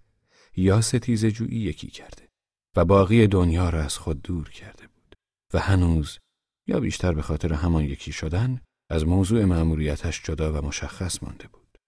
[0.56, 2.28] یا ستیز جویی یکی کرده
[2.76, 5.14] و باقی دنیا را از خود دور کرده بود
[5.54, 6.18] و هنوز
[6.66, 11.78] یا بیشتر به خاطر همان یکی شدن از موضوع مأموریتش جدا و مشخص مانده بود.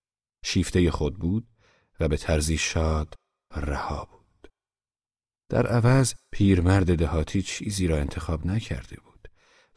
[0.44, 1.48] شیفته خود بود
[2.00, 3.19] و به طرزی شاد
[3.56, 4.52] رها بود.
[5.48, 9.28] در عوض پیرمرد دهاتی چیزی را انتخاب نکرده بود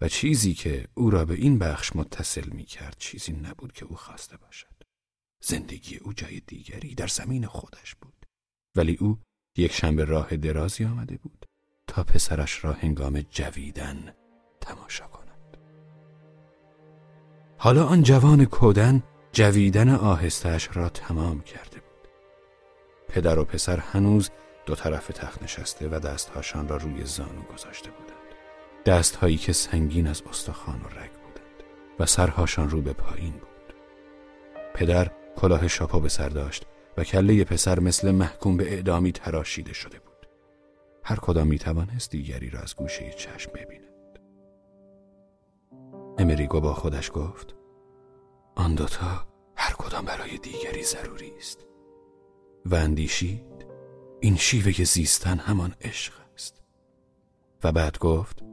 [0.02, 3.96] و چیزی که او را به این بخش متصل می کرد چیزی نبود که او
[3.96, 4.84] خواسته باشد.
[5.44, 8.26] زندگی او جای دیگری در زمین خودش بود.
[8.76, 9.20] ولی او
[9.58, 11.46] یک شنبه راه درازی آمده بود
[11.88, 14.14] تا پسرش را هنگام جویدن
[14.62, 15.58] تماشا کند
[17.58, 21.73] حالا آن جوان کودن جویدن آهستش را تمام بود
[23.14, 24.30] پدر و پسر هنوز
[24.66, 28.18] دو طرف تخت نشسته و دستهاشان را روی زانو گذاشته بودند.
[28.86, 31.64] دستهایی که سنگین از استخوان و رگ بودند
[32.00, 33.74] و سرهاشان رو به پایین بود.
[34.74, 36.66] پدر کلاه شاپا به سر داشت
[36.98, 40.28] و کله پسر مثل محکوم به اعدامی تراشیده شده بود.
[41.04, 44.20] هر کدام می توانست دیگری را از گوشه چشم ببیند.
[46.18, 47.56] امریگو با خودش گفت
[48.56, 49.26] آن دوتا
[49.56, 51.73] هر کدام برای دیگری ضروری است.
[52.66, 53.66] و اندیشید
[54.20, 56.62] این شیوه زیستن همان عشق است.
[57.64, 58.44] و بعد گفت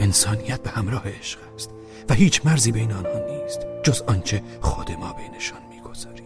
[0.00, 1.70] انسانیت به همراه عشق است
[2.08, 6.21] و هیچ مرزی بین آنها نیست جز آنچه خود ما بینشان می‌گذاریم.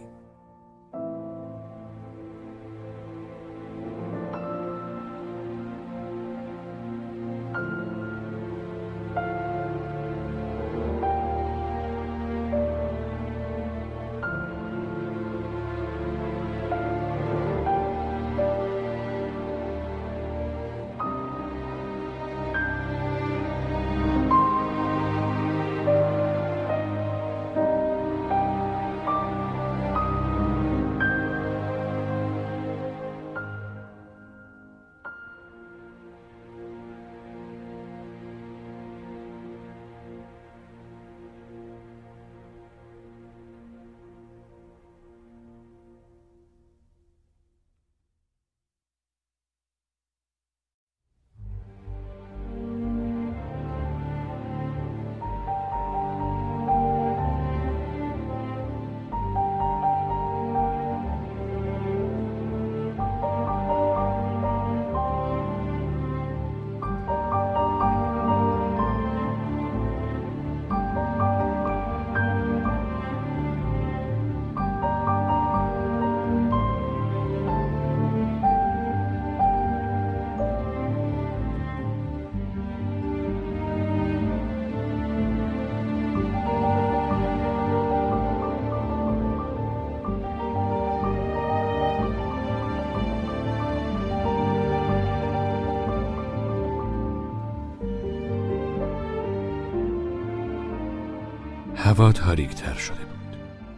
[101.97, 103.37] هوا تاریکتر شده بود.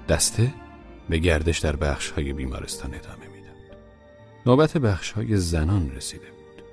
[0.10, 0.54] دسته
[1.10, 3.78] به گردش در بخش های بیمارستان ادامه می‌داد.
[4.46, 6.64] نوبت بخش های زنان رسیده بود.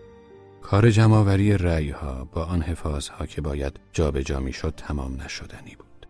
[0.62, 6.06] کار جمعآوری رأی ها با آن حفاظ ها که باید جابجا می‌شد تمام نشدنی بود.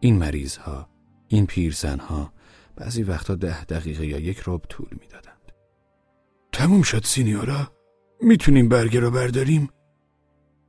[0.00, 0.88] این مریض ها
[1.28, 2.32] این پیرزن ها
[2.76, 5.52] بعضی وقتا ده دقیقه یا یک رب طول می‌دادند.
[6.52, 7.72] تموم شد سینیورا.
[8.20, 9.68] می‌تونیم برگه رو برداریم؟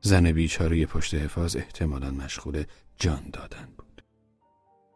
[0.01, 2.63] زن بیچاره پشت حفاظ احتمالا مشغول
[2.97, 4.05] جان دادن بود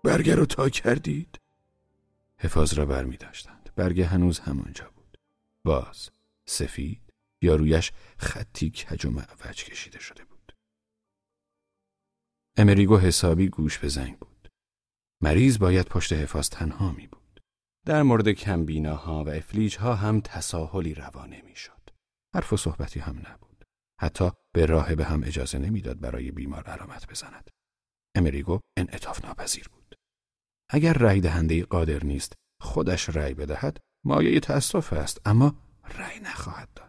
[0.04, 1.40] برگه رو تا کردید؟
[2.40, 3.70] حفاظ را بر می داشتند.
[3.76, 5.18] برگه هنوز همانجا بود.
[5.66, 6.10] باز،
[6.46, 10.56] سفید یا رویش خطی کج و معوج کشیده شده بود.
[12.58, 14.50] امریگو حسابی گوش به زنگ بود.
[15.22, 17.42] مریض باید پشت حفاظ تنها می بود.
[17.86, 21.90] در مورد کمبیناها و افلیجها هم تساهلی روا نمی شد.
[22.36, 23.66] حرف و صحبتی هم نبود.
[24.02, 27.50] حتی به راه به هم اجازه نمی‌داد برای بیمار علامت بزند.
[28.18, 29.96] امریگو انعطاف ناپذیر بود.
[30.70, 35.56] اگر رأی دهنده قادر نیست خودش رأی بدهد مایه تأسف است اما
[35.98, 36.88] رأی نخواهد داد.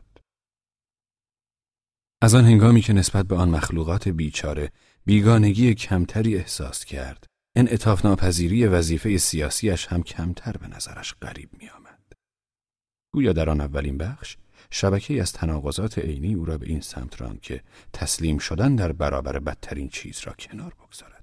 [2.22, 4.72] از آن هنگامی که نسبت به آن مخلوقات بیچاره
[5.04, 7.26] بیگانگی کمتری احساس کرد
[7.56, 12.12] انعطاف ناپذیری وظیفه سیاسیش هم کمتر به نظرش غریب می آمد.
[13.14, 14.36] گویا در آن اولین بخش
[14.70, 19.38] شبکه از تناقضات عینی او را به این سمت راند که تسلیم شدن در برابر
[19.38, 21.17] بدترین چیز را کنار بگذارد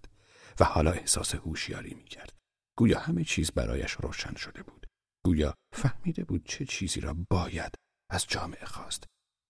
[0.60, 2.34] و حالا احساس هوشیاری می کرد.
[2.78, 4.88] گویا همه چیز برایش روشن شده بود.
[5.26, 7.76] گویا فهمیده بود چه چیزی را باید
[8.12, 9.04] از جامعه خواست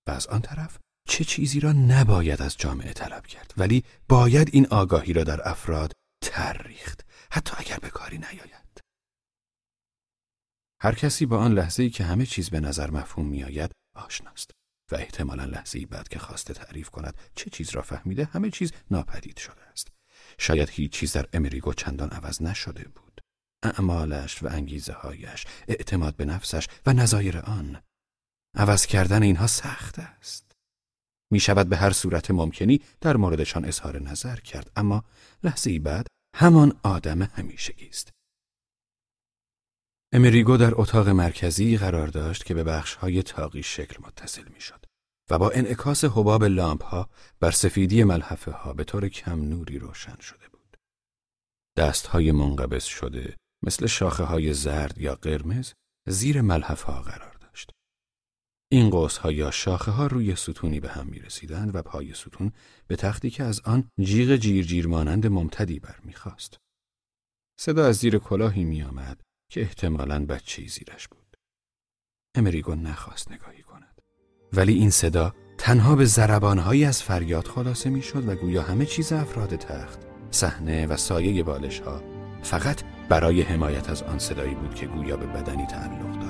[0.07, 4.67] و از آن طرف چه چیزی را نباید از جامعه طلب کرد ولی باید این
[4.67, 5.91] آگاهی را در افراد
[6.23, 8.81] تریخت حتی اگر به کاری نیاید
[10.81, 14.51] هر کسی با آن لحظه ای که همه چیز به نظر مفهوم میآید آشناست
[14.91, 18.71] و احتمالا لحظه ای بعد که خواسته تعریف کند چه چیز را فهمیده همه چیز
[18.91, 19.87] ناپدید شده است
[20.37, 23.21] شاید هیچ چیز در امریگو چندان عوض نشده بود.
[23.63, 27.81] اعمالش و انگیزه هایش اعتماد به نفسش و نظایر آن.
[28.55, 30.51] عوض کردن اینها سخت است.
[31.31, 35.03] می شود به هر صورت ممکنی در موردشان اظهار نظر کرد اما
[35.43, 38.11] لحظه ای بعد همان آدم همیشگی است.
[40.13, 44.84] امریگو در اتاق مرکزی قرار داشت که به بخش های تاقی شکل متصل می شد
[45.29, 50.19] و با انعکاس حباب لامپ ها بر سفیدی ملحفه ها به طور کم نوری روشن
[50.19, 50.77] شده بود.
[51.77, 55.73] دست های منقبض شده مثل شاخه های زرد یا قرمز
[56.07, 57.71] زیر ملحفه ها قرار داشت.
[58.71, 62.51] این قوس ها یا شاخه ها روی ستونی به هم می رسیدند و پای ستون
[62.87, 66.57] به تختی که از آن جیغ جیرجیر مانند ممتدی برمیخواست.
[67.59, 69.21] صدا از زیر کلاهی می آمد
[69.51, 71.37] که احتمالاً بچه زیرش بود.
[72.35, 73.54] امریگو نخواست نگاهی.
[74.53, 79.55] ولی این صدا تنها به زربانهایی از فریاد خلاصه می‌شد و گویا همه چیز افراد
[79.55, 79.99] تخت،
[80.31, 82.01] صحنه و سایه بالش ها
[82.43, 86.24] فقط برای حمایت از آن صدایی بود که گویا به بدنی تعلق دارد.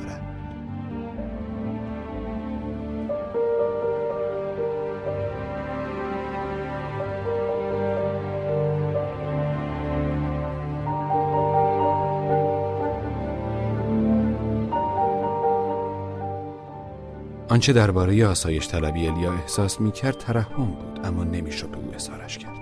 [17.55, 22.37] آنچه درباره آسایش طلبی الیا احساس می کرد ترحم بود اما نمی‌شد به او اظهارش
[22.37, 22.57] کرد.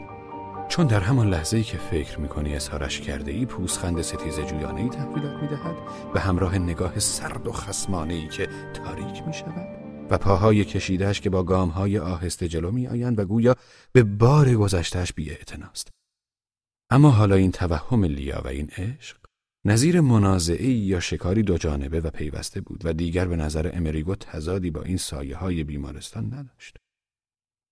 [0.70, 4.82] چون در همان لحظه ای که فکر می کنی اظهارش کرده ای پوسخند ستیز جویانه
[4.82, 5.76] ای تحویلات می دهد
[6.14, 9.68] به همراه نگاه سرد و خسمانه ای که تاریک می شود
[10.10, 13.56] و پاهای کشیدهش که با گام های آهسته جلو می آیند و گویا
[13.92, 15.38] به بار گذشتهش بی
[16.90, 19.23] اما حالا این توهم لیا و این عشق
[19.66, 24.72] نظیر منازعی یا شکاری دو جانبه و پیوسته بود و دیگر به نظر امریگو تزادی
[24.72, 26.77] با این سایه های بیمارستان نداشت.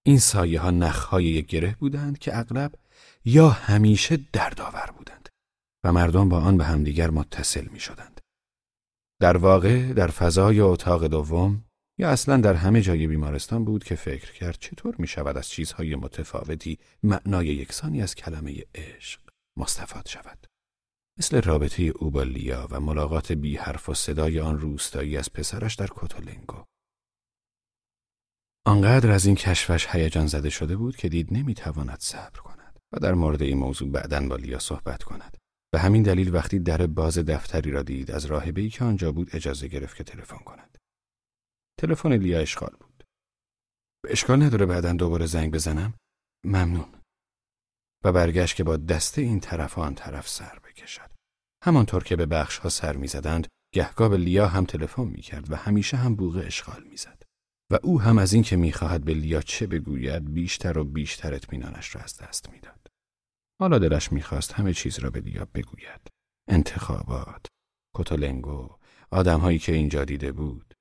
[0.06, 2.76] این سایه ها نخهای یک گره بودند که اغلب
[3.26, 5.30] یا همیشه دردآور بودند
[5.84, 8.22] و مردم با آن به همدیگر متصل می شدند.
[9.22, 11.66] در واقع در فضای اتاق دوم
[12.00, 15.96] یا اصلا در همه جای بیمارستان بود که فکر کرد چطور می شود از چیزهای
[15.96, 19.22] متفاوتی معنای یکسانی از کلمه عشق
[19.58, 20.51] مستفاد شود.
[21.20, 25.76] مثل رابطه او با لیا و ملاقات بی حرف و صدای آن روستایی از پسرش
[25.76, 26.66] در کوتولنگو.
[28.66, 33.14] آنقدر از این کشفش هیجان زده شده بود که دید نمی‌تواند صبر کند و در
[33.14, 35.38] مورد این موضوع بعدا با لیا صحبت کند.
[35.74, 39.68] به همین دلیل وقتی در باز دفتری را دید از راهبهای که آنجا بود اجازه
[39.68, 40.78] گرفت که تلفن کند.
[41.80, 43.04] تلفن لیا اشغال بود.
[44.10, 45.94] اشکال نداره بعدا دوباره زنگ بزنم؟
[46.46, 47.01] ممنون.
[48.04, 51.12] و برگشت که با دسته این طرف آن طرف سر بکشد.
[51.64, 55.98] همانطور که به بخش ها سر می‌زدند گهگاه به لیا هم تلفن می‌کرد و همیشه
[55.98, 57.24] هم بوغ اشغال می‌زد
[57.72, 62.02] و او هم از اینکه می‌خواهد به لیا چه بگوید بیشتر و بیشتر اطمینانش را
[62.02, 62.88] از دست می‌داد.
[63.60, 66.08] حالا دلش می‌خواست همه چیز را به لیا بگوید.
[66.50, 67.46] انتخابات،
[67.98, 68.78] کتولنگو،
[69.12, 70.74] آدمهایی که اینجا دیده بود.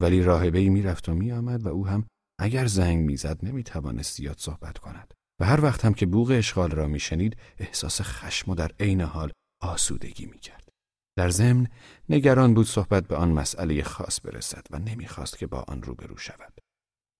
[0.00, 2.06] ولی راهبه ای می‌رفت و میآمد و او هم
[2.40, 5.14] اگر زنگ می‌زد نمی‌توانست زیاد صحبت کند.
[5.40, 9.32] و هر وقت هم که بوغ اشغال را میشنید احساس خشم و در عین حال
[9.62, 10.68] آسودگی می‌کرد.
[11.16, 11.68] در ضمن
[12.08, 16.60] نگران بود صحبت به آن مسئله خاص برسد و نمی‌خواست که با آن روبرو شود.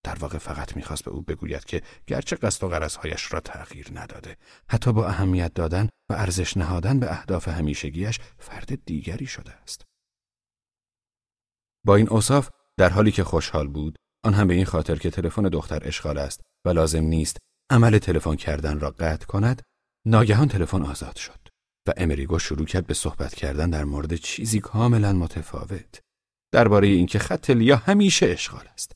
[0.05, 4.37] در واقع فقط می‌خواست به او بگوید که گرچه قصد و غرضهایش را تغییر نداده
[4.71, 9.85] حتی با اهمیت دادن و ارزش نهادن به اهداف همیشگیش فرد دیگری شده است.
[11.87, 15.43] با این اوصاف در حالی که خوشحال بود آن هم به این خاطر که تلفن
[15.43, 17.39] دختر اشغال است و لازم نیست
[17.71, 19.63] عمل تلفن کردن را قطع کند
[20.07, 21.49] ناگهان تلفن آزاد شد
[21.89, 26.01] و امریگو شروع کرد به صحبت کردن در مورد چیزی کاملا متفاوت.
[26.53, 28.93] درباره اینکه خط لیا همیشه اشغال است.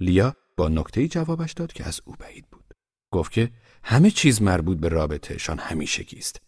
[0.00, 2.74] لیا با نکته جوابش داد که از او بعید بود.
[3.12, 3.50] گفت که
[3.84, 6.40] همه چیز مربوط به رابطهشان همیشگی است.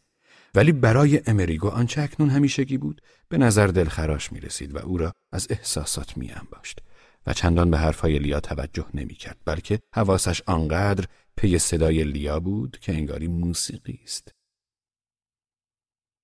[0.55, 5.12] ولی برای امریگو آنچه اکنون همیشگی بود به نظر دلخراش می رسید و او را
[5.33, 6.81] از احساسات می انباشت
[7.26, 12.78] و چندان به حرفهای لیا توجه نمی کرد بلکه حواسش آنقدر پی صدای لیا بود
[12.78, 14.33] که انگاری موسیقی است.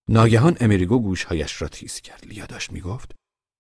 [0.09, 2.27] ناگهان امریگو گوشهایش را تیز کرد.
[2.27, 3.15] لیا داشت می گفت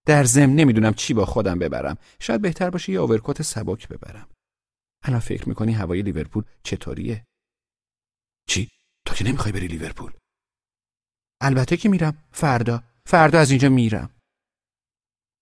[0.06, 1.98] در ضمن نمی‌دونم چی با خودم ببرم.
[2.20, 4.28] شاید بهتر باشه یه آورکوت سبک ببرم.
[5.02, 7.24] الان فکر می‌کنی هوای لیورپول چطوریه؟
[8.48, 8.68] چی؟
[9.06, 10.12] تو که نمی‌خوای بری لیورپول؟
[11.40, 12.28] البته که میرم.
[12.32, 12.82] فردا.
[13.06, 14.20] فردا از اینجا میرم.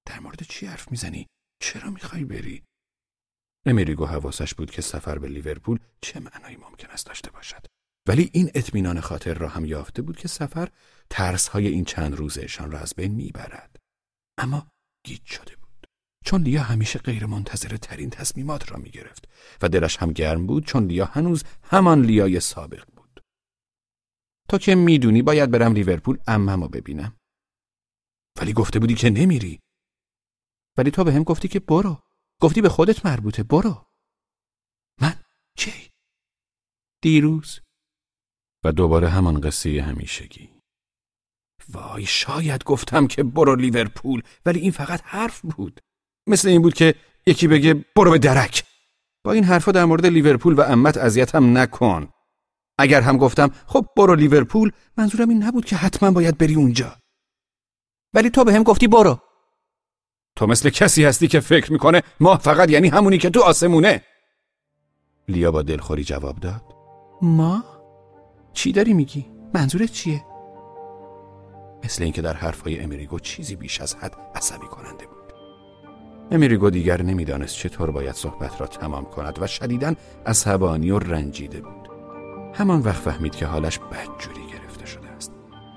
[0.06, 1.26] در مورد چی حرف می‌زنی؟
[1.60, 2.62] چرا می‌خوای بری؟
[3.66, 7.66] امریگو حواسش بود که سفر به لیورپول چه معنایی ممکن است داشته باشد.
[8.08, 10.68] ولی این اطمینان خاطر را هم یافته بود که سفر
[11.10, 13.76] ترسهای این چند روزشان را از بین می‌برد.
[14.38, 14.66] اما
[15.04, 15.86] گیج شده بود.
[16.24, 19.28] چون لیا همیشه غیر منتظره ترین تصمیمات را می گرفت
[19.62, 23.20] و دلش هم گرم بود چون لیا هنوز همان لیای سابق بود.
[24.48, 27.16] تو که می‌دونی باید برم لیورپول اممو ببینم.
[28.40, 29.60] ولی گفته بودی که نمیری.
[30.76, 32.02] ولی تو به هم گفتی که برو.
[32.40, 33.86] گفتی به خودت مربوطه برو.
[35.00, 35.14] من
[35.56, 35.90] چی؟
[37.02, 37.60] دیروز
[38.64, 40.50] و دوباره همان قصه همیشگی.
[41.68, 45.80] وای شاید گفتم که برو لیورپول ولی این فقط حرف بود.
[46.26, 46.94] مثل این بود که
[47.26, 48.64] یکی بگه برو به درک.
[49.24, 52.12] با این حرفا در مورد لیورپول و امت اذیتم نکن.
[52.78, 56.96] اگر هم گفتم خب برو لیورپول منظورم این نبود که حتما باید بری اونجا.
[58.14, 59.25] ولی تو به هم گفتی برو.
[60.36, 64.02] تو مثل کسی هستی که فکر می‌کنه ما فقط یعنی همونی که تو آسمونه.
[65.28, 66.62] لیا با دلخوری جواب داد.
[67.22, 67.64] ما؟
[68.52, 70.24] چی داری میگی؟ منظورت چیه؟
[71.84, 75.32] مثل اینکه در حرفهای امریگو چیزی بیش از حد عصبی کننده بود.
[76.30, 79.94] امریگو دیگر نمی‌دانست چطور باید صحبت را تمام کند و شدیداً
[80.26, 81.88] عصبانی و رنجیده بود.
[82.54, 85.32] همان وقت فهمید که حالش بدجوری گرفته شده است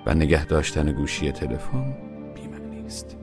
[0.06, 1.98] و نگه داشتن گوشی تلفن
[2.36, 3.19] بیمعنی است.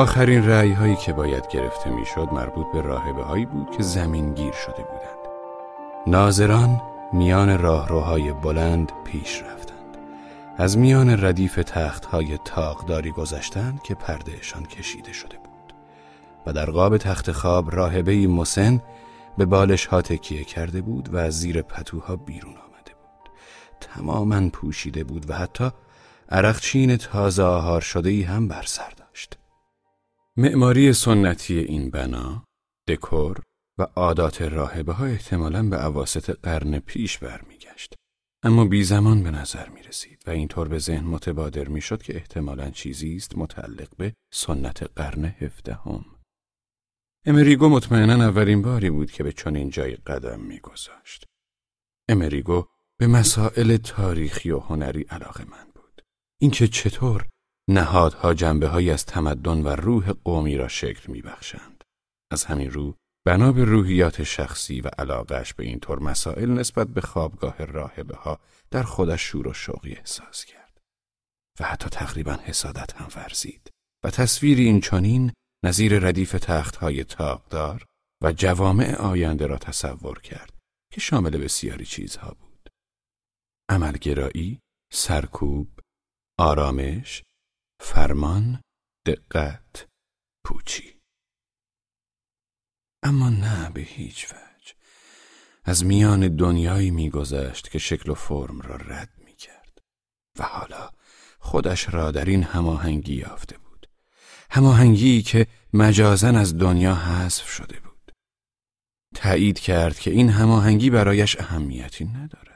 [0.00, 4.52] آخرین رعی هایی که باید گرفته می‌شد مربوط به راهبه هایی بود که زمین گیر
[4.52, 5.28] شده بودند.
[6.06, 9.96] ناظران میان راهروهای بلند پیش رفتند.
[10.58, 15.74] از میان ردیف تخت های تاقداری گذشتند که پردهشان کشیده شده بود.
[16.46, 18.82] و در قاب تخت خواب راهبه مسن
[19.38, 23.30] به بالش ها تکیه کرده بود و از زیر پتوها بیرون آمده بود.
[23.80, 25.70] تماما پوشیده بود و حتی
[26.28, 28.89] عرقچین تازه آهار شده ای هم بر سر.
[30.36, 32.44] معماری سنتی این بنا،
[32.88, 33.40] دکور
[33.78, 37.94] و عادات راهبه ها احتمالاً به عواست قرن پیش برمیگشت.
[38.42, 42.16] اما بی زمان به نظر می رسید و اینطور به ذهن متبادر می شد که
[42.16, 46.04] احتمالا چیزی است متعلق به سنت قرن هفدهم.
[47.26, 51.24] امریگو مطمئنا اولین باری بود که به چنین جایی قدم میگذاشت.
[52.08, 52.66] امریگو
[52.98, 56.02] به مسائل تاریخی و هنری علاقه من بود.
[56.40, 57.28] اینکه چطور
[57.70, 61.84] نهادها جنبه از تمدن و روح قومی را شکل میبخشند.
[62.32, 62.94] از همین رو
[63.26, 68.40] بنا به روحیات شخصی و علاقش به اینطور مسائل نسبت به خوابگاه راهبه ها
[68.70, 70.78] در خودش شور و شوقی احساس کرد.
[71.60, 73.70] و حتی تقریبا حسادت هم ورزید
[74.04, 75.32] و تصویری این چنین
[75.64, 77.84] نظیر ردیف تختهای تاقدار
[78.22, 80.58] و جوامع آینده را تصور کرد
[80.92, 82.70] که شامل بسیاری چیزها بود.
[83.70, 84.60] عملگرایی،
[84.92, 85.68] سرکوب،
[86.38, 87.22] آرامش،
[87.82, 88.60] فرمان،
[89.06, 89.86] دقت،
[90.44, 91.00] پوچی.
[93.02, 94.74] اما نه به هیچ وجه.
[95.64, 99.78] از میان دنیایی میگذشت که شکل و فرم را رد می کرد
[100.38, 100.90] و حالا
[101.38, 103.88] خودش را در این هماهنگی یافته بود.
[104.50, 108.12] هماهنگی که مجازن از دنیا حذف شده بود.
[109.14, 112.49] تایید کرد که این هماهنگی برایش اهمیتی ندارد.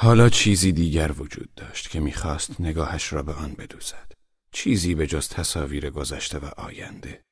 [0.00, 4.12] حالا چیزی دیگر وجود داشت که می‌خواست نگاهش را به آن بدوزد.
[4.52, 7.24] چیزی به جز تصاویر گذشته و آینده.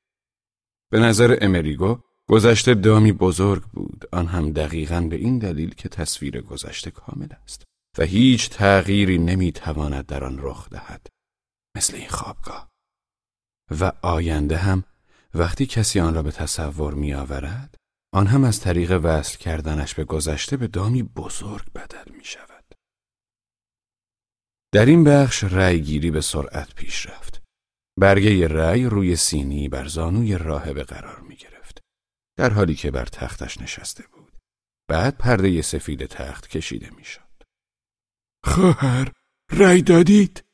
[0.91, 6.41] به نظر امریگو گذشته دامی بزرگ بود آن هم دقیقا به این دلیل که تصویر
[6.41, 7.63] گذشته کامل است
[7.99, 11.07] و هیچ تغییری نمی‌تواند در آن رخ دهد
[11.77, 12.71] مثل این خوابگاه
[13.81, 14.85] و آینده هم
[15.35, 17.75] وقتی کسی آن را به تصور می آورد
[18.13, 22.46] آن هم از طریق وصل کردنش به گذشته به دامی بزرگ بدل می شود.
[24.77, 27.43] در این بخش رأی گیری به سرعت پیش رفت.
[27.99, 31.81] برگه رأی روی سینی بر زانوی راهبه قرار می گرفت.
[32.39, 34.37] در حالی که بر تختش نشسته بود.
[34.89, 37.43] بعد پرده سفید تخت کشیده می شد.
[38.45, 39.13] خواهر
[39.53, 40.45] رأی دادید؟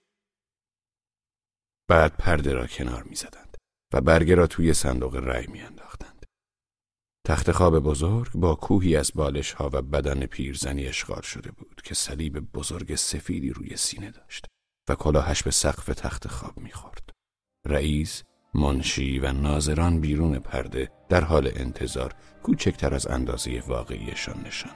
[1.88, 3.56] بعد پرده را کنار می‌زدند
[3.94, 5.81] و برگه را توی صندوق رأی میانداختند.
[7.26, 11.94] تخت خواب بزرگ با کوهی از بالش ها و بدن پیرزنی اشغال شده بود که
[11.94, 14.46] صلیب بزرگ سفیدی روی سینه داشت
[14.88, 17.10] و کلاهش به سقف تخت خواب می‌خورد.
[17.66, 18.22] رئیس،
[18.54, 24.72] منشی و ناظران بیرون پرده در حال انتظار کوچکتر از اندازه واقعیشان نشان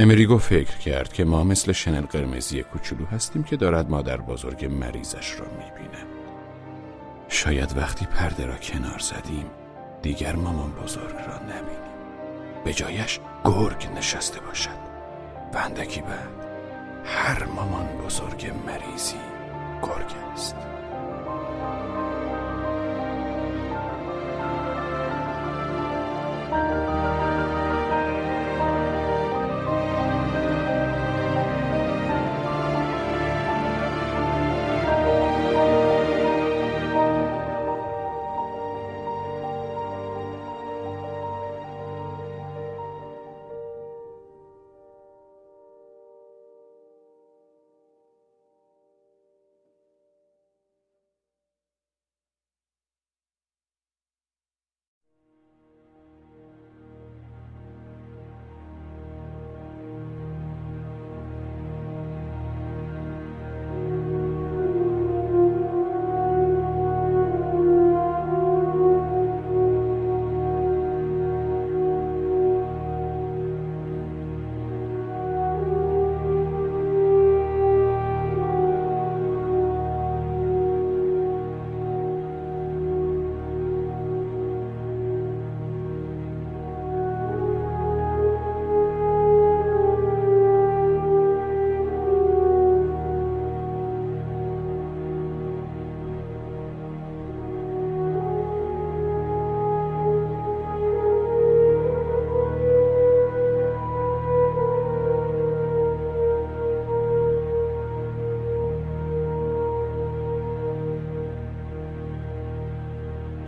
[0.00, 5.40] امریگو فکر کرد که ما مثل شنل قرمزی کوچولو هستیم که دارد مادر بزرگ مریضش
[5.40, 6.06] را می‌بینه.
[7.28, 9.46] شاید وقتی پرده را کنار زدیم
[10.02, 11.90] دیگر مامان بزرگ را نبینیم.
[12.64, 14.90] به جایش گرگ نشسته باشد.
[15.52, 15.80] و بعد
[17.04, 19.20] هر مامان بزرگ مریضی
[19.82, 20.56] گرگ است.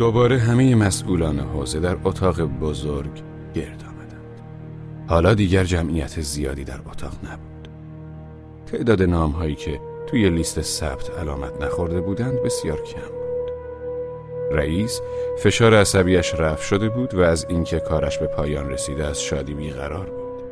[0.03, 3.23] دوباره همه مسئولان حوزه در اتاق بزرگ
[3.55, 4.41] گرد آمدند.
[5.09, 7.69] حالا دیگر جمعیت زیادی در اتاق نبود.
[8.67, 13.51] تعداد نام هایی که توی لیست ثبت علامت نخورده بودند بسیار کم بود.
[14.59, 15.01] رئیس
[15.39, 20.07] فشار عصبیش رفت شده بود و از اینکه کارش به پایان رسیده از شادی بیقرار
[20.07, 20.43] بود.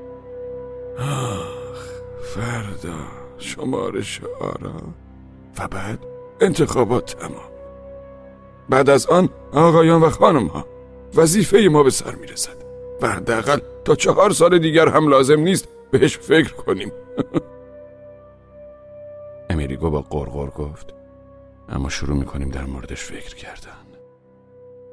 [0.98, 1.86] آخ
[2.22, 2.98] فردا
[3.38, 4.82] شمارش آرا
[5.58, 5.98] و بعد
[6.40, 7.49] انتخابات تمام
[8.70, 10.66] بعد از آن آقایان و خانم ها
[11.14, 12.56] وظیفه ما به سر می رسد
[13.02, 16.92] و حداقل تا چهار سال دیگر هم لازم نیست بهش فکر کنیم.
[19.50, 20.94] امریگو با قرقر گفت
[21.68, 23.70] اما شروع می‌کنیم در موردش فکر کردن.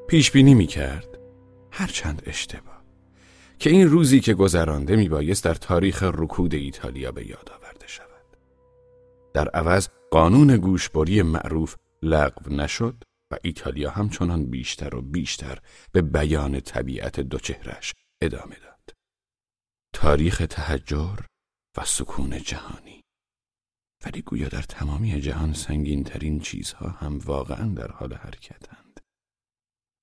[0.07, 1.17] پیش بینی می‌کرد
[1.72, 2.77] هرچند اشتباه
[3.59, 8.07] که این روزی که گذرانده میبایست در تاریخ رکود ایتالیا به یاد آورده شود.
[9.33, 12.95] در عوض قانون گوشبری معروف لغو نشد
[13.31, 15.59] و ایتالیا همچنان بیشتر و بیشتر
[15.91, 18.93] به بیان طبیعت دوچهرش ادامه داد
[19.93, 21.19] تاریخ تهجر
[21.77, 23.03] و سکون جهانی
[24.06, 28.99] ولی گویا در تمامی جهان سنگین ترین چیزها هم واقعا در حال حرکتند.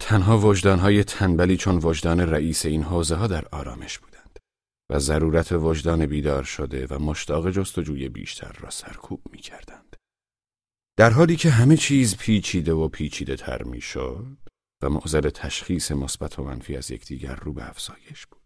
[0.01, 4.39] تنها وجدانهای تنبلی چون وجدان رئیس این حوزه ها در آرامش بودند
[4.91, 9.84] و ضرورت وجدان بیدار شده و مشتاق جستجوی بیشتر را سرکوب می کردند.
[10.97, 14.39] در حالی که همه چیز پیچیده و پیچیده تر می شد
[14.83, 18.45] و معضل تشخیص مثبت و منفی از یکدیگر رو به افزایش بود.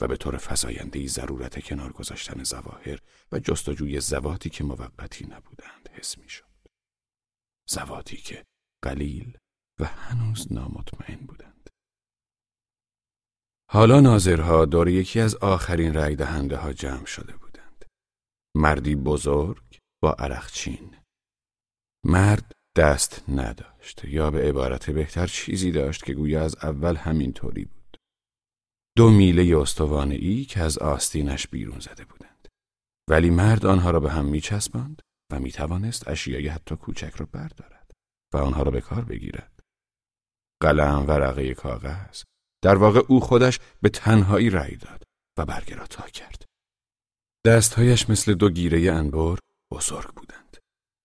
[0.00, 2.98] و به طور فضایندهی ضرورت کنار گذاشتن زواهر
[3.32, 6.44] و جستجوی زواتی که موقتی نبودند حس می شد.
[7.68, 8.44] زواتی که
[8.84, 9.38] قلیل
[9.80, 11.70] و هنوز نامطمئن بودند.
[13.70, 17.84] حالا ناظرها دور یکی از آخرین رای دهنده ها جمع شده بودند.
[18.56, 20.99] مردی بزرگ با عرقچین.
[22.04, 27.64] مرد دست نداشت یا به عبارت بهتر چیزی داشت که گویا از اول همین طوری
[27.64, 27.96] بود.
[28.96, 32.48] دو میله استوانه ای که از آستینش بیرون زده بودند.
[33.10, 37.90] ولی مرد آنها را به هم میچسباند و می‌توانست اشیای حتی کوچک را بردارد
[38.34, 39.60] و آنها را به کار بگیرد.
[40.62, 42.22] قلم ورقه کاغذ
[42.62, 45.04] در واقع او خودش به تنهایی رأی داد
[45.38, 46.44] و برگه را تا کرد.
[47.46, 49.38] دستهایش مثل دو گیره انبر
[49.72, 50.39] بزرگ بودند.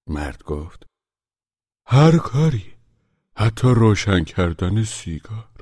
[0.08, 0.86] مرد گفت
[1.88, 2.74] هر کاری
[3.38, 5.56] حتی روشن کردن سیگار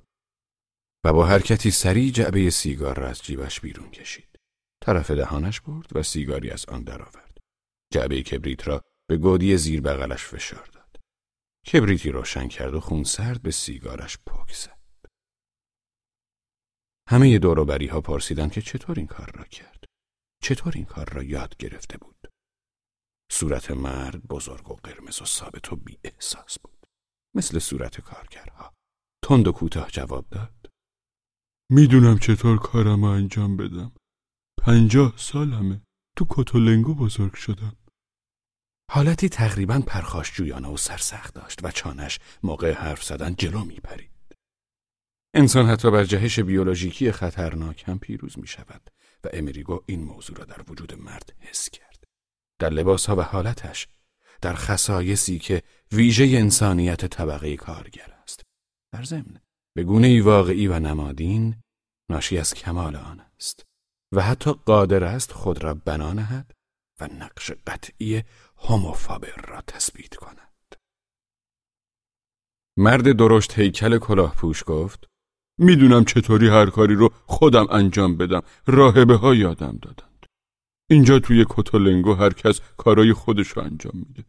[1.03, 4.39] و با حرکتی سریع جعبه سیگار را از جیبش بیرون کشید.
[4.81, 7.37] طرف دهانش برد و سیگاری از آن درآورد.
[7.93, 10.99] جعبه کبریت را به گودی زیر بغلش فشار داد.
[11.73, 14.79] کبریتی روشن کرد و خون سرد به سیگارش پک زد.
[17.09, 19.83] همه دوروبری ها پرسیدند که چطور این کار را کرد.
[20.41, 22.22] چطور این کار را یاد گرفته بود.
[23.35, 26.87] صورت مرد بزرگ و قرمز و ثابت و بی احساس بود.
[27.35, 28.73] مثل صورت کارگرها.
[29.23, 30.69] تند و کوتاه جواب داد.
[31.71, 33.91] می‌دونم چطور کارم انجام بدم.
[34.59, 35.81] پنجاه سالمه.
[36.17, 37.77] تو کتولنگو بزرگ شدم.
[38.91, 44.11] حالتی تقریبا پرخاشجویانه و سرسخت داشت و چانش موقع حرف زدن جلو میپرید.
[45.35, 48.89] انسان حتی بر جهش بیولوژیکی خطرناک هم پیروز می شود
[49.23, 51.92] و امریگو این موضوع را در وجود مرد حس کرد.
[52.63, 53.87] در لباس ها و حالتش،
[54.41, 58.43] در خصایصی که ویژه انسانیت طبقه کارگر است.
[58.93, 59.41] در ضمن
[59.75, 61.55] به گونه واقعی و نمادین
[62.09, 63.63] ناشی از کمال آن است
[64.11, 66.51] و حتی قادر است خود را بنا نهد
[66.99, 68.23] و نقش قطعی
[68.57, 70.75] هوموفابر را تثبیت کند.
[72.77, 75.07] مرد درشت هیکل کلاه پوش گفت
[75.57, 80.12] می‌دونم چطوری هر کاری رو خودم انجام بدم راهبه ها یادم دادند.
[80.93, 84.25] اینجا توی کتولنگو هر کس کارای خودش انجام میده.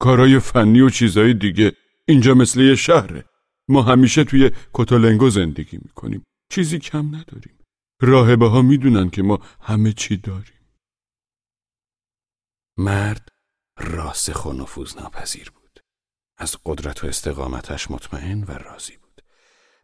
[0.00, 1.72] کارای فنی و چیزای دیگه
[2.08, 3.24] اینجا مثل یه شهره.
[3.68, 6.24] ما همیشه توی کتولنگو زندگی می‌کنیم.
[6.52, 7.64] چیزی کم نداریم.
[8.02, 10.76] راهبه ها می‌دونن که ما همه چی داریم.
[12.78, 13.28] مرد
[13.78, 15.80] راسخ و نفوذ ناپذیر بود.
[16.38, 19.22] از قدرت و استقامتش مطمئن و راضی بود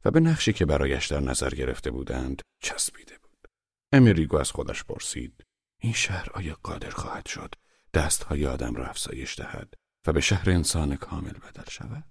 [0.05, 3.49] و به نقشی که برایش در نظر گرفته بودند چسبیده بود.
[3.93, 5.45] امریگو از خودش پرسید
[5.83, 7.55] این شهر آیا قادر خواهد شد
[7.95, 9.75] دستهای آدم را افزایش دهد
[10.07, 12.05] و به شهر انسان کامل بدل شود؟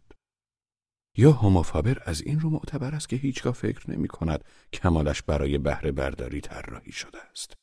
[1.18, 5.92] یا هوموفابر از این رو معتبر است که هیچگاه فکر نمی کند کمالش برای بهره
[5.92, 7.54] برداری طراحی شده است.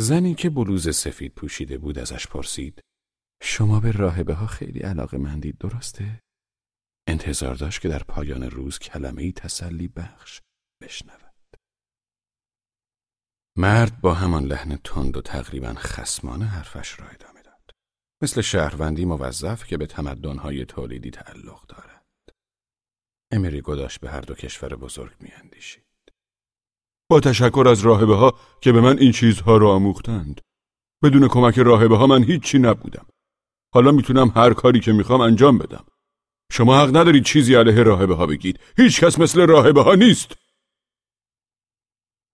[0.00, 2.80] زنی که بلوز سفید پوشیده بود ازش پرسید
[3.42, 6.20] شما به راهبه ها خیلی علاقه مندید درسته؟
[7.08, 10.40] انتظار داشت که در پایان روز کلمه ای تسلی بخش
[10.82, 11.23] بشنود.
[13.56, 17.34] مرد با همان لحن تند و تقریبا خسمانه حرفش را ادامه
[18.22, 22.04] مثل شهروندی موظف که به تمدنهای تولیدی تعلق دارد.
[23.32, 25.84] امریگو داشت به هر دو کشور بزرگ میاندیشید.
[27.10, 30.40] با تشکر از راهبه ها که به من این چیزها را آموختند.
[31.02, 33.06] بدون کمک راهبه ها من هیچی نبودم.
[33.74, 35.84] حالا می‌تونم هر کاری که می‌خوام انجام بدم.
[36.52, 38.60] شما حق ندارید چیزی علیه راهبه ها بگید.
[38.76, 40.32] هیچ کس مثل راهبه ها نیست.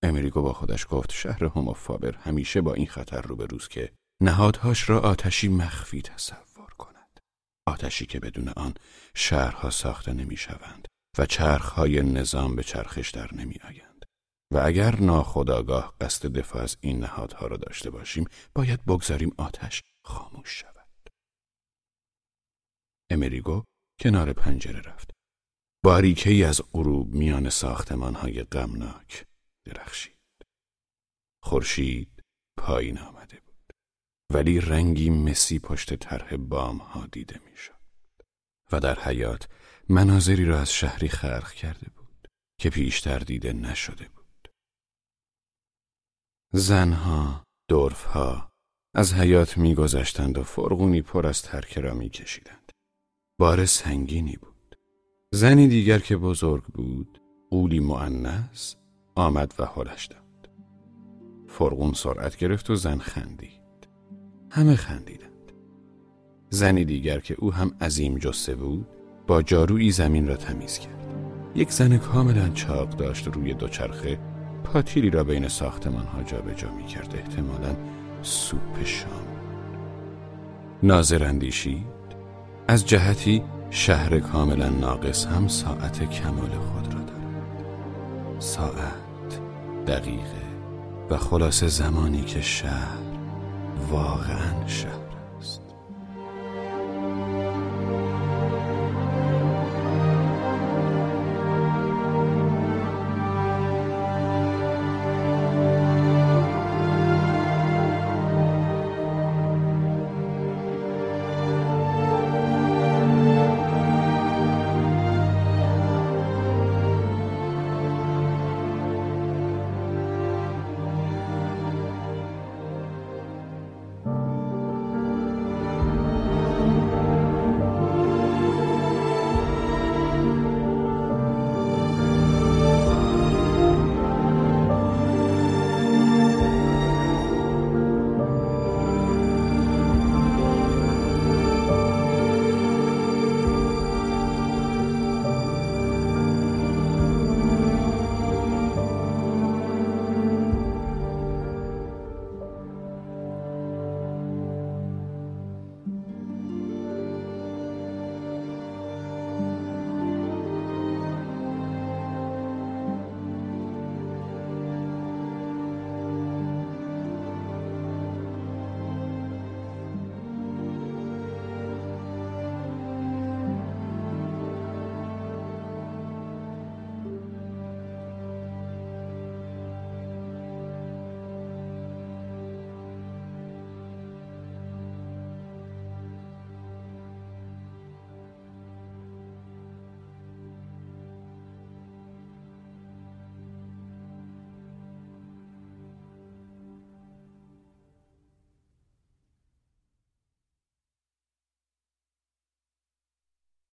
[0.02, 5.48] امریگو با خودش گفت شهر هوموفابر همیشه با این خطر روبروست که نهادهاش را آتشی
[5.48, 7.20] مخفی تصور کند
[7.66, 8.74] آتشی که بدون آن
[9.14, 10.88] شهرها ساخته نمی شوند
[11.18, 14.04] و چرخهای نظام به چرخش در نمی آیند.
[14.52, 20.60] و اگر ناخداگاه قصد دفاع از این نهادها را داشته باشیم باید بگذاریم آتش خاموش
[20.60, 21.10] شود.
[23.10, 23.64] امریگو
[24.00, 25.10] کنار پنجره رفت.
[25.84, 29.24] باریکه از غروب میان ساختمانهای غمناک
[29.64, 30.16] درخشید.
[31.42, 32.22] خورشید
[32.58, 33.72] پایین آمده بود.
[34.32, 37.80] ولی رنگی مسی پشت طرح بام ها دیده می‌شد
[38.72, 39.48] و در حیات
[39.88, 42.28] مناظری را از شهری خرخ کرده بود
[42.60, 44.48] که پیشتر دیده نشده بود.
[46.52, 48.52] زنها دورفها
[48.94, 52.72] از حیات میگذشتند و فرغونی پر از ترکه را میکشیدند
[53.40, 54.76] بار سنگینی بود.
[55.32, 58.76] زنی دیگر که بزرگ بود قولی معنس
[59.14, 60.50] آمد و حلش داد.
[61.48, 63.60] فرغون سرعت گرفت و زن خندید.
[64.50, 65.30] همه خندیدند.
[66.50, 68.86] زنی دیگر که او هم عظیم جسه بود
[69.26, 71.14] با جارویی زمین را تمیز کرد.
[71.54, 74.18] یک زن کاملا چاق داشت روی دوچرخه
[74.64, 77.76] پاتیلی را بین ساختمان ها جابجا می کرد احتمالا
[78.22, 79.26] سوپ شام.
[80.82, 81.86] ناظر اندیشید؟
[82.68, 87.64] از جهتی شهر کاملا ناقص هم ساعت کمال خود را دارد.
[88.38, 88.99] ساعت
[89.86, 90.50] دقیقه
[91.10, 92.98] و خلاصه زمانی که شهر
[93.90, 94.99] واقعا شهر.